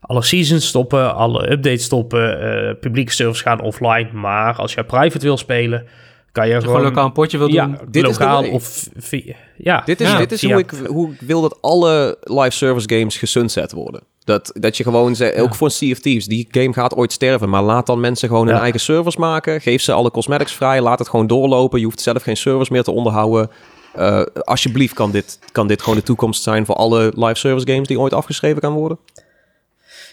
Alle 0.00 0.22
seasons 0.22 0.66
stoppen, 0.66 1.14
alle 1.14 1.50
updates 1.50 1.85
stoppen, 1.85 2.76
publieke 2.80 3.12
servers 3.12 3.40
gaan 3.40 3.61
offline. 3.61 4.08
Maar 4.12 4.54
als 4.54 4.74
jij 4.74 4.85
private 4.85 5.24
wil 5.24 5.37
spelen, 5.37 5.87
kan 6.33 6.47
je 6.49 6.53
gewoon... 6.55 6.66
gewoon 6.66 6.83
lokaal 6.83 7.05
een 7.05 7.12
potje 7.12 7.38
wil 7.38 7.49
ja, 7.53 7.66
doen. 7.66 7.79
Dit 7.90 7.95
is 8.09 8.16
de 8.16 8.25
lokaal 8.25 8.40
way. 8.42 8.51
of 8.51 8.88
via... 8.97 9.35
Ja, 9.57 9.83
Dit 9.85 10.01
is, 10.01 10.11
Ja, 10.11 10.18
dit 10.18 10.33
is 10.33 10.40
via- 10.40 10.53
hoe, 10.53 10.61
ik, 10.62 10.71
hoe 10.87 11.12
ik 11.12 11.21
wil 11.21 11.40
dat 11.40 11.59
alle 11.61 12.16
live 12.21 12.51
service 12.51 12.88
games 12.99 13.16
gesunset 13.16 13.73
worden. 13.73 14.03
Dat, 14.25 14.51
dat 14.55 14.77
je 14.77 14.83
gewoon, 14.83 15.16
zegt, 15.16 15.37
ook 15.40 15.55
voor 15.55 15.71
Sea 15.71 15.92
of 15.92 15.99
Thieves, 15.99 16.27
die 16.27 16.49
game 16.51 16.73
gaat 16.73 16.95
ooit 16.95 17.12
sterven, 17.12 17.49
maar 17.49 17.62
laat 17.62 17.87
dan 17.87 18.01
mensen 18.01 18.29
gewoon 18.29 18.47
hun 18.47 18.55
Ja. 18.57 18.62
eigen 18.62 18.81
servers 18.81 19.16
maken. 19.16 19.61
Geef 19.61 19.83
ze 19.83 19.92
alle 19.92 20.11
cosmetics 20.11 20.53
vrij, 20.53 20.81
laat 20.81 20.99
het 20.99 21.09
gewoon 21.09 21.27
doorlopen. 21.27 21.79
Je 21.79 21.85
hoeft 21.85 22.01
zelf 22.01 22.23
geen 22.23 22.37
servers 22.37 22.68
meer 22.68 22.83
te 22.83 22.90
onderhouden. 22.92 23.51
Eh, 23.95 24.23
alsjeblieft 24.45 24.95
kan 24.95 25.11
dit, 25.11 25.38
kan 25.53 25.66
dit 25.66 25.83
gewoon 25.83 25.99
de 25.99 26.05
toekomst 26.05 26.42
zijn 26.42 26.66
voor 26.66 26.75
alle 26.75 27.12
live 27.16 27.35
service 27.35 27.73
games 27.73 27.88
die 27.88 28.01
ooit 28.01 28.12
afgeschreven 28.12 28.61
kan 28.61 28.73
worden. 28.73 28.99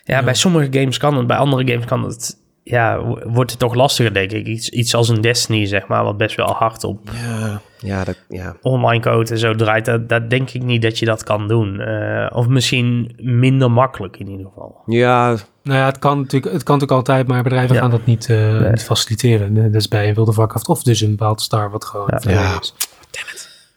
Ja, 0.04 0.24
bij 0.24 0.34
sommige 0.34 0.80
games 0.80 0.98
kan 0.98 1.18
het, 1.18 1.28
bij 1.28 1.38
andere 1.38 1.68
games 1.72 1.86
kan 1.86 2.04
het, 2.04 2.38
ja, 2.70 3.02
wordt 3.24 3.52
het 3.52 3.60
toch 3.60 3.74
lastiger, 3.74 4.14
denk 4.14 4.32
ik. 4.32 4.48
Iets, 4.48 4.70
iets 4.70 4.96
als 4.96 5.10
een 5.10 5.22
Destiny, 5.22 5.66
zeg 5.66 5.88
maar, 5.88 6.04
wat 6.04 6.18
best 6.18 6.36
wel 6.36 6.52
hard 6.52 6.84
op 6.84 7.10
Ja, 7.14 7.62
ja, 7.80 8.04
dat, 8.04 8.18
ja. 8.30 8.56
online 8.62 9.04
code 9.04 9.32
en 9.32 9.38
zo 9.38 9.56
draait. 9.56 9.86
Dat, 9.86 10.10
dat 10.10 10.30
denk 10.30 10.50
ik 10.50 10.64
niet 10.64 10.82
dat 10.82 11.00
je 11.00 11.06
dat 11.06 11.24
kan 11.24 11.48
doen. 11.48 11.80
Eh, 11.80 12.28
of 12.38 12.48
misschien 12.48 13.14
minder 13.18 13.72
makkelijk 13.72 14.18
in 14.18 14.30
ieder 14.30 14.46
geval. 14.46 14.82
Ja, 14.86 15.36
Nou 15.64 15.80
ja, 15.80 15.86
het 15.86 16.00
kan 16.00 16.18
natuurlijk, 16.20 16.54
het 16.54 16.64
kan 16.64 16.78
natuurlijk 16.78 17.08
altijd, 17.10 17.28
maar 17.28 17.44
bedrijven 17.44 17.76
Ja. 17.76 17.82
gaan 17.82 17.92
dat 17.92 18.06
niet, 18.06 18.30
eh, 18.30 18.60
Nee. 18.60 18.70
niet 18.70 18.84
faciliteren. 18.84 19.54
Dat 19.72 19.76
is 19.82 19.88
bij 19.88 20.08
een 20.08 20.14
wilde 20.16 20.34
vakkracht 20.34 20.68
of 20.68 20.84
dus 20.84 21.02
een 21.02 21.16
Wildstar 21.18 21.72
wat 21.72 21.86
gewoon 21.86 22.08
Ja. 22.10 22.20
verdwenen 22.20 22.50
Ja. 22.52 22.60
is. 22.60 22.74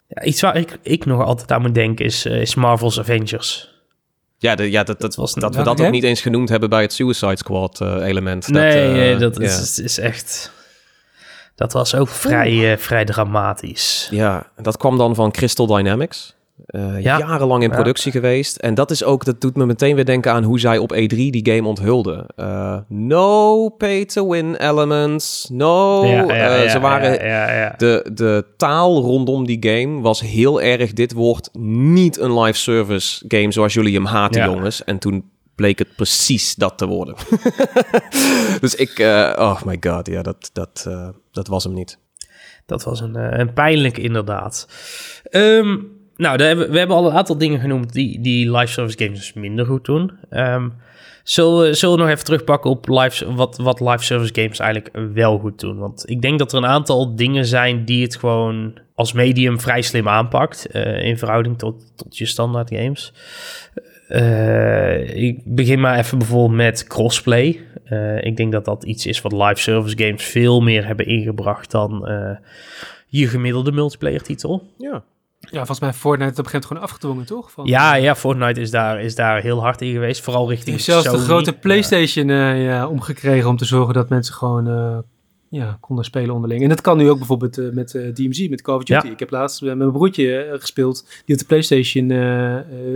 Ja, 0.07 0.23
iets 0.23 0.41
waar 0.41 0.55
ik, 0.57 0.77
ik 0.81 1.05
nog 1.05 1.21
altijd 1.23 1.51
aan 1.51 1.61
moet 1.61 1.75
denken 1.75 2.05
is, 2.05 2.25
eh, 2.25 2.41
is 2.41 2.55
Marvel's 2.55 2.99
Avengers. 2.99 3.72
Ja, 4.43 4.55
de, 4.55 4.71
ja 4.71 4.83
dat, 4.83 5.01
dat, 5.01 5.15
was 5.15 5.33
dat 5.33 5.55
we 5.55 5.63
dat 5.63 5.81
ook 5.81 5.91
niet 5.91 6.03
eens 6.03 6.21
genoemd 6.21 6.49
hebben 6.49 6.69
bij 6.69 6.81
het 6.81 6.93
Suicide 6.93 7.37
Squad 7.37 7.81
eh, 7.81 8.07
element. 8.07 8.47
nee, 8.47 8.83
dat, 8.83 8.93
nee, 8.93 9.13
eh, 9.13 9.19
dat 9.19 9.39
is, 9.39 9.79
is 9.79 9.97
echt... 9.97 10.51
Dat 11.55 11.73
was 11.73 11.95
ook 11.95 12.09
vrij, 12.09 12.71
eh, 12.71 12.77
vrij 12.77 13.05
dramatisch. 13.05 14.07
Ja, 14.11 14.47
dat 14.61 14.77
kwam 14.77 14.97
dan 14.97 15.15
van 15.15 15.31
Crystal 15.31 15.67
Dynamics. 15.67 16.35
Eh, 16.65 17.01
Ja. 17.01 17.17
Jarenlang 17.17 17.63
in 17.63 17.69
Ja. 17.69 17.75
productie 17.75 18.11
geweest. 18.11 18.55
En 18.57 18.73
dat 18.73 18.91
is 18.91 19.03
ook, 19.03 19.25
dat 19.25 19.41
doet 19.41 19.55
me 19.55 19.65
meteen 19.65 19.95
weer 19.95 20.05
denken 20.05 20.31
aan 20.31 20.43
hoe 20.43 20.59
zij 20.59 20.77
op 20.77 20.93
E3 20.93 21.15
die 21.29 21.49
game 21.51 21.67
onthulden. 21.67 22.25
Eh, 22.35 22.77
no 22.87 23.69
pay 23.69 24.05
to 24.05 24.29
win 24.29 24.55
elements. 24.55 25.49
No. 25.51 26.05
Ja, 26.05 26.21
ja, 26.35 26.63
eh, 26.63 26.69
ze 26.69 26.79
waren. 26.79 27.11
ja, 27.13 27.51
ja, 27.51 27.59
ja. 27.59 27.73
De, 27.77 28.09
de 28.13 28.45
taal 28.57 29.01
rondom 29.01 29.45
die 29.45 29.57
game 29.69 30.01
was 30.01 30.21
heel 30.21 30.61
erg. 30.61 30.93
Dit 30.93 31.13
wordt 31.13 31.49
niet 31.59 32.19
een 32.19 32.39
live 32.39 32.57
service 32.59 33.25
game 33.27 33.51
zoals 33.51 33.73
jullie 33.73 33.93
hem 33.93 34.05
haten, 34.05 34.41
Ja. 34.41 34.47
jongens. 34.47 34.83
En 34.83 34.99
toen 34.99 35.31
bleek 35.55 35.79
het 35.79 35.95
precies 35.95 36.55
dat 36.55 36.77
te 36.77 36.85
worden. 36.85 37.15
dus 38.61 38.75
ik, 38.75 38.99
eh, 38.99 39.33
oh 39.37 39.61
my 39.63 39.77
god, 39.79 40.07
ja, 40.07 40.21
dat, 40.21 40.49
dat, 40.53 40.85
eh, 40.87 41.07
dat 41.31 41.47
was 41.47 41.63
hem 41.63 41.73
niet. 41.73 41.97
Dat 42.65 42.83
was 42.83 43.01
een, 43.01 43.39
een 43.39 43.53
pijnlijk 43.53 43.97
inderdaad. 43.97 44.67
Ehm, 45.23 45.77
nou, 46.23 46.37
daar 46.37 46.47
hebben, 46.47 46.71
we 46.71 46.77
hebben 46.77 46.95
al 46.95 47.05
een 47.05 47.17
aantal 47.17 47.37
dingen 47.37 47.59
genoemd 47.59 47.93
die, 47.93 48.21
die 48.21 48.51
live 48.51 48.71
service 48.71 48.97
games 48.97 49.19
dus 49.19 49.33
minder 49.33 49.65
goed 49.65 49.85
doen. 49.85 50.11
Ehm, 50.29 50.69
zullen, 51.23 51.71
we, 51.71 51.97
nog 51.97 52.09
even 52.09 52.25
terugpakken 52.25 52.69
op 52.69 52.87
live, 52.87 53.33
wat, 53.33 53.57
wat 53.57 53.79
live 53.79 54.03
service 54.03 54.33
games 54.33 54.59
eigenlijk 54.59 55.13
wel 55.13 55.37
goed 55.39 55.59
doen? 55.59 55.77
Want 55.77 56.09
ik 56.09 56.21
denk 56.21 56.39
dat 56.39 56.51
er 56.51 56.57
een 56.57 56.65
aantal 56.65 57.15
dingen 57.15 57.45
zijn 57.45 57.85
die 57.85 58.03
het 58.03 58.15
gewoon 58.15 58.79
als 58.95 59.13
medium 59.13 59.59
vrij 59.59 59.81
slim 59.81 60.07
aanpakt. 60.07 60.65
eh, 60.65 61.05
in 61.05 61.17
verhouding 61.17 61.57
tot, 61.57 61.93
tot 61.95 62.17
je 62.17 62.25
standaard 62.25 62.69
games. 62.75 63.13
Eh, 64.07 65.23
ik 65.23 65.41
begin 65.45 65.79
maar 65.79 65.97
even 65.97 66.17
bijvoorbeeld 66.17 66.57
met 66.57 66.87
crossplay. 66.87 67.59
Eh, 67.83 68.23
ik 68.23 68.37
denk 68.37 68.51
dat 68.51 68.65
dat 68.65 68.83
iets 68.83 69.05
is 69.05 69.21
wat 69.21 69.31
live 69.31 69.59
service 69.59 69.97
games 69.97 70.23
veel 70.23 70.61
meer 70.61 70.85
hebben 70.85 71.05
ingebracht 71.05 71.71
dan 71.71 72.07
je 73.07 73.27
gemiddelde 73.27 73.71
multiplayer 73.71 74.21
titel. 74.21 74.63
Ja. 74.77 75.03
Ja, 75.49 75.57
volgens 75.57 75.79
mij 75.79 75.93
Fortnite 75.93 76.31
op 76.31 76.37
een 76.37 76.43
gegeven 76.45 76.51
moment 76.53 76.65
gewoon 76.65 76.83
afgedwongen, 76.83 77.25
toch? 77.25 77.51
Van, 77.51 77.65
Ja, 77.65 77.95
ja, 77.95 78.15
Fortnite 78.15 78.61
is 78.61 78.71
daar, 78.71 79.01
is 79.01 79.15
daar 79.15 79.41
heel 79.41 79.61
hard 79.61 79.81
in 79.81 79.91
geweest. 79.91 80.21
Vooral 80.21 80.49
richting 80.49 80.81
zelfs 80.81 81.11
de 81.11 81.17
grote 81.17 81.51
Ja. 81.51 81.57
PlayStation 81.57 82.29
eh, 82.29 82.63
ja, 82.65 82.87
omgekregen 82.87 83.49
om 83.49 83.57
te 83.57 83.65
zorgen 83.65 83.93
dat 83.93 84.09
mensen 84.09 84.33
gewoon 84.33 84.67
eh, 84.67 84.97
ja, 85.49 85.77
konden 85.79 86.05
spelen 86.05 86.35
onderling. 86.35 86.63
En 86.63 86.69
dat 86.69 86.81
kan 86.81 86.97
nu 86.97 87.09
ook 87.09 87.17
bijvoorbeeld 87.17 87.57
uh, 87.57 87.71
met 87.71 87.91
DMZ, 88.13 88.47
met 88.47 88.61
Call 88.61 88.75
of 88.75 88.83
Duty. 88.83 89.05
Ja. 89.05 89.11
Ik 89.11 89.19
heb 89.19 89.31
laatst 89.31 89.61
met 89.61 89.77
mijn 89.77 89.91
broertje 89.91 90.55
gespeeld, 90.59 91.07
die 91.25 91.35
op 91.35 91.41
de 91.41 91.47
PlayStation 91.47 92.09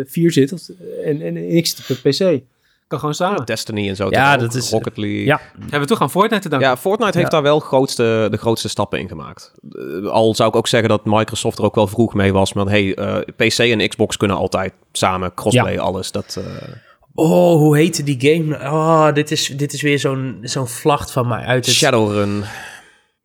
4 0.05 0.31
zit. 0.31 0.75
En, 1.03 1.21
en 1.21 1.55
ik 1.55 1.67
zit 1.67 1.79
op 1.79 2.01
de 2.01 2.09
PC. 2.09 2.43
Kan 2.87 2.99
gewoon 2.99 3.13
samen. 3.13 3.45
Destiny 3.45 3.89
en 3.89 3.95
zo. 3.95 4.07
Ja, 4.09 4.33
ook, 4.33 4.39
dat 4.39 4.53
is- 4.53 4.69
Rocket 4.71 4.97
League. 4.97 5.25
Ja, 5.25 5.39
Hebben 5.59 5.79
we 5.79 5.85
toch 5.85 6.01
aan 6.01 6.09
Fortnite 6.11 6.41
te 6.41 6.49
danken? 6.49 6.67
Ja, 6.67 6.77
Fortnite 6.77 7.17
heeft 7.17 7.31
Ja. 7.31 7.37
daar 7.37 7.41
wel 7.41 7.59
grootste, 7.59 8.27
de 8.31 8.37
grootste 8.37 8.69
stappen 8.69 8.99
in 8.99 9.07
gemaakt. 9.07 9.53
Eh, 10.03 10.09
al 10.09 10.35
zou 10.35 10.49
ik 10.49 10.55
ook 10.55 10.67
zeggen 10.67 10.89
dat 10.89 11.05
Microsoft 11.05 11.57
er 11.57 11.63
ook 11.63 11.75
wel 11.75 11.87
vroeg 11.87 12.13
mee 12.13 12.33
was. 12.33 12.53
Maar 12.53 12.65
hey, 12.65 12.95
eh, 12.95 13.17
PC 13.35 13.57
en 13.59 13.87
Xbox 13.89 14.17
kunnen 14.17 14.37
altijd 14.37 14.73
samen 14.91 15.33
crossplay 15.33 15.77
alles. 15.79 16.11
Dat, 16.11 16.35
eh, 16.39 16.67
Oh, 17.19 17.57
hoe 17.57 17.77
heette 17.77 18.03
die 18.03 18.17
game? 18.19 18.55
Oh, 18.71 19.13
dit 19.13 19.31
is, 19.31 19.47
dit 19.47 19.73
is 19.73 19.81
weer 19.81 19.99
zo'n 19.99 20.37
zo'n 20.41 20.67
vlacht 20.67 21.11
van 21.11 21.27
mij 21.27 21.43
uit 21.45 21.65
het... 21.65 21.75
Shadowrun. 21.75 22.43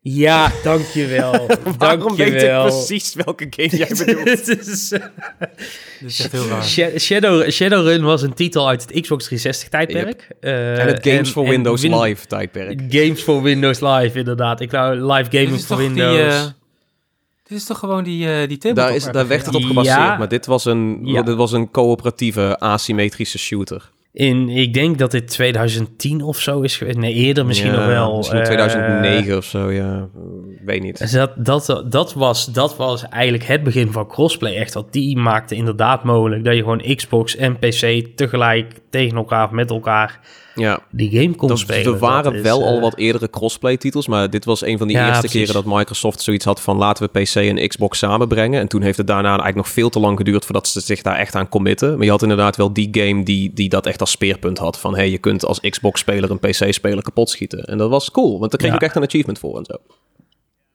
Ja, 0.05 0.51
dankjewel. 0.63 1.31
Waarom 1.77 2.15
weet 2.15 2.27
ik 2.27 2.31
dankjewel. 2.33 2.63
precies 2.67 3.13
welke 3.13 3.47
game 3.49 3.77
jij 3.77 3.87
bedoelt? 4.05 4.47
Het 4.47 4.67
is, 4.67 4.91
eh, 4.91 4.99
Dat 5.39 5.49
is 6.09 6.19
echt 6.19 6.31
heel 6.31 6.47
raar. 6.47 6.63
Sha- 6.63 6.99
Shadow, 6.99 7.49
Shadowrun 7.49 8.03
was 8.03 8.21
een 8.21 8.33
titel 8.33 8.67
uit 8.67 8.81
het 8.81 8.91
Xbox 9.01 9.23
360 9.25 9.69
tijdperk. 9.69 10.27
Eh, 10.39 10.79
en 10.79 10.87
het 10.87 11.07
Games 11.07 11.29
for 11.29 11.47
Windows 11.49 11.81
Win- 11.81 11.99
Live 11.99 12.25
tijdperk. 12.27 12.81
Games 12.89 13.21
for 13.21 13.41
Windows 13.41 13.79
Live, 13.79 14.17
inderdaad. 14.19 14.61
Ik 14.61 14.71
wou 14.71 15.13
live 15.13 15.29
Dit 15.29 15.41
gaming 15.43 15.63
voor 15.65 15.77
die, 15.77 15.87
Windows. 15.87 16.33
eh, 16.33 16.43
dit 17.43 17.57
is 17.57 17.65
toch 17.65 17.79
gewoon 17.79 18.03
die, 18.03 18.27
eh 18.27 18.47
die 18.47 18.57
tabletop 18.57 18.75
Daar, 18.75 18.95
is, 18.95 19.03
daar 19.03 19.27
werd 19.27 19.45
het 19.45 19.55
op 19.55 19.61
Ja. 19.61 19.67
gebaseerd, 19.67 20.17
maar 20.17 20.27
dit 20.27 20.45
was 20.45 20.65
een, 20.65 20.99
Ja. 21.03 21.21
dit 21.21 21.35
was 21.35 21.51
een 21.51 21.71
coöperatieve 21.71 22.59
asymmetrische 22.59 23.37
shooter. 23.37 23.91
In, 24.13 24.49
ik 24.49 24.73
denk 24.73 24.97
dat 24.97 25.11
dit 25.11 25.27
2010 25.27 26.21
of 26.21 26.39
zo 26.39 26.61
is 26.61 26.77
geweest. 26.77 26.97
Nee, 26.97 27.13
eerder 27.13 27.45
misschien 27.45 27.71
Ja, 27.71 27.77
nog 27.77 27.85
wel. 27.85 28.17
Misschien 28.17 28.39
eh, 28.39 28.45
2009 28.45 29.37
of 29.37 29.45
zo, 29.45 29.71
ja. 29.71 30.09
Weet 30.65 30.81
niet. 30.81 30.97
Dus 30.97 31.11
dat, 31.11 31.31
dat, 31.37 31.83
dat, 31.87 32.13
was, 32.13 32.45
dat 32.45 32.75
was 32.75 33.07
eigenlijk 33.09 33.43
het 33.43 33.63
begin 33.63 33.91
van 33.91 34.07
crossplay. 34.07 34.55
Echt, 34.55 34.73
want 34.73 34.93
die 34.93 35.17
maakte 35.17 35.55
inderdaad 35.55 36.03
mogelijk 36.03 36.43
dat 36.43 36.55
je 36.55 36.59
gewoon 36.59 36.95
Xbox 36.95 37.35
en 37.35 37.57
PC 37.59 38.07
tegelijk 38.15 38.73
tegen 38.89 39.17
elkaar 39.17 39.45
of 39.45 39.51
met 39.51 39.69
elkaar 39.69 40.19
Ja. 40.55 40.79
die 40.91 41.09
game 41.19 41.35
kon 41.35 41.47
Dat, 41.47 41.59
spelen. 41.59 41.93
er 41.93 41.99
waren 41.99 42.33
is, 42.35 42.41
wel 42.41 42.65
al 42.65 42.75
eh, 42.75 42.81
wat 42.81 42.97
eerdere 42.97 43.29
crossplay 43.29 43.77
titels, 43.77 44.07
maar 44.07 44.29
dit 44.29 44.45
was 44.45 44.65
een 44.65 44.77
van 44.77 44.87
die 44.87 44.97
Ja, 44.97 45.07
eerste 45.07 45.19
precies. 45.27 45.39
keren 45.47 45.63
dat 45.63 45.77
Microsoft 45.77 46.21
zoiets 46.21 46.45
had 46.45 46.61
van 46.61 46.77
laten 46.77 47.09
we 47.11 47.21
PC 47.21 47.35
en 47.35 47.67
Xbox 47.67 47.97
samenbrengen. 47.97 48.59
En 48.59 48.67
toen 48.67 48.81
heeft 48.81 48.97
het 48.97 49.07
daarna 49.07 49.27
eigenlijk 49.27 49.57
nog 49.57 49.69
veel 49.69 49.89
te 49.89 49.99
lang 49.99 50.17
geduurd 50.17 50.45
voordat 50.45 50.67
ze 50.67 50.79
zich 50.79 51.01
daar 51.01 51.15
echt 51.15 51.35
aan 51.35 51.49
committen. 51.49 51.95
Maar 51.95 52.05
je 52.05 52.11
had 52.11 52.21
inderdaad 52.21 52.55
wel 52.55 52.73
die 52.73 52.87
game 52.91 53.23
die, 53.23 53.53
die 53.53 53.69
dat 53.69 53.85
echt 53.85 53.99
als 53.99 54.11
speerpunt 54.11 54.57
had 54.57 54.79
van 54.79 54.95
hey, 54.95 55.09
je 55.09 55.17
kunt 55.17 55.45
als 55.45 55.59
Xbox-speler 55.59 56.31
een 56.31 56.39
PC-speler 56.39 57.03
kapot 57.03 57.29
schieten. 57.29 57.63
En 57.63 57.77
dat 57.77 57.89
was 57.89 58.11
cool, 58.11 58.39
want 58.39 58.51
daar 58.51 58.59
kreeg 58.59 58.61
Ja. 58.61 58.67
je 58.67 58.73
ook 58.83 58.87
echt 58.87 58.95
een 58.95 59.03
achievement 59.07 59.39
voor 59.39 59.57
en 59.57 59.65
zo. 59.65 59.75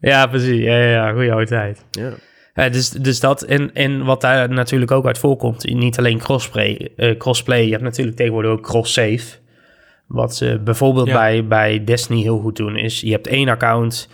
Ja, 0.01 0.27
precies. 0.27 0.61
Ja, 0.65 0.79
ja, 0.79 0.91
ja. 0.91 1.13
goede 1.13 1.31
oude 1.31 1.47
tijd. 1.47 1.85
Ja. 1.91 2.11
Ja, 2.55 2.69
dus, 2.69 2.91
dus 2.91 3.21
dat, 3.21 3.43
en, 3.43 3.75
en 3.75 4.05
wat 4.05 4.21
daar 4.21 4.49
natuurlijk 4.51 4.91
ook 4.91 5.07
uit 5.07 5.19
voorkomt, 5.19 5.65
niet 5.75 5.99
alleen 5.99 6.19
crossplay, 6.19 6.91
eh, 6.97 7.17
crossplay 7.17 7.65
je 7.65 7.71
hebt 7.71 7.83
natuurlijk 7.83 8.17
tegenwoordig 8.17 8.51
ook 8.51 8.63
cross-save. 8.63 9.21
Wat 10.09 10.37
ze 10.37 10.61
bijvoorbeeld 10.65 11.07
Ja. 11.07 11.13
bij, 11.15 11.47
bij 11.47 11.85
Destiny 11.85 12.23
heel 12.23 12.39
goed 12.39 12.57
doen, 12.57 12.77
is 12.77 13.01
je 13.01 13.11
hebt 13.11 13.27
één 13.27 13.49
account. 13.49 14.09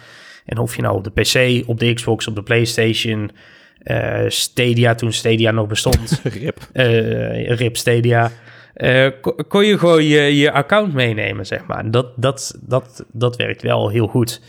En 0.44 0.58
of 0.58 0.76
je 0.76 0.82
nou 0.82 0.96
op 0.96 1.04
de 1.04 1.10
PC, 1.10 1.68
op 1.68 1.78
de 1.80 1.92
Xbox, 1.92 2.26
op 2.28 2.34
de 2.34 2.42
PlayStation, 2.42 3.30
eh, 3.78 4.24
Stadia, 4.28 4.94
toen 4.94 5.12
Stadia 5.12 5.50
nog 5.50 5.66
bestond, 5.66 6.20
Rip. 6.40 6.58
eh 6.72 7.48
RIP 7.50 7.76
Stadia, 7.76 8.30
eh, 8.74 9.08
ko- 9.20 9.34
kon 9.48 9.64
je 9.66 9.78
gewoon 9.78 10.04
je, 10.04 10.36
je 10.36 10.52
account 10.52 10.92
meenemen, 10.92 11.46
zeg 11.46 11.66
maar. 11.66 11.90
Dat, 11.90 12.12
dat, 12.16 12.58
dat, 12.62 13.04
dat 13.12 13.36
werkt 13.36 13.62
wel 13.62 13.88
heel 13.88 14.06
goed. 14.06 14.40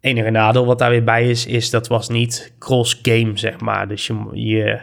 Enige 0.00 0.30
nadeel 0.30 0.66
wat 0.66 0.78
daar 0.78 0.90
weer 0.90 1.04
bij 1.04 1.30
is, 1.30 1.46
is 1.46 1.70
dat 1.70 1.88
was 1.88 2.08
niet 2.08 2.54
cross-game, 2.58 3.30
zeg 3.34 3.60
maar. 3.60 3.88
Dus 3.88 4.06
je, 4.06 4.14
je, 4.32 4.78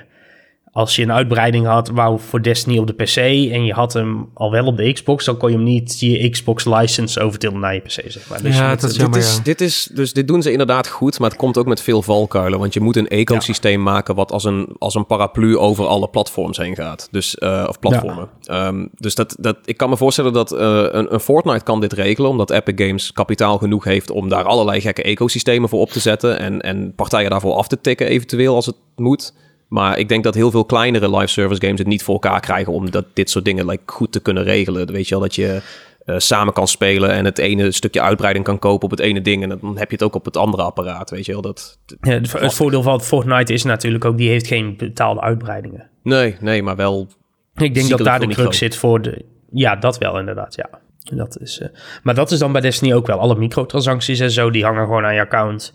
als 0.73 0.95
je 0.95 1.01
een 1.01 1.11
uitbreiding 1.11 1.65
had, 1.65 1.89
wou 1.89 2.19
voor 2.19 2.41
Destiny 2.41 2.77
op 2.77 2.87
de 2.87 2.93
PC 2.93 3.15
en 3.51 3.65
je 3.65 3.73
had 3.73 3.93
hem 3.93 4.29
al 4.33 4.51
wel 4.51 4.65
op 4.65 4.77
de 4.77 4.93
Xbox, 4.93 5.25
dan 5.25 5.37
kon 5.37 5.49
je 5.49 5.55
hem 5.55 5.65
niet 5.65 5.99
je 5.99 6.29
Xbox 6.29 6.65
license 6.65 7.19
overtillen 7.19 7.59
naar 7.59 7.73
je 7.73 7.79
PC, 7.79 7.89
zeg 7.89 8.29
maar. 8.29 8.41
Dus 8.41 8.57
Ja, 8.57 8.69
dat 8.69 8.83
is 8.83 8.89
Dit 8.89 9.01
jammer, 9.01 9.19
is, 9.19 9.35
ja. 9.35 9.43
dit 9.43 9.61
is, 9.61 9.89
dus 9.93 10.13
dit 10.13 10.27
doen 10.27 10.41
ze 10.41 10.51
inderdaad 10.51 10.87
goed, 10.87 11.19
maar 11.19 11.29
het 11.29 11.37
komt 11.37 11.57
ook 11.57 11.65
met 11.65 11.81
veel 11.81 12.01
valkuilen. 12.01 12.59
Want 12.59 12.73
je 12.73 12.79
moet 12.79 12.95
een 12.95 13.07
ecosysteem 13.07 13.83
maken 13.83 14.15
wat 14.15 14.31
als 14.31 14.43
een, 14.43 14.75
als 14.77 14.95
een 14.95 15.05
paraplu 15.05 15.57
over 15.57 15.85
alle 15.85 16.09
platforms 16.09 16.57
heen 16.57 16.75
gaat. 16.75 17.07
Dus, 17.11 17.37
eh, 17.37 17.65
of 17.67 17.79
platformen. 17.79 18.29
Ehm, 18.43 18.87
dus 18.93 19.15
dat, 19.15 19.35
dat, 19.39 19.57
ik 19.65 19.77
kan 19.77 19.89
me 19.89 19.97
voorstellen 19.97 20.33
dat 20.33 20.51
eh, 20.51 20.85
een, 20.91 21.13
een 21.13 21.19
Fortnite 21.19 21.63
kan 21.63 21.79
dit 21.79 21.93
regelen, 21.93 22.29
omdat 22.29 22.51
Epic 22.51 22.85
Games 22.85 23.11
kapitaal 23.11 23.57
genoeg 23.57 23.83
heeft 23.83 24.11
om 24.11 24.29
daar 24.29 24.43
allerlei 24.43 24.81
gekke 24.81 25.03
ecosystemen 25.03 25.69
voor 25.69 25.79
op 25.79 25.89
te 25.89 25.99
zetten. 25.99 26.39
En, 26.39 26.61
en 26.61 26.93
partijen 26.95 27.29
daarvoor 27.29 27.53
af 27.53 27.67
te 27.67 27.81
tikken, 27.81 28.07
eventueel 28.07 28.55
als 28.55 28.65
het 28.65 28.75
moet. 28.95 29.33
Maar 29.71 29.97
ik 29.97 30.09
denk 30.09 30.23
dat 30.23 30.35
heel 30.35 30.51
veel 30.51 30.65
kleinere 30.65 31.17
live 31.17 31.27
service 31.27 31.61
games 31.61 31.79
het 31.79 31.87
niet 31.87 32.03
voor 32.03 32.13
elkaar 32.13 32.39
krijgen 32.39 32.73
om 32.73 32.91
dat, 32.91 33.05
dit 33.13 33.29
soort 33.29 33.45
dingen 33.45 33.65
like, 33.65 33.81
goed 33.85 34.11
te 34.11 34.19
kunnen 34.19 34.43
regelen. 34.43 34.91
Weet 34.91 35.07
je 35.07 35.13
wel, 35.13 35.23
dat 35.23 35.35
je 35.35 35.61
eh, 36.05 36.15
samen 36.17 36.53
kan 36.53 36.67
spelen 36.67 37.11
en 37.11 37.25
het 37.25 37.37
ene 37.37 37.71
stukje 37.71 38.01
uitbreiding 38.01 38.45
kan 38.45 38.59
kopen 38.59 38.83
op 38.83 38.91
het 38.91 38.99
ene 38.99 39.21
ding. 39.21 39.43
En 39.43 39.49
dan 39.49 39.77
heb 39.77 39.89
je 39.89 39.95
het 39.95 40.03
ook 40.03 40.15
op 40.15 40.25
het 40.25 40.37
andere 40.37 40.63
apparaat, 40.63 41.09
weet 41.09 41.25
je 41.25 41.31
wel. 41.31 41.41
Dat, 41.41 41.79
Ja, 42.01 42.11
het, 42.11 42.31
het 42.31 42.53
voordeel 42.53 42.81
van 42.81 43.01
Fortnite 43.01 43.53
is 43.53 43.63
natuurlijk 43.63 44.05
ook, 44.05 44.17
die 44.17 44.29
heeft 44.29 44.47
geen 44.47 44.77
betaalde 44.77 45.21
uitbreidingen. 45.21 45.89
nee, 46.03 46.35
nee, 46.39 46.63
maar 46.63 46.75
wel... 46.75 47.07
Ik 47.55 47.73
denk 47.73 47.89
dat 47.89 47.99
daar 47.99 48.19
de 48.19 48.27
crux 48.27 48.57
zit 48.57 48.75
voor 48.75 49.01
de... 49.01 49.25
Ja, 49.51 49.75
dat 49.75 49.97
wel 49.97 50.19
inderdaad, 50.19 50.55
ja. 50.55 50.69
Dat 51.15 51.39
is, 51.41 51.59
eh, 51.59 51.67
maar 52.03 52.15
dat 52.15 52.31
is 52.31 52.39
dan 52.39 52.51
bij 52.51 52.61
Destiny 52.61 52.93
ook 52.93 53.07
wel. 53.07 53.19
Alle 53.19 53.35
microtransacties 53.35 54.19
en 54.19 54.31
zo, 54.31 54.49
die 54.49 54.63
hangen 54.63 54.85
gewoon 54.85 55.05
aan 55.05 55.13
je 55.13 55.21
account. 55.21 55.73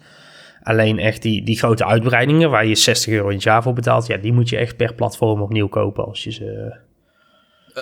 Alleen 0.66 0.98
echt 0.98 1.22
die, 1.22 1.42
die 1.42 1.58
grote 1.58 1.84
uitbreidingen 1.84 2.50
waar 2.50 2.66
je 2.66 2.74
60 2.74 3.12
euro 3.12 3.28
in 3.28 3.34
het 3.34 3.42
jaar 3.42 3.62
voor 3.62 3.72
betaalt... 3.72 4.06
ja, 4.06 4.16
die 4.16 4.32
moet 4.32 4.48
je 4.48 4.56
echt 4.56 4.76
per 4.76 4.94
platform 4.94 5.42
opnieuw 5.42 5.68
kopen 5.68 6.06
als 6.06 6.24
je 6.24 6.32
ze... 6.32 6.76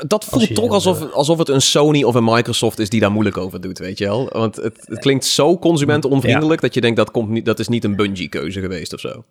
Dat 0.07 0.25
voelt 0.25 0.55
toch 0.55 0.67
zo, 0.67 0.73
alsof, 0.73 1.13
alsof 1.13 1.39
het 1.39 1.49
een 1.49 1.61
Sony 1.61 2.03
of 2.03 2.15
een 2.15 2.25
Microsoft 2.25 2.79
is 2.79 2.89
die 2.89 3.01
daar 3.01 3.13
moeilijk 3.13 3.37
over 3.37 3.61
doet, 3.61 3.79
weet 3.79 3.99
je 3.99 4.05
wel. 4.05 4.29
Want 4.33 4.57
het, 4.57 4.81
het 4.85 4.99
klinkt 4.99 5.25
zo 5.25 5.59
consumentenonvriendelijk 5.59 6.61
dat 6.61 6.75
je 6.75 6.81
denkt 6.81 6.97
dat, 6.97 7.11
komt 7.11 7.29
niet, 7.29 7.45
dat 7.45 7.59
is 7.59 7.69
niet 7.69 7.85
een 7.85 7.97
Bungie-keuze 7.97 8.61
geweest 8.61 8.93
of 8.93 9.01
zo. 9.01 9.25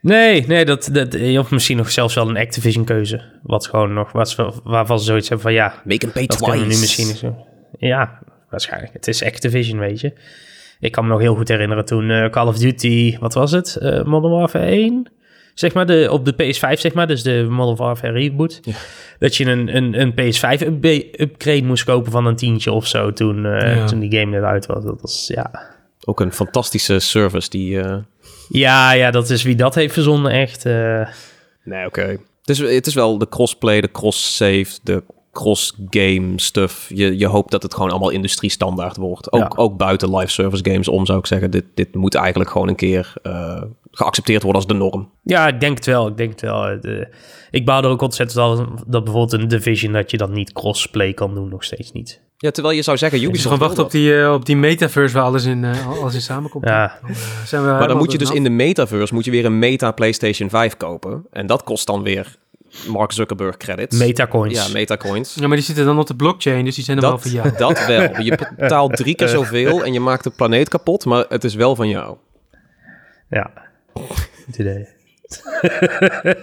Nee, 0.00 0.46
nee, 0.46 0.64
dat, 0.64 0.88
dat, 0.92 1.14
of 1.38 1.50
misschien 1.50 1.76
nog 1.76 1.90
zelfs 1.90 2.14
wel 2.14 2.28
een 2.28 2.36
Activision 2.36 2.84
keuze. 2.84 3.22
Wat 3.42 3.66
gewoon 3.66 3.92
nog, 3.92 4.12
wat, 4.12 4.60
waarvan 4.64 4.98
ze 4.98 5.04
zoiets 5.04 5.28
hebben 5.28 5.46
van 5.46 5.54
ja, 5.54 5.82
Make 5.84 5.98
them 5.98 6.12
pay 6.12 6.26
dat 6.26 6.40
we 6.40 6.46
nu 6.46 6.62
twice. 6.62 6.80
misschien 6.80 7.16
zo. 7.16 7.46
Ja, 7.78 8.18
waarschijnlijk. 8.48 8.92
Het 8.92 9.08
is 9.08 9.24
Activision, 9.24 9.78
weet 9.78 10.00
je. 10.00 10.12
Ik 10.80 10.92
kan 10.92 11.04
me 11.04 11.10
nog 11.10 11.20
heel 11.20 11.34
goed 11.34 11.48
herinneren 11.48 11.84
toen 11.84 12.10
eh, 12.10 12.30
Call 12.30 12.46
of 12.46 12.58
Duty, 12.58 13.16
wat 13.18 13.34
was 13.34 13.50
het? 13.50 13.76
Eh, 13.76 14.02
Modern 14.04 14.32
Warfare 14.32 14.64
1? 14.66 15.12
Zeg 15.54 15.72
maar, 15.74 15.86
de, 15.86 16.08
op 16.10 16.24
de 16.24 16.32
PS5, 16.32 16.80
zeg 16.80 16.92
maar, 16.94 17.06
dus 17.06 17.22
de 17.22 17.46
Modern 17.48 17.76
Warfare 17.76 18.12
reboot. 18.12 18.60
Dat 19.18 19.36
je 19.36 19.44
een, 19.44 19.76
een, 19.76 20.00
een 20.00 20.12
PS5-upgrade 20.12 21.64
moest 21.64 21.84
kopen 21.84 22.12
van 22.12 22.26
een 22.26 22.36
tientje 22.36 22.72
of 22.72 22.86
zo 22.86 23.12
toen, 23.12 23.46
eh, 23.46 23.76
Ja. 23.76 23.86
toen 23.86 23.98
die 23.98 24.18
game 24.18 24.30
net 24.30 24.42
uit 24.42 24.66
was. 24.66 24.84
Dat 24.84 25.00
was, 25.00 25.24
ja... 25.34 25.68
Ook 26.04 26.20
een 26.20 26.32
fantastische 26.32 26.98
service 26.98 27.50
die... 27.50 27.80
Ja, 28.48 28.92
ja, 28.92 29.10
dat 29.10 29.30
is 29.30 29.42
wie 29.42 29.54
dat 29.54 29.74
heeft 29.74 29.92
verzonnen, 29.92 30.32
echt. 30.32 30.66
eh, 30.66 31.08
Nee, 31.64 31.86
oké. 31.86 32.02
Het, 32.40 32.48
is, 32.48 32.58
het 32.58 32.86
is 32.86 32.94
wel 32.94 33.18
de 33.18 33.28
crossplay, 33.28 33.80
de 33.80 33.90
cross-save, 33.90 34.66
de 34.82 35.02
cross-game 35.32 36.32
stuff. 36.36 36.90
Je, 36.94 37.18
je 37.18 37.26
hoopt 37.26 37.50
dat 37.50 37.62
het 37.62 37.74
gewoon 37.74 37.90
allemaal 37.90 38.10
industrie-standaard 38.10 38.96
wordt. 38.96 39.32
Ook, 39.32 39.40
Ja. 39.40 39.52
ook 39.54 39.76
buiten 39.76 40.16
live 40.16 40.30
service 40.30 40.70
games 40.70 40.88
om, 40.88 41.06
zou 41.06 41.18
ik 41.18 41.26
zeggen. 41.26 41.50
Dit, 41.50 41.64
dit 41.74 41.94
moet 41.94 42.14
eigenlijk 42.14 42.50
gewoon 42.50 42.68
een 42.68 42.74
keer 42.76 43.12
eh, 43.22 43.62
geaccepteerd 43.90 44.42
worden 44.42 44.62
als 44.62 44.70
de 44.70 44.76
norm. 44.78 45.10
Ja, 45.22 45.48
ik 45.48 45.60
denk 45.60 45.76
het 45.76 45.86
wel. 45.86 46.06
Ik 46.06 46.16
denk 46.16 46.30
het 46.30 46.40
wel. 46.40 46.80
De, 46.80 47.08
ik 47.50 47.64
bouw 47.64 47.82
er 47.82 47.88
ook 47.88 48.02
ontzettend 48.02 48.38
al 48.38 48.56
dat 48.86 49.04
bijvoorbeeld 49.04 49.42
een 49.42 49.48
Division 49.48 49.92
dat 49.92 50.10
je 50.10 50.16
dat 50.16 50.30
niet 50.30 50.52
crossplay 50.52 51.12
kan 51.12 51.34
doen, 51.34 51.48
nog 51.48 51.64
steeds 51.64 51.92
niet. 51.92 52.20
Ja, 52.36 52.50
terwijl 52.50 52.76
je 52.76 52.82
zou 52.82 52.96
zeggen, 52.96 53.18
Dus 53.18 53.28
Ubisoft 53.28 53.52
gewoon 53.54 53.66
wachten 53.68 53.84
op 53.84 53.90
die, 53.90 54.20
eh, 54.20 54.32
op 54.32 54.46
die 54.46 54.56
metaverse 54.56 55.14
waar 55.14 55.24
alles 55.24 55.44
in, 55.44 55.64
eh, 55.64 55.88
alles 56.02 56.14
in 56.14 56.20
samenkomt. 56.20 56.64
Ja. 56.64 56.98
Dan, 57.00 57.10
eh, 57.10 57.16
zijn 57.44 57.62
we 57.62 57.68
Maar 57.68 57.88
dan 57.88 57.96
moet 57.96 58.12
je 58.12 58.18
dus 58.18 58.30
in 58.30 58.42
de 58.42 58.50
metaverse 58.50 59.14
moet 59.14 59.24
je 59.24 59.30
weer 59.30 59.44
een 59.44 59.58
meta 59.58 59.90
PlayStation 59.92 60.48
5 60.50 60.76
kopen. 60.76 61.26
En 61.30 61.46
dat 61.46 61.62
kost 61.64 61.86
dan 61.86 62.02
weer 62.02 62.36
Mark 62.88 63.12
Zuckerberg 63.12 63.56
credits. 63.56 63.98
Metacoins. 63.98 64.66
Ja, 64.66 64.72
metacoins. 64.72 65.34
Ja, 65.34 65.46
maar 65.46 65.56
die 65.56 65.66
zitten 65.66 65.84
dan 65.84 65.98
op 65.98 66.06
de 66.06 66.16
blockchain, 66.16 66.64
dus 66.64 66.74
die 66.74 66.84
zijn 66.84 66.98
dan 66.98 67.10
wel 67.10 67.18
van 67.18 67.30
jou. 67.30 67.50
dat 67.56 67.86
wel. 67.86 68.00
Je 68.24 68.38
betaalt 68.56 68.96
drie 68.96 69.14
keer 69.14 69.28
zoveel 69.28 69.84
en 69.84 69.92
je 69.92 70.00
maakt 70.00 70.24
de 70.24 70.30
planeet 70.30 70.68
kapot, 70.68 71.04
maar 71.04 71.24
het 71.28 71.44
is 71.44 71.54
wel 71.54 71.76
van 71.76 71.88
jou. 71.88 72.16
Ja. 73.28 73.50
Goed 73.94 74.58
idee. 74.58 74.88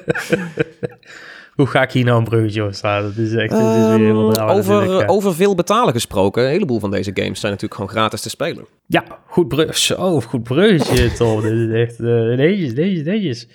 Hoe 1.56 1.68
ga 1.68 1.82
ik 1.82 1.92
hier 1.92 2.04
nou 2.06 2.18
een 2.18 2.24
bruggetje 2.24 2.62
over 2.62 2.76
slaan? 2.76 3.02
Dat 3.02 3.18
is 3.18 3.34
echt, 3.34 3.52
het 3.52 3.62
is 3.62 3.88
weer 3.88 3.98
helemaal 3.98 4.34
Ehm, 4.34 4.50
over, 4.50 5.08
over 5.08 5.36
veel 5.36 5.56
betalen 5.56 5.94
gesproken, 5.94 6.44
een 6.44 6.50
heleboel 6.50 6.80
van 6.80 6.92
deze 6.92 7.12
games 7.14 7.40
zijn 7.40 7.52
natuurlijk 7.52 7.82
gewoon 7.82 7.90
gratis 7.90 8.22
te 8.22 8.30
spelen. 8.30 8.66
Ja, 8.86 9.04
goed 9.28 9.48
brug. 9.48 9.78
Zo, 9.78 10.22
goed 10.22 10.44
bruggetje, 10.44 11.12
Tom. 11.14 11.42
dit 11.42 11.52
is 11.52 11.72
echt 11.74 12.00
eh 12.00 12.06
netjes, 12.38 12.74
netjes, 12.74 13.04
netjes. 13.04 13.48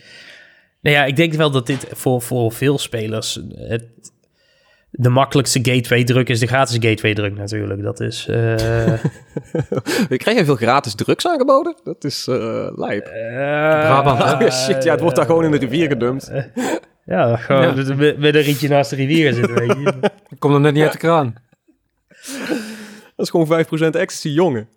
Nou 0.82 0.96
ja, 0.96 1.04
ik 1.04 1.16
denk 1.16 1.32
wel 1.32 1.50
dat 1.50 1.66
dit 1.66 1.86
voor, 1.92 2.22
voor 2.22 2.52
veel 2.52 2.78
spelers 2.78 3.40
het, 3.54 3.84
de 4.90 5.08
makkelijkste 5.08 5.58
gateway 5.62 6.04
druk 6.04 6.28
is 6.28 6.40
de 6.40 6.46
gratis 6.46 6.76
gateway 6.80 7.14
druk 7.14 7.36
natuurlijk. 7.36 7.82
Dat 7.82 8.00
is... 8.00 8.26
eh 8.28 9.04
Ik 10.08 10.18
krijg 10.18 10.38
je 10.38 10.44
veel 10.44 10.56
gratis 10.56 10.94
drugs 10.94 11.26
aangeboden? 11.26 11.76
Dat 11.84 12.04
is 12.04 12.26
eh 12.28 12.68
lijp. 12.76 13.04
Brabant, 13.04 14.18
hè? 14.18 14.44
Oh, 14.44 14.50
shit, 14.50 14.84
ja, 14.84 14.90
het 14.92 15.00
wordt 15.00 15.16
daar 15.16 15.26
gewoon 15.26 15.44
in 15.44 15.50
de 15.50 15.58
rivier 15.58 15.88
gedumpt. 15.88 16.32
Ja, 17.04 17.36
gewoon 17.36 17.62
Ja. 17.62 17.94
Met, 17.94 18.18
met 18.18 18.34
een 18.34 18.42
rietje 18.42 18.68
naast 18.68 18.90
de 18.90 18.96
rivier 18.96 19.32
zitten, 19.32 19.54
weet 19.54 19.76
je. 19.76 19.94
Ik 20.28 20.38
kom 20.38 20.54
er 20.54 20.60
net 20.60 20.74
niet 20.74 20.82
uit 20.82 20.92
de 20.92 20.98
kraan. 20.98 21.34
Dat 23.16 23.26
is 23.26 23.30
gewoon 23.30 23.64
5% 23.64 23.68
ecstasy, 23.90 24.28
jongen. 24.28 24.68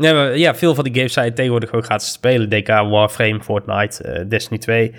Nee, 0.00 0.12
maar 0.14 0.38
ja, 0.38 0.54
veel 0.54 0.74
van 0.74 0.84
die 0.84 0.94
games 0.94 1.12
zijn 1.12 1.34
tegenwoordig 1.34 1.68
gewoon 1.68 1.84
gratis 1.84 2.06
te 2.06 2.12
spelen. 2.12 2.48
DK, 2.48 2.68
Warframe, 2.68 3.40
Fortnite, 3.42 4.02
eh, 4.02 4.24
Destiny 4.28 4.58
2, 4.58 4.94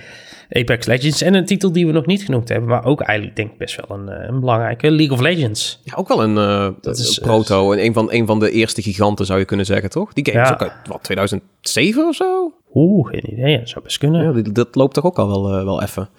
Apex 0.49 0.85
Legends. 0.85 1.21
En 1.21 1.33
een 1.33 1.45
titel 1.45 1.71
die 1.71 1.85
we 1.85 1.91
nog 1.91 2.05
niet 2.05 2.23
genoemd 2.23 2.49
hebben, 2.49 2.69
maar 2.69 2.85
ook 2.85 3.01
eigenlijk 3.01 3.37
denk 3.37 3.51
ik 3.51 3.57
best 3.57 3.79
wel 3.87 3.97
een, 3.97 4.09
eh, 4.09 4.27
een 4.27 4.39
belangrijke, 4.39 4.91
League 4.91 5.13
of 5.15 5.19
Legends. 5.21 5.79
Ja, 5.83 5.93
ook 5.95 6.07
wel 6.07 6.23
een, 6.23 6.37
eh, 6.37 6.67
Dat 6.81 6.97
is, 6.97 7.17
een 7.17 7.23
proto. 7.23 7.71
en 7.71 7.83
een 7.85 7.93
van, 7.93 8.11
een 8.11 8.25
van 8.25 8.39
de 8.39 8.51
eerste 8.51 8.81
giganten 8.81 9.25
zou 9.25 9.39
je 9.39 9.45
kunnen 9.45 9.65
zeggen, 9.65 9.89
toch? 9.89 10.13
Die 10.13 10.25
game 10.25 10.37
Ja. 10.37 10.45
is 10.45 10.51
ook 10.51 10.61
uit, 10.61 10.73
wat, 10.87 11.03
2007 11.03 12.07
of 12.07 12.15
zo? 12.15 12.53
Oeh, 12.73 13.09
geen 13.09 13.31
idee, 13.33 13.57
dat 13.59 13.69
zou 13.69 13.83
best 13.83 13.97
kunnen. 13.97 14.35
Ja, 14.35 14.51
dat 14.51 14.75
loopt 14.75 14.93
toch 14.93 15.05
ook 15.05 15.19
al 15.19 15.27
wel, 15.27 15.65
wel 15.65 15.81
even. 15.81 16.09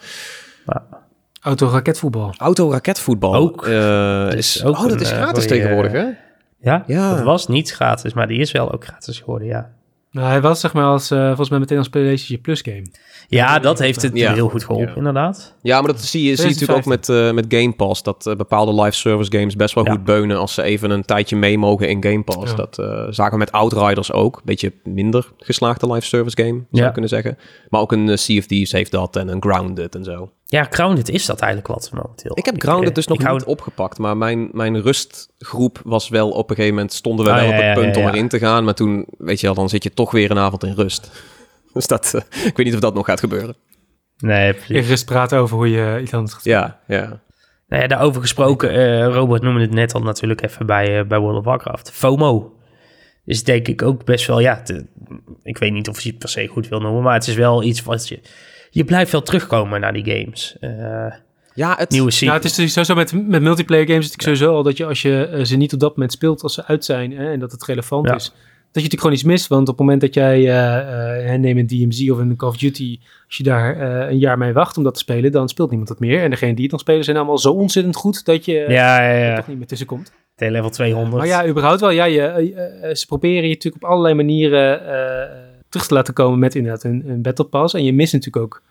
Auto-raketvoetbal. 1.40 2.34
Auto-raketvoetbal. 2.36 3.34
Ook. 3.34 3.66
is, 3.66 4.56
is 4.56 4.64
ook 4.64 4.76
oh, 4.76 4.82
dat 4.82 4.92
een, 4.92 5.00
is 5.00 5.10
gratis 5.10 5.44
goeie, 5.44 5.60
tegenwoordig, 5.60 5.92
hè? 5.92 6.04
Ja, 6.62 6.84
Ja. 6.86 7.14
dat 7.14 7.24
was 7.24 7.46
niet 7.48 7.70
gratis, 7.70 8.12
maar 8.12 8.26
die 8.26 8.38
is 8.38 8.52
wel 8.52 8.72
ook 8.72 8.84
gratis 8.84 9.18
geworden, 9.18 9.48
ja. 9.48 9.70
Nou, 10.10 10.26
hij 10.28 10.40
was 10.40 10.60
zeg 10.60 10.72
maar 10.72 10.84
als, 10.84 11.10
eh, 11.10 11.26
volgens 11.26 11.48
mij 11.50 11.58
meteen 11.58 11.78
als 11.78 11.88
PlayStation 11.88 12.40
Plus 12.40 12.60
game. 12.60 12.82
Ja, 13.28 13.58
dat 13.58 13.78
heeft 13.78 14.02
het 14.02 14.16
Ja. 14.16 14.32
heel 14.32 14.48
goed 14.48 14.64
geholpen, 14.64 14.88
Ja. 14.90 14.96
inderdaad. 14.96 15.54
Ja, 15.62 15.80
maar 15.80 15.92
dat 15.92 16.00
zie 16.00 16.22
je, 16.28 16.36
zie 16.36 16.44
je 16.44 16.50
natuurlijk 16.52 16.78
ook 16.78 16.84
met, 16.84 17.08
eh, 17.08 17.32
met 17.32 17.44
Game 17.48 17.72
Pass. 17.72 18.02
Dat 18.02 18.26
eh, 18.26 18.36
bepaalde 18.36 18.82
live 18.82 18.96
service 18.96 19.38
games 19.38 19.56
best 19.56 19.74
wel 19.74 19.84
Ja. 19.84 19.90
goed 19.92 20.04
beunen 20.04 20.38
als 20.38 20.54
ze 20.54 20.62
even 20.62 20.90
een 20.90 21.04
tijdje 21.04 21.36
mee 21.36 21.58
mogen 21.58 21.88
in 21.88 22.02
Game 22.04 22.22
Pass. 22.22 22.50
Ja. 22.50 22.56
Dat 22.56 22.78
eh, 22.78 23.06
zagen 23.10 23.32
we 23.32 23.38
met 23.38 23.52
Outriders 23.52 24.12
ook. 24.12 24.40
Beetje 24.44 24.72
minder 24.84 25.32
geslaagde 25.38 25.92
live 25.92 26.06
service 26.06 26.36
game, 26.42 26.52
zou 26.54 26.66
Ja. 26.70 26.84
je 26.86 26.92
kunnen 26.92 27.10
zeggen. 27.10 27.38
Maar 27.68 27.80
ook 27.80 27.92
een 27.92 28.18
Sea 28.18 28.38
of 28.38 28.46
Thieves 28.46 28.72
heeft 28.72 28.90
dat 28.90 29.16
en 29.16 29.28
een 29.28 29.42
Grounded 29.42 29.94
en 29.94 30.04
zo. 30.04 30.30
Ja, 30.52 30.66
Grounded 30.70 31.08
is 31.08 31.26
dat 31.26 31.40
eigenlijk 31.40 31.72
wat 31.74 31.90
momenteel. 31.92 32.30
Ik 32.34 32.44
heb 32.44 32.60
Grounded 32.62 32.88
eh, 32.88 32.94
dus 32.94 33.06
nog 33.06 33.18
ik 33.18 33.24
hou- 33.24 33.38
niet 33.38 33.46
opgepakt. 33.46 33.98
Maar 33.98 34.16
mijn, 34.16 34.48
mijn 34.52 34.82
rustgroep 34.82 35.80
was 35.84 36.08
wel 36.08 36.30
op 36.30 36.50
een 36.50 36.56
gegeven 36.56 36.74
moment... 36.76 36.92
stonden 36.92 37.24
we 37.24 37.30
Ah, 37.30 37.36
wel 37.36 37.46
ja, 37.46 37.50
op 37.52 37.56
het 37.56 37.66
ja, 37.66 37.74
punt 37.82 37.94
ja, 37.94 38.00
om 38.00 38.06
ja. 38.06 38.12
erin 38.14 38.28
te 38.28 38.38
gaan. 38.38 38.64
Maar 38.64 38.74
toen, 38.74 39.06
weet 39.18 39.40
je 39.40 39.46
wel, 39.46 39.54
dan 39.54 39.68
zit 39.68 39.82
je 39.82 39.94
toch 39.94 40.10
weer 40.10 40.30
een 40.30 40.38
avond 40.38 40.64
in 40.64 40.74
rust. 40.74 41.10
Dus 41.72 41.86
dat, 41.86 42.14
eh, 42.14 42.46
ik 42.46 42.56
weet 42.56 42.66
niet 42.66 42.74
of 42.74 42.80
dat 42.80 42.94
nog 42.94 43.06
gaat 43.06 43.20
gebeuren. 43.20 43.56
Nee, 44.18 44.52
precies. 44.54 44.88
Rust 44.88 45.04
praten 45.06 45.38
over 45.38 45.56
hoe 45.56 45.70
je 45.70 45.98
iets 46.02 46.14
anders 46.14 46.32
gaat 46.34 46.44
Ja, 46.44 46.80
ja. 46.86 47.20
Nou 47.68 47.82
ja, 47.82 47.88
daarover 47.88 48.20
gesproken, 48.20 48.70
eh, 48.70 49.06
Robert 49.14 49.42
noemde 49.42 49.60
het 49.60 49.70
net 49.70 49.94
al 49.94 50.00
natuurlijk 50.02 50.42
even 50.42 50.66
bij, 50.66 51.06
bij 51.06 51.18
World 51.18 51.38
of 51.38 51.44
Warcraft. 51.44 51.90
FOMO 51.90 52.52
is 53.24 53.44
denk 53.44 53.68
ik 53.68 53.82
ook 53.82 54.04
best 54.04 54.26
wel, 54.26 54.40
ja, 54.40 54.62
te- 54.62 54.86
ik 55.42 55.58
weet 55.58 55.72
niet 55.72 55.88
of 55.88 56.00
je 56.00 56.08
het 56.10 56.18
per 56.18 56.28
se 56.28 56.46
goed 56.46 56.68
wil 56.68 56.80
noemen, 56.80 57.02
maar 57.02 57.14
het 57.14 57.26
is 57.26 57.34
wel 57.34 57.62
iets 57.62 57.82
wat 57.82 58.08
je, 58.08 58.20
je 58.72 58.84
blijft 58.84 59.12
wel 59.12 59.22
terugkomen 59.22 59.80
naar 59.80 59.92
die 59.92 60.04
games. 60.04 60.56
Eh, 60.60 60.70
Ja, 61.54 61.74
het... 61.78 61.90
nieuwe. 61.90 62.12
Nou, 62.20 62.32
het 62.32 62.44
is 62.44 62.54
dus 62.54 62.72
sowieso 62.72 62.94
met, 62.94 63.28
met 63.28 63.42
multiplayer 63.42 63.86
games 63.86 64.04
is 64.04 64.10
het 64.10 64.16
natuurlijk 64.16 64.38
sowieso 64.38 64.56
al 64.56 64.62
dat 64.62 64.76
je 64.76 64.84
als 64.86 65.02
je 65.02 65.26
eh, 65.26 65.44
ze 65.44 65.56
niet 65.56 65.72
op 65.72 65.80
dat 65.80 65.90
moment 65.96 66.12
speelt 66.12 66.42
als 66.42 66.54
ze 66.54 66.64
uit 66.66 66.84
zijn 66.84 67.12
hè, 67.16 67.32
en 67.32 67.38
dat 67.40 67.52
het 67.52 67.64
relevant 67.64 68.08
Ja. 68.08 68.14
is, 68.14 68.24
dat 68.72 68.82
je 68.82 68.88
natuurlijk 68.88 69.00
gewoon 69.00 69.16
iets 69.16 69.40
mist. 69.42 69.46
Want 69.46 69.68
op 69.68 69.76
het 69.78 69.78
moment 69.78 70.00
dat 70.00 70.14
jij, 70.14 70.40
uh, 71.32 71.34
neem 71.38 71.58
een 71.58 71.66
DMZ 71.66 72.10
of 72.10 72.18
een 72.18 72.36
Call 72.36 72.48
of 72.48 72.56
Duty, 72.56 72.98
als 73.26 73.36
je 73.36 73.42
daar 73.42 73.76
eh, 73.76 74.10
een 74.10 74.18
jaar 74.18 74.38
mee 74.38 74.52
wacht 74.52 74.76
om 74.76 74.84
dat 74.84 74.94
te 74.94 75.00
spelen, 75.00 75.32
dan 75.32 75.48
speelt 75.48 75.68
niemand 75.68 75.88
dat 75.88 76.00
meer. 76.00 76.22
En 76.22 76.30
degenen 76.30 76.54
die 76.54 76.62
het 76.62 76.70
dan 76.70 76.80
spelen 76.80 77.04
zijn 77.04 77.16
allemaal 77.16 77.38
zo 77.38 77.52
ontzettend 77.52 77.96
goed 77.96 78.24
dat 78.24 78.44
je 78.44 78.58
eh, 78.58 78.74
ja, 78.74 79.00
ja, 79.00 79.12
er 79.12 79.36
toch 79.36 79.46
niet 79.48 79.58
meer 79.58 79.66
tussenkomt. 79.66 80.12
Tegen 80.36 80.52
level 80.54 80.70
200. 80.70 81.16
Maar 81.16 81.26
ja, 81.26 81.46
überhaupt 81.46 81.80
wel. 81.80 81.90
Ja, 81.90 82.04
je, 82.04 82.22
eh, 82.22 82.88
eh, 82.90 82.94
ze 82.94 83.06
proberen 83.06 83.42
je 83.42 83.54
natuurlijk 83.54 83.84
op 83.84 83.90
allerlei 83.90 84.14
manieren 84.14 84.86
eh, 84.86 85.30
terug 85.72 85.86
te 85.86 85.94
laten 85.94 86.14
komen 86.14 86.38
met 86.38 86.54
inderdaad 86.54 86.84
een, 86.84 87.02
een 87.06 87.22
Battle 87.22 87.44
Pass. 87.44 87.74
En 87.74 87.84
je 87.84 87.92
mist 87.92 88.12
natuurlijk 88.12 88.44
ook 88.44 88.62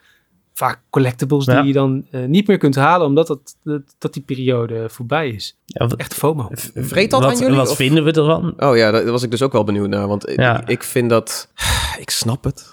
vaak 0.54 0.80
collectibles 0.89 1.45
Ja. 1.45 1.58
die 1.58 1.68
je 1.68 1.74
dan 1.74 2.06
eh, 2.12 2.26
niet 2.26 2.47
meer 2.47 2.58
kunt 2.58 2.76
halen, 2.76 3.08
omdat 3.08 3.28
dat, 3.28 3.56
dat, 3.64 3.82
dat 3.97 4.14
die 4.14 4.24
periode 4.24 4.89
voorbij 4.89 5.30
is. 5.30 5.58
Ja, 5.66 5.88
wat, 5.88 5.99
Echt 5.99 6.14
FOMO. 6.14 6.47
Vreet 6.76 7.12
dat 7.12 7.22
wat, 7.24 7.32
aan 7.34 7.38
jullie, 7.39 7.56
Wat 7.56 7.70
of- 7.70 7.76
vinden 7.76 8.04
we 8.04 8.12
ervan? 8.12 8.54
Oh 8.58 8.78
ja, 8.78 8.91
daar 8.91 9.06
was 9.06 9.24
ik 9.24 9.32
dus 9.32 9.41
ook 9.41 9.52
wel 9.52 9.64
benieuwd 9.64 9.89
naar. 9.89 10.08
Want 10.08 10.30
ik- 10.30 10.39
Ja. 10.39 10.62
ik, 10.62 10.68
ik 10.70 10.84
vind 10.84 11.10
dat... 11.10 11.49
Ik 11.99 12.10
snap 12.10 12.43
het. 12.43 12.70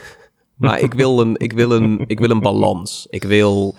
maar 0.56 0.80
ik 0.80 0.94
wil 0.94 1.20
een, 1.20 1.36
ik 1.36 1.52
wil 1.52 1.70
een, 1.70 2.04
ik 2.06 2.18
wil 2.18 2.30
een 2.30 2.40
balans. 2.40 3.06
Ik 3.10 3.24
wil... 3.24 3.74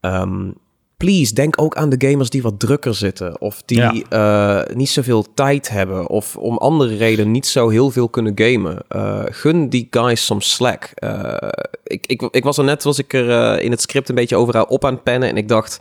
ehm, 0.00 0.50
please, 0.96 1.34
denk 1.34 1.60
ook 1.60 1.76
aan 1.76 1.88
de 1.88 2.08
gamers 2.08 2.30
die 2.30 2.42
wat 2.42 2.60
drukker 2.60 2.94
zitten. 2.94 3.40
Of 3.40 3.62
die 3.62 4.08
eh, 4.08 4.62
niet 4.74 4.88
zoveel 4.88 5.26
tijd 5.34 5.68
hebben. 5.68 6.08
Of 6.08 6.36
om 6.36 6.56
andere 6.56 6.96
redenen 6.96 7.32
niet 7.32 7.46
zo 7.46 7.68
heel 7.68 7.90
veel 7.90 8.08
kunnen 8.08 8.32
gamen. 8.34 8.78
Eh, 8.88 9.22
gun 9.24 9.68
die 9.68 9.86
guys 9.90 10.24
soms 10.24 10.50
slack. 10.50 10.90
Eh, 10.94 11.48
ik, 11.84 12.06
ik, 12.06 12.22
ik 12.30 12.44
was 12.44 12.58
er 12.58 12.64
net, 12.64 12.82
was 12.82 12.98
ik 12.98 13.12
er 13.12 13.60
in 13.60 13.70
het 13.70 13.80
script 13.80 14.08
een 14.08 14.14
beetje 14.14 14.36
over 14.36 14.66
op 14.66 14.84
aan 14.84 14.94
het 14.94 15.02
pennen. 15.02 15.28
En 15.28 15.36
ik 15.36 15.48
dacht, 15.48 15.80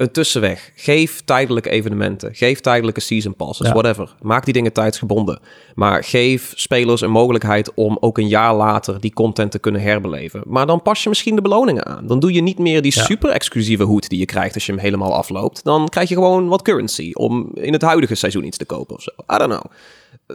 een 0.00 0.12
tussenweg. 0.12 0.70
Geef 0.74 1.20
tijdelijke 1.24 1.70
evenementen. 1.70 2.34
Geef 2.34 2.60
tijdelijke 2.60 3.00
season 3.00 3.34
passes, 3.36 3.66
Ja. 3.66 3.72
whatever. 3.72 4.14
Maak 4.22 4.44
die 4.44 4.52
dingen 4.54 4.72
tijdsgebonden. 4.72 5.38
Maar 5.74 6.04
geef 6.04 6.52
spelers 6.56 7.00
een 7.00 7.10
mogelijkheid 7.10 7.74
om 7.74 7.96
ook 8.00 8.18
een 8.18 8.28
jaar 8.28 8.54
later 8.54 9.00
die 9.00 9.12
content 9.12 9.50
te 9.50 9.58
kunnen 9.58 9.80
herbeleven. 9.80 10.42
Maar 10.46 10.66
dan 10.66 10.82
pas 10.82 11.02
je 11.02 11.08
misschien 11.08 11.34
de 11.34 11.40
beloningen 11.42 11.86
aan. 11.86 12.06
Dan 12.06 12.20
doe 12.20 12.32
je 12.32 12.40
niet 12.42 12.58
meer 12.58 12.82
die 12.82 12.92
Ja. 12.96 13.02
super 13.04 13.30
exclusieve 13.30 13.82
hoed 13.82 14.08
die 14.08 14.18
je 14.18 14.24
krijgt 14.24 14.54
als 14.54 14.66
je 14.66 14.72
hem 14.72 14.80
helemaal 14.80 15.14
afloopt. 15.14 15.64
Dan 15.64 15.88
krijg 15.88 16.08
je 16.08 16.14
gewoon 16.14 16.48
wat 16.48 16.62
currency 16.62 17.10
om 17.14 17.50
in 17.54 17.72
het 17.72 17.82
huidige 17.82 18.14
seizoen 18.14 18.44
iets 18.44 18.56
te 18.58 18.64
kopen 18.64 18.96
of 18.96 19.02
zo. 19.02 19.10
I 19.34 19.38
don't 19.38 19.50
know. 19.50 19.64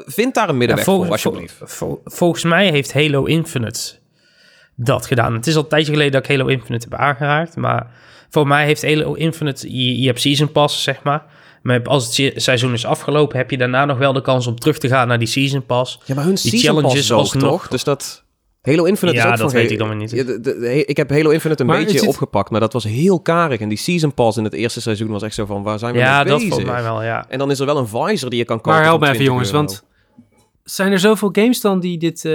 Vind 0.06 0.34
daar 0.34 0.50
een 0.50 0.58
middenweg 0.58 0.86
Ja, 0.86 0.92
voor, 0.92 1.10
alsjeblieft. 1.10 1.56
vol- 1.58 1.68
vol- 1.68 2.02
volgens 2.04 2.44
mij 2.44 2.70
heeft 2.70 2.94
Halo 2.94 3.24
Infinite 3.24 3.80
dat 4.76 5.06
gedaan. 5.06 5.34
Het 5.34 5.48
is 5.48 5.56
al 5.56 5.62
een 5.62 5.68
tijdje 5.68 5.92
geleden 5.92 6.12
dat 6.12 6.24
ik 6.30 6.36
Halo 6.38 6.48
Infinite 6.50 6.88
heb 6.90 7.00
aangeraakt. 7.00 7.56
Maar 7.56 7.92
voor 8.30 8.48
mij 8.48 8.66
heeft 8.66 8.82
Halo 8.82 9.14
Infinite... 9.14 9.78
Je, 9.78 10.00
je 10.00 10.06
hebt 10.08 10.22
Season 10.22 10.52
Pass, 10.52 10.84
zeg 10.84 11.04
maar. 11.04 11.26
Maar 11.62 11.84
als 11.84 12.04
het 12.06 12.14
se- 12.14 12.34
seizoen 12.36 12.74
is 12.74 12.86
afgelopen... 12.86 13.38
heb 13.38 13.52
je 13.52 13.58
daarna 13.58 13.86
nog 13.86 13.98
wel 13.98 14.14
de 14.14 14.22
kans 14.22 14.48
om 14.48 14.60
terug 14.60 14.78
te 14.78 14.88
gaan 14.88 15.08
naar 15.08 15.20
die 15.20 15.28
Season 15.28 15.66
Pass. 15.66 16.00
Ja, 16.06 16.16
maar 16.16 16.24
hun 16.24 16.36
Die 16.36 16.50
season 16.52 16.60
pass 16.74 16.84
challenges 16.84 17.12
alsnog- 17.12 17.50
toch? 17.52 17.68
Dus 17.68 17.84
dat... 17.84 18.24
Halo 18.62 18.84
Infinite 18.84 19.18
Ja, 19.18 19.26
is 19.26 19.32
ook 19.32 19.38
dat 19.38 19.52
van... 19.52 19.60
weet 19.62 19.72
ik 19.72 19.78
dan 19.78 19.88
weer 19.88 19.98
niet. 19.98 20.12
Ja, 20.12 20.24
de- 20.24 20.40
de- 20.40 20.60
de- 20.60 20.86
ik 20.86 20.98
heb 20.98 21.10
Halo 21.10 21.30
Infinite 21.30 21.62
een 21.62 21.68
Maar 21.68 21.78
beetje 21.84 22.00
het- 22.00 22.08
opgepakt, 22.08 22.50
maar 22.50 22.60
dat 22.60 22.74
was 22.74 22.84
heel 22.84 23.20
karig. 23.20 23.60
En 23.60 23.70
die 23.70 23.78
season 23.78 24.14
pass 24.14 24.38
in 24.38 24.44
het 24.44 24.54
eerste 24.54 24.82
seizoen 24.82 25.08
was 25.08 25.22
echt 25.24 25.34
zo 25.34 25.46
van, 25.46 25.64
waar 25.64 25.80
zijn 25.80 25.94
we 25.94 26.00
Ja, 26.00 26.16
mee 26.18 26.24
dat 26.26 26.34
bezig? 26.38 26.54
volgens 26.54 26.72
mij 26.72 26.84
wel, 26.84 27.04
ja. 27.04 27.26
En 27.30 27.38
dan 27.40 27.52
is 27.52 27.60
er 27.60 27.66
wel 27.66 27.78
een 27.78 27.88
visor 27.88 28.30
die 28.30 28.40
je 28.40 28.46
kan 28.46 28.58
kopen 28.58 28.72
Maar 28.72 28.84
help 28.84 29.00
me 29.00 29.06
even 29.06 29.18
20 29.18 29.34
jongens, 29.34 29.52
euro. 29.52 29.66
want 29.66 29.84
zijn 30.66 30.92
er 30.92 31.00
zoveel 31.00 31.30
games 31.32 31.62
dan 31.62 31.80
die, 31.80 31.98
dit, 31.98 32.26
eh, 32.26 32.32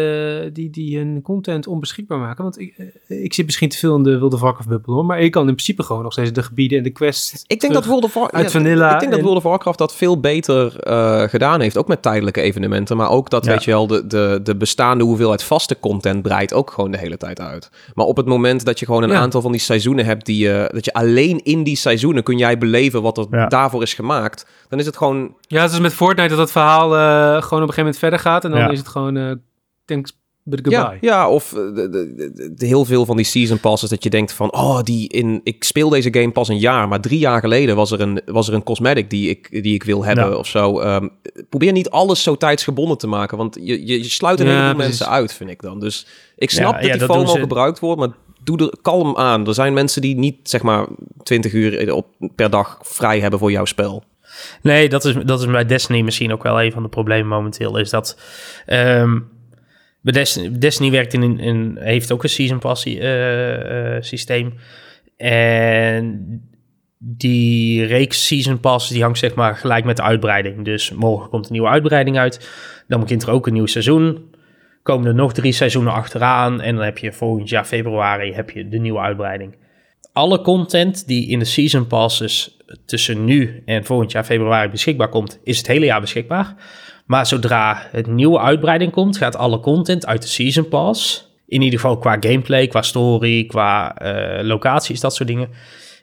die, 0.52 0.70
die 0.70 0.96
hun 0.98 1.22
content 1.22 1.66
onbeschikbaar 1.66 2.18
maken? 2.18 2.42
Want 2.42 2.58
ik, 2.60 2.74
eh, 3.08 3.22
ik 3.24 3.34
zit 3.34 3.44
misschien 3.46 3.68
te 3.68 3.76
veel 3.78 3.96
in 3.96 4.02
de 4.02 4.18
Wilde 4.18 4.38
Warcraft 4.38 4.68
bubbel 4.68 4.94
hoor, 4.94 5.04
maar 5.04 5.20
ik 5.20 5.30
kan 5.30 5.40
in 5.48 5.54
principe 5.54 5.82
gewoon 5.82 6.02
nog 6.02 6.12
steeds 6.12 6.32
de 6.32 6.42
gebieden 6.42 6.78
en 6.78 6.84
de 6.84 6.90
quests 6.90 7.44
Ik 7.46 7.60
denk 7.60 7.72
dat 7.72 7.84
World 7.86 8.04
of 8.04 8.14
War- 8.14 8.30
uit 8.30 8.44
ja, 8.44 8.50
Vanilla 8.50 8.92
Ik 8.94 8.98
denk 9.00 9.10
dat 9.10 9.20
en- 9.20 9.24
World 9.26 9.38
of 9.44 9.50
Warcraft 9.50 9.78
dat 9.78 9.94
veel 9.94 10.20
beter 10.20 10.80
eh, 10.80 11.22
gedaan 11.22 11.60
heeft. 11.60 11.76
Ook 11.78 11.88
met 11.88 12.02
tijdelijke 12.02 12.40
evenementen. 12.40 12.96
Maar 12.96 13.10
ook 13.10 13.30
dat, 13.30 13.44
Ja. 13.44 13.50
weet 13.50 13.64
je 13.64 13.70
wel, 13.70 13.86
de, 13.86 14.06
de, 14.06 14.40
de 14.42 14.56
bestaande 14.56 15.04
hoeveelheid 15.04 15.42
vaste 15.42 15.78
content 15.80 16.22
breidt 16.22 16.54
ook 16.54 16.70
gewoon 16.70 16.90
de 16.90 16.98
hele 16.98 17.16
tijd 17.16 17.40
uit. 17.40 17.70
Maar 17.94 18.06
op 18.06 18.16
het 18.16 18.26
moment 18.26 18.64
dat 18.64 18.78
je 18.78 18.86
gewoon 18.86 19.02
een 19.02 19.08
Ja. 19.10 19.18
aantal 19.20 19.40
van 19.40 19.52
die 19.52 19.60
seizoenen 19.60 20.04
hebt... 20.04 20.26
Die, 20.26 20.38
je 20.44 20.70
dat 20.72 20.84
je 20.84 20.92
alleen 20.92 21.40
in 21.44 21.62
die 21.62 21.76
seizoenen 21.76 22.22
kun 22.22 22.38
jij 22.38 22.58
beleven 22.58 23.02
wat 23.02 23.18
er 23.18 23.26
Ja. 23.30 23.46
daarvoor 23.46 23.82
is 23.82 23.94
gemaakt... 23.94 24.46
dan 24.68 24.78
is 24.78 24.86
het 24.86 24.96
gewoon... 24.96 25.34
Ja, 25.40 25.62
het 25.62 25.72
is 25.72 25.80
met 25.80 25.94
Fortnite 25.94 26.28
dat 26.28 26.38
het 26.38 26.50
verhaal 26.50 26.96
eh, 26.96 27.00
gewoon 27.20 27.38
op 27.40 27.50
een 27.52 27.58
gegeven 27.58 27.76
moment 27.78 27.98
verder 27.98 28.18
gaat 28.20 28.44
en 28.44 28.50
dan 28.50 28.60
Ja. 28.60 28.70
is 28.70 28.78
het 28.78 28.88
gewoon 28.88 29.16
eh 29.16 29.32
thanks 29.84 30.18
but 30.44 30.60
Ja, 30.70 30.80
goodbye. 30.80 30.98
ja, 31.08 31.30
of 31.30 31.52
eh, 31.52 31.58
de, 31.58 31.88
de, 31.88 32.14
de- 32.14 32.52
de- 32.54 32.66
heel 32.66 32.84
veel 32.84 33.04
van 33.04 33.16
die 33.16 33.24
season 33.24 33.60
passes 33.60 33.90
dat 33.90 34.02
je 34.02 34.10
denkt 34.10 34.32
van... 34.32 34.52
oh, 34.54 34.82
die 34.82 35.08
in, 35.08 35.40
ik 35.44 35.64
speel 35.64 35.88
deze 35.88 36.12
game 36.14 36.30
pas 36.30 36.48
een 36.48 36.58
jaar... 36.58 36.88
maar 36.88 37.00
drie 37.00 37.18
jaar 37.18 37.40
geleden 37.40 37.76
was 37.76 37.90
er 37.90 38.00
een, 38.00 38.20
was 38.26 38.48
er 38.48 38.54
een 38.54 38.62
cosmetic 38.62 39.10
die 39.10 39.28
ik, 39.30 39.62
die 39.62 39.74
ik 39.74 39.82
wil 39.82 40.04
hebben 40.04 40.24
Ja. 40.30 40.34
of 40.36 40.46
zo. 40.46 40.80
Ehm, 40.80 41.08
probeer 41.48 41.72
niet 41.72 41.90
alles 41.90 42.22
zo 42.22 42.36
tijdsgebonden 42.36 42.98
te 42.98 43.06
maken... 43.06 43.36
want 43.38 43.54
je, 43.60 43.86
je, 43.86 43.98
je 43.98 44.04
sluit 44.08 44.40
een 44.40 44.46
Ja, 44.46 44.52
heleboel 44.52 44.76
mensen 44.86 45.08
uit, 45.08 45.32
vind 45.32 45.50
ik 45.50 45.62
dan. 45.62 45.80
Dus 45.80 46.06
ik 46.36 46.50
snap 46.50 46.72
Ja, 46.74 46.80
dat 46.80 46.86
ja, 46.86 46.92
die 46.96 47.02
FOMO 47.14 47.26
ze- 47.26 47.38
gebruikt 47.38 47.78
wordt... 47.78 48.00
maar 48.00 48.10
doe 48.44 48.58
er 48.58 48.74
kalm 48.82 49.16
aan. 49.16 49.46
Er 49.46 49.54
zijn 49.54 49.72
mensen 49.72 50.02
die 50.02 50.16
niet, 50.18 50.36
zeg 50.42 50.62
maar, 50.62 50.86
20 51.22 51.52
uur 51.52 51.94
op, 51.94 52.06
per 52.34 52.50
dag 52.50 52.78
vrij 52.82 53.20
hebben 53.20 53.38
voor 53.38 53.50
jouw 53.50 53.64
spel. 53.64 54.02
Nee, 54.62 54.88
dat 54.88 55.04
is, 55.04 55.14
dat 55.24 55.40
is 55.40 55.46
bij 55.46 55.66
Destiny 55.66 56.00
misschien 56.00 56.32
ook 56.32 56.42
wel 56.42 56.62
een 56.62 56.72
van 56.72 56.82
de 56.82 56.88
problemen 56.88 57.28
momenteel. 57.28 57.78
Is 57.78 57.90
dat 57.90 58.16
bij 60.02 60.26
Destiny, 60.58 60.90
werkt 60.90 61.12
in, 61.12 61.38
in, 61.38 61.76
heeft 61.80 62.12
ook 62.12 62.22
een 62.22 62.28
season 62.28 62.58
pass 62.58 62.84
eh, 62.84 63.96
eh, 63.96 64.02
systeem. 64.02 64.54
En 65.16 66.24
die 66.98 67.84
reeks 67.84 68.26
season 68.26 68.60
pass 68.60 68.88
die 68.88 69.02
hangt 69.02 69.18
zeg 69.18 69.34
maar 69.34 69.56
gelijk 69.56 69.84
met 69.84 69.96
de 69.96 70.02
uitbreiding. 70.02 70.64
Dus 70.64 70.90
morgen 70.90 71.30
komt 71.30 71.46
een 71.46 71.52
nieuwe 71.52 71.68
uitbreiding 71.68 72.18
uit. 72.18 72.50
Dan 72.88 73.00
begint 73.00 73.22
er 73.22 73.30
ook 73.30 73.46
een 73.46 73.52
nieuw 73.52 73.66
seizoen. 73.66 74.34
Komen 74.82 75.06
er 75.06 75.14
nog 75.14 75.32
drie 75.32 75.52
seizoenen 75.52 75.92
achteraan. 75.92 76.60
En 76.60 76.74
dan 76.74 76.84
heb 76.84 76.98
je 76.98 77.12
volgend 77.12 77.48
jaar 77.48 77.64
februari 77.64 78.32
heb 78.32 78.50
je 78.50 78.68
de 78.68 78.78
nieuwe 78.78 79.00
uitbreiding. 79.00 79.56
Alle 80.12 80.40
content 80.40 81.06
die 81.06 81.28
in 81.28 81.38
de 81.38 81.44
season 81.44 81.86
passes 81.86 82.56
tussen 82.86 83.24
nu 83.24 83.62
en 83.64 83.84
volgend 83.84 84.12
jaar 84.12 84.24
februari 84.24 84.68
beschikbaar 84.70 85.08
komt, 85.08 85.38
is 85.44 85.58
het 85.58 85.66
hele 85.66 85.84
jaar 85.84 86.00
beschikbaar. 86.00 86.54
Maar 87.06 87.26
zodra 87.26 87.82
het 87.90 88.06
nieuwe 88.06 88.38
uitbreiding 88.38 88.92
komt, 88.92 89.16
gaat 89.16 89.36
alle 89.36 89.60
content 89.60 90.06
uit 90.06 90.22
de 90.22 90.28
season 90.28 90.68
pass, 90.68 91.28
in 91.46 91.62
ieder 91.62 91.80
geval 91.80 91.98
qua 91.98 92.16
gameplay, 92.20 92.66
qua 92.66 92.82
story, 92.82 93.44
qua 93.46 93.96
eh, 93.96 94.44
locaties, 94.44 95.00
dat 95.00 95.14
soort 95.14 95.28
dingen, 95.28 95.48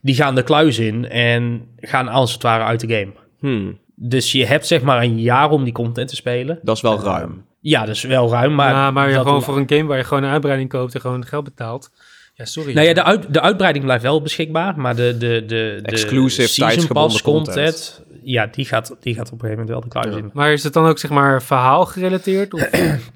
die 0.01 0.15
gaan 0.15 0.35
de 0.35 0.43
kluis 0.43 0.79
in 0.79 1.09
en 1.09 1.67
gaan 1.77 2.07
als 2.07 2.33
het 2.33 2.41
ware 2.43 2.63
uit 2.63 2.79
de 2.79 2.87
game. 2.95 3.11
Hmm, 3.39 3.77
Dus 3.95 4.31
je 4.31 4.45
hebt 4.45 4.67
zeg 4.67 4.81
maar 4.81 5.03
een 5.03 5.19
jaar 5.19 5.49
om 5.51 5.63
die 5.63 5.73
content 5.73 6.07
te 6.09 6.15
spelen. 6.15 6.59
dat 6.63 6.75
is 6.75 6.81
wel 6.81 6.99
ruim. 6.99 7.45
Ja, 7.59 7.85
dus 7.85 8.01
wel 8.03 8.29
ruim, 8.29 8.55
maar... 8.55 8.73
Maar, 8.73 8.93
maar 8.93 9.09
ja, 9.09 9.15
dat- 9.15 9.25
gewoon 9.25 9.43
voor 9.43 9.57
een 9.57 9.69
game 9.69 9.83
waar 9.85 9.97
je 9.97 10.03
gewoon 10.03 10.23
een 10.23 10.29
uitbreiding 10.31 10.69
koopt 10.69 10.93
en 10.95 11.01
gewoon 11.01 11.25
geld 11.25 11.43
betaalt. 11.43 11.89
Ja, 12.37 12.45
sorry. 12.45 12.73
Nou 12.73 12.87
ja, 12.87 12.93
de, 12.93 13.03
uit, 13.03 13.33
de 13.33 13.41
uitbreiding 13.41 13.85
blijft 13.85 14.03
wel 14.03 14.21
beschikbaar, 14.21 14.79
maar 14.79 14.95
de, 14.95 15.15
de, 15.17 15.43
de, 15.45 15.79
de 15.81 15.81
Exclusive, 15.81 16.47
season 16.47 16.67
tijdsgebonden 16.67 17.11
pass 17.11 17.21
content. 17.21 18.01
ja, 18.23 18.47
die 18.51 18.65
gaat, 18.65 18.95
die 18.99 19.15
gaat 19.15 19.31
op 19.31 19.33
een 19.33 19.39
gegeven 19.39 19.63
moment 19.65 19.69
wel 19.69 19.81
de 19.81 19.87
kluis 19.87 20.15
in. 20.23 20.29
Maar 20.33 20.53
is 20.53 20.63
het 20.63 20.73
dan 20.73 20.85
ook 20.85 20.99
zeg 20.99 21.11
maar 21.11 21.43
verhaal 21.43 21.85
gerelateerd? 21.85 22.53
Of? 22.53 22.69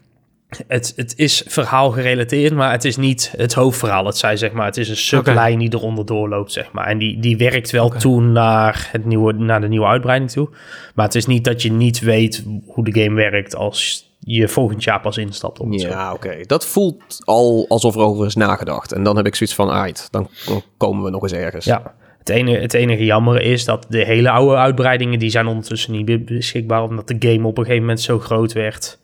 Het, 0.68 0.94
het 0.96 1.14
is 1.18 1.44
verhaal 1.48 1.92
gerelateerd, 1.92 2.54
maar 2.54 2.72
het 2.72 2.86
is 2.86 2.98
niet 2.98 3.34
het 3.38 3.54
hoofdverhaal. 3.54 4.06
Het, 4.06 4.18
zij, 4.18 4.38
zeg 4.38 4.52
maar, 4.52 4.66
het 4.66 4.78
is 4.78 4.90
een 4.90 4.98
sublijn 4.98 5.60
die 5.60 5.74
eronder 5.74 6.06
doorloopt, 6.06 6.52
zeg 6.52 6.72
maar. 6.72 6.88
En 6.88 6.98
die, 6.98 7.20
die 7.20 7.38
werkt 7.38 7.72
wel 7.72 7.86
Oké. 7.86 8.00
toe 8.00 8.22
naar, 8.22 8.90
het 8.92 9.06
nieuwe, 9.06 9.34
naar 9.34 9.62
de 9.62 9.68
nieuwe 9.68 9.86
uitbreiding 9.86 10.32
toe. 10.32 10.50
Maar 10.96 11.06
het 11.06 11.16
is 11.16 11.26
niet 11.26 11.44
dat 11.44 11.62
je 11.62 11.72
niet 11.72 12.00
weet 12.00 12.46
hoe 12.66 12.84
de 12.84 13.02
game 13.02 13.16
werkt 13.16 13.56
als 13.56 14.11
je 14.24 14.48
volgend 14.48 14.84
jaar 14.84 15.02
pas 15.02 15.18
instapt. 15.18 15.60
Om 15.60 15.72
het. 15.72 15.82
Ja, 15.82 16.14
oké. 16.14 16.38
Dat 16.46 16.66
voelt 16.66 17.22
al 17.24 17.66
alsof 17.68 17.96
er 17.96 18.02
over 18.02 18.26
is 18.26 18.36
nagedacht. 18.36 18.92
En 18.92 19.04
dan 19.04 19.16
heb 19.16 19.26
ik 19.26 19.36
zoiets 19.36 19.56
van, 19.56 19.70
uit, 19.70 20.08
dan 20.12 20.28
dan 20.46 20.64
komen 20.78 21.04
we 21.04 21.10
nog 21.10 21.24
eens 21.24 21.34
ergens. 21.34 21.66
Ja, 21.66 21.94
het 22.20 22.30
enige, 22.30 22.60
het 22.60 22.74
enige 22.74 23.06
jammer 23.06 23.42
is 23.42 23.66
dat 23.66 23.86
de 23.90 24.06
hele 24.06 24.30
oude 24.30 24.56
uitbreidingen... 24.56 25.20
die 25.20 25.30
zijn 25.30 25.48
ondertussen 25.48 25.92
niet 25.92 26.06
meer 26.06 26.24
beschikbaar... 26.24 26.84
omdat 26.84 27.08
de 27.08 27.16
game 27.20 27.48
op 27.48 27.58
een 27.58 27.64
gegeven 27.64 27.86
moment 27.86 28.02
zo 28.02 28.20
groot 28.20 28.54
werd... 28.54 29.00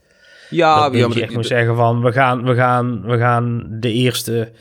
ja, 0.49 0.89
dat 0.89 0.99
ja, 0.99 1.07
je 1.13 1.21
echt 1.21 1.33
moet 1.33 1.45
zeggen 1.45 1.75
van... 1.75 2.01
We 2.01 2.11
gaan, 2.11 2.43
we, 2.43 2.55
gaan, 2.55 3.01
we 3.01 3.17
gaan 3.17 3.67
de 3.69 3.91
eerste... 3.91 4.51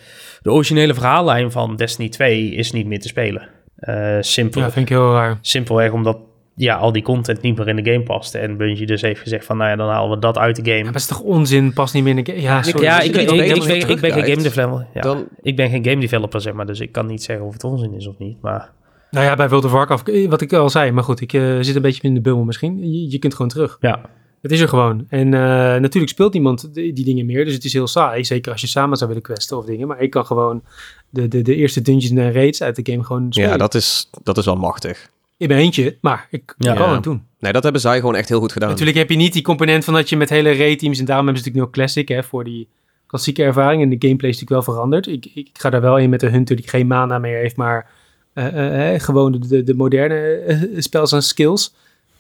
De 0.43 0.53
originele 0.53 0.95
verhaallijn 0.95 1.53
van 1.53 1.77
Destiny 1.77 2.09
2 2.09 2.51
is 2.51 2.73
niet 2.73 2.87
meer 2.87 3.01
te 3.01 3.09
spelen. 3.09 3.49
Eh, 3.77 4.17
simpel, 4.21 4.61
Ja, 4.61 4.71
vind 4.71 4.91
ik 4.91 4.97
heel 4.97 5.13
raar. 5.13 5.39
Simpelweg 5.41 5.93
omdat 5.93 6.19
ja, 6.57 6.77
al 6.77 6.93
die 6.93 7.03
content 7.03 7.41
niet 7.43 7.57
meer 7.59 7.69
in 7.69 7.77
de 7.77 7.91
game 7.93 8.03
paste. 8.05 8.39
En 8.39 8.57
Bungie 8.57 8.87
dus 8.87 9.03
heeft 9.03 9.21
gezegd 9.21 9.45
van... 9.45 9.57
nou 9.57 9.71
ja, 9.71 9.77
dan 9.77 9.89
halen 9.89 10.11
we 10.11 10.19
dat 10.19 10.39
uit 10.39 10.57
de 10.57 10.63
game. 10.65 10.77
Ja, 10.77 10.83
maar 10.83 10.93
dat 10.93 11.01
is 11.01 11.07
toch 11.09 11.21
onzin? 11.21 11.73
Past 11.73 11.95
niet 11.95 12.03
meer 12.03 12.17
in 12.19 12.25
de 12.25 12.31
game. 12.31 12.43
Ja, 12.45 12.63
sorry. 12.63 12.83
ja, 12.85 13.01
ik, 13.01 13.05
ik, 13.09 13.15
er 13.17 13.21
ik, 13.21 13.27
ben, 13.29 13.57
voor 13.63 13.91
ik 13.91 14.01
ben 14.01 14.13
geen 14.13 14.25
game 14.25 14.43
developer. 14.43 14.87
Ja. 14.95 15.01
dan- 15.01 15.27
Ik 15.43 15.57
ben 15.57 15.71
geen 15.71 15.85
game 15.85 16.01
developer, 16.01 16.41
zeg 16.41 16.53
maar. 16.53 16.67
Dus 16.67 16.81
ik 16.81 16.93
kan 16.93 17.07
niet 17.07 17.23
zeggen 17.23 17.47
of 17.47 17.53
het 17.53 17.65
onzin 17.65 17.95
is 17.95 18.07
of 18.07 18.19
niet. 18.19 18.37
Maar 18.43 18.71
Nou 19.11 19.25
ja, 19.27 19.35
bij 19.35 19.49
World 19.49 19.65
of 19.65 19.71
Warcraft, 19.73 20.09
eh, 20.09 20.29
wat 20.29 20.41
ik 20.41 20.53
al 20.53 20.71
zei. 20.71 20.91
Maar 20.93 21.05
goed, 21.05 21.21
ik 21.21 21.33
eh, 21.33 21.57
zit 21.61 21.77
een 21.77 21.83
beetje 21.83 22.03
in 22.03 22.15
de 22.15 22.21
bubbel 22.21 22.45
misschien. 22.45 22.93
Je, 22.93 23.11
je 23.11 23.19
kunt 23.19 23.33
gewoon 23.35 23.51
terug. 23.51 23.77
ja, 23.81 24.01
Het 24.43 24.53
is 24.53 24.61
er 24.61 24.69
gewoon. 24.69 25.07
En 25.09 25.35
eh, 25.35 25.41
natuurlijk 25.81 26.13
speelt 26.13 26.33
niemand 26.33 26.75
die, 26.75 26.93
die 26.93 27.05
dingen 27.05 27.27
meer. 27.27 27.45
Dus 27.45 27.55
het 27.55 27.65
is 27.65 27.73
heel 27.73 27.87
saai. 27.87 28.25
Zeker 28.25 28.53
als 28.53 28.61
je 28.61 28.67
samen 28.67 28.97
zou 28.97 29.09
willen 29.09 29.25
questen 29.25 29.57
of 29.57 29.65
dingen. 29.65 29.87
Maar 29.87 30.01
ik 30.01 30.11
kan 30.11 30.27
gewoon 30.27 30.63
de, 31.11 31.29
de, 31.29 31.43
de 31.43 31.55
eerste 31.55 31.83
dungeons 31.83 32.11
en 32.21 32.33
raids 32.33 32.63
uit 32.63 32.77
de 32.85 32.93
game 32.93 33.05
gewoon 33.05 33.27
spelen. 33.33 33.51
ja 33.51 33.57
dat, 33.57 33.75
is, 33.75 34.11
dat 34.23 34.39
is 34.39 34.45
wel 34.45 34.57
machtig. 34.57 35.11
In 35.37 35.49
mijn 35.49 35.61
eentje, 35.61 35.99
maar 36.01 36.27
ik 36.31 36.55
Ja. 36.59 36.75
kan 36.75 36.93
het 36.93 37.03
doen. 37.03 37.27
Nee, 37.39 37.53
dat 37.53 37.63
hebben 37.63 37.81
zij 37.81 37.97
gewoon 37.99 38.15
echt 38.17 38.29
heel 38.29 38.41
goed 38.41 38.53
gedaan. 38.53 38.69
Natuurlijk 38.69 38.97
heb 38.97 39.11
je 39.11 39.17
niet 39.17 39.33
die 39.33 39.43
component 39.43 39.85
van 39.85 39.95
dat 39.95 40.09
je 40.09 40.17
met 40.17 40.29
hele 40.29 40.57
raid-teams... 40.57 40.99
en 40.99 41.05
daarom 41.05 41.25
hebben 41.27 41.43
ze 41.43 41.49
natuurlijk 41.49 41.77
nog 41.77 41.85
Classic 41.87 42.09
hè, 42.09 42.23
voor 42.23 42.45
die 42.45 42.69
klassieke 43.07 43.43
ervaring. 43.43 43.83
En 43.83 43.89
de 43.89 43.97
gameplay 43.99 44.31
is 44.31 44.41
natuurlijk 44.41 44.67
wel 44.67 44.75
veranderd. 44.75 45.07
Ik, 45.07 45.27
ik 45.35 45.49
ga 45.53 45.71
daar 45.71 45.81
wel 45.81 45.99
in 45.99 46.11
met 46.11 46.21
de 46.21 46.29
Hunter 46.29 46.57
die 46.57 46.69
geen 46.69 46.87
mana 46.87 47.19
meer 47.19 47.39
heeft... 47.39 47.57
maar 47.57 47.91
eh, 48.33 48.47
eh, 48.47 48.95
eh, 48.95 49.01
gewoon 49.01 49.33
de, 49.33 49.39
de, 49.49 49.63
de 49.63 49.75
moderne 49.75 50.71
spels 50.79 51.13
en 51.13 51.23
skills. 51.23 51.75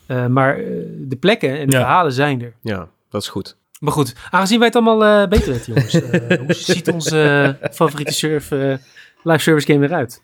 Eh, 0.06 0.26
maar 0.26 0.56
de 0.98 1.16
plekken 1.20 1.58
en 1.58 1.66
de 1.66 1.72
Ja. 1.72 1.78
verhalen 1.78 2.12
zijn 2.12 2.42
er. 2.42 2.52
Ja, 2.62 2.88
dat 3.10 3.22
is 3.22 3.28
goed. 3.28 3.56
Maar 3.80 3.92
goed, 3.92 4.14
aangezien 4.30 4.58
wij 4.58 4.66
het 4.66 4.76
allemaal 4.76 5.04
eh, 5.22 5.28
beter 5.28 5.52
weten, 5.52 5.74
jongens. 5.74 5.92
hoe 6.38 6.52
ziet 6.54 6.88
onze 6.88 7.56
favoriete 7.72 8.12
surf, 8.12 8.50
live 9.22 9.38
service 9.38 9.72
game 9.72 9.86
eruit? 9.86 10.22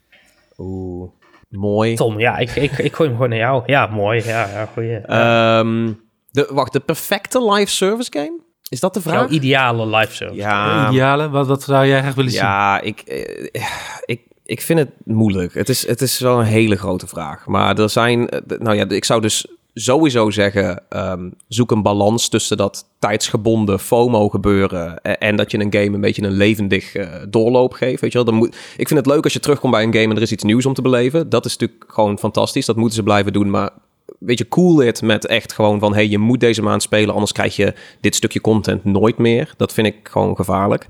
Oeh, 0.59 1.11
mooi. 1.53 1.95
Tom, 1.95 2.19
ja, 2.19 2.37
ik, 2.39 2.51
ik, 2.51 2.79
ik 2.79 2.95
gooi 2.95 3.09
hem 3.09 3.19
gewoon 3.19 3.31
naar 3.31 3.39
jou. 3.39 3.63
Ja, 3.67 3.87
mooi. 3.87 4.23
Ja, 4.25 4.49
ja 4.49 4.69
goeie. 4.73 4.97
Ehm, 4.97 5.93
de, 6.31 6.49
wacht, 6.51 6.73
de 6.73 6.81
perfecte 6.81 7.53
live 7.53 7.71
service 7.71 8.11
game? 8.13 8.41
Is 8.69 8.81
dat 8.81 8.95
de 8.95 9.01
Jouw 9.05 9.13
vraag? 9.13 9.29
ideale 9.31 9.97
live 9.97 10.15
service. 10.15 10.41
Ja, 10.41 10.89
Ideale, 10.89 11.29
wat, 11.31 11.47
wat 11.47 11.63
zou 11.63 11.87
jij 11.87 12.01
graag 12.01 12.15
willen 12.15 12.31
zien? 12.31 12.41
ja 12.41 12.81
ik, 12.81 13.01
eh, 13.01 13.63
ik, 14.05 14.21
ik 14.45 14.63
vind 14.63 14.79
het 14.79 14.91
moeilijk. 15.05 15.55
Het 15.55 15.69
is, 15.69 15.87
het 15.87 16.01
is 16.01 16.19
wel 16.19 16.39
een 16.39 16.47
hele 16.47 16.77
grote 16.77 17.07
vraag. 17.07 17.47
Maar 17.47 17.79
er 17.79 17.91
zijn, 17.91 18.29
eh, 18.29 18.59
nou 18.59 18.77
ja, 18.77 18.89
ik 18.89 19.05
zou 19.05 19.21
dus 19.21 19.47
sowieso 19.75 20.31
zeggen, 20.31 20.83
ehm, 20.89 21.31
zoek 21.49 21.71
een 21.71 21.83
balans 21.83 22.29
tussen 22.29 22.57
dat 22.57 22.85
tijdsgebonden 22.99 23.79
FOMO 23.79 24.29
gebeuren 24.29 25.03
en, 25.03 25.37
dat 25.37 25.51
je 25.51 25.59
een 25.59 25.73
game 25.73 25.95
een 25.95 26.01
beetje 26.01 26.23
een 26.23 26.33
levendig 26.33 26.95
eh, 26.95 27.09
doorloop 27.29 27.73
geeft. 27.73 28.01
Weet 28.01 28.13
je 28.13 28.19
wel? 28.19 28.27
Dan 28.27 28.35
moet, 28.35 28.57
ik 28.77 28.89
vind 28.89 29.01
het 29.01 29.09
leuk 29.09 29.25
als 29.25 29.33
je 29.33 29.41
terugkomt 29.41 29.73
bij 29.73 29.83
een 29.83 29.95
game 29.95 30.09
en 30.09 30.17
er 30.17 30.23
is 30.23 30.33
iets 30.33 30.45
nieuws 30.45 30.67
om 30.67 30.75
te 30.75 30.83
beleven. 30.83 31.29
Dat 31.29 31.45
is 31.45 31.57
natuurlijk 31.57 31.93
gewoon 31.93 32.19
fantastisch. 32.19 32.67
Dat 32.67 32.77
moeten 32.77 32.95
ze 32.95 33.03
blijven 33.03 33.33
doen. 33.33 33.51
Maar 33.51 33.71
weet 34.19 34.39
je, 34.39 34.49
cool 34.49 34.83
it 34.83 35.03
met 35.03 35.27
echt 35.27 35.53
gewoon 35.53 35.79
van... 35.79 35.95
hey, 35.95 36.09
je 36.09 36.19
moet 36.19 36.41
deze 36.41 36.63
maand 36.63 36.83
spelen, 36.83 37.15
anders 37.15 37.33
krijg 37.33 37.57
je 37.57 37.75
dit 38.01 38.15
stukje 38.15 38.41
content 38.41 38.85
nooit 38.85 39.19
meer. 39.19 39.55
Dat 39.57 39.73
vind 39.73 39.87
ik 39.87 39.97
gewoon 40.03 40.37
gevaarlijk. 40.37 40.87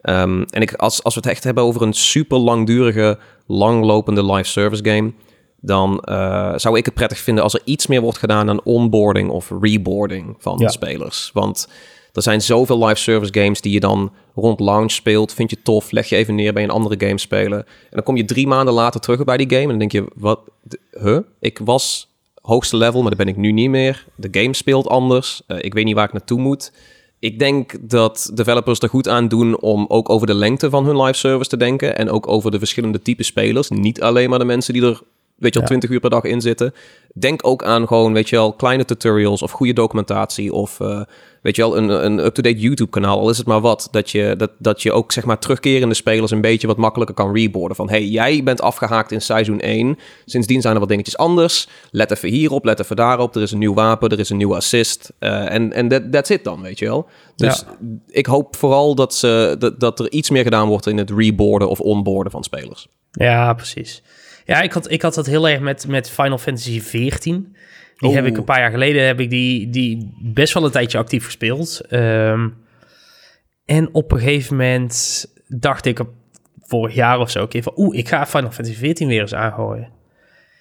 Ehm, 0.00 0.44
en 0.50 0.62
ik, 0.62 0.74
als, 0.74 1.02
als 1.02 1.14
we 1.14 1.20
het 1.20 1.30
echt 1.30 1.44
hebben 1.44 1.64
over 1.64 1.82
een 1.82 1.92
super 1.92 2.38
langdurige, 2.38 3.18
langlopende 3.46 4.32
live 4.32 4.48
service 4.48 4.84
game... 4.84 5.12
dan 5.66 6.00
eh, 6.00 6.52
zou 6.56 6.76
ik 6.78 6.84
het 6.84 6.94
prettig 6.94 7.18
vinden 7.18 7.44
als 7.44 7.54
er 7.54 7.60
iets 7.64 7.86
meer 7.86 8.00
wordt 8.00 8.18
gedaan 8.18 8.48
aan 8.48 8.64
onboarding 8.64 9.30
of 9.30 9.50
reboarding 9.60 10.36
van 10.38 10.58
Ja. 10.58 10.66
de 10.66 10.72
spelers. 10.72 11.30
Want 11.32 11.68
er 12.12 12.22
zijn 12.22 12.40
zoveel 12.42 12.84
live 12.86 13.00
service 13.00 13.40
games 13.40 13.60
die 13.60 13.72
je 13.72 13.80
dan 13.80 14.12
rond 14.34 14.60
launch 14.60 14.90
speelt. 14.90 15.32
Vind 15.32 15.50
je 15.50 15.62
tof, 15.62 15.90
leg 15.90 16.08
je 16.08 16.16
even 16.16 16.34
neer 16.34 16.52
bij 16.52 16.62
een 16.62 16.70
andere 16.70 17.06
game 17.06 17.18
spelen. 17.18 17.58
En 17.58 17.90
dan 17.90 18.02
kom 18.02 18.16
je 18.16 18.24
drie 18.24 18.46
maanden 18.46 18.74
later 18.74 19.00
terug 19.00 19.24
bij 19.24 19.36
die 19.36 19.50
game 19.50 19.62
en 19.62 19.68
dan 19.68 19.78
denk 19.78 19.92
je, 19.92 20.04
wat, 20.14 20.40
huh? 21.02 21.18
Ik 21.40 21.60
was 21.64 22.08
hoogste 22.42 22.76
level, 22.76 23.00
maar 23.00 23.10
dat 23.10 23.18
ben 23.18 23.28
ik 23.28 23.36
nu 23.36 23.52
niet 23.52 23.70
meer. 23.70 24.06
De 24.16 24.40
game 24.40 24.54
speelt 24.54 24.88
anders. 24.88 25.42
Eh, 25.46 25.56
ik 25.60 25.74
weet 25.74 25.84
niet 25.84 25.94
waar 25.94 26.06
ik 26.06 26.12
naartoe 26.12 26.40
moet. 26.40 26.72
Ik 27.18 27.38
denk 27.38 27.74
dat 27.90 28.30
developers 28.34 28.78
er 28.78 28.88
goed 28.88 29.08
aan 29.08 29.28
doen 29.28 29.60
om 29.60 29.84
ook 29.88 30.08
over 30.10 30.26
de 30.26 30.34
lengte 30.34 30.70
van 30.70 30.84
hun 30.86 31.00
live 31.02 31.18
service 31.18 31.48
te 31.50 31.56
denken. 31.56 31.96
En 31.96 32.10
ook 32.10 32.28
over 32.28 32.50
de 32.50 32.58
verschillende 32.58 33.02
type 33.02 33.22
spelers. 33.22 33.68
Niet 33.68 34.02
alleen 34.02 34.30
maar 34.30 34.38
de 34.38 34.44
mensen 34.44 34.72
die 34.72 34.82
er, 34.82 35.00
weet 35.36 35.54
je 35.54 35.60
wel, 35.60 35.68
Ja. 35.68 35.74
20 35.76 35.90
uur 35.90 36.00
per 36.00 36.10
dag 36.10 36.22
in 36.24 36.40
zitten. 36.40 36.74
Denk 37.14 37.46
ook 37.46 37.64
aan 37.64 37.86
gewoon, 37.86 38.12
weet 38.12 38.28
je 38.28 38.36
wel, 38.36 38.52
kleine 38.52 38.84
tutorials 38.84 39.42
of 39.42 39.50
goede 39.50 39.72
documentatie. 39.72 40.52
Of, 40.52 40.80
eh, 40.80 41.00
weet 41.42 41.56
je 41.56 41.62
wel, 41.62 41.76
een, 41.76 41.88
een 42.04 42.18
up-to-date 42.24 42.58
YouTube-kanaal. 42.58 43.18
Al 43.18 43.30
is 43.30 43.38
het 43.38 43.46
maar 43.46 43.60
wat. 43.60 43.88
Dat 43.90 44.10
je, 44.10 44.34
dat, 44.36 44.50
dat 44.58 44.82
je 44.82 44.92
ook, 44.92 45.12
zeg 45.12 45.24
maar, 45.24 45.38
terugkerende 45.38 45.94
spelers 45.94 46.30
een 46.30 46.40
beetje 46.40 46.66
wat 46.66 46.76
makkelijker 46.76 47.14
kan 47.16 47.34
reboarden. 47.34 47.76
Van, 47.76 47.88
hey, 47.88 48.04
jij 48.06 48.42
bent 48.42 48.60
afgehaakt 48.60 49.12
in 49.12 49.20
seizoen 49.20 49.60
1. 49.60 49.98
Sindsdien 50.24 50.60
zijn 50.60 50.74
er 50.74 50.80
wat 50.80 50.88
dingetjes 50.88 51.16
anders. 51.16 51.68
Let 51.90 52.10
even 52.10 52.28
hierop, 52.28 52.64
let 52.64 52.80
even 52.80 52.96
daarop. 52.96 53.34
Er 53.36 53.42
is 53.42 53.52
een 53.52 53.58
nieuw 53.58 53.74
wapen, 53.74 54.08
er 54.08 54.18
is 54.18 54.30
een 54.30 54.36
nieuwe 54.36 54.56
assist. 54.56 55.12
Eh, 55.18 55.52
En 55.52 55.72
en 55.72 55.88
that, 55.88 56.12
that's 56.12 56.30
it 56.30 56.44
dan, 56.44 56.62
weet 56.62 56.78
je 56.78 56.84
wel. 56.84 57.06
Dus 57.36 57.64
ik 58.08 58.26
hoop 58.26 58.56
vooral 58.56 58.94
dat, 58.94 59.14
ze, 59.14 59.56
dat, 59.58 59.80
dat 59.80 60.00
er 60.00 60.10
iets 60.10 60.30
meer 60.30 60.42
gedaan 60.42 60.68
wordt 60.68 60.86
in 60.86 60.98
het 60.98 61.10
reboarden 61.10 61.68
of 61.68 61.80
onboarden 61.80 62.32
van 62.32 62.44
spelers. 62.44 62.88
Ja, 63.10 63.52
precies. 63.52 64.02
Ja, 64.44 64.60
ik 64.60 64.72
had, 64.72 64.90
ik 64.90 65.02
had 65.02 65.14
dat 65.14 65.26
heel 65.26 65.48
erg 65.48 65.60
met, 65.60 65.86
met 65.88 66.10
Final 66.10 66.38
Fantasy 66.38 66.80
XIV. 66.80 67.22
Die 67.96 68.14
heb 68.14 68.24
ik 68.24 68.30
Oeh. 68.30 68.38
een 68.38 68.44
paar 68.44 68.58
jaar 68.60 68.70
geleden 68.70 69.06
heb 69.06 69.20
ik 69.20 69.30
die, 69.30 69.70
die 69.70 70.14
best 70.22 70.54
wel 70.54 70.64
een 70.64 70.70
tijdje 70.70 70.98
actief 70.98 71.24
gespeeld. 71.24 71.80
Ehm, 71.88 72.48
en 73.64 73.88
op 73.94 74.12
een 74.12 74.18
gegeven 74.18 74.56
moment 74.56 75.26
dacht 75.48 75.86
ik 75.86 75.98
op 75.98 76.08
vorig 76.62 76.94
jaar 76.94 77.18
of 77.18 77.30
zo 77.30 77.42
een 77.42 77.48
keer 77.48 77.62
van... 77.62 77.72
Oeh, 77.76 77.98
ik 77.98 78.08
ga 78.08 78.26
Final 78.26 78.50
Fantasy 78.50 78.74
XIV 78.92 79.06
weer 79.06 79.20
eens 79.20 79.34
aangooien. 79.34 79.88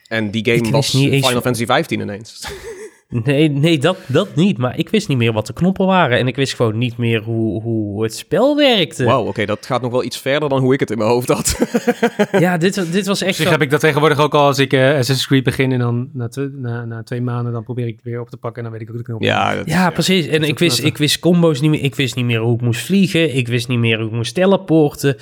En 0.07 0.31
die 0.31 0.45
game 0.45 0.71
was 0.71 0.93
niet 0.93 1.11
eens- 1.11 1.25
Final 1.27 1.41
Fantasy 1.41 1.65
15 1.65 1.99
ineens. 1.99 2.39
Nee, 3.24 3.49
nee 3.49 3.78
dat, 3.78 3.97
dat 4.07 4.36
niet. 4.36 4.57
Maar 4.57 4.78
ik 4.78 4.89
wist 4.89 5.07
niet 5.07 5.18
meer 5.18 5.34
wat 5.34 5.47
de 5.47 5.53
knoppen 5.53 5.86
waren. 5.86 6.18
En 6.20 6.28
ik 6.28 6.36
wist 6.36 6.53
gewoon 6.55 6.78
niet 6.78 6.97
meer 6.97 7.22
hoe, 7.22 7.61
hoe 7.61 8.03
het 8.03 8.16
spel 8.16 8.55
werkte. 8.55 9.03
Wauw, 9.03 9.26
oké, 9.28 9.45
dat 9.45 9.66
gaat 9.66 9.82
nog 9.82 9.91
wel 9.91 10.03
iets 10.03 10.18
verder 10.18 10.49
dan 10.49 10.59
hoe 10.61 10.74
ik 10.74 10.80
het 10.80 10.91
in 10.91 10.97
mijn 10.97 11.09
hoofd 11.09 11.28
had. 11.30 11.57
Ja, 12.39 12.57
dit, 12.57 12.91
dit 12.91 13.07
was 13.07 13.22
echt 13.22 13.36
zo... 13.36 13.49
heb 13.49 13.61
ik 13.61 13.70
dat 13.70 13.80
tegenwoordig 13.80 14.20
ook 14.20 14.34
al 14.34 14.45
als 14.45 14.59
ik 14.59 14.74
eh 14.74 14.88
Assassin's 14.89 15.28
Creed 15.28 15.43
begin 15.43 15.72
en 15.72 15.80
dan 15.80 16.09
na, 16.14 16.30
na, 16.61 16.86
na 16.86 17.03
twee 17.03 17.22
maanden 17.22 17.53
dan 17.53 17.64
probeer 17.64 17.88
ik 17.88 17.95
het 17.95 18.03
weer 18.03 18.20
op 18.22 18.30
te 18.30 18.38
pakken 18.38 18.64
en 18.64 18.70
dan 18.70 18.80
weet 18.80 18.88
ik 18.89 18.93
ook 18.93 18.97
de 19.01 19.03
knop. 19.03 19.22
ja, 19.22 19.55
dat- 19.55 19.66
Ja, 19.68 19.89
precies. 19.89 20.28
En 20.28 20.43
ik 20.43 20.59
wist, 20.59 20.84
ik 20.84 20.97
wist 20.97 21.20
combo's 21.20 21.61
niet 21.61 21.70
meer. 21.72 21.84
Ik 21.84 21.95
wist 21.95 22.16
niet 22.16 22.26
meer 22.26 22.39
hoe 22.39 22.55
ik 22.55 22.61
moest 22.61 22.82
vliegen. 22.86 23.36
Ik 23.36 23.47
wist 23.47 23.68
niet 23.68 23.80
meer 23.80 23.97
hoe 23.97 24.07
ik 24.07 24.11
moest 24.14 24.34
teleporten. 24.36 25.16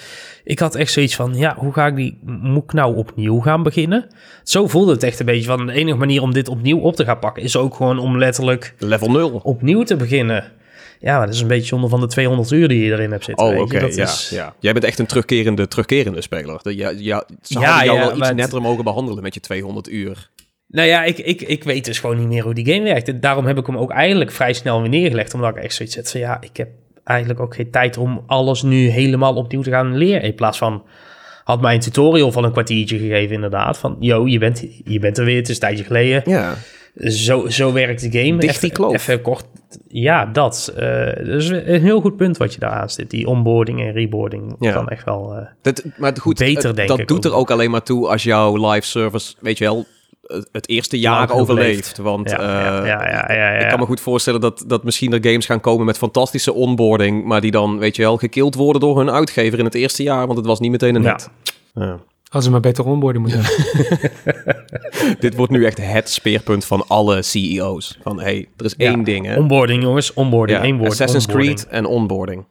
Ik 0.44 0.60
had 0.60 0.76
echt 0.76 0.92
zoiets 0.92 1.16
van, 1.16 1.34
ja, 1.36 1.56
hoe 1.58 1.74
ga 1.74 1.88
ik 1.88 1.96
die... 1.96 2.18
Moet 2.26 2.64
ik 2.64 2.74
nou 2.74 2.96
opnieuw 2.96 3.40
gaan 3.40 3.64
beginnen? 3.64 4.08
Zo 4.44 4.68
voelde 4.68 4.92
het 4.92 5.04
echt 5.04 5.20
een 5.20 5.26
beetje 5.26 5.46
van... 5.48 5.66
De 5.66 5.72
enige 5.74 5.98
manier 5.98 6.22
om 6.22 6.34
dit 6.34 6.48
opnieuw 6.50 6.80
op 6.80 6.96
te 6.96 7.06
gaan 7.06 7.20
pakken... 7.20 7.44
is 7.44 7.58
ook 7.58 7.76
gewoon 7.82 8.00
om 8.00 8.18
letterlijk 8.18 8.74
Level 8.78 9.12
0. 9.12 9.40
opnieuw 9.44 9.84
te 9.84 9.96
beginnen. 9.96 10.44
Ja, 11.00 11.18
maar 11.18 11.26
dat 11.26 11.36
is 11.36 11.42
een 11.42 11.48
beetje 11.48 11.76
onder 11.76 11.90
van 11.90 12.00
de 12.00 12.08
200 12.08 12.52
uur 12.52 12.68
die 12.68 12.84
je 12.86 12.92
erin 12.92 13.12
hebt 13.12 13.24
zitten. 13.24 13.46
Oh, 13.46 13.60
oké. 13.60 13.80
ja, 13.80 14.04
is- 14.04 14.30
ja. 14.34 14.54
Jij 14.60 14.74
bent 14.74 14.86
echt 14.86 15.00
een 15.00 15.06
terugkerende, 15.06 15.68
terugkerende 15.68 16.22
speler. 16.22 16.60
Ja, 16.64 16.90
ja, 16.98 17.24
ze 17.42 17.60
Ja, 17.60 17.66
hadden 17.66 17.86
jou 17.86 17.98
ja, 18.00 18.06
wel 18.08 18.18
iets 18.18 18.28
het- 18.28 18.38
netter 18.38 18.62
mogen 18.62 18.84
behandelen 18.84 19.24
met 19.24 19.34
je 19.34 19.40
200 19.40 19.90
uur. 19.92 20.30
Nou 20.68 20.88
ja, 20.88 21.04
ik, 21.04 21.18
ik, 21.18 21.42
ik 21.42 21.64
weet 21.64 21.86
dus 21.86 22.00
gewoon 22.00 22.18
niet 22.18 22.28
meer 22.28 22.44
hoe 22.44 22.54
die 22.54 22.74
game 22.74 22.84
werkt. 22.84 23.08
En 23.08 23.20
Daarom 23.20 23.46
heb 23.46 23.58
ik 23.58 23.66
hem 23.66 23.78
ook 23.78 23.92
eigenlijk 23.92 24.32
vrij 24.32 24.54
snel 24.54 24.82
weer 24.82 24.90
neergelegd. 24.90 25.34
Omdat 25.34 25.56
ik 25.56 25.64
echt 25.64 25.74
zoiets 25.76 25.96
had 25.96 26.12
van 26.12 26.20
ja, 26.20 26.38
ik 26.42 26.58
heb 26.58 26.70
eigenlijk 27.04 27.40
ook 27.40 27.56
geen 27.56 27.72
tijd 27.72 27.98
om 27.98 28.24
alles 28.28 28.62
nu 28.62 28.88
helemaal 28.90 29.36
opnieuw 29.36 29.62
te 29.62 29.70
gaan 29.70 29.98
leren. 29.98 30.22
In 30.22 30.36
plaats 30.36 30.58
van, 30.58 30.84
had 31.44 31.62
mij 31.62 31.74
een 31.74 31.80
tutorial 31.80 32.32
van 32.32 32.44
een 32.44 32.52
kwartiertje 32.52 32.98
gegeven 32.98 33.36
inderdaad. 33.36 33.78
Van, 33.78 33.96
yo, 34.00 34.28
je 34.28 34.40
bent, 34.40 34.66
je 34.86 35.00
bent 35.00 35.18
er 35.18 35.26
weer, 35.26 35.36
het 35.38 35.50
is 35.50 35.54
een 35.56 35.62
tijdje 35.62 35.84
geleden. 35.84 36.22
Ja. 36.26 36.54
Zo, 36.96 37.48
zo 37.50 37.74
werkt 37.74 38.02
de 38.12 38.20
game. 38.20 38.38
Dicht 38.40 38.44
Even- 38.56 38.62
die 38.62 38.72
kloof. 38.72 38.94
Even 38.94 39.22
kort. 39.22 39.46
Ja, 39.88 40.26
dat. 40.26 40.74
eh, 40.76 41.06
dat 41.06 41.42
is 41.42 41.50
een 41.50 41.82
heel 41.82 42.02
goed 42.02 42.16
punt 42.18 42.38
wat 42.38 42.54
je 42.54 42.60
daar 42.60 42.70
aanstipt. 42.72 43.12
Die 43.12 43.28
onboarding 43.28 43.80
en 43.82 43.92
reboarding 43.92 44.56
Ja. 44.60 44.72
kan 44.74 44.90
echt 44.90 45.06
wel... 45.06 45.34
eh, 45.36 45.46
Dat, 45.62 45.84
maar 45.98 46.14
goed, 46.20 46.38
Beter, 46.38 46.76
denk 46.76 46.88
dat 46.88 47.00
ik 47.00 47.08
doet 47.08 47.26
er 47.26 47.34
ook. 47.34 47.52
alleen 47.52 47.72
maar 47.72 47.84
toe 47.84 48.08
als 48.08 48.24
jouw 48.24 48.72
live 48.72 48.88
service, 48.88 49.34
weet 49.40 49.58
je 49.58 49.64
wel, 49.64 49.86
het- 50.52 50.70
eerste 50.70 51.00
jaar 51.00 51.32
overleeft. 51.34 51.68
leeft. 51.76 51.98
Want 51.98 52.30
ja, 52.30 52.42
ja, 52.42 52.80
eh, 52.82 52.88
ja, 52.88 53.12
ja, 53.12 53.34
ja, 53.54 53.60
ik 53.60 53.70
kan 53.70 53.80
me 53.80 53.86
goed 53.86 54.02
voorstellen 54.02 54.42
dat, 54.42 54.64
dat 54.68 54.84
misschien 54.84 55.14
er 55.14 55.20
games 55.30 55.46
gaan 55.46 55.60
komen 55.62 55.86
met 55.86 55.98
fantastische 55.98 56.54
onboarding, 56.54 57.26
maar 57.26 57.42
die 57.42 57.52
dan, 57.52 57.78
weet 57.78 57.96
je 57.96 58.02
wel, 58.02 58.18
gekild 58.18 58.56
worden 58.56 58.82
door 58.82 58.98
hun 58.98 59.12
uitgever 59.12 59.60
in 59.60 59.66
het 59.66 59.76
eerste 59.76 60.04
jaar, 60.04 60.26
want 60.26 60.38
het 60.38 60.48
was 60.48 60.60
niet 60.60 60.72
meteen 60.72 60.96
een 60.96 61.06
hit. 61.10 61.30
Ja. 61.74 62.00
Hadden 62.32 62.44
ze 62.44 62.50
maar 62.52 62.60
beter 62.60 62.86
onboarding 62.86 63.24
moeten 63.26 63.44
hebben. 63.44 64.12
Dit 65.20 65.36
wordt 65.36 65.52
nu 65.52 65.66
echt 65.66 65.78
het 65.82 66.10
speerpunt 66.10 66.66
van 66.66 66.88
alle 66.88 67.22
CEO's. 67.22 67.98
Van, 68.02 68.20
hey, 68.22 68.48
er 68.58 68.66
is 68.66 68.74
Ja. 68.78 68.92
één 68.92 69.04
ding, 69.04 69.26
hè. 69.26 69.38
Onboarding, 69.38 69.84
jongens. 69.84 70.14
Onboarding. 70.14 70.60
Ja, 70.60 70.64
één 70.66 70.78
woord. 70.78 70.90
Assassin's 70.92 71.26
onboarding. 71.26 71.56
Creed 71.56 71.72
en 71.72 71.86
onboarding. 71.86 72.46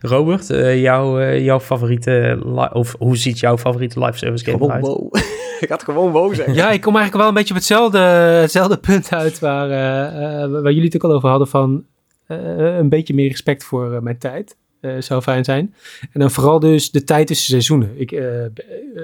Robert, 0.00 0.50
eh, 0.50 0.80
jouw, 0.80 1.18
eh, 1.18 1.44
jouw 1.44 1.60
favoriete... 1.60 2.38
Of 2.72 2.94
hoe 2.98 3.16
ziet 3.16 3.38
jouw 3.38 3.58
favoriete 3.58 4.04
live 4.04 4.18
service 4.18 4.44
game 4.44 4.56
Gewoon 4.56 4.70
eruit? 4.70 4.86
wow. 4.86 5.14
ik 5.60 5.68
had 5.68 5.82
gewoon 5.84 6.10
wow 6.12 6.34
zeggen. 6.34 6.54
Ja, 6.54 6.70
ik 6.70 6.80
kom 6.80 6.96
eigenlijk 6.96 7.16
wel 7.16 7.28
een 7.28 7.34
beetje 7.34 7.54
op 7.54 7.58
hetzelfde, 7.58 7.98
hetzelfde 7.98 8.76
punt 8.76 9.12
uit 9.12 9.38
waar, 9.38 9.70
eh, 9.70 10.42
eh, 10.42 10.50
waar 10.50 10.72
jullie 10.72 10.84
het 10.84 10.94
ook 10.96 11.10
al 11.10 11.16
over 11.16 11.28
hadden 11.28 11.48
van 11.48 11.84
eh, 12.26 12.76
een 12.76 12.88
beetje 12.88 13.14
meer 13.14 13.28
respect 13.28 13.64
voor 13.64 14.02
mijn 14.02 14.18
tijd. 14.18 14.56
Eh, 14.84 15.00
zou 15.00 15.22
fijn 15.22 15.44
zijn. 15.44 15.74
En 16.12 16.20
dan 16.20 16.30
vooral 16.30 16.58
dus 16.60 16.90
de 16.90 17.04
tijd 17.04 17.26
tussen 17.26 17.46
seizoenen. 17.46 18.00
Ik, 18.00 18.12
eh, 18.12 18.26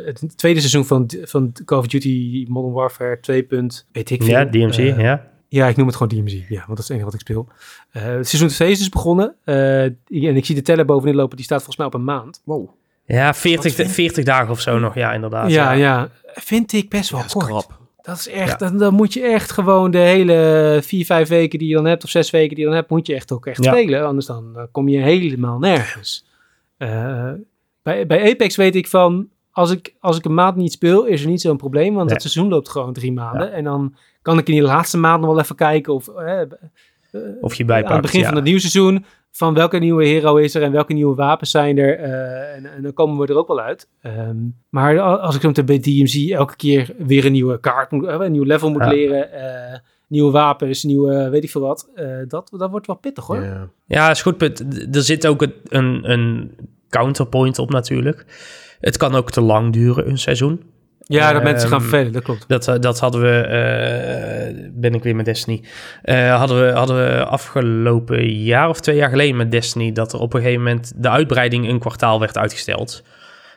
het 0.04 0.38
tweede 0.38 0.58
seizoen 0.60 0.84
van, 0.86 1.10
van 1.22 1.52
Call 1.64 1.78
of 1.78 1.86
Duty 1.86 2.46
Modern 2.48 2.72
Warfare 2.74 3.18
2. 3.20 3.42
punt, 3.42 3.86
Weet 3.92 4.10
ik 4.10 4.22
veel. 4.22 4.30
Ja, 4.32 4.44
DMC, 4.44 4.98
ja. 5.00 5.28
Ja, 5.48 5.66
ik 5.68 5.76
noem 5.76 5.86
het 5.86 5.96
gewoon 5.96 6.24
DMZ. 6.24 6.32
Ja, 6.48 6.56
want 6.56 6.68
dat 6.68 6.78
is 6.78 6.82
het 6.88 6.90
enige 6.90 7.04
wat 7.04 7.14
ik 7.14 7.20
speel. 7.20 7.48
Eh, 7.90 8.02
seizoen 8.02 8.48
2 8.48 8.70
is 8.70 8.78
dus 8.78 8.88
begonnen. 8.88 9.34
Eh, 9.44 9.82
en 9.84 9.96
ik 10.36 10.44
zie 10.44 10.54
de 10.54 10.62
teller 10.62 10.84
bovenin 10.84 11.14
lopen. 11.14 11.36
Die 11.36 11.44
staat 11.44 11.56
volgens 11.58 11.76
mij 11.76 11.86
op 11.86 11.94
een 11.94 12.04
maand. 12.04 12.40
Wow. 12.44 12.68
Ja, 13.04 13.34
40, 13.34 13.64
Wat 13.64 13.74
vind- 13.74 13.90
40 13.90 14.24
dagen 14.24 14.50
of 14.50 14.60
zo 14.60 14.78
nog. 14.78 14.94
Ja, 14.94 15.12
inderdaad. 15.12 15.50
ja, 15.50 15.72
ja. 15.72 16.10
Vind 16.24 16.72
ik 16.72 16.88
best 16.88 17.10
wel 17.10 17.20
Ja, 17.20 17.26
kort. 17.26 17.44
krap. 17.46 17.78
Dat 18.10 18.18
is 18.18 18.28
echt, 18.28 18.58
dan, 18.58 18.78
dan 18.78 18.94
moet 18.94 19.12
je 19.12 19.22
echt 19.22 19.52
gewoon 19.52 19.90
de 19.90 19.98
hele 19.98 20.78
vier, 20.82 21.04
vijf 21.04 21.28
weken 21.28 21.58
die 21.58 21.68
je 21.68 21.74
dan 21.74 21.84
hebt, 21.86 22.04
of 22.04 22.10
zes 22.10 22.30
weken 22.30 22.48
die 22.48 22.58
je 22.58 22.64
dan 22.64 22.74
hebt, 22.74 22.90
moet 22.90 23.06
je 23.06 23.14
echt 23.14 23.32
ook 23.32 23.46
echt 23.46 23.64
Ja. 23.64 23.72
spelen. 23.72 24.06
Anders 24.06 24.26
dan, 24.26 24.52
dan 24.52 24.68
kom 24.70 24.88
je 24.88 24.98
helemaal 24.98 25.58
nergens. 25.58 26.26
Eh, 26.76 27.30
bij, 27.82 28.06
bij 28.06 28.30
Apex 28.32 28.56
weet 28.56 28.74
ik 28.76 28.88
van, 28.88 29.28
als 29.50 29.70
ik, 29.70 29.94
als 30.00 30.16
ik 30.18 30.24
een 30.24 30.34
maand 30.34 30.56
niet 30.56 30.72
speel, 30.72 31.04
is 31.04 31.22
er 31.22 31.28
niet 31.28 31.40
zo'n 31.40 31.56
probleem, 31.56 31.94
want 31.94 32.04
Nee. 32.04 32.12
het 32.14 32.22
seizoen 32.22 32.48
loopt 32.48 32.68
gewoon 32.68 32.92
drie 32.92 33.12
maanden. 33.12 33.52
En 33.52 33.64
dan 33.64 33.94
kan 34.22 34.38
ik 34.38 34.48
in 34.48 34.54
die 34.54 34.62
laatste 34.62 34.98
maand 34.98 35.20
nog 35.20 35.30
wel 35.30 35.40
even 35.40 35.56
kijken 35.56 35.94
of... 35.94 36.08
eh, 36.08 36.40
Of 37.40 37.54
je 37.54 37.64
bijpakt, 37.64 37.88
aan 37.94 37.96
het 38.02 38.06
begin 38.06 38.24
van 38.24 38.34
het 38.34 38.44
nieuwe 38.44 38.60
seizoen. 38.60 39.04
Van 39.32 39.54
welke 39.54 39.78
nieuwe 39.78 40.04
hero 40.06 40.36
is 40.36 40.54
er 40.54 40.62
en 40.62 40.72
welke 40.72 40.92
nieuwe 40.92 41.14
wapens 41.14 41.50
zijn 41.50 41.78
er. 41.78 41.98
eh, 41.98 42.54
en, 42.56 42.72
en 42.72 42.82
dan 42.82 42.92
komen 42.92 43.18
we 43.18 43.26
er 43.32 43.38
ook 43.38 43.48
wel 43.48 43.60
uit. 43.60 43.88
Ehm, 44.02 44.36
maar 44.68 45.00
als 45.00 45.34
ik 45.34 45.40
zo 45.40 45.46
meteen 45.48 45.64
bij 45.64 45.78
DMZ 45.78 46.30
elke 46.30 46.56
keer 46.56 46.94
weer 46.98 47.24
een 47.26 47.32
nieuwe 47.32 47.60
kaart, 47.60 47.90
moet, 47.90 48.06
eh, 48.06 48.16
een 48.18 48.32
nieuw 48.32 48.44
level 48.44 48.70
moet 48.70 48.80
Ja. 48.82 48.88
leren. 48.88 49.32
eh, 49.32 49.78
nieuwe 50.08 50.30
wapens, 50.30 50.82
nieuwe 50.84 51.28
weet 51.30 51.44
ik 51.44 51.50
veel 51.50 51.60
wat. 51.60 51.90
eh, 51.94 52.06
dat, 52.28 52.50
dat 52.56 52.70
wordt 52.70 52.86
wel 52.86 52.96
pittig 52.96 53.26
hoor. 53.26 53.42
Ja. 53.44 53.68
Ja, 53.86 54.10
is 54.10 54.22
goed. 54.22 54.36
punt. 54.36 54.60
Er 54.96 55.02
zit 55.02 55.26
ook 55.26 55.46
een, 55.68 56.10
een 56.10 56.50
counterpoint 56.88 57.58
op 57.58 57.70
natuurlijk. 57.70 58.24
Het 58.80 58.96
kan 58.96 59.14
ook 59.14 59.30
te 59.30 59.40
lang 59.40 59.72
duren, 59.72 60.08
een 60.08 60.18
seizoen. 60.18 60.62
Ja, 61.18 61.32
dat 61.32 61.42
mensen 61.42 61.68
gaan 61.68 61.78
Ehm, 61.80 61.88
vervelen, 61.88 62.12
dat 62.12 62.22
klopt. 62.22 62.44
Dat, 62.48 62.82
dat 62.82 63.00
hadden 63.00 63.20
we, 63.20 63.40
eh, 63.40 64.70
ben 64.72 64.94
ik 64.94 65.02
weer 65.02 65.16
met 65.16 65.24
Destiny, 65.24 65.62
Eh, 66.02 66.36
hadden, 66.38 66.66
we, 66.66 66.72
hadden 66.72 66.96
we 66.96 67.24
afgelopen 67.24 68.32
jaar 68.32 68.68
of 68.68 68.80
twee 68.80 68.96
jaar 68.96 69.10
geleden 69.10 69.36
met 69.36 69.50
Destiny, 69.50 69.92
dat 69.92 70.12
er 70.12 70.18
op 70.18 70.34
een 70.34 70.40
gegeven 70.40 70.62
moment 70.62 70.92
de 70.96 71.08
uitbreiding 71.08 71.68
een 71.68 71.78
kwartaal 71.78 72.20
werd 72.20 72.38
uitgesteld. 72.38 73.02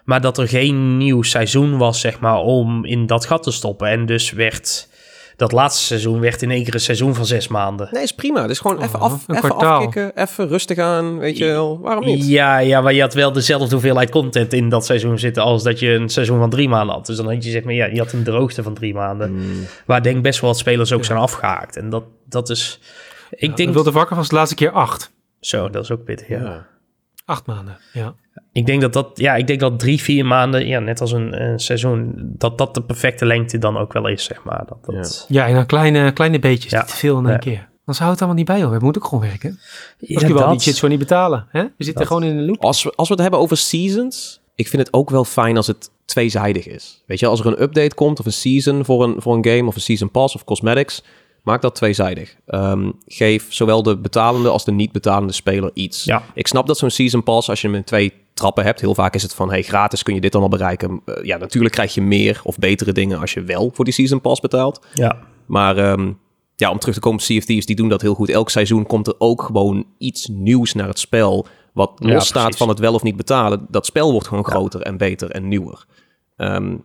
Maar 0.04 0.22
dat 0.22 0.38
er 0.38 0.47
geen 0.47 0.97
nieuw 0.97 1.22
seizoen 1.22 1.78
was, 1.78 1.99
zeg 1.99 2.20
maar, 2.20 2.38
om 2.38 2.86
in 2.86 3.06
dat 3.06 3.26
gat 3.26 3.43
te 3.43 3.51
stoppen. 3.51 3.88
En 3.88 4.06
dus 4.06 4.32
werd 4.32 4.89
dat 5.36 5.52
laatste 5.52 5.84
seizoen 5.84 6.20
werd 6.20 6.42
in 6.42 6.52
één 6.52 6.64
keer 6.64 6.74
een 6.74 6.80
seizoen 6.80 7.16
van 7.16 7.26
zes 7.26 7.48
maanden. 7.48 7.88
Nee, 7.92 8.04
is 8.04 8.12
prima. 8.12 8.46
Is 8.48 8.60
gewoon 8.60 8.82
even, 8.82 9.00
Oh, 9.00 9.06
af, 9.06 9.24
een 9.28 9.36
even 9.36 9.50
kwartaal. 9.50 9.78
afkicken, 9.78 10.12
even 10.22 10.48
rustig 10.48 10.78
aan, 10.78 11.18
weet 11.18 11.38
je 11.38 11.46
wel. 11.46 11.80
Waarom 11.82 12.06
niet? 12.06 12.28
Ja, 12.28 12.58
ja, 12.58 12.82
maar 12.82 12.94
je 12.94 13.02
had 13.02 13.14
wel 13.14 13.32
dezelfde 13.32 13.72
hoeveelheid 13.72 14.10
content 14.10 14.54
in 14.54 14.70
dat 14.70 14.86
seizoen 14.86 15.20
zitten 15.20 15.44
als 15.44 15.64
dat 15.64 15.80
je 15.80 15.90
een 15.94 16.10
seizoen 16.10 16.40
van 16.40 16.50
drie 16.50 16.70
maanden 16.70 16.96
had. 16.96 17.06
Dus 17.06 17.18
dan 17.18 17.26
had 17.34 17.44
je 17.44 17.52
zeg 17.52 17.64
maar, 17.64 17.74
ja, 17.74 17.86
je 17.86 18.00
had 18.00 18.12
een 18.12 18.24
droogte 18.24 18.64
van 18.64 18.74
drie 18.74 18.94
maanden. 18.94 19.28
Hmm. 19.30 19.66
Waar 19.86 20.04
denk 20.04 20.16
ik 20.16 20.22
best 20.24 20.40
wel 20.42 20.50
wat 20.50 20.60
spelers 20.60 20.92
ook 20.92 21.06
zijn 21.06 21.20
afgehaakt. 21.20 21.78
En 21.78 21.90
dat, 21.90 22.04
dat 22.30 22.50
is, 22.50 22.80
ik 23.30 23.40
Ik 23.50 23.58
denk, 23.58 23.74
wilde 23.74 23.92
wakker 23.92 24.16
was 24.16 24.30
de 24.30 24.36
laatste 24.36 24.56
keer 24.56 24.72
acht. 24.72 25.12
zo, 25.40 25.70
dat 25.70 25.84
is 25.84 25.92
ook 25.92 26.04
pittig, 26.04 26.28
ja. 26.28 26.40
Ja. 26.40 26.68
Acht 27.26 27.46
maanden, 27.46 27.78
ja. 27.94 28.16
Ik 28.52 28.66
denk 28.66 28.82
dat 28.82 28.94
dat, 28.94 29.10
ja, 29.14 29.36
ik 29.36 29.48
denk 29.48 29.60
dat 29.60 29.80
drie, 29.80 30.02
vier 30.02 30.26
maanden, 30.26 30.68
ja, 30.68 30.80
net 30.80 31.02
als 31.02 31.12
een, 31.12 31.42
een 31.42 31.60
seizoen, 31.60 32.14
dat 32.38 32.58
dat 32.58 32.74
de 32.74 32.84
perfecte 32.84 33.26
lengte 33.26 33.58
dan 33.58 33.78
ook 33.78 33.94
wel 33.94 34.08
is, 34.08 34.24
zeg 34.24 34.44
maar. 34.44 34.66
Dat, 34.68 34.86
dat, 34.86 35.26
Ja, 35.30 35.48
en 35.48 35.54
dan 35.54 35.66
kleine, 35.66 36.12
kleine 36.14 36.40
beetjes, 36.40 36.72
Ja. 36.72 36.80
niet 36.80 36.88
te 36.88 36.96
veel 36.96 37.18
in 37.18 37.24
één 37.24 37.34
Ja. 37.34 37.38
keer. 37.40 37.70
Dan 37.86 37.96
zou 37.96 38.10
het 38.10 38.18
allemaal 38.20 38.38
niet 38.38 38.48
bij 38.48 38.62
horen. 38.64 38.78
We 38.78 38.84
moeten 38.84 39.02
ook 39.02 39.08
gewoon 39.08 39.24
werken. 39.30 39.60
Ja, 39.98 40.14
Als 40.16 40.24
je 40.28 40.34
wel 40.34 40.38
dat- 40.42 40.52
die 40.52 40.60
shit 40.60 40.74
gewoon 40.76 40.90
niet 40.90 41.00
betalen. 41.00 41.46
Hè? 41.50 41.62
We 41.64 41.70
zitten 41.78 41.94
Dat- 41.94 42.08
gewoon 42.08 42.24
in 42.24 42.38
een 42.38 42.46
loop. 42.46 42.64
Als, 42.64 42.84
we, 42.84 42.92
als 42.96 43.08
we 43.08 43.14
het 43.14 43.22
hebben 43.24 43.40
over 43.40 43.58
seasons, 43.58 44.42
ik 44.56 44.68
vind 44.68 44.82
het 44.86 44.94
ook 44.94 45.10
wel 45.10 45.26
fijn 45.26 45.58
als 45.58 45.68
het 45.68 45.92
tweezijdig 46.06 46.68
is. 46.68 47.04
Weet 47.08 47.20
je, 47.20 47.28
als 47.28 47.40
er 47.40 47.46
een 47.46 47.62
update 47.62 47.96
komt 47.96 48.20
of 48.20 48.26
een 48.26 48.32
season 48.34 48.86
voor 48.86 49.04
een, 49.04 49.16
voor 49.22 49.36
een 49.36 49.46
game 49.46 49.66
of 49.68 49.76
een 49.76 49.82
season 49.82 50.12
pass 50.12 50.36
of 50.36 50.44
cosmetics, 50.44 51.04
maak 51.44 51.62
dat 51.62 51.76
tweezijdig. 51.76 52.36
Ehm, 52.46 52.91
geef 53.06 53.46
zowel 53.50 53.84
de 53.84 53.98
betalende 53.98 54.50
als 54.50 54.66
de 54.66 54.72
niet 54.72 54.91
betalende 54.91 55.34
speler 55.34 55.72
iets. 55.74 56.04
Ja. 56.04 56.24
Ik 56.34 56.48
snap 56.48 56.68
dat 56.68 56.78
zo'n 56.78 56.89
season 56.89 57.24
pass, 57.24 57.50
als 57.50 57.62
je 57.62 57.68
hem 57.68 57.76
in 57.76 57.84
twee 57.84 58.14
trappen 58.34 58.64
hebt, 58.64 58.80
heel 58.82 58.96
vaak 58.96 59.16
is 59.16 59.24
het 59.24 59.34
van, 59.36 59.50
hey, 59.50 59.62
gratis 59.62 60.04
kun 60.04 60.14
je 60.14 60.22
dit 60.22 60.36
allemaal 60.36 60.58
bereiken. 60.58 61.02
Eh, 61.06 61.24
ja, 61.24 61.38
natuurlijk 61.38 61.74
krijg 61.74 61.94
je 61.94 62.02
meer 62.02 62.41
of 62.44 62.58
betere 62.58 62.91
dingen 62.91 63.20
als 63.20 63.34
je 63.34 63.44
wel 63.44 63.72
voor 63.74 63.86
die 63.86 63.94
season 63.94 64.22
pass 64.22 64.39
betaalt. 64.39 64.86
Ja, 64.94 65.18
Maar 65.46 65.78
ehm, 65.78 66.12
ja, 66.56 66.72
om 66.72 66.80
terug 66.80 66.96
te 66.96 67.02
komen 67.02 67.20
op 67.20 67.26
Sea 67.26 67.41
die 67.46 67.76
doen 67.76 67.89
dat 67.89 68.02
heel 68.02 68.14
goed. 68.14 68.30
Elk 68.30 68.50
seizoen 68.50 68.86
komt 68.86 69.08
er 69.08 69.16
ook 69.18 69.41
gewoon 69.41 69.86
iets 69.98 70.28
nieuws 70.28 70.74
naar 70.74 70.88
het 70.88 71.00
spel. 71.00 71.46
Wat 71.74 71.91
Ja, 71.96 72.14
los 72.14 72.28
staat 72.28 72.41
precies. 72.41 72.60
van 72.60 72.70
het 72.70 72.80
wel 72.80 72.94
of 72.94 73.04
niet 73.04 73.16
betalen. 73.16 73.66
Dat 73.70 73.86
spel 73.86 74.12
wordt 74.12 74.28
gewoon 74.28 74.46
groter 74.46 74.82
en 74.82 74.98
beter 74.98 75.30
en 75.32 75.48
nieuwer. 75.48 75.86
Ehm, 76.38 76.76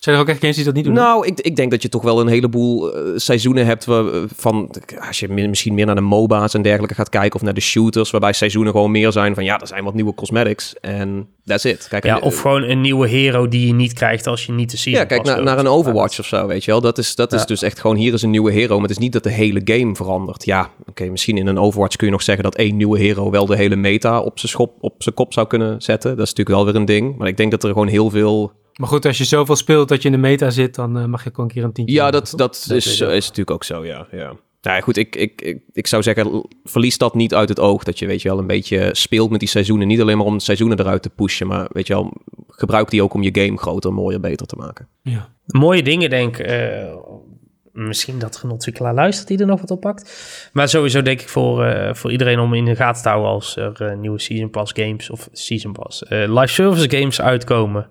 Zijn 0.00 0.16
er 0.16 0.22
ook 0.22 0.28
echt 0.28 0.40
games 0.40 0.56
die 0.56 0.64
dat 0.64 0.74
niet 0.74 0.84
doen? 0.84 0.94
nou, 0.94 1.26
ik, 1.26 1.40
ik 1.40 1.56
denk 1.56 1.70
dat 1.70 1.82
je 1.82 1.88
toch 1.88 2.02
wel 2.02 2.20
een 2.20 2.26
heleboel 2.28 2.94
eh, 2.94 3.02
seizoenen 3.16 3.66
hebt 3.66 3.84
waar, 3.84 4.06
eh, 4.12 4.22
van, 4.36 4.74
als 5.08 5.20
je 5.20 5.28
mi- 5.28 5.48
misschien 5.48 5.74
meer 5.74 5.86
naar 5.86 5.94
de 5.94 6.00
MOBA's 6.00 6.54
en 6.54 6.62
dergelijke 6.62 6.94
gaat 6.94 7.08
kijken 7.08 7.34
of 7.34 7.42
naar 7.42 7.54
de 7.54 7.60
shooters, 7.60 8.10
waarbij 8.10 8.32
seizoenen 8.32 8.72
gewoon 8.72 8.90
meer 8.90 9.12
zijn 9.12 9.34
van 9.34 9.44
ja, 9.44 9.60
er 9.60 9.66
zijn 9.66 9.84
wat 9.84 9.94
nieuwe 9.94 10.14
cosmetics 10.14 10.74
en 10.80 11.28
that's 11.44 11.64
it. 11.64 11.86
Kijk, 11.88 12.04
ja 12.04 12.16
eh, 12.18 12.22
of 12.24 12.40
gewoon 12.40 12.62
een 12.62 12.80
nieuwe 12.80 13.08
hero 13.08 13.48
die 13.48 13.66
je 13.66 13.72
niet 13.72 13.92
krijgt 13.92 14.26
als 14.26 14.46
je 14.46 14.52
niet 14.52 14.70
de 14.70 14.76
season 14.76 15.00
ja, 15.02 15.06
kijk 15.08 15.22
pass 15.22 15.34
naar, 15.42 15.58
een 15.58 15.66
Overwatch 15.68 16.18
of 16.18 16.26
zo, 16.26 16.46
weet 16.46 16.64
je 16.64 16.70
wel. 16.70 16.80
Dat 16.80 16.98
is, 16.98 17.14
dat 17.14 17.32
is 17.32 17.46
dus 17.46 17.62
echt 17.62 17.80
gewoon, 17.80 17.96
hier 17.96 18.12
is 18.12 18.22
een 18.22 18.30
nieuwe 18.30 18.52
hero. 18.52 18.74
Maar 18.74 18.82
het 18.88 18.90
is 18.90 18.98
niet 18.98 19.12
dat 19.12 19.22
de 19.22 19.30
hele 19.30 19.60
game 19.64 19.94
verandert. 19.94 20.44
Ja, 20.44 20.70
oké, 20.86 21.04
misschien 21.04 21.36
in 21.38 21.46
een 21.46 21.58
Overwatch 21.58 21.96
kun 21.96 22.06
je 22.06 22.12
nog 22.12 22.22
zeggen 22.22 22.44
dat 22.44 22.54
één 22.56 22.76
nieuwe 22.76 22.98
hero 22.98 23.30
wel 23.30 23.46
de 23.46 23.56
hele 23.56 23.76
meta 23.76 24.20
op 24.20 24.38
zijn 24.38 24.52
schop- 24.52 24.76
op 24.80 24.94
zijn 24.98 25.14
kop 25.14 25.32
zou 25.32 25.46
kunnen 25.46 25.82
zetten. 25.82 26.10
Dat 26.16 26.26
is 26.26 26.32
natuurlijk 26.34 26.56
wel 26.56 26.64
weer 26.66 26.74
een 26.80 26.84
ding. 26.86 27.16
Maar 27.16 27.28
ik 27.28 27.36
denk 27.36 27.50
dat 27.50 27.62
er 27.64 27.68
gewoon 27.72 27.88
heel 27.88 28.10
veel... 28.10 28.52
Maar 28.80 28.88
goed, 28.88 29.06
als 29.06 29.18
je 29.18 29.24
zoveel 29.24 29.56
speelt 29.56 29.88
dat 29.88 30.02
je 30.02 30.08
in 30.08 30.14
de 30.14 30.20
meta 30.20 30.50
zit, 30.50 30.74
dan 30.74 30.98
eh, 30.98 31.04
mag 31.04 31.22
je 31.22 31.28
ook 31.28 31.36
wel 31.36 31.46
een 31.46 31.52
keer 31.52 31.64
een 31.64 31.72
tientje. 31.72 31.94
Ja, 31.94 32.10
dat, 32.10 32.32
dat, 32.36 32.64
Dat 32.68 32.76
is, 32.76 32.86
is 32.86 33.02
ook. 33.02 33.10
is 33.10 33.22
natuurlijk 33.22 33.50
ook 33.50 33.64
zo, 33.64 33.84
ja. 33.84 34.06
ja. 34.10 34.32
Nou 34.62 34.76
ja, 34.76 34.80
goed, 34.80 34.96
ik, 34.96 35.16
ik, 35.16 35.42
ik, 35.42 35.58
ik 35.72 35.86
zou 35.86 36.02
zeggen, 36.02 36.44
verlies 36.64 36.98
dat 36.98 37.14
niet 37.14 37.34
uit 37.34 37.48
het 37.48 37.60
oog. 37.60 37.84
Dat 37.84 37.98
je, 37.98 38.06
weet 38.06 38.22
je 38.22 38.28
wel, 38.28 38.38
een 38.38 38.46
beetje 38.46 38.88
speelt 38.92 39.30
met 39.30 39.40
die 39.40 39.48
seizoenen. 39.48 39.86
Niet 39.86 40.00
alleen 40.00 40.16
maar 40.16 40.26
om 40.26 40.36
de 40.36 40.42
seizoenen 40.42 40.80
eruit 40.80 41.02
te 41.02 41.10
pushen. 41.10 41.46
Maar, 41.46 41.68
weet 41.72 41.86
je 41.86 41.92
wel, 41.94 42.12
gebruik 42.48 42.90
die 42.90 43.02
ook 43.02 43.14
om 43.14 43.22
je 43.22 43.40
game 43.44 43.56
groter, 43.58 43.92
mooier, 43.92 44.20
beter 44.20 44.46
te 44.46 44.56
maken. 44.56 44.88
Ja. 45.02 45.28
mooie 45.46 45.82
dingen, 45.82 46.10
denk 46.10 46.38
ik. 46.38 46.46
eh, 46.46 46.94
misschien 47.72 48.18
dat 48.18 48.36
er 48.36 48.44
een 48.44 48.50
ontwikkelaar 48.50 48.94
luistert 48.94 49.28
die 49.28 49.38
er 49.38 49.46
nog 49.46 49.60
wat 49.60 49.70
op 49.70 49.80
pakt. 49.80 50.50
Maar 50.52 50.68
sowieso 50.68 51.02
denk 51.02 51.20
ik 51.20 51.28
voor, 51.28 51.64
eh, 51.64 51.94
voor 51.94 52.10
iedereen 52.10 52.38
om 52.38 52.54
in 52.54 52.64
de 52.64 52.76
gaten 52.76 53.02
te 53.02 53.08
houden 53.08 53.30
als 53.30 53.56
er 53.56 53.72
eh, 53.82 53.96
nieuwe 53.96 54.20
Season 54.20 54.50
Pass 54.50 54.72
games 54.76 55.10
of 55.10 55.28
Season 55.32 55.72
Pass, 55.72 56.04
eh, 56.04 56.18
live 56.38 56.52
service 56.52 56.96
games 56.98 57.20
uitkomen. 57.20 57.88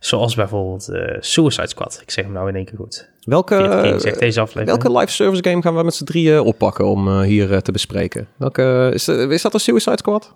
Zoals 0.00 0.34
bijvoorbeeld 0.34 0.88
eh, 0.88 1.16
Suicide 1.20 1.68
Squad. 1.68 1.98
Ik 2.02 2.10
zeg 2.10 2.24
hem 2.24 2.32
nou 2.32 2.48
in 2.48 2.54
één 2.56 2.64
keer 2.64 2.76
goed. 2.76 3.08
Welke, 3.24 3.54
gezegd 3.92 4.18
deze 4.18 4.40
aflevering. 4.40 4.82
welke 4.82 4.98
live 4.98 5.12
service 5.12 5.42
game 5.50 5.62
gaan 5.62 5.76
we 5.76 5.82
met 5.82 5.94
z'n 5.94 6.04
drieën 6.04 6.40
oppakken 6.40 6.86
om 6.86 7.08
eh, 7.08 7.20
hier 7.20 7.52
eh, 7.52 7.58
te 7.58 7.72
bespreken? 7.72 8.28
Welke, 8.36 8.90
is, 8.94 9.08
is 9.08 9.42
dat 9.42 9.54
een 9.54 9.60
Suicide 9.60 9.96
Squad? 9.96 10.34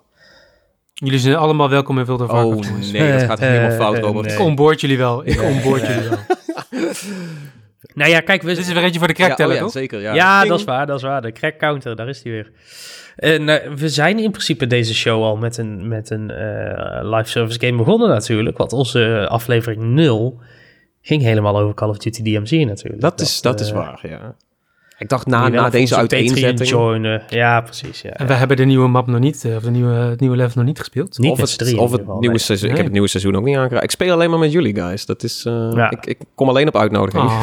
Jullie 0.93 1.19
zijn 1.19 1.35
allemaal 1.35 1.69
welkom 1.69 1.99
in 1.99 2.05
Wilde 2.05 2.23
Oh 2.27 2.43
jongens. 2.43 2.91
nee, 2.91 3.11
dat 3.11 3.21
gaat 3.21 3.39
helemaal 3.39 3.77
fout, 3.81 3.97
Robert. 3.97 4.25
nee. 4.25 4.35
Ik 4.35 4.41
onboord 4.41 4.81
jullie 4.81 4.97
wel. 4.97 5.21
Ik 5.25 5.41
onboord 5.41 5.87
jullie 5.87 6.09
wel. 6.09 6.19
Nou 7.93 8.09
ja, 8.09 8.19
kijk, 8.19 8.41
we, 8.41 8.47
Dit 8.47 8.57
is 8.57 8.73
weer 8.73 8.83
eentje 8.83 8.99
voor 8.99 9.07
de 9.07 9.13
Ja, 9.17 9.23
crack 9.25 9.37
teller, 9.37 9.51
oh 9.51 9.57
ja, 9.57 9.63
toch? 9.63 9.71
zeker. 9.71 10.01
Ja, 10.01 10.13
Ja, 10.13 10.45
dat 10.45 10.59
is 10.59 10.65
waar, 10.65 10.85
dat 10.85 10.97
is 10.97 11.03
waar. 11.03 11.21
De 11.21 11.31
crack 11.31 11.57
counter, 11.57 11.95
daar 11.95 12.07
is 12.09 12.21
die 12.21 12.31
weer. 12.31 12.51
En 13.15 13.49
eh, 13.49 13.71
we 13.73 13.89
zijn 13.89 14.19
in 14.19 14.31
principe 14.31 14.67
deze 14.67 14.93
show 14.95 15.23
al 15.23 15.37
met 15.37 15.57
een, 15.57 15.87
met 15.87 16.09
een 16.09 16.31
eh, 16.31 16.99
live 17.03 17.29
service 17.29 17.59
game 17.59 17.77
begonnen 17.77 18.09
natuurlijk. 18.09 18.57
Want 18.57 18.73
onze 18.73 19.25
aflevering 19.29 19.81
0 19.83 20.39
ging 21.01 21.21
helemaal 21.21 21.59
over 21.59 21.73
Call 21.73 21.89
of 21.89 21.97
Duty 21.97 22.21
DMZ 22.23 22.51
natuurlijk. 22.51 23.01
Dat 23.01 23.21
is, 23.21 23.41
dat 23.41 23.59
is 23.59 23.69
eh, 23.69 23.75
waar, 23.75 23.99
ja. 24.07 24.35
Ik 24.97 25.09
dacht 25.09 25.27
na, 25.27 25.47
na 25.47 25.69
deze 25.69 25.95
uiteenzetting... 25.95 26.69
joinen. 26.69 27.23
Ja, 27.29 27.61
precies. 27.61 28.01
Ja. 28.01 28.09
En 28.11 28.27
we 28.27 28.33
hebben 28.33 28.57
de 28.57 28.63
nieuwe 28.65 28.87
map 28.87 29.07
nog 29.07 29.19
niet, 29.19 29.47
of 29.55 29.63
de 29.63 29.71
nieuwe, 29.71 29.93
het 29.93 30.19
nieuwe 30.19 30.35
level 30.35 30.53
nog 30.55 30.65
niet 30.65 30.79
gespeeld. 30.79 31.17
Niet 31.17 31.31
of 31.31 31.39
het, 31.39 31.61
in 31.61 31.77
of 31.77 31.91
het 31.91 31.99
geval, 31.99 32.19
nieuwe 32.19 32.35
nee. 32.35 32.43
seizoen. 32.45 32.69
Ik 32.69 32.75
heb 32.75 32.83
het 32.83 32.93
nieuwe 32.93 33.07
seizoen 33.07 33.35
ook 33.35 33.43
niet 33.43 33.57
aangeraakt. 33.57 33.83
Ik 33.83 33.91
speel 33.91 34.13
alleen 34.13 34.29
maar 34.29 34.39
met 34.39 34.51
jullie, 34.51 34.75
guys. 34.75 35.05
Dat 35.05 35.23
is... 35.23 35.45
eh, 35.45 35.71
Ja. 35.73 35.89
ik, 35.91 36.05
ik 36.05 36.17
kom 36.35 36.49
alleen 36.49 36.67
op 36.67 36.75
uitnodiging. 36.77 37.31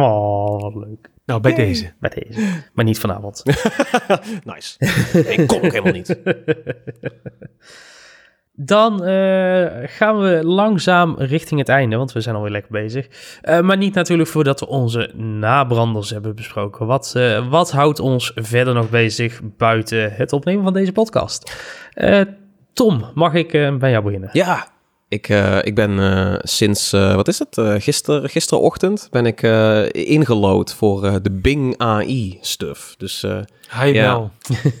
Oh, 0.00 0.60
wat 0.60 0.74
leuk. 0.74 1.10
Nou, 1.26 1.40
bij 1.40 1.54
deze. 1.54 1.92
Bij 2.00 2.10
deze. 2.10 2.40
Maar 2.72 2.84
niet 2.84 2.98
vanavond. 2.98 3.42
nice. 4.44 4.76
ik 5.28 5.46
kom 5.46 5.56
ook 5.64 5.72
helemaal 5.72 5.92
niet. 5.92 6.18
Dan 8.54 9.04
eh, 9.04 9.66
gaan 9.84 10.20
we 10.20 10.40
langzaam 10.44 11.14
richting 11.18 11.60
het 11.60 11.68
einde, 11.68 11.96
want 11.96 12.12
we 12.12 12.20
zijn 12.20 12.34
alweer 12.34 12.50
lekker 12.50 12.72
bezig. 12.72 13.08
Eh, 13.42 13.60
maar 13.60 13.76
niet 13.76 13.94
natuurlijk 13.94 14.28
voordat 14.28 14.60
we 14.60 14.66
onze 14.66 15.10
nabranders 15.16 16.10
hebben 16.10 16.34
besproken. 16.34 16.86
Wat, 16.86 17.12
eh, 17.16 17.48
wat 17.50 17.70
houdt 17.70 18.00
ons 18.00 18.32
verder 18.34 18.74
nog 18.74 18.90
bezig 18.90 19.40
buiten 19.56 20.12
het 20.12 20.32
opnemen 20.32 20.64
van 20.64 20.72
deze 20.72 20.92
podcast? 20.92 21.56
Eh, 21.92 22.20
Tom, 22.72 23.04
mag 23.14 23.34
ik 23.34 23.52
eh, 23.52 23.76
bij 23.76 23.90
jou 23.90 24.04
beginnen? 24.04 24.30
Ja, 24.32 24.66
ik, 25.12 25.28
eh, 25.28 25.58
ik 25.62 25.74
ben 25.74 25.98
eh, 25.98 26.34
sinds, 26.42 26.92
eh, 26.92 27.14
wat 27.14 27.28
is 27.28 27.38
het, 27.38 27.82
gister, 27.82 28.28
gisterenochtend 28.28 29.08
ben 29.10 29.26
ik 29.26 29.42
ingelood 29.92 30.74
voor 30.74 31.22
de 31.22 31.30
Bing 31.30 31.74
AI 31.78 32.38
stuff. 32.40 32.94
Dus 32.98 33.24
Hi 33.80 33.86
Ja. 33.86 34.02
wel. 34.12 34.30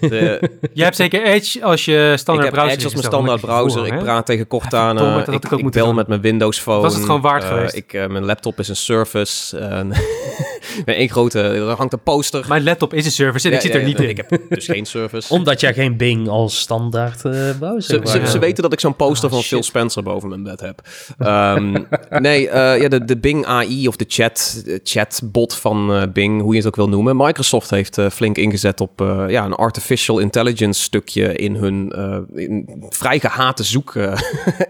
de, 0.00 0.50
Jij 0.72 0.84
hebt 0.84 0.96
zeker 0.96 1.22
Edge 1.22 1.64
als 1.64 1.84
je 1.84 2.10
ik 2.12 2.18
standaard 2.18 2.46
heb 2.46 2.54
browser 2.54 2.74
Edge 2.76 2.84
als 2.84 2.94
mijn 2.94 3.06
standaard 3.06 3.40
browser. 3.40 3.78
voor, 3.78 3.86
Ik 3.86 3.92
hè? 3.92 3.98
praat 3.98 4.26
tegen 4.26 4.46
Cortana. 4.46 5.20
ik, 5.20 5.26
ik 5.26 5.50
ik 5.50 5.70
bel 5.70 5.86
doen. 5.86 5.94
met 5.94 6.06
mijn 6.06 6.20
Windows 6.20 6.58
Phone. 6.58 6.80
Was 6.80 6.94
het 6.94 7.04
gewoon 7.04 7.20
waard 7.20 7.44
geweest? 7.44 7.74
Ik, 7.74 7.92
mijn 7.92 8.24
laptop 8.24 8.58
is 8.58 8.68
een 8.68 8.76
Surface. 8.76 9.56
Ben 10.84 10.94
één 10.94 11.08
grote, 11.08 11.40
er 11.40 11.62
hangt 11.70 11.92
een 11.92 12.02
poster. 12.02 12.44
Mijn 12.48 12.62
laptop 12.62 12.94
is 12.94 13.04
een 13.04 13.10
service 13.10 13.46
en 13.46 13.50
Ja, 13.50 13.56
ik 13.56 13.62
zit 13.62 13.72
ja, 13.72 13.78
er 13.78 13.86
niet 13.86 13.96
ja, 13.98 14.02
in. 14.04 14.08
Ik 14.10 14.16
heb 14.16 14.40
dus 14.48 14.66
geen 14.66 14.86
Surface. 14.86 15.32
Omdat 15.34 15.60
jij 15.60 15.74
geen 15.74 15.96
Bing 15.96 16.28
als 16.28 16.58
standaard 16.58 17.24
eh 17.24 17.58
browser 17.58 18.08
Ze, 18.08 18.18
ze, 18.18 18.26
ze 18.26 18.38
weten 18.38 18.62
dat 18.62 18.72
ik 18.72 18.80
zo'n 18.80 18.96
poster 18.96 19.28
Ah, 19.28 19.34
van 19.34 19.42
shit. 19.42 19.50
Phil 19.50 19.62
Spencer 19.62 20.02
boven 20.02 20.28
mijn 20.28 20.42
bed 20.42 20.60
heb. 20.60 20.80
Ehm, 21.18 21.72
nee, 22.10 22.48
eh, 22.48 22.80
ja, 22.80 22.88
de, 22.88 23.04
de 23.04 23.16
Bing 23.18 23.46
AI 23.46 23.88
of 23.88 23.96
de 23.96 24.04
chat, 24.08 24.62
de 24.64 24.80
chatbot 24.84 25.54
van 25.54 25.94
eh, 25.94 26.02
Bing, 26.12 26.40
hoe 26.42 26.52
je 26.52 26.58
het 26.58 26.66
ook 26.66 26.76
wil 26.76 26.88
noemen. 26.88 27.16
Microsoft 27.16 27.70
heeft 27.70 27.98
eh, 27.98 28.10
flink 28.10 28.36
ingezet 28.36 28.80
op 28.80 29.00
eh, 29.00 29.24
ja, 29.28 29.44
een 29.44 29.54
artificial 29.54 30.18
intelligence 30.18 30.80
stukje 30.82 31.34
in 31.36 31.54
hun 31.54 31.92
eh, 31.92 32.44
in 32.44 32.84
vrij 32.88 33.18
gehate 33.20 33.64
zoek 33.64 33.94
eh, 33.94 34.12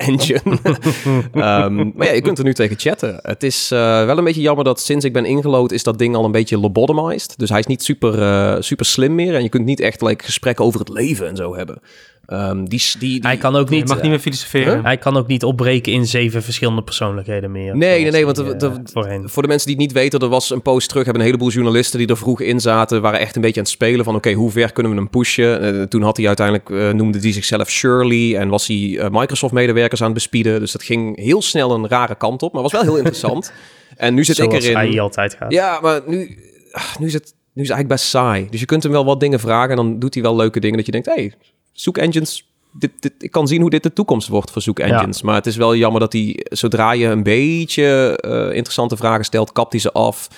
engine. 0.09 0.59
Ehm, 1.33 1.91
maar 1.95 2.07
ja, 2.07 2.13
je 2.13 2.21
kunt 2.21 2.39
er 2.39 2.45
nu 2.45 2.55
tegen 2.55 2.79
chatten. 2.79 3.19
Het 3.23 3.43
is 3.43 3.71
eh, 3.71 3.79
wel 4.05 4.19
een 4.19 4.25
beetje 4.25 4.41
jammer 4.41 4.65
dat 4.65 4.81
sinds 4.81 5.05
ik 5.05 5.13
ben 5.13 5.25
ingelood 5.25 5.73
is 5.73 5.82
dat 5.83 5.99
ding 5.99 6.17
al 6.17 6.25
een 6.25 6.33
beetje 6.33 6.59
lobotomized. 6.59 7.39
Dus 7.39 7.49
hij 7.49 7.59
is 7.59 7.67
niet 7.67 7.83
super, 7.83 8.23
eh, 8.23 8.57
super 8.61 8.87
slim 8.87 9.15
meer 9.15 9.35
en 9.35 9.43
je 9.43 9.49
kunt 9.49 9.65
niet 9.65 9.81
echt 9.81 10.03
like, 10.03 10.25
gesprekken 10.25 10.65
over 10.65 10.81
het 10.81 10.89
leven 10.89 11.29
en 11.29 11.37
zo 11.37 11.57
hebben. 11.57 11.81
Ehm, 12.27 12.65
die, 12.65 12.81
die, 12.99 12.99
die, 12.99 13.21
Hij 13.23 13.37
kan 13.37 13.57
ook 13.57 13.69
Je 13.69 13.75
niet, 13.75 13.89
mag 13.89 14.01
niet 14.03 14.11
meer 14.11 14.19
filosoferen. 14.19 14.85
hij 14.85 14.97
kan 14.99 15.17
ook 15.17 15.27
niet 15.27 15.45
opbreken 15.45 15.93
in 15.93 16.07
zeven 16.07 16.43
verschillende 16.43 16.83
persoonlijkheden 16.83 17.51
meer. 17.53 17.77
Nee, 17.77 18.03
nee, 18.03 18.11
nee, 18.11 18.25
want 18.25 18.37
de- 18.37 18.57
de- 18.57 18.67
eh. 19.01 19.19
Voor 19.25 19.43
de 19.43 19.49
mensen 19.49 19.67
die 19.67 19.77
het 19.77 19.85
niet 19.85 19.93
weten, 19.93 20.21
er 20.21 20.29
was 20.29 20.51
een 20.51 20.63
post 20.63 20.89
terug. 20.89 21.05
Hebben 21.05 21.23
een 21.23 21.29
heleboel 21.29 21.51
journalisten 21.51 21.99
die 21.99 22.09
er 22.09 22.17
vroeg 22.17 22.41
in 22.41 22.61
zaten. 22.61 23.03
Waren 23.03 23.21
echt 23.21 23.37
een 23.37 23.43
beetje 23.43 23.57
aan 23.61 23.65
het 23.67 23.73
spelen 23.75 24.05
van: 24.05 24.15
oké, 24.15 24.33
hoe 24.33 24.51
ver 24.51 24.73
kunnen 24.73 24.93
we 24.93 24.99
hem 24.99 25.11
pushen? 25.11 25.61
Eh, 25.81 25.83
toen 25.83 26.03
had 26.03 26.17
hij 26.17 26.27
uiteindelijk, 26.27 26.71
eh, 26.71 26.91
noemde 26.91 27.19
hij 27.19 27.33
zichzelf 27.33 27.71
Shirley. 27.71 28.37
En 28.37 28.49
was 28.49 28.67
hij 28.67 28.99
eh, 28.99 29.07
Microsoft-medewerkers 29.11 30.01
aan 30.01 30.07
het 30.07 30.15
bespieden. 30.15 30.61
Dus 30.61 30.73
dat 30.73 30.83
ging 30.83 31.17
heel 31.17 31.43
snel 31.43 31.75
een 31.75 31.89
rare 31.89 32.15
kant 32.15 32.43
op. 32.43 32.53
Maar 32.53 32.63
was 32.63 32.73
wel 32.73 32.83
heel 32.83 32.97
interessant. 33.07 33.53
En 33.97 34.15
nu 34.15 34.25
zit 34.25 34.39
ik 34.39 34.45
Zoals 34.51 34.65
erin. 34.65 34.77
hij 34.77 35.01
altijd 35.01 35.35
gaat. 35.35 35.53
Ja, 35.53 35.81
maar 35.81 36.01
nu, 36.07 36.39
ah, 36.73 36.97
nu, 36.99 37.07
is 37.07 37.13
het, 37.13 37.35
nu 37.55 37.63
is 37.63 37.69
het 37.69 37.77
eigenlijk 37.77 37.89
best 37.89 38.05
saai. 38.05 38.47
Dus 38.51 38.61
je 38.61 38.67
kunt 38.67 38.83
hem 38.83 38.93
wel 38.93 39.05
wat 39.05 39.21
dingen 39.21 39.41
vragen. 39.41 39.71
En 39.71 39.77
dan 39.77 39.99
doet 39.99 40.15
hij 40.15 40.23
wel 40.23 40.37
leuke 40.37 40.61
dingen 40.61 40.77
dat 40.77 40.87
je 40.87 40.93
denkt: 40.93 41.07
hé, 41.07 41.13
hey, 41.15 41.33
zoekengines. 41.73 42.47
Dit, 42.75 42.91
dit, 43.01 43.13
ik 43.19 43.31
kan 43.31 43.49
zien 43.49 43.61
hoe 43.61 43.71
dit 43.71 43.83
de 43.83 43.93
toekomst 43.93 44.29
wordt 44.29 44.51
voor 44.51 44.63
zoekengines. 44.63 45.23
Maar 45.23 45.35
het 45.35 45.47
is 45.47 45.57
wel 45.57 45.77
jammer 45.77 46.01
dat 46.01 46.13
hij, 46.13 46.47
zodra 46.51 46.93
je 46.93 47.07
een 47.07 47.23
beetje 47.23 48.17
eh, 48.21 48.57
interessante 48.57 48.97
vragen 48.97 49.25
stelt, 49.25 49.53
kapt 49.53 49.73
hij 49.73 49.81
ze 49.81 49.93
af. 49.93 50.29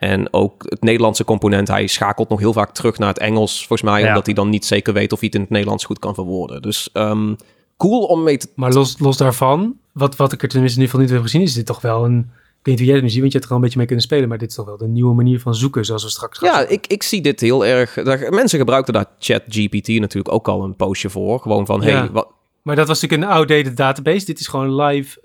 En 0.00 0.32
ook 0.32 0.64
het 0.68 0.82
Nederlandse 0.82 1.24
component, 1.24 1.68
hij 1.68 1.86
schakelt 1.86 2.28
nog 2.28 2.38
heel 2.38 2.52
vaak 2.52 2.74
terug 2.74 2.98
naar 2.98 3.08
het 3.08 3.18
Engels, 3.18 3.58
volgens 3.58 3.82
mij, 3.90 4.00
Ja. 4.00 4.08
omdat 4.08 4.26
hij 4.26 4.34
dan 4.34 4.48
niet 4.48 4.64
zeker 4.66 4.92
weet 4.92 5.12
of 5.12 5.18
hij 5.18 5.26
het 5.26 5.36
in 5.36 5.42
het 5.42 5.50
Nederlands 5.50 5.84
goed 5.84 5.98
kan 5.98 6.14
verwoorden. 6.14 6.62
Dus 6.62 6.88
ehm, 6.92 7.34
cool 7.76 8.02
om 8.04 8.22
mee 8.22 8.36
te... 8.36 8.48
Maar 8.54 8.72
los, 8.72 8.98
los 8.98 9.16
daarvan, 9.16 9.76
wat, 9.92 10.16
wat 10.16 10.32
ik 10.32 10.42
er 10.42 10.48
tenminste 10.48 10.78
in 10.80 10.84
ieder 10.84 11.00
geval 11.00 11.00
niet 11.00 11.10
heb 11.10 11.32
gezien, 11.32 11.48
is 11.48 11.54
dit 11.54 11.66
toch 11.66 11.80
wel 11.80 12.04
een... 12.04 12.30
Ik 12.64 12.70
weet 12.70 12.78
niet 12.78 12.88
hoe 12.88 12.94
jij 12.94 12.94
het 12.94 13.04
nu 13.04 13.10
ziet, 13.10 13.20
want 13.20 13.32
je 13.32 13.38
hebt 13.38 13.44
er 13.44 13.50
al 13.50 13.56
een 13.56 13.62
beetje 13.62 13.78
mee 13.78 13.86
kunnen 13.86 14.04
spelen, 14.04 14.28
maar 14.28 14.38
dit 14.38 14.48
is 14.48 14.54
toch 14.54 14.66
wel 14.66 14.76
de 14.76 14.86
nieuwe 14.88 15.14
manier 15.14 15.40
van 15.40 15.54
zoeken, 15.54 15.84
zoals 15.84 16.02
we 16.04 16.10
straks 16.10 16.38
gaan 16.38 16.48
Ja, 16.48 16.66
ik, 16.68 16.86
ik 16.86 17.02
zie 17.02 17.20
dit 17.22 17.40
heel 17.40 17.66
erg... 17.66 17.94
daar- 17.94 18.32
mensen 18.34 18.58
gebruikten 18.58 18.94
daar 18.94 19.06
ChatGPT 19.18 19.88
natuurlijk 19.88 20.34
ook 20.34 20.48
al 20.48 20.64
een 20.64 20.76
postje 20.76 21.10
voor. 21.10 21.40
Gewoon 21.40 21.66
van, 21.66 21.80
Ja. 21.80 21.86
hey, 21.98 22.10
wat, 22.10 22.28
Maar 22.64 22.76
dat 22.76 22.88
was 22.88 23.00
natuurlijk 23.00 23.30
een 23.30 23.36
outdated 23.36 23.76
database. 23.76 24.24
Dit 24.24 24.40
is 24.40 24.46
gewoon 24.46 24.82
live 24.82 25.20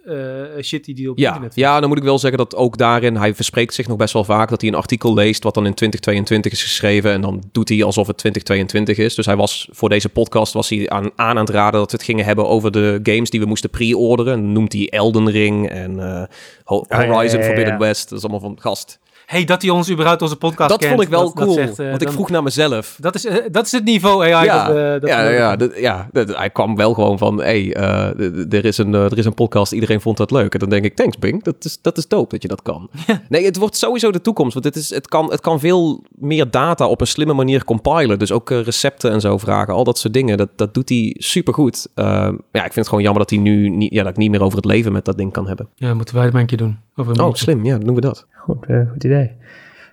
eh, 0.56 0.64
shit 0.64 0.86
die 0.86 0.96
die 0.96 1.10
op 1.10 1.18
Ja, 1.18 1.28
internet 1.28 1.56
ja, 1.56 1.80
dan 1.80 1.90
moet 1.90 1.98
ik 1.98 2.04
wel 2.04 2.20
zeggen 2.20 2.38
dat 2.38 2.56
ook 2.56 2.78
daarin, 2.78 3.16
hij 3.16 3.36
verspreekt 3.36 3.74
zich 3.74 3.88
nog 3.88 3.98
best 3.98 4.14
wel 4.14 4.24
vaak 4.24 4.50
dat 4.50 4.62
hij 4.62 4.70
een 4.70 4.76
artikel 4.76 5.14
leest 5.14 5.44
wat 5.44 5.54
dan 5.54 5.66
in 5.66 5.74
2022 5.74 6.52
is 6.52 6.64
geschreven 6.64 7.12
en 7.12 7.22
dan 7.22 7.44
doet 7.52 7.70
hij 7.70 7.84
alsof 7.84 8.08
het 8.08 8.18
2022 8.18 9.06
is. 9.06 9.16
Dus 9.16 9.26
hij 9.26 9.36
was 9.36 9.70
voor 9.72 9.90
deze 9.90 10.10
podcast 10.10 10.54
was 10.54 10.70
hij 10.70 10.90
aan, 10.90 11.12
aan 11.16 11.38
aan 11.38 11.38
het 11.38 11.50
raden 11.50 11.80
dat 11.80 11.92
we 11.92 11.98
het 11.98 12.06
gingen 12.06 12.26
hebben 12.26 12.48
over 12.48 12.72
de 12.72 13.00
games 13.04 13.30
die 13.30 13.40
we 13.40 13.46
moesten 13.46 13.70
pre-orderen. 13.70 14.52
Noemt 14.52 14.74
hij 14.74 14.90
Elden 14.90 15.30
Ring 15.30 15.70
en 15.70 16.00
eh, 16.00 16.24
Ah, 16.64 16.86
ja, 16.90 17.02
ja, 17.02 17.12
Horizon 17.12 17.40
ja, 17.40 17.46
ja. 17.46 17.52
Forbidden 17.52 17.80
West. 17.80 18.10
Dat 18.10 18.18
is 18.18 18.24
allemaal 18.24 18.50
van 18.50 18.62
gast. 18.62 19.00
Hey, 19.30 19.44
dat 19.46 19.62
hij 19.62 19.72
ons 19.72 19.92
überhaupt 19.92 20.22
onze 20.22 20.36
podcast 20.36 20.70
Dat 20.70 20.80
kent, 20.80 20.92
vond 20.92 21.02
ik 21.04 21.10
wel 21.10 21.24
dat- 21.24 21.36
dat 21.36 21.44
cool, 21.44 21.54
zegt, 21.56 21.80
eh, 21.80 21.90
want 21.90 22.02
ik 22.02 22.08
dan- 22.08 22.16
vroeg 22.16 22.30
naar 22.30 22.44
mezelf. 22.44 22.98
Dat 23.00 23.16
is, 23.16 23.26
eh, 23.26 23.36
dat 23.52 23.66
is 23.66 23.72
het 23.72 23.84
niveau 23.84 24.24
AI. 24.34 24.46
ja, 24.46 24.68
dat, 24.68 25.02
dat 25.02 25.10
ja, 25.10 25.30
ja, 25.30 25.56
dat- 25.56 25.78
ja, 25.80 26.10
dat- 26.12 26.36
hij 26.38 26.50
kwam 26.50 26.76
wel 26.76 26.94
gewoon 26.94 27.18
van, 27.18 27.38
hey, 27.38 27.74
eh, 27.74 28.54
er, 28.54 28.66
is 28.66 28.78
een, 28.78 28.94
eh, 28.96 29.04
er 29.04 29.18
is 29.18 29.26
een 29.26 29.34
podcast, 29.34 29.72
iedereen 29.72 30.02
vond 30.02 30.18
dat 30.18 30.32
leuk. 30.32 30.54
En 30.54 30.60
dan 30.60 30.70
denk 30.70 30.86
ik, 30.86 30.96
thanks 30.96 31.18
Bing, 31.18 31.44
dat 31.44 31.56
is, 31.66 31.82
dat 31.82 31.98
is 31.98 32.08
dope 32.08 32.30
dat 32.30 32.42
je 32.42 32.48
dat 32.48 32.62
kan. 32.62 32.90
Nee, 33.30 33.46
het 33.46 33.58
wordt 33.58 33.76
sowieso 33.78 34.12
de 34.12 34.22
toekomst, 34.22 34.54
want 34.54 34.66
het, 34.66 34.76
is, 34.76 34.90
het, 34.90 35.08
kan, 35.08 35.32
het 35.32 35.42
kan 35.42 35.60
veel 35.60 36.04
meer 36.16 36.52
data 36.52 36.88
op 36.88 37.02
een 37.02 37.08
slimme 37.08 37.34
manier 37.34 37.64
compilen. 37.66 38.20
Dus 38.20 38.32
ook 38.32 38.52
eh, 38.52 38.62
recepten 38.62 39.12
en 39.12 39.22
zo 39.22 39.38
vragen, 39.38 39.74
al 39.74 39.84
dat 39.84 39.98
soort 39.98 40.14
dingen, 40.14 40.38
dat, 40.38 40.50
dat 40.56 40.74
doet 40.74 40.90
hij 40.90 41.16
supergoed. 41.20 41.88
Uh, 41.96 42.06
ja, 42.06 42.32
ik 42.52 42.62
vind 42.62 42.76
het 42.76 42.88
gewoon 42.88 43.04
jammer 43.04 43.22
dat 43.22 43.30
hij 43.30 43.40
nu 43.40 43.70
niet, 43.70 43.94
ja, 43.94 44.04
dat 44.04 44.12
ik 44.12 44.18
niet 44.18 44.32
meer 44.32 44.44
over 44.44 44.56
het 44.58 44.66
leven 44.66 44.92
met 44.92 45.06
dat 45.06 45.18
ding 45.18 45.32
kan 45.34 45.48
hebben. 45.48 45.70
Ja, 45.76 45.94
moeten 45.94 46.16
wij 46.16 46.24
het 46.24 46.34
maar 46.34 46.42
een 46.42 46.48
keer 46.48 46.58
doen. 46.58 46.78
Over 46.96 47.14
een 47.20 47.24
Oh, 47.26 47.34
slim, 47.34 47.66
ja, 47.66 47.76
dan 47.78 47.86
doen 47.86 47.96
we 47.96 48.02
dat. 48.02 48.26
Goed, 48.58 48.66
eh, 48.66 48.90
goed 48.92 49.04
idee. 49.04 49.32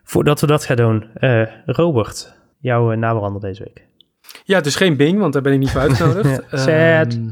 Voordat 0.04 0.40
we 0.40 0.46
dat 0.46 0.64
gaan 0.64 0.76
doen, 0.76 1.04
eh, 1.14 1.42
Robert, 1.66 2.34
jouw 2.58 2.92
uh, 2.92 2.98
nabrander 2.98 3.40
deze 3.40 3.62
week. 3.64 3.84
Ja, 4.44 4.60
dus 4.60 4.76
geen 4.76 4.96
Bing, 4.96 5.18
want 5.18 5.32
daar 5.32 5.42
ben 5.42 5.52
ik 5.52 5.58
niet 5.58 5.70
voor 5.70 5.80
uitgenodigd. 5.80 6.42
Sad. 6.50 6.68
Ehm, 6.68 7.24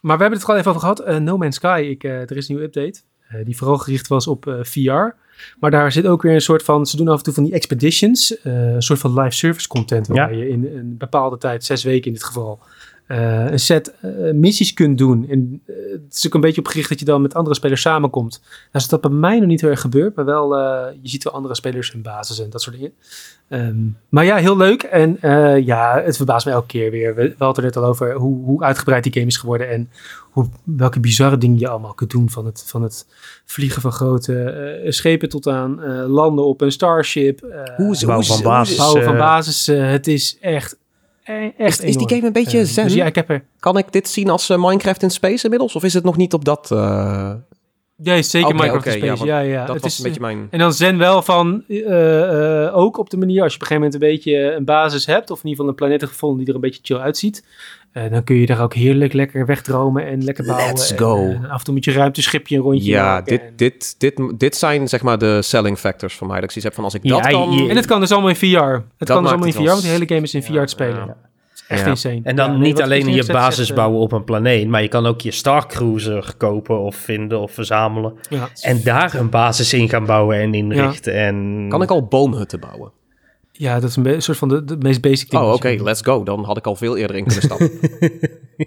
maar 0.00 0.16
we 0.16 0.22
hebben 0.22 0.32
het 0.38 0.42
er 0.42 0.48
al 0.48 0.56
even 0.56 0.68
over 0.68 0.80
gehad. 0.80 1.00
Eh, 1.00 1.16
no 1.16 1.36
Man's 1.36 1.56
Sky, 1.56 1.86
ik, 1.90 2.04
eh, 2.04 2.10
er 2.20 2.36
is 2.36 2.48
een 2.48 2.54
nieuwe 2.54 2.68
update. 2.68 3.00
eh, 3.28 3.44
die 3.44 3.56
vooral 3.56 3.78
gericht 3.78 4.08
was 4.08 4.26
op 4.26 4.46
eh, 4.46 4.54
VR. 4.62 5.14
Maar 5.60 5.70
daar 5.70 5.92
zit 5.92 6.06
ook 6.06 6.22
weer 6.22 6.34
een 6.34 6.40
soort 6.40 6.62
van... 6.62 6.86
Ze 6.86 6.96
doen 6.96 7.08
af 7.08 7.18
en 7.18 7.24
toe 7.24 7.32
van 7.34 7.44
die 7.44 7.52
expeditions. 7.52 8.40
eh, 8.40 8.72
een 8.72 8.82
soort 8.82 8.98
van 8.98 9.20
live 9.20 9.36
service 9.36 9.68
content. 9.68 10.06
Waar 10.06 10.16
Ja. 10.32 10.38
je 10.38 10.48
in 10.48 10.66
een 10.76 10.96
bepaalde 10.98 11.38
tijd, 11.38 11.64
zes 11.64 11.84
weken 11.84 12.06
in 12.06 12.12
dit 12.12 12.24
geval... 12.24 12.60
eh, 13.12 13.50
een 13.50 13.58
set 13.58 13.94
eh, 14.00 14.10
missies 14.32 14.72
kunt 14.74 14.98
doen. 14.98 15.28
En 15.28 15.62
eh, 15.66 15.74
het 15.92 16.14
is 16.14 16.26
ook 16.26 16.34
een 16.34 16.40
beetje 16.40 16.60
op 16.60 16.66
gericht 16.66 16.88
dat 16.88 16.98
je 16.98 17.04
dan 17.04 17.22
met 17.22 17.34
andere 17.34 17.54
spelers 17.54 17.80
samenkomt. 17.80 18.40
Nou 18.42 18.84
is 18.84 18.88
dat 18.88 19.00
bij 19.00 19.10
mij 19.10 19.38
nog 19.38 19.48
niet 19.48 19.60
heel 19.60 19.70
erg 19.70 19.80
gebeurd. 19.80 20.14
Maar 20.16 20.24
wel, 20.24 20.56
eh, 20.56 20.86
je 21.02 21.08
ziet 21.08 21.24
wel 21.24 21.32
andere 21.32 21.54
spelers 21.54 21.92
hun 21.92 22.02
basis 22.02 22.40
en 22.40 22.50
dat 22.50 22.62
soort 22.62 22.76
dingen. 22.76 22.92
Ehm, 23.48 23.76
maar 24.08 24.24
ja, 24.24 24.36
heel 24.36 24.56
leuk. 24.56 24.82
En 24.82 25.16
eh, 25.20 25.58
ja, 25.66 26.02
het 26.04 26.16
verbaast 26.16 26.46
me 26.46 26.52
elke 26.52 26.66
keer 26.66 26.90
weer. 26.90 27.14
We, 27.14 27.22
we 27.38 27.44
hadden 27.44 27.64
het 27.64 27.74
net 27.74 27.82
al 27.84 27.88
over 27.90 28.14
hoe, 28.14 28.44
hoe 28.44 28.62
uitgebreid 28.62 29.02
die 29.02 29.12
game 29.12 29.26
is 29.26 29.36
geworden. 29.36 29.68
En 29.70 29.90
hoe, 30.30 30.46
welke 30.64 31.00
bizarre 31.00 31.38
dingen 31.38 31.58
je 31.58 31.68
allemaal 31.68 31.94
kunt 31.94 32.10
doen. 32.10 32.30
Van 32.30 32.46
het, 32.46 32.62
van 32.66 32.82
het 32.82 33.06
vliegen 33.44 33.82
van 33.82 33.92
grote 33.92 34.42
eh, 34.42 34.90
schepen 34.90 35.28
tot 35.28 35.46
aan 35.46 35.82
eh, 35.82 36.04
landen 36.08 36.44
op 36.44 36.60
een 36.60 36.72
starship. 36.72 37.40
eh, 37.42 37.76
Hoe 37.76 37.92
is, 37.92 38.04
bouwen 38.04 38.26
van 38.26 38.42
basis. 38.42 38.72
is- 38.72 38.78
bouwen 38.80 39.02
van 39.02 39.16
basis. 39.16 39.66
het 39.66 40.06
is 40.06 40.38
echt, 40.40 40.76
echt 41.24 41.82
Is, 41.82 41.88
is 41.88 41.96
die 41.96 42.08
game 42.08 42.26
een 42.26 42.32
beetje 42.32 42.58
Eh, 42.58 42.64
zen? 42.64 42.84
Dus 42.84 42.94
ja, 42.94 43.06
ik 43.06 43.14
heb 43.14 43.30
er... 43.30 43.44
Kan 43.58 43.78
ik 43.78 43.92
dit 43.92 44.08
zien 44.08 44.30
als 44.30 44.50
eh, 44.50 44.56
Minecraft 44.58 45.02
in 45.02 45.10
Space 45.10 45.44
inmiddels? 45.44 45.74
Of 45.76 45.84
is 45.84 45.94
het 45.94 46.04
nog 46.04 46.16
niet 46.16 46.32
op 46.34 46.44
dat... 46.44 46.70
eh, 46.70 47.32
Ja, 47.96 48.22
zeker 48.22 48.48
Oké, 48.48 48.56
Minecraft 48.56 48.86
in 48.86 48.92
Space. 48.92 49.24
ja, 49.24 49.40
Ja, 49.40 49.48
ja. 49.48 49.64
dat 49.66 49.74
Het 49.74 49.82
was 49.82 49.92
is, 49.92 49.98
een 49.98 50.04
beetje 50.04 50.20
mijn... 50.20 50.48
En 50.50 50.58
dan 50.58 50.72
Zen 50.72 50.98
wel 50.98 51.22
van, 51.22 51.64
eh, 51.68 52.64
eh, 52.66 52.76
ook 52.76 52.98
op 52.98 53.10
de 53.10 53.16
manier, 53.16 53.42
als 53.42 53.52
je 53.52 53.58
op 53.58 53.62
een 53.62 53.66
gegeven 53.68 53.90
moment 53.90 53.94
een 53.94 54.08
beetje 54.08 54.52
een 54.54 54.64
basis 54.64 55.06
hebt, 55.06 55.30
of 55.30 55.38
in 55.42 55.48
ieder 55.48 55.50
geval 55.64 55.68
een 55.68 55.74
planeet 55.74 56.04
gevonden 56.10 56.38
die 56.38 56.48
er 56.48 56.54
een 56.54 56.60
beetje 56.60 56.80
chill 56.82 56.96
uitziet, 56.98 57.44
eh, 57.92 58.10
dan 58.10 58.24
kun 58.24 58.36
je 58.36 58.46
daar 58.46 58.62
ook 58.62 58.74
heerlijk 58.74 59.12
lekker 59.12 59.46
wegdromen 59.46 60.06
en 60.06 60.24
lekker 60.24 60.44
bouwen. 60.44 60.66
Let's 60.66 60.90
En, 60.92 60.98
go. 60.98 61.28
eh, 61.30 61.50
af 61.50 61.58
en 61.58 61.64
toe 61.64 61.74
met 61.74 61.84
je 61.84 61.92
ruimteschipje 61.92 62.56
een 62.56 62.62
rondje 62.62 62.90
Ja, 62.90 63.04
maken. 63.04 63.24
dit, 63.24 63.40
En, 63.40 63.52
dit, 63.56 63.94
dit, 63.98 64.20
dit 64.38 64.56
zijn 64.56 64.88
zeg 64.88 65.02
maar 65.02 65.18
de 65.18 65.42
selling 65.42 65.78
factors 65.78 66.14
voor 66.14 66.26
mij. 66.26 66.36
Dat 66.40 66.44
ik 66.44 66.50
zoiets 66.50 66.64
heb 66.64 66.74
van 66.74 66.84
als 66.84 66.94
ik 66.94 67.08
dat 67.08 67.24
Ja, 67.24 67.30
kan... 67.30 67.50
je- 67.52 67.68
en 67.70 67.76
het 67.76 67.86
kan 67.86 68.00
dus 68.00 68.12
allemaal 68.12 68.30
in 68.30 68.36
VR. 68.36 68.46
Het 68.46 68.50
kan 68.58 68.82
dus 68.98 69.08
maakt 69.08 69.10
allemaal 69.10 69.38
in 69.38 69.46
het 69.46 69.54
VR, 69.62 69.68
want 69.68 69.82
die 69.82 69.90
hele 69.90 70.06
game 70.06 70.20
is 70.20 70.34
in 70.34 70.42
VR 70.42 70.52
te 70.60 70.66
spelen. 70.66 70.96
ja. 71.06 71.16
Het 71.52 71.60
is 71.60 71.64
echt 71.68 71.80
Ja. 71.80 71.86
insane. 71.86 72.20
En 72.22 72.36
dan 72.36 72.50
Ja, 72.52 72.56
nee, 72.58 72.66
niet 72.72 72.82
alleen 72.82 73.12
je 73.12 73.24
basis 73.26 73.66
echt, 73.66 73.74
bouwen 73.76 74.00
op 74.00 74.12
een 74.12 74.24
planeet, 74.24 74.68
maar 74.68 74.82
je 74.82 74.88
kan 74.88 75.06
ook 75.06 75.20
je 75.20 75.30
Star 75.30 75.66
Cruiser 75.66 76.34
kopen 76.36 76.78
of 76.80 76.96
vinden 76.96 77.40
of 77.40 77.52
verzamelen. 77.52 78.12
eh, 78.30 78.38
ja. 78.38 78.48
En 78.60 78.80
daar 78.84 79.14
een 79.14 79.30
basis 79.30 79.72
in 79.72 79.88
gaan 79.88 80.04
bouwen 80.06 80.36
en 80.36 80.54
inrichten. 80.54 81.14
En 81.14 81.66
Kan 81.68 81.82
ik 81.82 81.90
al 81.90 82.06
boomhutten 82.06 82.60
bouwen? 82.60 82.90
Ja, 83.52 83.80
dat 83.80 83.90
is 83.90 83.96
een, 83.96 84.22
soort 84.22 84.38
van 84.38 84.48
de, 84.48 84.64
de 84.64 84.76
meest 84.78 85.00
basic 85.00 85.30
ding. 85.30 85.42
Oh, 85.42 85.52
oké, 85.52 85.68
let's 85.68 86.02
go. 86.02 86.22
Dan 86.22 86.44
had 86.44 86.56
ik 86.56 86.66
al 86.66 86.76
veel 86.76 86.96
eerder 86.96 87.16
in 87.16 87.24
kunnen 87.24 87.42
stappen. 87.42 87.70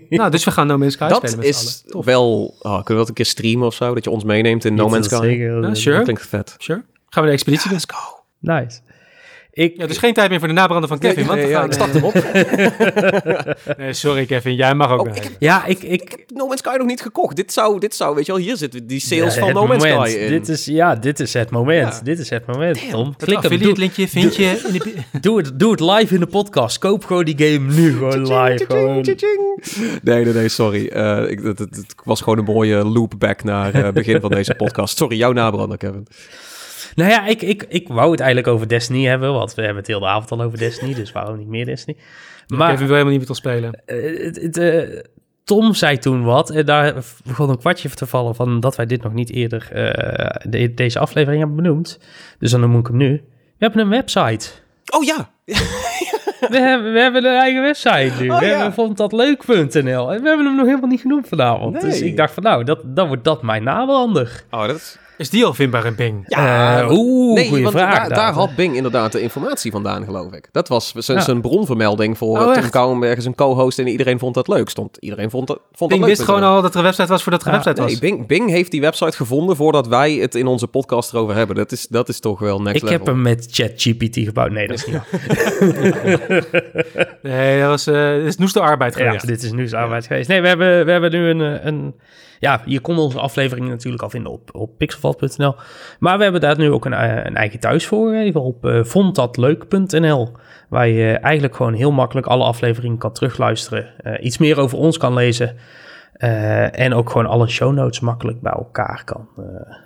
Nou, 0.09 0.31
dus 0.31 0.43
we 0.43 0.51
gaan 0.51 0.67
No 0.67 0.77
Man's 0.77 0.93
Sky 0.93 1.07
dat 1.07 1.17
spelen 1.17 1.37
met 1.37 1.55
z'n 1.55 1.85
is 1.87 2.05
wel... 2.05 2.55
Oh, 2.59 2.71
kunnen 2.73 2.85
we 2.85 2.93
dat 2.93 3.07
een 3.07 3.13
keer 3.13 3.25
streamen 3.25 3.67
of 3.67 3.73
zo? 3.73 3.93
Dat 3.93 4.03
je 4.03 4.09
ons 4.09 4.23
meeneemt 4.23 4.65
in 4.65 4.73
No 4.73 4.89
Man's 4.89 5.09
dat 5.09 5.19
Sky? 5.19 5.27
zeker. 5.27 5.61
Ja, 5.61 5.73
sure. 5.73 5.95
Dat 5.95 6.03
klinkt 6.03 6.27
vet. 6.27 6.55
Sure. 6.57 6.83
Gaan 7.09 7.23
we 7.23 7.29
de 7.29 7.35
expeditie 7.35 7.69
doen? 7.69 7.77
Let's 7.77 7.95
go. 7.95 8.23
Nice. 8.39 8.79
Ik, 9.55 9.77
Ja, 9.77 9.87
dus 9.87 9.97
geen 9.97 10.13
tijd 10.13 10.29
meer 10.29 10.39
voor 10.39 10.47
de 10.47 10.53
nabrander 10.53 10.89
van 10.89 10.99
Kevin. 10.99 11.25
want 11.25 11.41
we 11.41 11.47
ja, 11.47 11.59
gaan, 11.59 11.71
ik 11.71 11.77
eh, 11.77 11.93
hem 11.93 12.03
op. 12.03 12.13
Nee, 13.77 13.93
sorry 13.93 14.25
Kevin, 14.25 14.55
jij 14.55 14.73
mag 14.73 14.91
ook 14.91 14.99
Oh, 14.99 15.05
wel. 15.05 15.15
ik 15.15 15.23
heb 15.23 15.31
ja, 15.39 15.65
ik, 15.65 15.83
ik, 15.83 16.25
No 16.33 16.47
Man's 16.47 16.59
Sky 16.59 16.75
nog 16.77 16.87
niet 16.87 17.01
gekocht. 17.01 17.35
Dit 17.35 17.53
zou, 17.53 17.79
dit 17.79 17.95
zou 17.95 18.15
weet 18.15 18.25
je 18.25 18.31
wel, 18.31 18.41
hier 18.41 18.57
zitten 18.57 18.87
die 18.87 18.99
sales 18.99 19.33
Ja, 19.35 19.39
van 19.39 19.53
No 19.53 19.67
Man's 19.67 19.83
moment. 19.83 20.09
Sky 20.09 20.17
in. 20.19 20.29
Dit 20.29 20.49
is, 20.49 20.65
ja, 20.65 20.95
dit 20.95 21.19
is 21.19 21.33
het 21.33 21.49
moment. 21.49 21.93
Ja. 21.93 21.99
Dit 22.03 22.19
is 22.19 22.29
het 22.29 22.45
moment, 22.45 22.89
Tom. 22.89 23.07
Het 23.07 23.17
Klik 23.17 23.29
hem. 23.29 23.37
affiliate 23.37 23.69
Doe, 23.73 23.77
linkje 23.79 24.07
vind 24.07 24.35
je 24.35 24.61
in 24.67 24.73
de... 24.73 24.93
doe, 25.21 25.37
het, 25.37 25.59
doe 25.59 25.71
het 25.71 25.79
live 25.79 26.13
in 26.13 26.19
de 26.19 26.27
podcast. 26.27 26.77
Koop 26.77 27.05
gewoon 27.05 27.25
die 27.25 27.37
game 27.37 27.73
nu 27.73 27.93
gewoon 27.93 28.21
live. 28.21 28.65
Gewoon. 28.67 29.05
Nee, 30.01 30.23
nee, 30.23 30.33
nee, 30.33 30.49
sorry. 30.49 30.87
Eh, 30.87 31.29
ik, 31.29 31.39
het, 31.39 31.59
het, 31.59 31.75
het 31.75 31.95
was 32.03 32.21
gewoon 32.21 32.37
een 32.37 32.43
mooie 32.53 32.85
loopback 32.85 33.43
naar 33.43 33.73
het 33.73 33.93
begin 33.93 34.21
van 34.21 34.29
deze 34.29 34.55
podcast. 34.63 34.97
Sorry, 34.97 35.17
jouw 35.17 35.31
nabrander, 35.31 35.77
Kevin. 35.77 36.07
Nou 36.95 37.09
ja, 37.09 37.25
ik, 37.25 37.41
ik, 37.41 37.65
ik 37.69 37.87
wou 37.87 38.11
het 38.11 38.19
eigenlijk 38.19 38.53
over 38.53 38.67
Destiny 38.67 39.05
hebben, 39.05 39.33
want 39.33 39.53
we 39.53 39.61
hebben 39.61 39.77
het 39.79 39.87
heel 39.87 39.99
de 39.99 40.05
avond 40.05 40.31
al 40.31 40.41
over 40.41 40.57
Destiny, 40.57 40.93
dus 40.93 41.11
waarom 41.11 41.37
niet 41.37 41.47
meer 41.47 41.65
Destiny? 41.65 41.97
Maar 42.47 42.69
Kevin 42.71 42.85
wil 42.85 42.95
helemaal 42.95 43.11
niet 43.11 43.19
met 43.19 43.29
ons 43.29 43.37
spelen. 43.37 43.81
eh, 43.85 44.81
eh, 44.83 45.03
Tom 45.43 45.73
zei 45.73 45.97
toen 45.97 46.23
wat 46.23 46.49
en 46.49 46.65
daar 46.65 46.93
begon 47.25 47.49
een 47.49 47.57
kwartje 47.57 47.89
te 47.89 48.05
vallen 48.05 48.35
van 48.35 48.59
dat 48.59 48.75
wij 48.75 48.85
dit 48.85 49.03
nog 49.03 49.13
niet 49.13 49.31
eerder 49.31 49.67
eh, 49.71 50.49
de- 50.49 50.73
deze 50.73 50.99
aflevering 50.99 51.41
hebben 51.41 51.63
benoemd. 51.63 51.99
Dus 52.39 52.51
dan 52.51 52.59
noem 52.59 52.77
ik 52.79 52.87
hem 52.87 52.97
nu. 52.97 53.11
We 53.57 53.65
hebben 53.65 53.79
een 53.81 53.89
website. 53.89 54.49
Oh 54.93 55.03
ja, 55.03 55.29
We 56.49 56.57
hebben, 56.59 56.93
we 56.93 56.99
hebben 56.99 57.25
een 57.25 57.39
eigen 57.39 57.61
website 57.61 58.11
nu. 58.23 58.29
Oh, 58.29 58.39
we 58.39 58.45
ja. 58.45 58.51
hebben 58.55 58.73
vond 58.73 58.97
dat 58.97 59.11
leuk.nl. 59.11 60.13
En 60.13 60.21
we 60.21 60.27
hebben 60.27 60.45
hem 60.45 60.55
nog 60.55 60.65
helemaal 60.65 60.89
niet 60.89 61.01
genoemd 61.01 61.27
vanavond. 61.27 61.81
Dus 61.81 62.01
ik 62.01 62.17
dacht 62.17 62.33
van 62.33 62.43
nou, 62.43 62.63
dat, 62.63 62.79
dan 62.85 63.07
wordt 63.07 63.23
dat 63.23 63.41
mijn 63.41 63.63
nabrander. 63.63 64.43
Oh, 64.51 64.67
dat 64.67 64.99
is... 65.17 65.25
Is 65.25 65.29
die 65.29 65.45
al 65.45 65.53
vindbaar 65.53 65.85
in 65.85 65.95
Bing? 65.95 66.23
Ja, 66.27 66.79
Eh, 66.81 66.91
oeh, 66.91 67.35
nee, 67.35 67.47
goeie 67.47 67.63
want 67.63 67.75
vraag. 67.75 67.97
daar, 68.07 68.09
daar 68.09 68.33
had 68.33 68.55
Bing 68.55 68.75
inderdaad 68.75 69.11
de 69.11 69.21
informatie 69.21 69.71
vandaan, 69.71 70.03
geloof 70.05 70.31
ik. 70.33 70.49
Dat 70.51 70.67
was 70.67 70.91
zijn 70.95 71.35
Ja. 71.35 71.41
bronvermelding 71.41 72.17
voor 72.17 72.39
Oh, 72.39 72.53
Tom? 72.53 72.69
Kouwenberg, 72.69 73.21
zijn 73.21 73.35
co-host. 73.35 73.79
En 73.79 73.87
iedereen 73.87 74.19
vond 74.19 74.33
dat 74.33 74.47
leuk. 74.47 74.69
Stond, 74.69 74.97
iedereen 74.99 75.29
vond 75.29 75.47
dat, 75.47 75.59
vond 75.71 75.89
Bing 75.89 76.01
dat 76.01 76.09
leuk. 76.09 76.17
wist 76.17 76.29
gewoon 76.29 76.43
al 76.49 76.61
dat 76.61 76.71
er 76.71 76.77
een 76.77 76.83
website 76.83 77.07
was 77.07 77.23
voordat 77.23 77.41
er 77.41 77.47
een 77.47 77.53
Ja, 77.53 77.59
website 77.63 77.81
was. 77.81 77.91
Nee, 77.91 78.11
Bing, 78.11 78.27
Bing 78.27 78.49
heeft 78.49 78.71
die 78.71 78.81
website 78.81 79.15
gevonden 79.17 79.55
voordat 79.55 79.87
wij 79.87 80.13
het 80.13 80.35
in 80.35 80.47
onze 80.47 80.67
podcast 80.67 81.13
erover 81.13 81.35
hebben. 81.35 81.55
Dat 81.55 81.71
is, 81.71 81.87
dat 81.87 82.09
is 82.09 82.19
toch 82.19 82.39
wel 82.39 82.61
next 82.61 82.75
Ik 82.75 82.89
level. 82.89 82.97
heb 82.97 83.05
hem 83.07 83.21
met 83.21 83.47
ChatGPT 83.51 84.17
gebouwd. 84.17 84.51
Nee, 84.51 84.67
dat 84.67 84.77
is 84.77 84.85
niet. 84.85 85.01
Nee, 87.21 87.59
dat 87.59 87.69
was 87.69 87.87
uh, 87.87 88.25
is 88.25 88.37
noeste 88.37 88.59
arbeid 88.59 88.97
Ja, 88.97 89.05
geweest. 89.05 89.27
dit 89.27 89.43
is 89.43 89.51
nieuwsarbeid 89.51 90.05
geweest. 90.07 90.27
Nee, 90.27 90.41
we 90.41 90.47
hebben, 90.47 90.85
we 90.85 90.91
hebben 90.91 91.11
nu 91.11 91.29
een, 91.29 91.41
eh, 91.41 91.65
een... 91.65 91.95
Ja, 92.45 92.61
je 92.65 92.79
kon 92.79 92.97
onze 92.97 93.19
aflevering 93.19 93.67
natuurlijk 93.69 94.03
al 94.03 94.09
vinden 94.09 94.31
op, 94.31 94.49
op 94.53 94.77
pixelvat.nl. 94.77 95.55
Maar 95.99 96.17
we 96.17 96.23
hebben 96.23 96.41
daar 96.41 96.57
nu 96.57 96.71
ook 96.71 96.85
een, 96.85 96.93
eh, 96.93 97.25
een 97.25 97.35
eigen 97.35 97.59
thuis 97.59 97.85
voor 97.85 98.09
gegeven 98.11 98.41
op 98.41 98.65
eh 98.65 98.83
vonddatleuk.nl. 98.83 100.31
Waar 100.69 100.87
je 100.87 101.11
eigenlijk 101.13 101.55
gewoon 101.55 101.73
heel 101.73 101.91
makkelijk 101.91 102.27
alle 102.27 102.43
afleveringen 102.43 102.97
kan 102.97 103.11
terugluisteren. 103.11 103.87
eh, 103.97 104.25
iets 104.25 104.37
meer 104.37 104.59
over 104.59 104.77
ons 104.77 104.97
kan 104.97 105.13
lezen. 105.13 105.55
en 106.71 106.93
ook 106.93 107.09
gewoon 107.09 107.25
alle 107.25 107.47
show 107.47 107.73
notes 107.73 107.99
makkelijk 107.99 108.41
bij 108.41 108.51
elkaar 108.51 109.01
kan. 109.05 109.27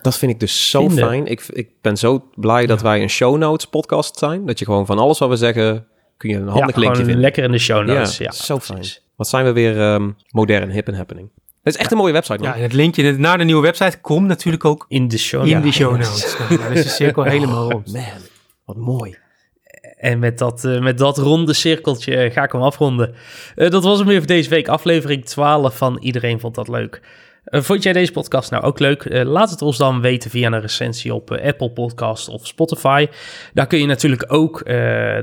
Dat 0.01 0.17
vind 0.17 0.31
ik 0.31 0.39
dus 0.39 0.69
zo 0.69 0.87
Vinden. 0.87 1.05
fijn. 1.07 1.25
Ik, 1.25 1.45
ik 1.47 1.69
ben 1.81 1.97
zo 1.97 2.23
blij 2.35 2.65
dat 2.65 2.81
wij 2.81 3.01
een 3.01 3.09
show 3.09 3.37
notes 3.37 3.65
podcast 3.65 4.17
zijn. 4.17 4.45
Dat 4.45 4.59
je 4.59 4.65
gewoon 4.65 4.85
van 4.85 4.99
alles 4.99 5.19
wat 5.19 5.29
we 5.29 5.35
zeggen, 5.35 5.85
kun 6.17 6.29
je 6.29 6.35
een 6.35 6.47
handig 6.47 6.75
ja, 6.75 6.81
linkje 6.81 7.03
vinden. 7.03 7.21
lekker 7.21 7.43
in 7.43 7.51
de 7.51 7.57
show 7.57 7.85
notes. 7.85 8.17
Ja, 8.17 8.31
zo 8.31 8.59
fijn. 8.59 8.85
Wat 9.15 9.27
zijn 9.27 9.45
we 9.45 9.51
weer 9.51 9.79
ehm, 9.79 10.09
modern, 10.29 10.69
hip 10.69 10.87
en 10.87 10.93
happening. 10.95 11.29
Het 11.63 11.73
is 11.73 11.79
echt 11.79 11.91
een 11.91 11.97
mooie 11.97 12.13
website, 12.13 12.39
man. 12.39 12.47
Ja, 12.47 12.55
en 12.55 12.61
het 12.61 12.73
linkje 12.73 13.17
naar 13.17 13.37
de 13.37 13.43
nieuwe 13.43 13.61
website 13.61 13.99
komt 14.01 14.27
natuurlijk 14.27 14.65
ook 14.65 14.85
In 14.87 15.07
de 15.07 15.17
show 15.17 15.45
in 15.47 15.53
notes. 15.53 15.63
de 15.71 15.71
show 15.77 15.91
notes. 15.91 16.37
Nou, 16.49 16.61
dan 16.61 16.71
is 16.71 16.83
de 16.83 16.89
cirkel 16.89 17.23
helemaal 17.23 17.71
rond. 17.71 17.93
Man, 17.93 18.03
wat 18.65 18.77
mooi. 18.77 19.17
En 19.97 20.19
met 20.19 20.37
dat, 20.37 20.65
eh, 20.65 20.81
met 20.81 20.97
dat 20.97 21.17
ronde 21.17 21.53
cirkeltje 21.53 22.15
eh, 22.15 22.33
ga 22.33 22.43
ik 22.43 22.51
hem 22.51 22.61
afronden. 22.61 23.15
Eh, 23.55 23.69
dat 23.69 23.83
was 23.83 23.97
hem 23.97 24.07
weer 24.07 24.17
voor 24.17 24.27
deze 24.27 24.49
week. 24.49 24.67
Aflevering 24.67 25.25
12 25.25 25.77
van 25.77 25.97
Iedereen 26.01 26.39
Vond 26.39 26.55
Dat 26.55 26.67
Leuk. 26.67 27.01
Vond 27.45 27.83
jij 27.83 27.93
deze 27.93 28.11
podcast 28.11 28.51
nou 28.51 28.63
ook 28.63 28.79
leuk? 28.79 29.23
Laat 29.23 29.49
het 29.49 29.61
ons 29.61 29.77
dan 29.77 30.01
weten 30.01 30.29
via 30.29 30.51
een 30.51 30.61
recensie 30.61 31.13
op 31.13 31.31
Apple 31.31 31.71
Podcast 31.71 32.27
of 32.27 32.47
Spotify. 32.47 33.07
Daar 33.53 33.67
kun 33.67 33.79
je 33.79 33.85
natuurlijk 33.85 34.25
ook 34.27 34.61
eh, 34.61 35.17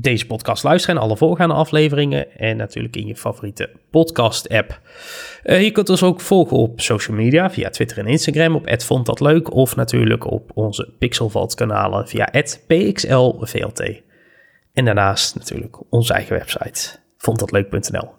deze 0.00 0.26
podcast 0.26 0.62
luisteren 0.62 0.96
en 0.96 1.02
alle 1.02 1.16
voorgaande 1.16 1.54
afleveringen. 1.54 2.38
En 2.38 2.56
natuurlijk 2.56 2.96
in 2.96 3.06
je 3.06 3.16
favoriete 3.16 3.70
podcast 3.90 4.48
app. 4.48 4.80
Eh, 5.42 5.62
je 5.62 5.70
kunt 5.70 5.88
ons 5.88 6.02
ook 6.02 6.20
volgen 6.20 6.56
op 6.56 6.80
social 6.80 7.16
media 7.16 7.50
via 7.50 7.70
Twitter 7.70 7.98
en 7.98 8.06
Instagram 8.06 8.54
op 8.54 8.82
@vond 8.82 9.06
dat 9.06 9.20
leuk 9.20 9.52
of 9.52 9.76
natuurlijk 9.76 10.30
op 10.30 10.50
onze 10.54 10.94
Pixelvalt 10.98 11.54
kanalen 11.54 12.08
via 12.08 12.28
@pxlvlt. 12.66 14.02
En 14.72 14.84
daarnaast 14.84 15.34
natuurlijk 15.34 15.76
onze 15.90 16.12
eigen 16.12 16.36
website 16.36 16.98
vonddatleuk.nl. 17.18 18.10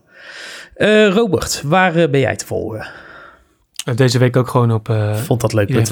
Eh 0.74 1.08
Robert, 1.08 1.62
waar 1.62 1.96
eh, 1.96 2.10
ben 2.10 2.20
jij 2.20 2.36
te 2.36 2.46
volgen? 2.46 2.88
Uh, 3.90 3.96
Deze 3.96 4.18
week 4.18 4.38
ook 4.38 4.48
gewoon 4.48 4.72
op... 4.72 4.90
Uh, 4.90 5.16
vond 5.16 5.54
leuk.nl. 5.54 5.76
Ja, 5.76 5.84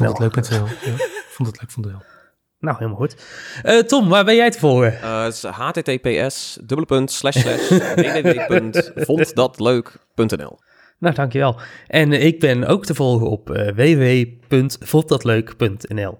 vond 1.27 1.49
leuk, 1.61 1.71
vond 1.71 1.85
het 1.85 1.93
wel. 1.93 2.14
Nou, 2.59 2.77
helemaal 2.77 2.99
goed. 2.99 3.15
Eh, 3.63 3.79
Tom, 3.79 4.09
waar 4.09 4.25
ben 4.25 4.35
jij 4.35 4.51
te 4.51 4.59
volgen? 4.59 5.01
Eh, 5.01 5.23
het 5.23 5.33
is 5.33 5.43
https 5.43 6.57
dubbele 6.59 6.85
punt 6.85 7.11
slash 7.11 7.37
slash 7.37 7.69
www.vonddatleuk.nl 7.95 10.59
Nou, 10.99 11.15
dankjewel. 11.15 11.59
En 11.87 12.11
eh, 12.11 12.25
ik 12.25 12.39
ben 12.39 12.65
ook 12.65 12.85
te 12.85 12.95
volgen 12.95 13.29
op 13.29 13.49
eh 13.49 13.75
www.vonddatleuk.nl. 13.75 16.17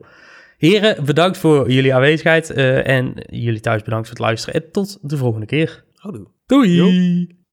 Heren, 0.58 1.06
bedankt 1.06 1.38
voor 1.38 1.72
jullie 1.72 1.94
aanwezigheid 1.94 2.50
en 2.50 3.14
jullie 3.30 3.60
thuis 3.60 3.84
bedankt 3.84 4.08
voor 4.08 4.18
het 4.18 4.26
luisteren. 4.26 4.62
En 4.62 4.72
tot 4.72 4.98
de 5.02 5.18
volgende 5.18 5.46
keer. 5.46 5.84
Houdoe. 5.94 6.28
Doei! 6.46 7.44